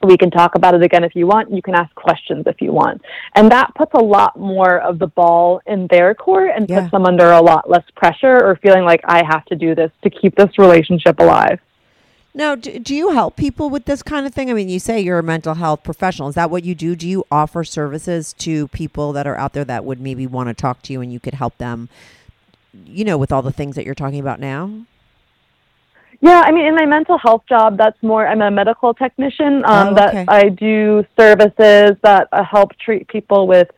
we 0.03 0.18
can 0.18 0.31
talk 0.31 0.55
about 0.55 0.75
it 0.75 0.83
again 0.83 1.03
if 1.03 1.16
you 1.16 1.27
want. 1.27 1.51
You 1.51 1.62
can 1.62 1.75
ask 1.75 1.93
questions 1.95 2.45
if 2.47 2.61
you 2.61 2.72
want. 2.72 3.01
And 3.35 3.51
that 3.51 3.75
puts 3.75 3.93
a 3.95 4.05
lot 4.05 4.39
more 4.39 4.79
of 4.79 4.99
the 4.99 5.07
ball 5.07 5.62
in 5.66 5.87
their 5.87 6.14
court 6.14 6.51
and 6.55 6.68
Yeah. 6.68 6.81
puts 6.81 6.91
them 6.91 7.07
under 7.07 7.31
a 7.31 7.41
lot 7.41 7.70
less 7.70 7.85
pressure 7.97 8.37
or 8.45 8.57
feeling 8.57 8.85
like 8.85 9.01
I 9.05 9.25
have 9.25 9.47
to 9.47 9.57
do 9.57 9.75
this 9.75 9.91
to 10.03 10.11
keep 10.11 10.37
this 10.37 10.59
relationship 10.59 11.18
alive. 11.18 11.59
Now, 12.35 12.55
do, 12.55 12.79
do 12.79 12.95
you 12.95 13.12
help 13.12 13.37
people 13.37 13.70
with 13.70 13.87
this 13.87 14.03
kind 14.03 14.27
of 14.27 14.35
thing? 14.35 14.51
I 14.51 14.53
mean, 14.53 14.68
you 14.68 14.79
say 14.81 15.01
you're 15.01 15.20
a 15.20 15.22
mental 15.22 15.55
health 15.55 15.85
professional. 15.85 16.29
Is 16.29 16.35
that 16.35 16.51
what 16.51 16.64
you 16.64 16.75
do? 16.75 16.95
Do 16.97 17.09
you 17.09 17.25
offer 17.31 17.64
services 17.64 18.35
to 18.35 18.68
people 18.68 19.14
that 19.14 19.27
are 19.27 19.37
out 19.37 19.55
there 19.55 19.64
that 19.64 19.87
would 19.87 20.01
maybe 20.03 20.27
want 20.27 20.49
to 20.49 20.55
talk 20.55 20.83
to 20.83 20.93
you 20.93 21.01
and 21.01 21.11
you 21.11 21.20
could 21.20 21.35
help 21.35 21.57
them, 21.57 21.89
you 22.85 23.05
know, 23.07 23.16
with 23.16 23.33
all 23.33 23.41
the 23.41 23.53
things 23.53 23.75
that 23.77 23.87
you're 23.87 23.95
talking 23.95 24.20
about 24.20 24.39
now? 24.39 24.70
Yeah, 26.21 26.43
I 26.45 26.53
mean, 26.53 26.67
in 26.67 26.75
my 26.75 26.87
mental 26.87 27.19
health 27.19 27.43
job, 27.49 27.77
that's 27.77 28.01
more. 28.03 28.27
I'm 28.27 28.41
a 28.43 28.51
medical 28.51 28.95
technician. 28.95 29.65
Um, 29.65 29.89
Oh, 29.89 29.91
okay. 29.93 30.25
That 30.25 30.29
I 30.29 30.49
do 30.49 31.05
services 31.19 31.97
that 32.03 32.29
uh, 32.33 32.43
help 32.45 32.77
treat 32.79 33.07
people 33.09 33.47
with 33.47 33.69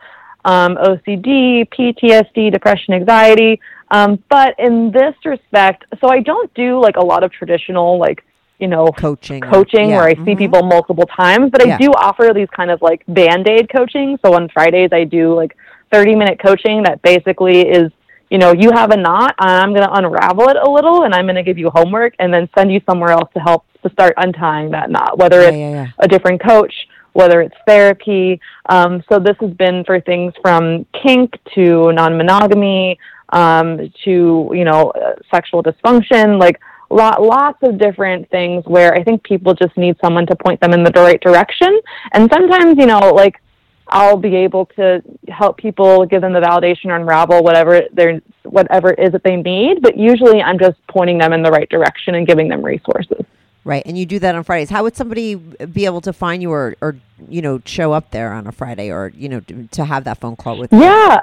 um, 0.44 0.76
OCD, 0.76 1.68
PTSD, 1.68 2.52
depression, 2.52 2.94
anxiety. 2.94 3.60
Um, 3.90 4.22
but 4.28 4.54
in 4.58 4.90
this 4.92 5.14
respect, 5.24 5.84
so 6.00 6.08
I 6.08 6.20
don't 6.20 6.52
do 6.54 6.80
like 6.80 6.96
a 6.96 7.04
lot 7.04 7.22
of 7.24 7.32
traditional 7.32 7.98
like 7.98 8.24
you 8.58 8.68
know 8.68 8.86
Coaching. 8.92 9.40
coaching 9.42 9.90
yeah, 9.90 9.96
where 9.96 10.06
I 10.08 10.14
see 10.14 10.34
mhm. 10.34 10.38
people 10.38 10.62
multiple 10.62 11.06
times, 11.06 11.50
but 11.50 11.62
I 11.62 11.66
Yeah. 11.66 11.78
do 11.78 11.90
offer 11.92 12.32
these 12.34 12.48
kind 12.50 12.70
of 12.70 12.80
like 12.82 13.02
band 13.08 13.48
aid 13.48 13.68
coaching. 13.74 14.18
So 14.24 14.34
on 14.34 14.48
Fridays, 14.48 14.90
I 14.92 15.04
do 15.04 15.34
like 15.34 15.56
30 15.92 16.14
minute 16.16 16.38
coaching 16.40 16.82
that 16.84 17.02
basically 17.02 17.60
is, 17.68 17.92
you 18.30 18.38
know, 18.38 18.52
you 18.52 18.70
have 18.72 18.90
a 18.90 18.96
knot, 18.96 19.34
and 19.38 19.50
I'm 19.50 19.72
going 19.72 19.86
to 19.86 19.92
unravel 19.94 20.48
it 20.48 20.56
a 20.56 20.68
little 20.70 21.04
and 21.04 21.14
I'm 21.14 21.26
going 21.26 21.36
to 21.36 21.42
give 21.42 21.58
you 21.58 21.70
homework 21.70 22.14
and 22.18 22.32
then 22.32 22.48
send 22.56 22.72
you 22.72 22.80
somewhere 22.88 23.10
else 23.10 23.30
to 23.34 23.40
help 23.40 23.64
to 23.84 23.90
start 23.90 24.14
untying 24.16 24.70
that 24.72 24.90
knot, 24.90 25.18
whether 25.18 25.42
Yeah, 25.42 25.48
it's 25.48 25.56
yeah, 25.56 25.70
yeah. 25.70 25.86
a 26.00 26.08
different 26.08 26.42
coach, 26.42 26.74
whether 27.12 27.40
it's 27.40 27.54
therapy. 27.66 28.40
Um, 28.68 29.02
so 29.08 29.18
this 29.18 29.36
has 29.40 29.52
been 29.52 29.84
for 29.84 30.00
things 30.00 30.32
from 30.42 30.86
kink 31.02 31.34
to 31.54 31.92
non-monogamy 31.92 32.98
um, 33.30 33.90
to 34.04 34.50
you 34.52 34.64
know 34.64 34.90
uh, 34.90 35.14
sexual 35.32 35.62
dysfunction, 35.62 36.40
like 36.40 36.60
lot, 36.90 37.22
lots 37.22 37.58
of 37.62 37.78
different 37.78 38.28
things 38.30 38.64
where 38.66 38.94
I 38.94 39.02
think 39.02 39.22
people 39.22 39.54
just 39.54 39.76
need 39.76 39.96
someone 40.04 40.26
to 40.26 40.36
point 40.36 40.60
them 40.60 40.72
in 40.72 40.82
the 40.84 40.92
right 40.92 41.20
direction. 41.20 41.80
And 42.12 42.30
sometimes 42.32 42.76
you 42.78 42.86
know 42.86 43.12
like 43.14 43.40
I'll 43.88 44.16
be 44.16 44.34
able 44.34 44.66
to 44.76 45.02
help 45.28 45.58
people 45.58 46.04
give 46.06 46.20
them 46.20 46.32
the 46.32 46.40
validation 46.40 46.86
or 46.86 46.96
unravel 46.96 47.42
whatever 47.42 47.82
their 47.92 48.20
whatever 48.42 48.90
it 48.90 48.98
is 48.98 49.12
that 49.12 49.22
they 49.22 49.36
need. 49.36 49.82
But 49.82 49.96
usually 49.96 50.42
I'm 50.42 50.58
just 50.58 50.78
pointing 50.88 51.18
them 51.18 51.32
in 51.32 51.42
the 51.42 51.50
right 51.50 51.68
direction 51.68 52.14
and 52.14 52.26
giving 52.26 52.48
them 52.48 52.64
resources. 52.64 53.24
Right. 53.64 53.82
And 53.84 53.98
you 53.98 54.06
do 54.06 54.20
that 54.20 54.34
on 54.34 54.44
Fridays. 54.44 54.70
How 54.70 54.84
would 54.84 54.94
somebody 54.94 55.34
be 55.34 55.86
able 55.86 56.00
to 56.02 56.12
find 56.12 56.40
you 56.40 56.52
or, 56.52 56.76
or 56.80 56.96
you 57.28 57.42
know, 57.42 57.60
show 57.64 57.92
up 57.92 58.12
there 58.12 58.32
on 58.32 58.46
a 58.46 58.52
Friday 58.52 58.92
or, 58.92 59.12
you 59.16 59.28
know, 59.28 59.40
to, 59.40 59.66
to 59.72 59.84
have 59.84 60.04
that 60.04 60.18
phone 60.18 60.36
call 60.36 60.56
with 60.56 60.72
you? 60.72 60.80
Yeah. 60.80 61.20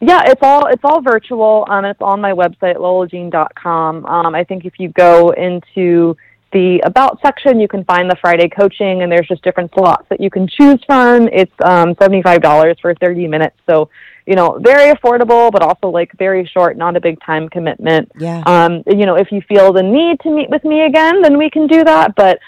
Yeah, 0.00 0.22
it's 0.26 0.40
all 0.42 0.66
it's 0.66 0.82
all 0.82 1.02
virtual. 1.02 1.66
Um, 1.68 1.84
it's 1.84 2.00
on 2.00 2.22
my 2.22 2.32
website, 2.32 2.76
lolajean.com. 2.76 4.06
Um, 4.06 4.34
I 4.34 4.44
think 4.44 4.64
if 4.64 4.80
you 4.80 4.88
go 4.88 5.30
into 5.30 6.16
the 6.52 6.80
about 6.84 7.20
section, 7.22 7.60
you 7.60 7.68
can 7.68 7.84
find 7.84 8.10
the 8.10 8.16
Friday 8.20 8.48
coaching, 8.48 9.02
and 9.02 9.10
there's 9.10 9.28
just 9.28 9.42
different 9.42 9.72
slots 9.74 10.06
that 10.08 10.20
you 10.20 10.30
can 10.30 10.48
choose 10.48 10.80
from. 10.86 11.28
It's 11.32 11.52
um, 11.64 11.94
seventy-five 12.00 12.40
dollars 12.42 12.76
for 12.80 12.94
thirty 12.94 13.26
minutes, 13.28 13.56
so 13.68 13.88
you 14.26 14.36
know, 14.36 14.58
very 14.60 14.92
affordable, 14.94 15.50
but 15.50 15.62
also 15.62 15.88
like 15.88 16.12
very 16.16 16.46
short, 16.46 16.76
not 16.76 16.96
a 16.96 17.00
big 17.00 17.20
time 17.24 17.48
commitment. 17.48 18.12
Yeah. 18.18 18.42
Um, 18.46 18.82
you 18.86 19.06
know, 19.06 19.16
if 19.16 19.32
you 19.32 19.40
feel 19.48 19.72
the 19.72 19.82
need 19.82 20.20
to 20.20 20.30
meet 20.30 20.48
with 20.50 20.64
me 20.64 20.84
again, 20.84 21.22
then 21.22 21.36
we 21.38 21.50
can 21.50 21.66
do 21.66 21.82
that. 21.84 22.14
But 22.14 22.38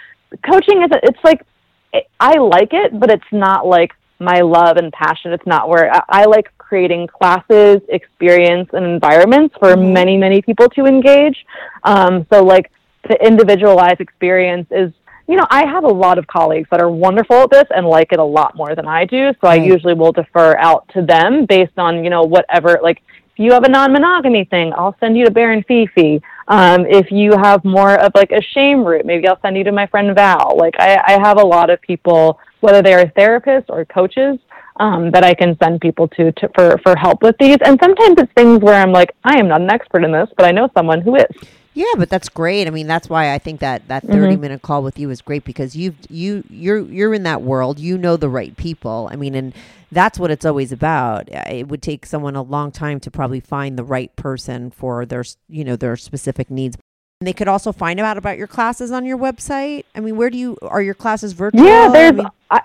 coaching 0.48 0.82
is 0.82 0.90
it's 1.02 1.18
like 1.24 1.42
it, 1.92 2.08
I 2.20 2.38
like 2.38 2.72
it, 2.72 2.98
but 2.98 3.10
it's 3.10 3.24
not 3.32 3.66
like 3.66 3.92
my 4.18 4.40
love 4.40 4.76
and 4.76 4.92
passion. 4.92 5.32
It's 5.32 5.46
not 5.46 5.68
where 5.68 5.92
I, 5.92 6.02
I 6.08 6.24
like 6.26 6.50
creating 6.58 7.08
classes, 7.08 7.80
experience, 7.88 8.70
and 8.72 8.84
environments 8.84 9.54
for 9.58 9.74
Mhm. 9.74 9.92
many, 9.92 10.16
many 10.16 10.40
people 10.40 10.68
to 10.70 10.86
engage. 10.86 11.44
Um, 11.82 12.26
so, 12.32 12.44
like, 12.44 12.70
the 13.08 13.16
individualized 13.24 14.00
experience 14.00 14.66
is, 14.70 14.92
you 15.28 15.36
know, 15.36 15.46
I 15.50 15.66
have 15.66 15.84
a 15.84 15.88
lot 15.88 16.18
of 16.18 16.26
colleagues 16.26 16.68
that 16.70 16.80
are 16.80 16.90
wonderful 16.90 17.36
at 17.42 17.50
this 17.50 17.64
and 17.74 17.86
like 17.86 18.12
it 18.12 18.18
a 18.18 18.24
lot 18.24 18.56
more 18.56 18.74
than 18.74 18.86
I 18.86 19.04
do. 19.04 19.32
So, 19.40 19.48
I 19.48 19.54
usually 19.54 19.94
will 19.94 20.12
defer 20.12 20.56
out 20.56 20.88
to 20.94 21.02
them 21.02 21.46
based 21.46 21.78
on, 21.78 22.04
you 22.04 22.10
know, 22.10 22.22
whatever, 22.22 22.78
like, 22.82 23.02
if 23.32 23.38
you 23.38 23.52
have 23.52 23.64
a 23.64 23.68
non-monogamy 23.68 24.44
thing, 24.44 24.74
I'll 24.74 24.94
send 25.00 25.16
you 25.16 25.24
to 25.24 25.30
Baron 25.30 25.64
Fifi. 25.66 26.20
Um, 26.48 26.84
if 26.84 27.10
you 27.10 27.32
have 27.32 27.64
more 27.64 27.94
of 27.98 28.12
like 28.14 28.30
a 28.30 28.42
shame 28.42 28.84
route, 28.84 29.06
maybe 29.06 29.26
I'll 29.26 29.40
send 29.40 29.56
you 29.56 29.64
to 29.64 29.72
my 29.72 29.86
friend 29.86 30.14
Val. 30.14 30.54
Like 30.58 30.74
I, 30.78 31.00
I 31.06 31.12
have 31.12 31.38
a 31.38 31.42
lot 31.42 31.70
of 31.70 31.80
people, 31.80 32.38
whether 32.60 32.82
they're 32.82 33.06
therapists 33.06 33.70
or 33.70 33.86
coaches, 33.86 34.38
um, 34.76 35.10
that 35.12 35.24
I 35.24 35.32
can 35.32 35.56
send 35.62 35.80
people 35.80 36.08
to, 36.08 36.32
to 36.32 36.50
for 36.54 36.78
for 36.84 36.94
help 36.94 37.22
with 37.22 37.36
these. 37.38 37.56
And 37.64 37.78
sometimes 37.82 38.16
it's 38.18 38.32
things 38.34 38.60
where 38.60 38.74
I'm 38.74 38.92
like, 38.92 39.14
I 39.24 39.38
am 39.38 39.48
not 39.48 39.62
an 39.62 39.70
expert 39.70 40.04
in 40.04 40.12
this, 40.12 40.28
but 40.36 40.44
I 40.44 40.50
know 40.50 40.68
someone 40.76 41.00
who 41.00 41.16
is. 41.16 41.34
Yeah, 41.74 41.92
but 41.96 42.10
that's 42.10 42.28
great. 42.28 42.66
I 42.66 42.70
mean, 42.70 42.86
that's 42.86 43.08
why 43.08 43.32
I 43.32 43.38
think 43.38 43.60
that 43.60 43.88
that 43.88 44.02
30 44.02 44.18
mm-hmm. 44.18 44.40
minute 44.40 44.62
call 44.62 44.82
with 44.82 44.98
you 44.98 45.08
is 45.10 45.22
great 45.22 45.44
because 45.44 45.74
you've 45.74 45.96
you 46.10 46.44
you're 46.50 46.80
you're 46.80 47.14
in 47.14 47.22
that 47.22 47.42
world. 47.42 47.78
You 47.78 47.96
know 47.96 48.16
the 48.16 48.28
right 48.28 48.54
people. 48.56 49.08
I 49.10 49.16
mean, 49.16 49.34
and 49.34 49.54
that's 49.90 50.18
what 50.18 50.30
it's 50.30 50.44
always 50.44 50.70
about. 50.70 51.28
It 51.30 51.68
would 51.68 51.82
take 51.82 52.04
someone 52.04 52.36
a 52.36 52.42
long 52.42 52.72
time 52.72 53.00
to 53.00 53.10
probably 53.10 53.40
find 53.40 53.78
the 53.78 53.84
right 53.84 54.14
person 54.16 54.70
for 54.70 55.06
their 55.06 55.24
you 55.48 55.64
know 55.64 55.76
their 55.76 55.96
specific 55.96 56.50
needs. 56.50 56.76
And 57.20 57.28
they 57.28 57.32
could 57.32 57.48
also 57.48 57.72
find 57.72 58.00
out 58.00 58.18
about 58.18 58.36
your 58.36 58.48
classes 58.48 58.90
on 58.90 59.06
your 59.06 59.16
website. 59.16 59.84
I 59.94 60.00
mean, 60.00 60.16
where 60.16 60.28
do 60.28 60.36
you 60.36 60.58
are 60.62 60.82
your 60.82 60.94
classes 60.94 61.32
virtual? 61.32 61.64
Yeah, 61.64 61.88
I 61.88 61.92
there's. 61.92 62.12
mean- 62.14 62.26
I, 62.50 62.62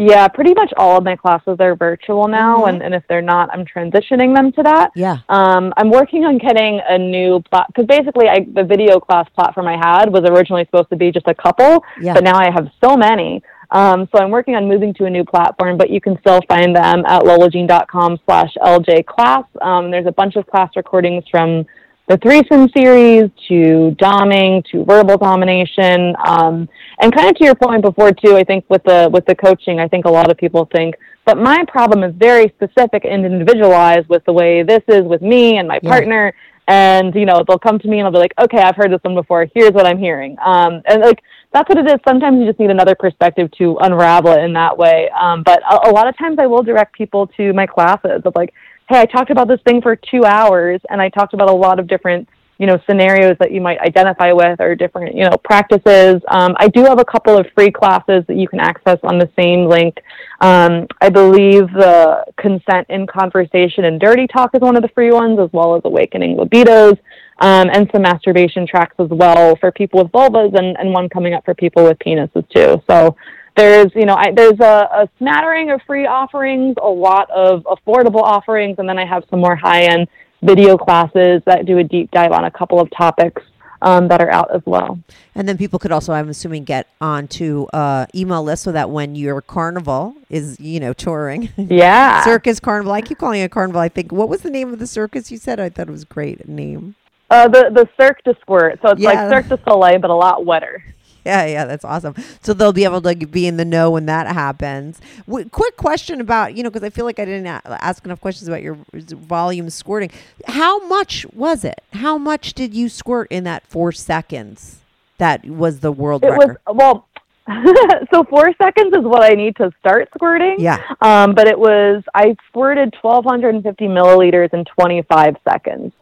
yeah, 0.00 0.26
pretty 0.28 0.54
much 0.54 0.72
all 0.76 0.96
of 0.98 1.04
my 1.04 1.14
classes 1.14 1.56
are 1.60 1.74
virtual 1.76 2.26
now, 2.26 2.60
Mhm. 2.64 2.68
and, 2.68 2.82
and 2.82 2.94
if 2.94 3.02
they're 3.08 3.20
not, 3.22 3.50
I'm 3.52 3.64
transitioning 3.66 4.34
them 4.34 4.50
to 4.52 4.62
that. 4.62 4.90
yeah. 4.96 5.18
Um, 5.28 5.72
I'm 5.76 5.90
working 5.90 6.24
on 6.24 6.38
getting 6.38 6.80
a 6.88 6.96
new 6.96 7.40
plat 7.50 7.66
because 7.68 7.86
basically 7.86 8.28
I, 8.28 8.46
the 8.52 8.64
video 8.64 8.98
class 8.98 9.28
platform 9.34 9.66
I 9.68 9.76
had 9.76 10.10
was 10.12 10.24
originally 10.24 10.64
supposed 10.64 10.88
to 10.90 10.96
be 10.96 11.10
just 11.12 11.28
a 11.28 11.34
couple, 11.34 11.84
Yeah. 12.00 12.14
but 12.14 12.24
now 12.24 12.38
I 12.38 12.50
have 12.50 12.68
so 12.82 12.96
many. 12.96 13.42
Um, 13.72 14.08
so 14.10 14.20
I'm 14.20 14.30
working 14.30 14.56
on 14.56 14.66
moving 14.66 14.92
to 14.94 15.04
a 15.04 15.10
new 15.10 15.24
platform, 15.24 15.76
but 15.76 15.90
you 15.90 16.00
can 16.00 16.18
still 16.20 16.40
find 16.48 16.74
them 16.74 17.04
at 17.06 17.22
lolajean.com 17.22 18.18
slash 18.26 18.52
LJ 18.60 19.06
class. 19.06 19.44
Um, 19.62 19.90
there's 19.92 20.06
a 20.06 20.12
bunch 20.12 20.34
of 20.36 20.44
class 20.46 20.70
recordings 20.74 21.22
from 21.30 21.66
the 22.10 22.16
threesome 22.16 22.68
series 22.76 23.30
to 23.46 23.94
doming 24.00 24.64
to 24.64 24.84
verbal 24.84 25.16
domination. 25.16 26.16
Um, 26.26 26.68
and 27.00 27.14
kind 27.14 27.30
of 27.30 27.36
to 27.36 27.44
your 27.44 27.54
point 27.54 27.82
before 27.82 28.10
too, 28.10 28.36
I 28.36 28.42
think 28.42 28.64
with 28.68 28.82
the 28.82 29.08
with 29.12 29.24
the 29.26 29.36
coaching, 29.36 29.78
I 29.78 29.86
think 29.86 30.06
a 30.06 30.10
lot 30.10 30.28
of 30.28 30.36
people 30.36 30.68
think, 30.74 30.96
but 31.24 31.38
my 31.38 31.64
problem 31.68 32.02
is 32.02 32.12
very 32.16 32.52
specific 32.56 33.04
and 33.04 33.24
individualized 33.24 34.08
with 34.08 34.24
the 34.24 34.32
way 34.32 34.64
this 34.64 34.82
is 34.88 35.02
with 35.04 35.22
me 35.22 35.58
and 35.58 35.68
my 35.68 35.78
Yeah. 35.80 35.88
partner. 35.88 36.34
And 36.66 37.14
you 37.14 37.26
know, 37.26 37.44
they'll 37.46 37.60
come 37.60 37.78
to 37.78 37.88
me 37.88 37.98
and 37.98 38.06
I'll 38.06 38.12
be 38.12 38.18
like, 38.18 38.34
okay, 38.40 38.58
I've 38.58 38.76
heard 38.76 38.90
this 38.90 39.00
one 39.02 39.14
before. 39.14 39.46
Here's 39.54 39.72
what 39.72 39.86
I'm 39.86 39.98
hearing. 39.98 40.36
Um, 40.44 40.82
and 40.86 41.02
like 41.02 41.22
that's 41.52 41.68
what 41.68 41.78
it 41.78 41.86
is. 41.86 41.98
Sometimes 42.08 42.40
you 42.40 42.46
just 42.46 42.58
need 42.58 42.70
another 42.70 42.96
perspective 42.96 43.52
to 43.58 43.78
unravel 43.82 44.32
it 44.32 44.42
in 44.42 44.52
that 44.54 44.76
way. 44.76 45.08
Um, 45.10 45.44
but 45.44 45.62
a, 45.62 45.88
a 45.88 45.92
lot 45.92 46.08
of 46.08 46.18
times 46.18 46.38
I 46.40 46.46
will 46.48 46.64
direct 46.64 46.92
people 46.96 47.28
to 47.36 47.52
my 47.52 47.66
classes 47.66 48.22
of 48.24 48.32
like, 48.34 48.52
hey, 48.90 49.00
I 49.00 49.06
talked 49.06 49.30
about 49.30 49.46
this 49.46 49.60
thing 49.64 49.80
for 49.80 49.94
two 49.94 50.24
hours 50.24 50.80
and 50.90 51.00
I 51.00 51.08
talked 51.08 51.32
about 51.32 51.48
a 51.48 51.52
lot 51.52 51.78
of 51.78 51.86
different, 51.86 52.28
you 52.58 52.66
know, 52.66 52.76
scenarios 52.88 53.36
that 53.38 53.52
you 53.52 53.60
might 53.60 53.78
identify 53.78 54.32
with 54.32 54.60
or 54.60 54.74
different, 54.74 55.14
you 55.14 55.22
know, 55.22 55.36
practices. 55.44 56.20
Um, 56.26 56.56
I 56.58 56.66
do 56.66 56.82
have 56.82 56.98
a 56.98 57.04
couple 57.04 57.38
of 57.38 57.46
free 57.54 57.70
classes 57.70 58.24
that 58.26 58.34
you 58.34 58.48
can 58.48 58.58
access 58.58 58.98
on 59.04 59.18
the 59.18 59.30
same 59.38 59.66
link. 59.66 59.96
Um, 60.40 60.88
I 61.00 61.08
believe 61.08 61.72
the 61.72 62.24
consent 62.36 62.86
in 62.90 63.06
conversation 63.06 63.84
and 63.84 64.00
dirty 64.00 64.26
talk 64.26 64.56
is 64.56 64.60
one 64.60 64.74
of 64.74 64.82
the 64.82 64.88
free 64.88 65.12
ones, 65.12 65.38
as 65.38 65.50
well 65.52 65.76
as 65.76 65.82
awakening 65.84 66.36
libidos. 66.36 66.98
Um, 67.42 67.70
and 67.72 67.88
some 67.90 68.02
masturbation 68.02 68.66
tracks 68.66 68.96
as 68.98 69.08
well 69.08 69.56
for 69.56 69.72
people 69.72 70.02
with 70.02 70.12
vulvas, 70.12 70.58
and, 70.58 70.76
and 70.78 70.92
one 70.92 71.08
coming 71.08 71.32
up 71.32 71.44
for 71.44 71.54
people 71.54 71.84
with 71.84 71.98
penises 72.00 72.46
too. 72.50 72.82
So 72.90 73.16
there's 73.56 73.90
you 73.94 74.06
know 74.06 74.14
I, 74.14 74.32
there's 74.32 74.60
a, 74.60 74.88
a 74.92 75.08
smattering 75.18 75.70
of 75.70 75.80
free 75.86 76.06
offerings, 76.06 76.76
a 76.82 76.88
lot 76.88 77.30
of 77.30 77.62
affordable 77.64 78.22
offerings, 78.22 78.76
and 78.78 78.88
then 78.88 78.98
I 78.98 79.04
have 79.06 79.24
some 79.30 79.40
more 79.40 79.56
high 79.56 79.82
end 79.84 80.08
video 80.42 80.76
classes 80.78 81.42
that 81.46 81.66
do 81.66 81.78
a 81.78 81.84
deep 81.84 82.10
dive 82.10 82.32
on 82.32 82.44
a 82.44 82.50
couple 82.50 82.80
of 82.80 82.88
topics 82.96 83.42
um, 83.82 84.08
that 84.08 84.22
are 84.22 84.30
out 84.30 84.54
as 84.54 84.62
well. 84.64 84.98
And 85.34 85.48
then 85.48 85.58
people 85.58 85.78
could 85.78 85.92
also, 85.92 86.12
I'm 86.12 86.28
assuming, 86.28 86.64
get 86.64 86.86
onto 87.00 87.64
uh, 87.72 88.06
email 88.14 88.42
list 88.42 88.62
so 88.64 88.72
that 88.72 88.90
when 88.90 89.14
your 89.14 89.40
carnival 89.42 90.14
is, 90.30 90.58
you 90.60 90.80
know, 90.80 90.92
touring, 90.92 91.50
Yeah. 91.56 92.22
circus 92.24 92.60
carnival. 92.60 92.92
I 92.92 93.02
keep 93.02 93.18
calling 93.18 93.40
it 93.40 93.44
a 93.44 93.48
carnival. 93.48 93.80
I 93.80 93.88
think 93.88 94.12
what 94.12 94.28
was 94.28 94.40
the 94.42 94.50
name 94.50 94.72
of 94.72 94.78
the 94.78 94.86
circus 94.86 95.30
you 95.30 95.36
said? 95.38 95.60
I 95.60 95.68
thought 95.68 95.88
it 95.88 95.92
was 95.92 96.02
a 96.02 96.06
great 96.06 96.48
name. 96.48 96.94
Uh, 97.30 97.46
the 97.46 97.70
the 97.72 97.88
Cirque 98.00 98.24
du 98.24 98.34
Squirt. 98.40 98.80
So 98.82 98.90
it's 98.90 99.00
Yeah. 99.00 99.10
like 99.10 99.30
Cirque 99.30 99.48
du 99.48 99.58
Soleil, 99.64 99.98
but 100.00 100.10
a 100.10 100.14
lot 100.14 100.44
wetter. 100.44 100.82
Yeah, 101.24 101.44
yeah, 101.46 101.64
that's 101.66 101.84
awesome. 101.84 102.14
So 102.42 102.54
they'll 102.54 102.72
be 102.72 102.84
able 102.84 103.02
to 103.02 103.14
be 103.14 103.46
in 103.46 103.56
the 103.58 103.64
know 103.64 103.90
when 103.90 104.06
that 104.06 104.26
happens. 104.26 105.00
W- 105.26 105.48
quick 105.50 105.76
question 105.76 106.20
about 106.20 106.56
you 106.56 106.62
know 106.62 106.70
because 106.70 106.82
I 106.82 106.90
feel 106.90 107.04
like 107.04 107.18
I 107.18 107.24
didn't 107.26 107.46
a- 107.46 107.62
ask 107.84 108.04
enough 108.06 108.20
questions 108.20 108.48
about 108.48 108.62
your 108.62 108.78
volume 108.94 109.68
squirting. 109.70 110.10
How 110.46 110.86
much 110.88 111.26
was 111.32 111.62
it? 111.64 111.82
How 111.92 112.16
much 112.16 112.54
did 112.54 112.74
you 112.74 112.88
squirt 112.88 113.28
in 113.30 113.44
that 113.44 113.66
four 113.66 113.92
seconds? 113.92 114.78
That 115.18 115.44
was 115.44 115.80
the 115.80 115.92
world 115.92 116.24
It 116.24 116.30
was 116.30 116.48
record. 116.48 116.58
well. 116.74 117.06
so 118.12 118.22
four 118.24 118.52
seconds 118.62 118.94
is 118.94 119.02
what 119.04 119.22
I 119.24 119.34
need 119.34 119.56
to 119.56 119.70
start 119.80 120.08
squirting. 120.14 120.56
Yeah. 120.58 120.78
Um, 121.00 121.34
but 121.34 121.48
it 121.48 121.58
was 121.58 122.02
I 122.14 122.36
squirted 122.48 122.94
1,250 123.02 123.86
milliliters 123.86 124.54
in 124.54 124.64
25 124.64 125.36
seconds. 125.48 125.92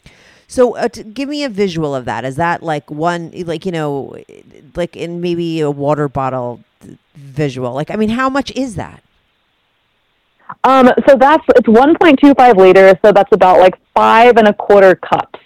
So, 0.51 0.76
uh, 0.76 0.88
t- 0.88 1.03
give 1.03 1.28
me 1.28 1.44
a 1.44 1.49
visual 1.51 1.94
of 1.94 2.07
that. 2.07 2.24
Is 2.24 2.36
that 2.36 2.62
like 2.62 2.90
one, 2.90 3.30
like 3.44 3.66
you 3.66 3.70
know, 3.72 4.16
like 4.74 4.96
in 4.96 5.20
maybe 5.20 5.61
a 5.61 5.70
water 5.70 6.09
bottle 6.09 6.64
visual? 7.14 7.74
Like, 7.74 7.90
I 7.90 7.96
mean, 7.96 8.09
how 8.09 8.30
much 8.30 8.51
is 8.53 8.74
that? 8.76 9.03
Um, 10.64 10.90
so 11.07 11.16
that's 11.16 11.44
it's 11.57 11.68
1.25 11.68 12.57
liters. 12.57 12.94
So 13.05 13.12
that's 13.12 13.30
about 13.32 13.61
like 13.61 13.74
five 13.94 14.38
and 14.38 14.49
a 14.49 14.55
quarter 14.55 14.94
cups. 14.94 15.38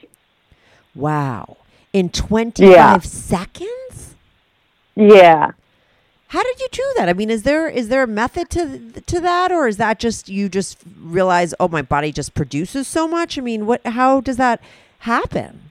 Wow, 0.94 1.56
in 1.92 2.08
twenty 2.10 2.66
five 2.66 2.76
Yeah. 2.76 2.98
seconds. 3.00 4.14
Yeah. 4.94 5.50
How 6.28 6.42
did 6.42 6.60
you 6.60 6.68
do 6.70 6.92
that? 6.96 7.08
I 7.08 7.12
mean, 7.14 7.28
is 7.30 7.42
there 7.42 7.68
is 7.68 7.88
there 7.88 8.02
a 8.04 8.06
method 8.06 8.50
to 8.50 9.00
to 9.06 9.20
that, 9.20 9.50
or 9.50 9.66
is 9.66 9.78
that 9.78 9.98
just 9.98 10.28
you 10.28 10.48
just 10.48 10.78
realize, 11.00 11.54
oh, 11.58 11.66
my 11.68 11.82
body 11.82 12.12
just 12.12 12.34
produces 12.34 12.86
so 12.86 13.08
much? 13.08 13.36
I 13.36 13.40
mean, 13.40 13.66
what? 13.66 13.84
How 13.86 14.20
does 14.20 14.36
that 14.36 14.60
happen? 15.02 15.70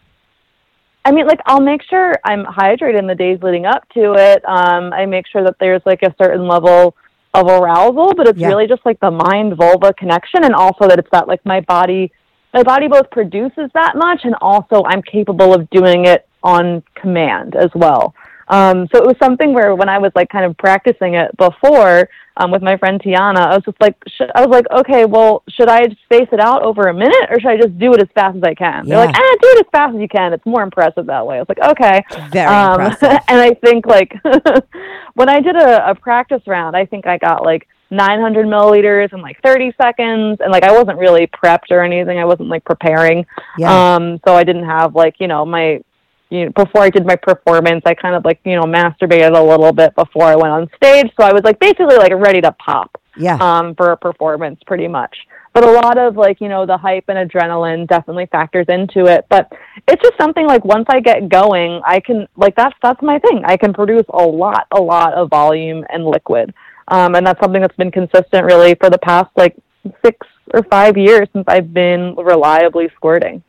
I 1.04 1.12
mean, 1.12 1.26
like 1.26 1.40
I'll 1.46 1.62
make 1.62 1.82
sure 1.84 2.14
I'm 2.24 2.46
hydrated 2.46 3.00
in 3.00 3.08
the 3.08 3.16
days 3.16 3.40
leading 3.42 3.66
up 3.66 3.88
to 3.96 4.14
it. 4.14 4.44
Um, 4.48 4.94
I 4.94 5.06
make 5.06 5.26
sure 5.28 5.44
that 5.44 5.56
there's 5.60 5.82
like 5.86 6.04
a 6.04 6.14
certain 6.22 6.48
level 6.48 6.96
of 7.34 7.48
arousal, 7.48 8.14
but 8.14 8.28
it's 8.28 8.38
Yeah. 8.38 8.50
really 8.50 8.68
just 8.68 8.86
like 8.86 9.00
the 9.00 9.10
mind 9.10 9.56
vulva 9.56 9.94
connection, 9.94 10.44
and 10.44 10.54
also 10.54 10.88
that 10.88 11.00
it's 11.00 11.10
that 11.12 11.28
like 11.28 11.44
my 11.46 11.62
body, 11.62 12.12
my 12.54 12.62
body 12.62 12.88
both 12.88 13.10
produces 13.10 13.72
that 13.74 13.96
much, 13.96 14.26
and 14.26 14.36
also 14.42 14.84
I'm 14.86 15.02
capable 15.02 15.54
of 15.54 15.70
doing 15.72 16.06
it 16.06 16.28
on 16.44 16.84
command 16.96 17.56
as 17.56 17.70
well. 17.74 18.14
Um, 18.52 18.88
so 18.94 19.02
it 19.02 19.08
was 19.08 19.16
something 19.22 19.54
where 19.54 19.74
when 19.76 19.90
I 19.90 19.98
was 19.98 20.12
like 20.14 20.30
kind 20.30 20.46
of 20.46 20.58
practicing 20.58 21.16
it 21.16 21.36
before 21.38 22.10
um, 22.38 22.52
with 22.52 22.62
my 22.62 22.78
friend 22.78 23.02
Tiana, 23.02 23.38
I 23.40 23.56
was 23.56 23.64
just 23.66 23.80
like, 23.82 23.96
sh- 24.08 24.30
I 24.36 24.46
was 24.46 24.50
like, 24.50 24.66
okay, 24.72 25.06
well, 25.06 25.44
should 25.50 25.70
I 25.70 25.82
space 26.06 26.28
it 26.32 26.40
out 26.40 26.62
over 26.64 26.84
a 26.84 26.94
minute 26.94 27.30
or 27.30 27.40
should 27.40 27.50
I 27.50 27.58
just 27.58 27.78
do 27.80 27.94
it 27.94 28.02
as 28.02 28.08
fast 28.14 28.38
as 28.38 28.44
I 28.44 28.54
can? 28.54 28.86
They're 28.88 28.98
like, 29.06 29.16
ah, 29.16 29.36
do 29.42 29.48
it 29.56 29.66
as 29.66 29.70
fast 29.72 29.96
as 29.96 30.02
you 30.02 30.08
can. 30.08 30.34
It's 30.34 30.46
more 30.46 30.64
impressive 30.64 31.06
that 31.08 31.26
way. 31.26 31.38
I 31.38 31.40
was 31.40 31.50
like, 31.50 31.72
okay. 31.72 32.04
Very 32.32 32.48
Um, 32.48 32.82
impressive. 32.82 33.20
and 33.30 33.40
I 33.40 33.54
think 33.56 33.86
like 33.86 34.14
when 35.16 35.30
I 35.30 35.40
did 35.40 35.56
a, 35.56 35.90
a 35.90 35.96
practice 35.96 36.42
round, 36.48 36.76
I 36.76 36.86
think 36.86 37.08
I 37.08 37.18
got 37.18 37.44
like 37.44 37.68
900 37.90 38.46
milliliters 38.48 39.12
in 39.14 39.22
like 39.22 39.38
30 39.44 39.74
seconds, 39.82 40.38
and 40.40 40.52
like 40.52 40.64
I 40.64 40.72
wasn't 40.72 40.98
really 40.98 41.28
prepped 41.28 41.72
or 41.72 41.82
anything. 41.84 42.18
I 42.20 42.26
wasn't 42.26 42.48
like 42.50 42.64
preparing. 42.64 43.26
Yeah. 43.58 43.96
Um, 43.96 44.20
so 44.26 44.34
I 44.36 44.44
didn't 44.46 44.66
have 44.66 44.96
like 44.96 45.16
you 45.20 45.28
know 45.28 45.46
my 45.46 45.84
you 46.32 46.46
know, 46.46 46.52
before 46.52 46.82
I 46.82 46.90
did 46.90 47.06
my 47.06 47.18
performance, 47.18 47.84
I 47.86 47.94
kind 47.94 48.16
of 48.16 48.24
like 48.26 48.40
you 48.46 48.56
know 48.56 48.64
masturbated 48.64 49.38
a 49.38 49.44
little 49.44 49.74
bit 49.74 49.94
before 49.96 50.24
I 50.24 50.36
went 50.36 50.54
on 50.54 50.70
stage. 50.78 51.12
So 51.20 51.26
I 51.26 51.34
was 51.34 51.44
like 51.44 51.60
basically 51.60 51.98
like 51.98 52.14
ready 52.16 52.42
to 52.42 52.54
pop 52.54 53.00
yeah. 53.18 53.38
um, 53.40 53.76
for 53.76 53.92
a 53.92 53.98
performance, 53.98 54.60
pretty 54.66 54.88
much. 54.88 55.16
But 55.54 55.66
a 55.66 55.72
lot 55.72 55.98
of 55.98 56.16
like 56.16 56.40
you 56.40 56.48
know 56.48 56.66
the 56.66 56.78
hype 56.78 57.04
and 57.10 57.30
adrenaline 57.30 57.86
definitely 57.86 58.28
factors 58.32 58.66
into 58.70 59.06
it. 59.08 59.26
But 59.30 59.52
it's 59.90 60.02
just 60.02 60.18
something 60.18 60.48
like 60.48 60.64
once 60.64 60.86
I 60.88 61.02
get 61.02 61.28
going, 61.28 61.82
I 61.86 62.00
can 62.00 62.26
like 62.38 62.56
that's 62.56 62.76
that's 62.82 63.02
my 63.02 63.20
thing. 63.20 63.44
I 63.46 63.58
can 63.58 63.74
produce 63.74 64.06
a 64.10 64.24
lot, 64.24 64.68
a 64.72 64.82
lot 64.82 65.14
of 65.14 65.30
volume 65.30 65.84
and 65.90 66.06
liquid, 66.06 66.54
um, 66.88 67.16
and 67.16 67.28
that's 67.28 67.42
something 67.42 67.62
that's 67.62 67.76
been 67.76 67.92
consistent 67.92 68.46
really 68.46 68.76
for 68.76 68.90
the 68.90 69.00
past 69.00 69.30
like 69.36 69.58
six 70.06 70.26
or 70.54 70.64
five 70.64 70.98
years 70.98 71.28
since 71.34 71.44
I've 71.48 71.74
been 71.74 72.16
reliably 72.16 72.90
squirting. 72.96 73.44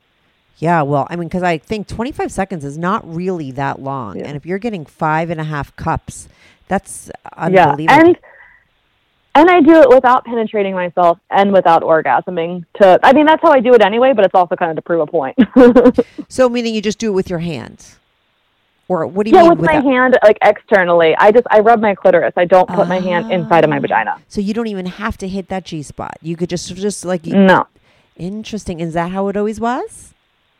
Yeah, 0.58 0.82
well, 0.82 1.06
I 1.10 1.16
mean, 1.16 1.28
because 1.28 1.42
I 1.42 1.58
think 1.58 1.88
25 1.88 2.30
seconds 2.30 2.64
is 2.64 2.78
not 2.78 3.02
really 3.12 3.50
that 3.52 3.80
long. 3.80 4.18
Yeah. 4.18 4.26
And 4.26 4.36
if 4.36 4.46
you're 4.46 4.58
getting 4.58 4.86
five 4.86 5.28
and 5.30 5.40
a 5.40 5.44
half 5.44 5.74
cups, 5.76 6.28
That's 6.68 7.10
Yeah, 7.36 7.70
unbelievable. 7.70 8.08
and 8.08 8.16
and 9.34 9.48
I 9.50 9.60
do 9.60 9.80
it 9.80 9.88
without 9.88 10.24
penetrating 10.24 10.74
myself 10.74 11.18
and 11.30 11.52
without 11.52 11.82
orgasming. 11.82 12.64
To 12.80 12.98
I 13.02 13.12
mean, 13.12 13.26
that's 13.26 13.42
how 13.42 13.50
I 13.50 13.60
do 13.60 13.72
it 13.74 13.82
anyway, 13.82 14.12
but 14.14 14.24
it's 14.24 14.34
also 14.34 14.56
kind 14.56 14.70
of 14.70 14.76
to 14.76 14.82
prove 14.82 15.00
a 15.00 15.06
point. 15.06 15.36
so 16.28 16.48
meaning 16.48 16.74
you 16.74 16.82
just 16.82 16.98
do 16.98 17.08
it 17.08 17.14
with 17.14 17.28
your 17.30 17.38
hands, 17.40 17.98
or 18.88 19.06
what 19.06 19.24
do 19.24 19.30
you 19.30 19.36
yeah, 19.36 19.42
mean 19.48 19.58
with 19.58 19.66
my 19.66 19.80
that? 19.80 19.84
hand, 19.84 20.18
like 20.22 20.38
externally. 20.42 21.14
I 21.18 21.32
just 21.32 21.46
I 21.50 21.60
rub 21.60 21.80
my 21.80 21.94
clitoris. 21.94 22.34
I 22.36 22.44
don't 22.44 22.68
put 22.68 22.88
my 22.88 23.00
hand 23.00 23.32
inside 23.32 23.64
of 23.64 23.70
my 23.70 23.78
ah. 23.78 23.80
vagina. 23.80 24.22
So 24.28 24.40
you 24.40 24.54
don't 24.54 24.66
even 24.68 24.86
have 24.86 25.16
to 25.18 25.28
hit 25.28 25.48
that 25.48 25.64
G 25.64 25.82
spot. 25.82 26.18
You 26.22 26.36
could 26.36 26.50
just 26.50 26.74
just 26.76 27.04
like 27.04 27.26
you- 27.26 27.36
No. 27.36 27.66
Interesting. 28.16 28.80
Is 28.80 28.92
that 28.94 29.10
how 29.10 29.28
it 29.28 29.36
always 29.36 29.58
was, 29.58 30.12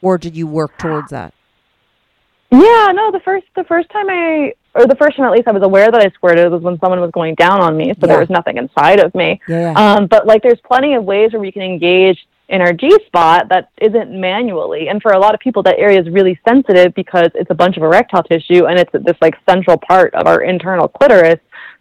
or 0.03 0.19
did 0.19 0.37
you 0.37 0.47
work 0.47 0.77
towards 0.79 1.11
that? 1.11 1.33
Yeah, 2.51 2.89
no, 2.95 3.11
the 3.11 3.21
first 3.25 3.47
the 3.57 3.65
first 3.65 3.89
time 3.91 4.11
I 4.11 4.53
or 4.75 4.87
the 4.87 4.97
first 4.97 5.17
time 5.17 5.25
at 5.27 5.33
least 5.33 5.49
I 5.49 5.53
was 5.53 5.63
aware 5.63 5.91
that 5.91 6.01
I 6.03 6.11
squirted 6.11 6.51
was 6.53 6.63
when 6.63 6.79
someone 6.81 7.01
was 7.01 7.11
going 7.11 7.35
down 7.35 7.61
on 7.63 7.77
me, 7.77 7.93
so 7.95 8.01
Yeah. 8.03 8.07
there 8.09 8.19
was 8.21 8.29
nothing 8.31 8.59
inside 8.59 9.01
of 9.01 9.15
me. 9.15 9.41
Yeah. 9.49 9.73
Um, 9.75 10.07
but 10.07 10.27
like 10.27 10.43
there's 10.43 10.61
plenty 10.65 10.95
of 10.95 11.05
ways 11.05 11.33
where 11.33 11.41
we 11.41 11.51
can 11.53 11.63
engage 11.63 12.19
in 12.49 12.61
our 12.61 12.73
G 12.75 12.91
spot 13.07 13.49
that 13.49 13.71
isn't 13.81 14.11
manually. 14.11 14.89
And 14.89 15.01
for 15.01 15.13
a 15.13 15.19
lot 15.19 15.33
of 15.33 15.41
people 15.41 15.63
that 15.63 15.79
area 15.79 15.99
is 15.99 16.11
really 16.11 16.39
sensitive 16.47 16.93
because 16.95 17.31
it's 17.35 17.51
a 17.51 17.55
bunch 17.55 17.79
of 17.79 17.83
erectile 17.83 18.23
tissue 18.23 18.67
and 18.67 18.79
it's 18.79 18.91
this 18.93 19.17
like 19.23 19.35
central 19.49 19.79
part 19.79 20.13
of 20.15 20.27
our 20.27 20.43
internal 20.43 20.89
clitoris. 20.89 21.41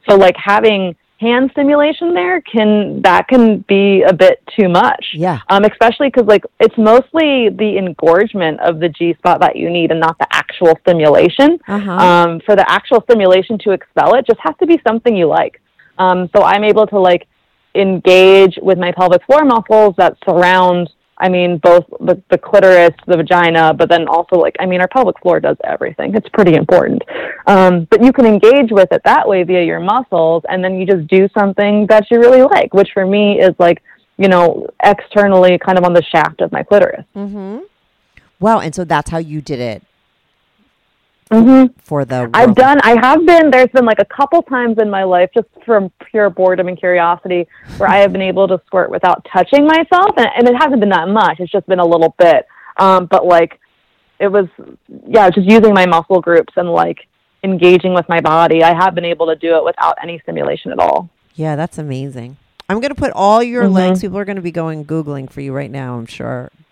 So 0.10 0.16
like 0.16 0.36
having 0.38 0.96
hand 1.22 1.52
stimulation 1.52 2.16
there 2.16 2.42
can 2.42 3.02
that 3.04 3.28
can 3.28 3.60
be 3.68 4.02
a 4.02 4.12
bit 4.12 4.44
too 4.60 4.68
much. 4.68 5.06
Yeah. 5.14 5.40
Um, 5.50 5.64
especially 5.64 6.08
because 6.08 6.26
like 6.26 6.44
it's 6.60 6.78
mostly 6.78 7.50
the 7.50 7.78
engorgement 7.78 8.60
of 8.62 8.80
the 8.80 8.90
G 8.90 9.14
spot 9.20 9.40
that 9.42 9.56
you 9.56 9.70
need 9.70 9.92
and 9.92 10.00
not 10.00 10.18
the 10.18 10.28
actual 10.32 10.74
stimulation. 10.82 11.60
Uh-huh. 11.68 11.92
Um, 11.92 12.42
for 12.44 12.56
the 12.56 12.70
actual 12.70 13.02
stimulation 13.04 13.60
to 13.60 13.72
expel 13.72 14.16
it, 14.16 14.26
just 14.26 14.40
has 14.42 14.56
to 14.60 14.66
be 14.66 14.82
something 14.86 15.16
you 15.16 15.28
like. 15.28 15.62
Um, 16.00 16.28
so 16.36 16.44
I'm 16.44 16.64
able 16.64 16.88
to 16.88 17.00
like 17.00 17.28
engage 17.76 18.58
with 18.62 18.80
my 18.80 18.92
pelvic 18.92 19.24
floor 19.26 19.46
muscles 19.46 19.94
that 19.98 20.18
surround. 20.26 20.90
I 21.22 21.30
mean, 21.30 21.58
both 21.60 21.86
the, 22.00 22.22
the 22.30 22.38
clitoris, 22.38 22.96
the 23.06 23.16
vagina, 23.16 23.74
but 23.74 23.90
then 23.90 24.08
also 24.08 24.36
like, 24.38 24.56
I 24.60 24.66
mean, 24.66 24.82
our 24.82 24.88
pelvic 24.88 25.20
floor 25.22 25.40
does 25.40 25.58
everything. 25.64 26.16
It's 26.16 26.28
pretty 26.30 26.56
important. 26.56 27.04
Um, 27.48 27.86
but 27.92 28.04
you 28.04 28.12
can 28.12 28.26
engage 28.26 28.72
with 28.72 28.92
it 28.92 29.02
that 29.06 29.28
way 29.28 29.44
via 29.44 29.64
your 29.64 29.80
muscles, 29.80 30.44
and 30.50 30.64
then 30.64 30.80
you 30.80 30.86
just 30.86 31.08
do 31.08 31.30
something 31.38 31.86
that 31.88 32.10
you 32.10 32.20
really 32.20 32.42
like, 32.42 32.74
which 32.74 32.90
for 32.94 33.06
me 33.06 33.40
is 33.40 33.56
like, 33.60 33.84
you 34.18 34.28
know, 34.28 34.68
externally 34.84 35.58
kind 35.58 35.78
of 35.78 35.84
on 35.84 35.94
the 35.94 36.04
shaft 36.04 36.42
of 36.42 36.52
my 36.52 36.64
clitoris. 36.64 37.06
Mm-hmm. 37.16 37.60
Wow. 38.40 38.60
And 38.60 38.74
so 38.74 38.84
that's 38.84 39.12
how 39.12 39.20
you 39.20 39.42
did 39.42 39.60
it 39.60 39.84
hmm 41.32 41.66
for 41.80 42.04
the. 42.06 42.30
I've 42.34 42.48
world. 42.48 42.58
done, 42.58 42.80
I 42.84 43.00
have 43.02 43.26
been, 43.26 43.50
there's 43.52 43.70
been 43.70 43.86
like 43.86 44.00
a 44.00 44.06
couple 44.06 44.42
times 44.44 44.78
in 44.80 44.90
my 44.90 45.04
life, 45.04 45.30
just 45.34 45.48
from 45.66 45.92
pure 46.10 46.30
boredom 46.30 46.68
and 46.68 46.78
curiosity, 46.78 47.48
where 47.78 47.90
I 47.90 47.98
have 47.98 48.12
been 48.12 48.22
able 48.22 48.48
to 48.50 48.62
squirt 48.66 48.90
without 48.92 49.26
touching 49.32 49.66
myself. 49.66 50.12
And, 50.18 50.28
and 50.38 50.48
it 50.48 50.56
hasn't 50.56 50.80
been 50.80 50.90
that 50.90 51.08
much, 51.08 51.40
it's 51.40 51.52
just 51.52 51.68
been 51.68 51.80
a 51.80 51.86
little 51.86 52.14
bit. 52.18 52.46
Um, 52.78 53.06
but 53.06 53.26
like, 53.26 53.60
it 54.20 54.28
was, 54.28 54.48
yeah, 55.08 55.30
just 55.30 55.48
using 55.50 55.74
my 55.74 55.86
muscle 55.86 56.20
groups 56.22 56.54
and 56.58 56.72
like 56.72 57.08
engaging 57.44 57.94
with 57.94 58.08
my 58.10 58.20
body. 58.22 58.64
I 58.64 58.74
have 58.76 58.94
been 58.94 59.06
able 59.06 59.28
to 59.28 59.36
do 59.36 59.56
it 59.56 59.64
without 59.64 59.98
any 60.04 60.20
stimulation 60.20 60.72
at 60.72 60.80
all. 60.80 61.10
Yeah, 61.36 61.56
that's 61.56 61.78
amazing. 61.78 62.38
I'm 62.70 62.80
going 62.80 62.90
to 62.90 62.96
put 62.96 63.12
all 63.14 63.42
your 63.42 63.66
Mhm. 63.66 63.74
links. 63.74 64.02
People 64.02 64.18
are 64.18 64.26
going 64.26 64.36
to 64.36 64.42
be 64.42 64.52
going 64.52 64.86
googling 64.86 65.30
for 65.30 65.42
you 65.42 65.54
right 65.54 65.72
now. 65.72 65.96
I'm 65.98 66.06
sure. 66.06 66.52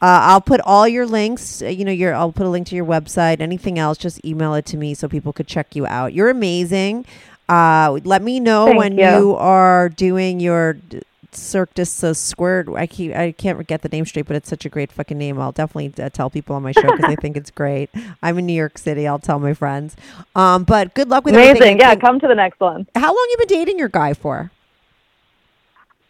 uh, 0.00 0.20
I'll 0.30 0.40
put 0.40 0.60
all 0.60 0.86
your 0.86 1.06
links. 1.06 1.62
uh, 1.62 1.66
You 1.66 1.84
know, 1.84 1.92
your 1.92 2.14
I'll 2.14 2.32
put 2.32 2.46
a 2.46 2.48
link 2.50 2.66
to 2.68 2.76
your 2.76 2.84
website. 2.86 3.40
Anything 3.40 3.78
else, 3.78 3.98
just 3.98 4.24
email 4.24 4.54
it 4.54 4.64
to 4.66 4.76
me 4.76 4.94
so 4.94 5.08
people 5.08 5.32
could 5.32 5.46
check 5.46 5.74
you 5.74 5.86
out. 5.86 6.12
You're 6.12 6.30
amazing. 6.30 7.04
Uh, 7.48 7.98
let 8.04 8.22
me 8.22 8.40
know 8.40 8.66
Thank 8.66 8.78
when 8.78 8.98
you. 8.98 9.34
are 9.36 9.88
doing 9.88 10.38
your 10.40 10.74
d- 10.74 11.02
Cirque 11.32 11.72
du 11.74 11.84
so 11.84 12.12
Squared. 12.12 12.68
I 12.74 12.86
keep 12.86 13.14
I 13.14 13.32
can't 13.32 13.64
get 13.66 13.82
the 13.82 13.88
name 13.90 14.04
straight, 14.06 14.26
but 14.26 14.36
it's 14.36 14.48
such 14.48 14.64
a 14.64 14.68
great 14.68 14.90
fucking 14.92 15.16
name. 15.18 15.38
I'll 15.40 15.52
definitely 15.52 15.92
uh, 16.02 16.08
tell 16.10 16.30
people 16.30 16.56
on 16.56 16.62
my 16.62 16.72
show 16.72 16.82
because 16.82 17.04
I 17.04 17.16
think 17.20 17.36
it's 17.36 17.50
great. 17.50 17.90
I'm 18.22 18.38
in 18.38 18.46
New 18.46 18.52
York 18.54 18.78
City. 18.78 19.06
I'll 19.06 19.18
tell 19.18 19.38
my 19.38 19.52
friends. 19.54 19.94
Um, 20.34 20.64
but 20.64 20.94
good 20.94 21.08
luck 21.08 21.24
with 21.24 21.34
everything. 21.34 21.74
Amazing. 21.74 21.78
Yeah, 21.80 21.94
come 21.96 22.18
to 22.20 22.26
the 22.28 22.34
next 22.34 22.60
one. 22.60 22.86
How 22.94 23.08
long 23.08 23.26
you 23.30 23.36
been 23.38 23.48
dating 23.48 23.78
your 23.78 23.88
guy 23.88 24.14
for? 24.14 24.50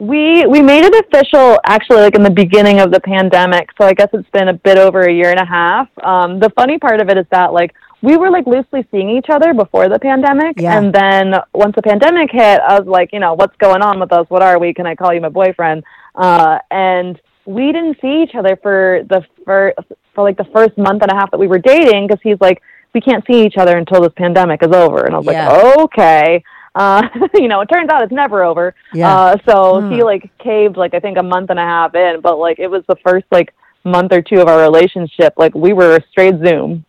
We 0.01 0.47
we 0.47 0.63
made 0.63 0.85
it 0.85 0.95
official 1.07 1.59
actually 1.67 2.03
like 2.03 2.15
in 2.15 2.23
the 2.23 2.31
beginning 2.31 2.79
of 2.79 2.93
the 2.93 3.01
pandemic, 3.01 3.71
so 3.81 3.85
I 3.87 3.95
guess 3.95 4.09
it's 4.13 4.31
been 4.31 4.47
a 4.49 4.53
bit 4.53 4.79
over 4.79 5.01
a 5.01 5.13
year 5.13 5.31
and 5.31 5.41
a 5.41 5.45
half. 5.45 5.89
Um, 6.05 6.39
the 6.39 6.51
funny 6.51 6.79
part 6.79 7.01
of 7.01 7.09
it 7.09 7.19
is 7.19 7.27
that 7.33 7.53
like 7.53 7.75
we 8.01 8.17
were 8.17 8.31
like 8.31 8.47
loosely 8.47 8.87
seeing 8.93 9.11
each 9.11 9.27
other 9.29 9.53
before 9.55 9.89
the 9.89 9.99
pandemic, 9.99 10.61
Yeah. 10.61 10.79
and 10.79 10.93
then 10.93 11.35
once 11.53 11.75
the 11.75 11.83
pandemic 11.83 12.31
hit, 12.31 12.61
I 12.61 12.79
was 12.79 12.87
like, 12.87 13.13
you 13.13 13.19
know, 13.19 13.35
what's 13.35 13.57
going 13.57 13.83
on 13.83 13.99
with 13.99 14.13
us? 14.13 14.27
What 14.29 14.41
are 14.41 14.61
we? 14.61 14.73
Can 14.73 14.87
I 14.87 14.95
call 14.95 15.13
you 15.13 15.21
my 15.21 15.31
boyfriend? 15.31 15.83
Uh, 16.15 16.59
and 16.71 17.21
we 17.45 17.73
didn't 17.73 18.01
see 18.01 18.23
each 18.23 18.37
other 18.37 18.57
for 18.63 19.01
the 19.09 19.25
first 19.45 19.79
for 20.15 20.23
like 20.23 20.37
the 20.37 20.47
first 20.55 20.79
month 20.79 21.03
and 21.03 21.11
a 21.11 21.15
half 21.17 21.33
that 21.33 21.39
we 21.39 21.49
were 21.49 21.59
dating 21.59 22.07
because 22.07 22.21
he's 22.23 22.41
like, 22.41 22.63
we 22.95 23.01
can't 23.01 23.25
see 23.29 23.45
each 23.45 23.57
other 23.57 23.77
until 23.77 24.01
this 24.01 24.13
pandemic 24.17 24.63
is 24.63 24.71
over, 24.73 25.05
and 25.07 25.15
I 25.17 25.19
was 25.19 25.27
Yeah. 25.27 25.49
like, 25.51 25.79
okay. 25.79 26.45
Uh, 26.79 27.03
you 27.35 27.49
know, 27.49 27.61
it 27.61 27.67
turns 27.67 27.91
out 27.91 28.03
it's 28.03 28.13
never 28.13 28.43
over. 28.45 28.75
Yeah. 28.95 29.15
Uh, 29.15 29.37
so 29.47 29.89
he 29.91 30.03
like 30.03 30.31
caved 30.39 30.77
like 30.77 30.95
I 30.95 31.01
think 31.01 31.19
a 31.19 31.23
month 31.23 31.51
and 31.51 31.59
a 31.59 31.63
half 31.63 31.95
in, 31.95 32.21
but 32.21 32.39
like 32.39 32.59
it 32.59 32.69
was 32.69 32.85
the 32.89 32.97
first 33.05 33.27
like 33.31 33.53
month 33.85 34.13
or 34.13 34.23
two 34.23 34.41
of 34.41 34.49
our 34.49 34.61
relationship. 34.61 35.35
Like 35.37 35.55
we 35.55 35.73
were 35.73 35.99
straight 36.11 36.37
Zoom. 36.45 36.85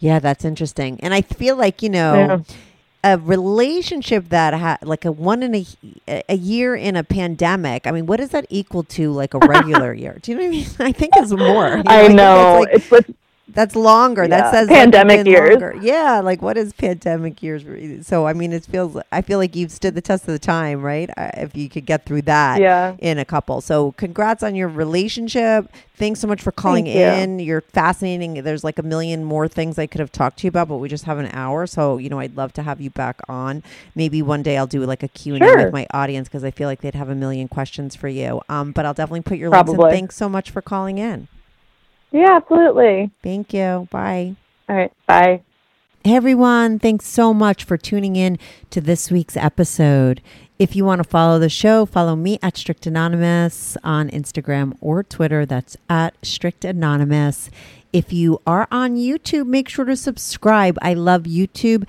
Yeah, 0.00 0.18
that's 0.18 0.44
interesting. 0.44 1.00
And 1.00 1.14
I 1.14 1.22
feel 1.22 1.56
like, 1.56 1.82
you 1.82 1.88
know, 1.88 2.14
Yeah. 2.14 3.12
a 3.14 3.18
relationship 3.18 4.28
that 4.28 4.52
ha- 4.54 4.78
like 4.82 5.04
a 5.06 5.12
one 5.12 5.42
in 5.42 5.54
a 5.54 5.64
a 6.28 6.36
year 6.36 6.74
in 6.74 6.94
a 6.96 7.04
pandemic. 7.04 7.86
I 7.86 7.90
mean, 7.92 8.04
what 8.06 8.18
does 8.18 8.30
that 8.30 8.44
equal 8.50 8.82
to 8.84 9.10
like 9.12 9.32
a 9.34 9.38
regular 9.46 9.94
year? 9.94 10.18
Do 10.20 10.32
you 10.32 10.38
know 10.38 10.44
what 10.44 10.48
I 10.48 10.50
mean? 10.50 10.66
I 10.80 10.92
think 10.92 11.12
it's 11.16 11.32
more. 11.32 11.76
You 11.78 11.82
I 11.86 12.08
know. 12.08 12.62
It's, 12.70 12.90
like, 12.90 13.04
It's 13.04 13.08
with 13.08 13.16
that's 13.48 13.76
longer. 13.76 14.26
That 14.26 14.52
says 14.52 14.68
Pandemic 14.68 15.20
it's 15.20 15.28
years. 15.28 15.50
longer. 15.50 15.76
Yeah, 15.82 16.20
like 16.20 16.40
what 16.42 16.56
is 16.56 16.72
pandemic 16.72 17.42
years? 17.42 18.06
So 18.06 18.26
I 18.26 18.32
mean, 18.32 18.52
it 18.52 18.64
feels. 18.64 18.96
I 19.12 19.20
feel 19.22 19.38
like 19.38 19.54
you've 19.54 19.70
stood 19.70 19.94
the 19.94 20.00
test 20.00 20.22
of 20.24 20.32
the 20.32 20.38
time, 20.38 20.82
right? 20.82 21.10
If 21.16 21.56
you 21.56 21.68
could 21.68 21.84
get 21.86 22.06
through 22.06 22.22
that, 22.22 22.60
Yeah. 22.60 22.96
in 22.98 23.18
a 23.18 23.24
couple. 23.24 23.60
So 23.60 23.92
congrats 23.92 24.42
on 24.42 24.54
your 24.54 24.68
relationship. 24.68 25.70
Thanks 25.96 26.18
so 26.18 26.26
much 26.26 26.42
for 26.42 26.50
calling 26.50 26.86
Thank 26.86 26.96
in. 27.22 27.38
You're 27.38 27.60
fascinating. 27.60 28.34
There's 28.42 28.64
like 28.64 28.80
a 28.80 28.82
million 28.82 29.22
more 29.24 29.46
things 29.46 29.78
I 29.78 29.86
could 29.86 30.00
have 30.00 30.10
talked 30.10 30.38
to 30.40 30.46
you 30.46 30.48
about, 30.48 30.66
but 30.66 30.78
we 30.78 30.88
just 30.88 31.04
have 31.04 31.18
an 31.18 31.28
hour. 31.32 31.68
So, 31.68 31.98
you 31.98 32.08
know, 32.08 32.18
I'd 32.18 32.36
love 32.36 32.52
to 32.54 32.62
have 32.64 32.80
you 32.80 32.90
back 32.90 33.20
on. 33.28 33.62
Maybe 33.94 34.20
one 34.20 34.42
day 34.42 34.56
I'll 34.56 34.66
do 34.66 34.84
like 34.84 35.04
a 35.04 35.08
Q&A 35.08 35.38
Sure. 35.38 35.56
with 35.64 35.72
my 35.72 35.86
audience 35.92 36.28
because 36.28 36.42
I 36.42 36.50
feel 36.50 36.66
like 36.68 36.80
they'd 36.80 36.96
have 36.96 37.10
a 37.10 37.14
million 37.14 37.46
questions 37.46 37.94
for 37.94 38.08
you. 38.08 38.40
Um, 38.48 38.72
but 38.72 38.84
I'll 38.84 38.94
definitely 38.94 39.20
put 39.20 39.38
your 39.38 39.50
links 39.50 39.70
in. 39.70 39.76
Thanks 39.90 40.16
so 40.16 40.28
much 40.28 40.50
for 40.50 40.60
calling 40.62 40.98
in. 40.98 41.28
Yeah, 42.14 42.36
absolutely. 42.36 43.10
Thank 43.22 43.52
you. 43.52 43.88
Bye. 43.90 44.36
All 44.68 44.76
right, 44.76 44.92
bye. 45.06 45.42
Hey 46.04 46.16
everyone, 46.16 46.78
thanks 46.78 47.06
so 47.06 47.32
much 47.32 47.64
for 47.64 47.78
tuning 47.78 48.14
in 48.14 48.38
to 48.68 48.80
this 48.80 49.10
week's 49.10 49.38
episode. 49.38 50.20
If 50.58 50.76
you 50.76 50.84
want 50.84 51.02
to 51.02 51.08
follow 51.08 51.38
the 51.38 51.48
show, 51.48 51.86
follow 51.86 52.14
me 52.14 52.38
at 52.42 52.56
Strict 52.56 52.86
Anonymous 52.86 53.76
on 53.82 54.10
Instagram 54.10 54.76
or 54.80 55.02
Twitter. 55.02 55.44
That's 55.44 55.76
at 55.88 56.14
Strict 56.22 56.64
Anonymous. 56.64 57.50
If 57.92 58.12
you 58.12 58.40
are 58.46 58.68
on 58.70 58.96
YouTube, 58.96 59.46
make 59.46 59.68
sure 59.68 59.86
to 59.86 59.96
subscribe. 59.96 60.78
I 60.82 60.94
love 60.94 61.22
YouTube 61.22 61.88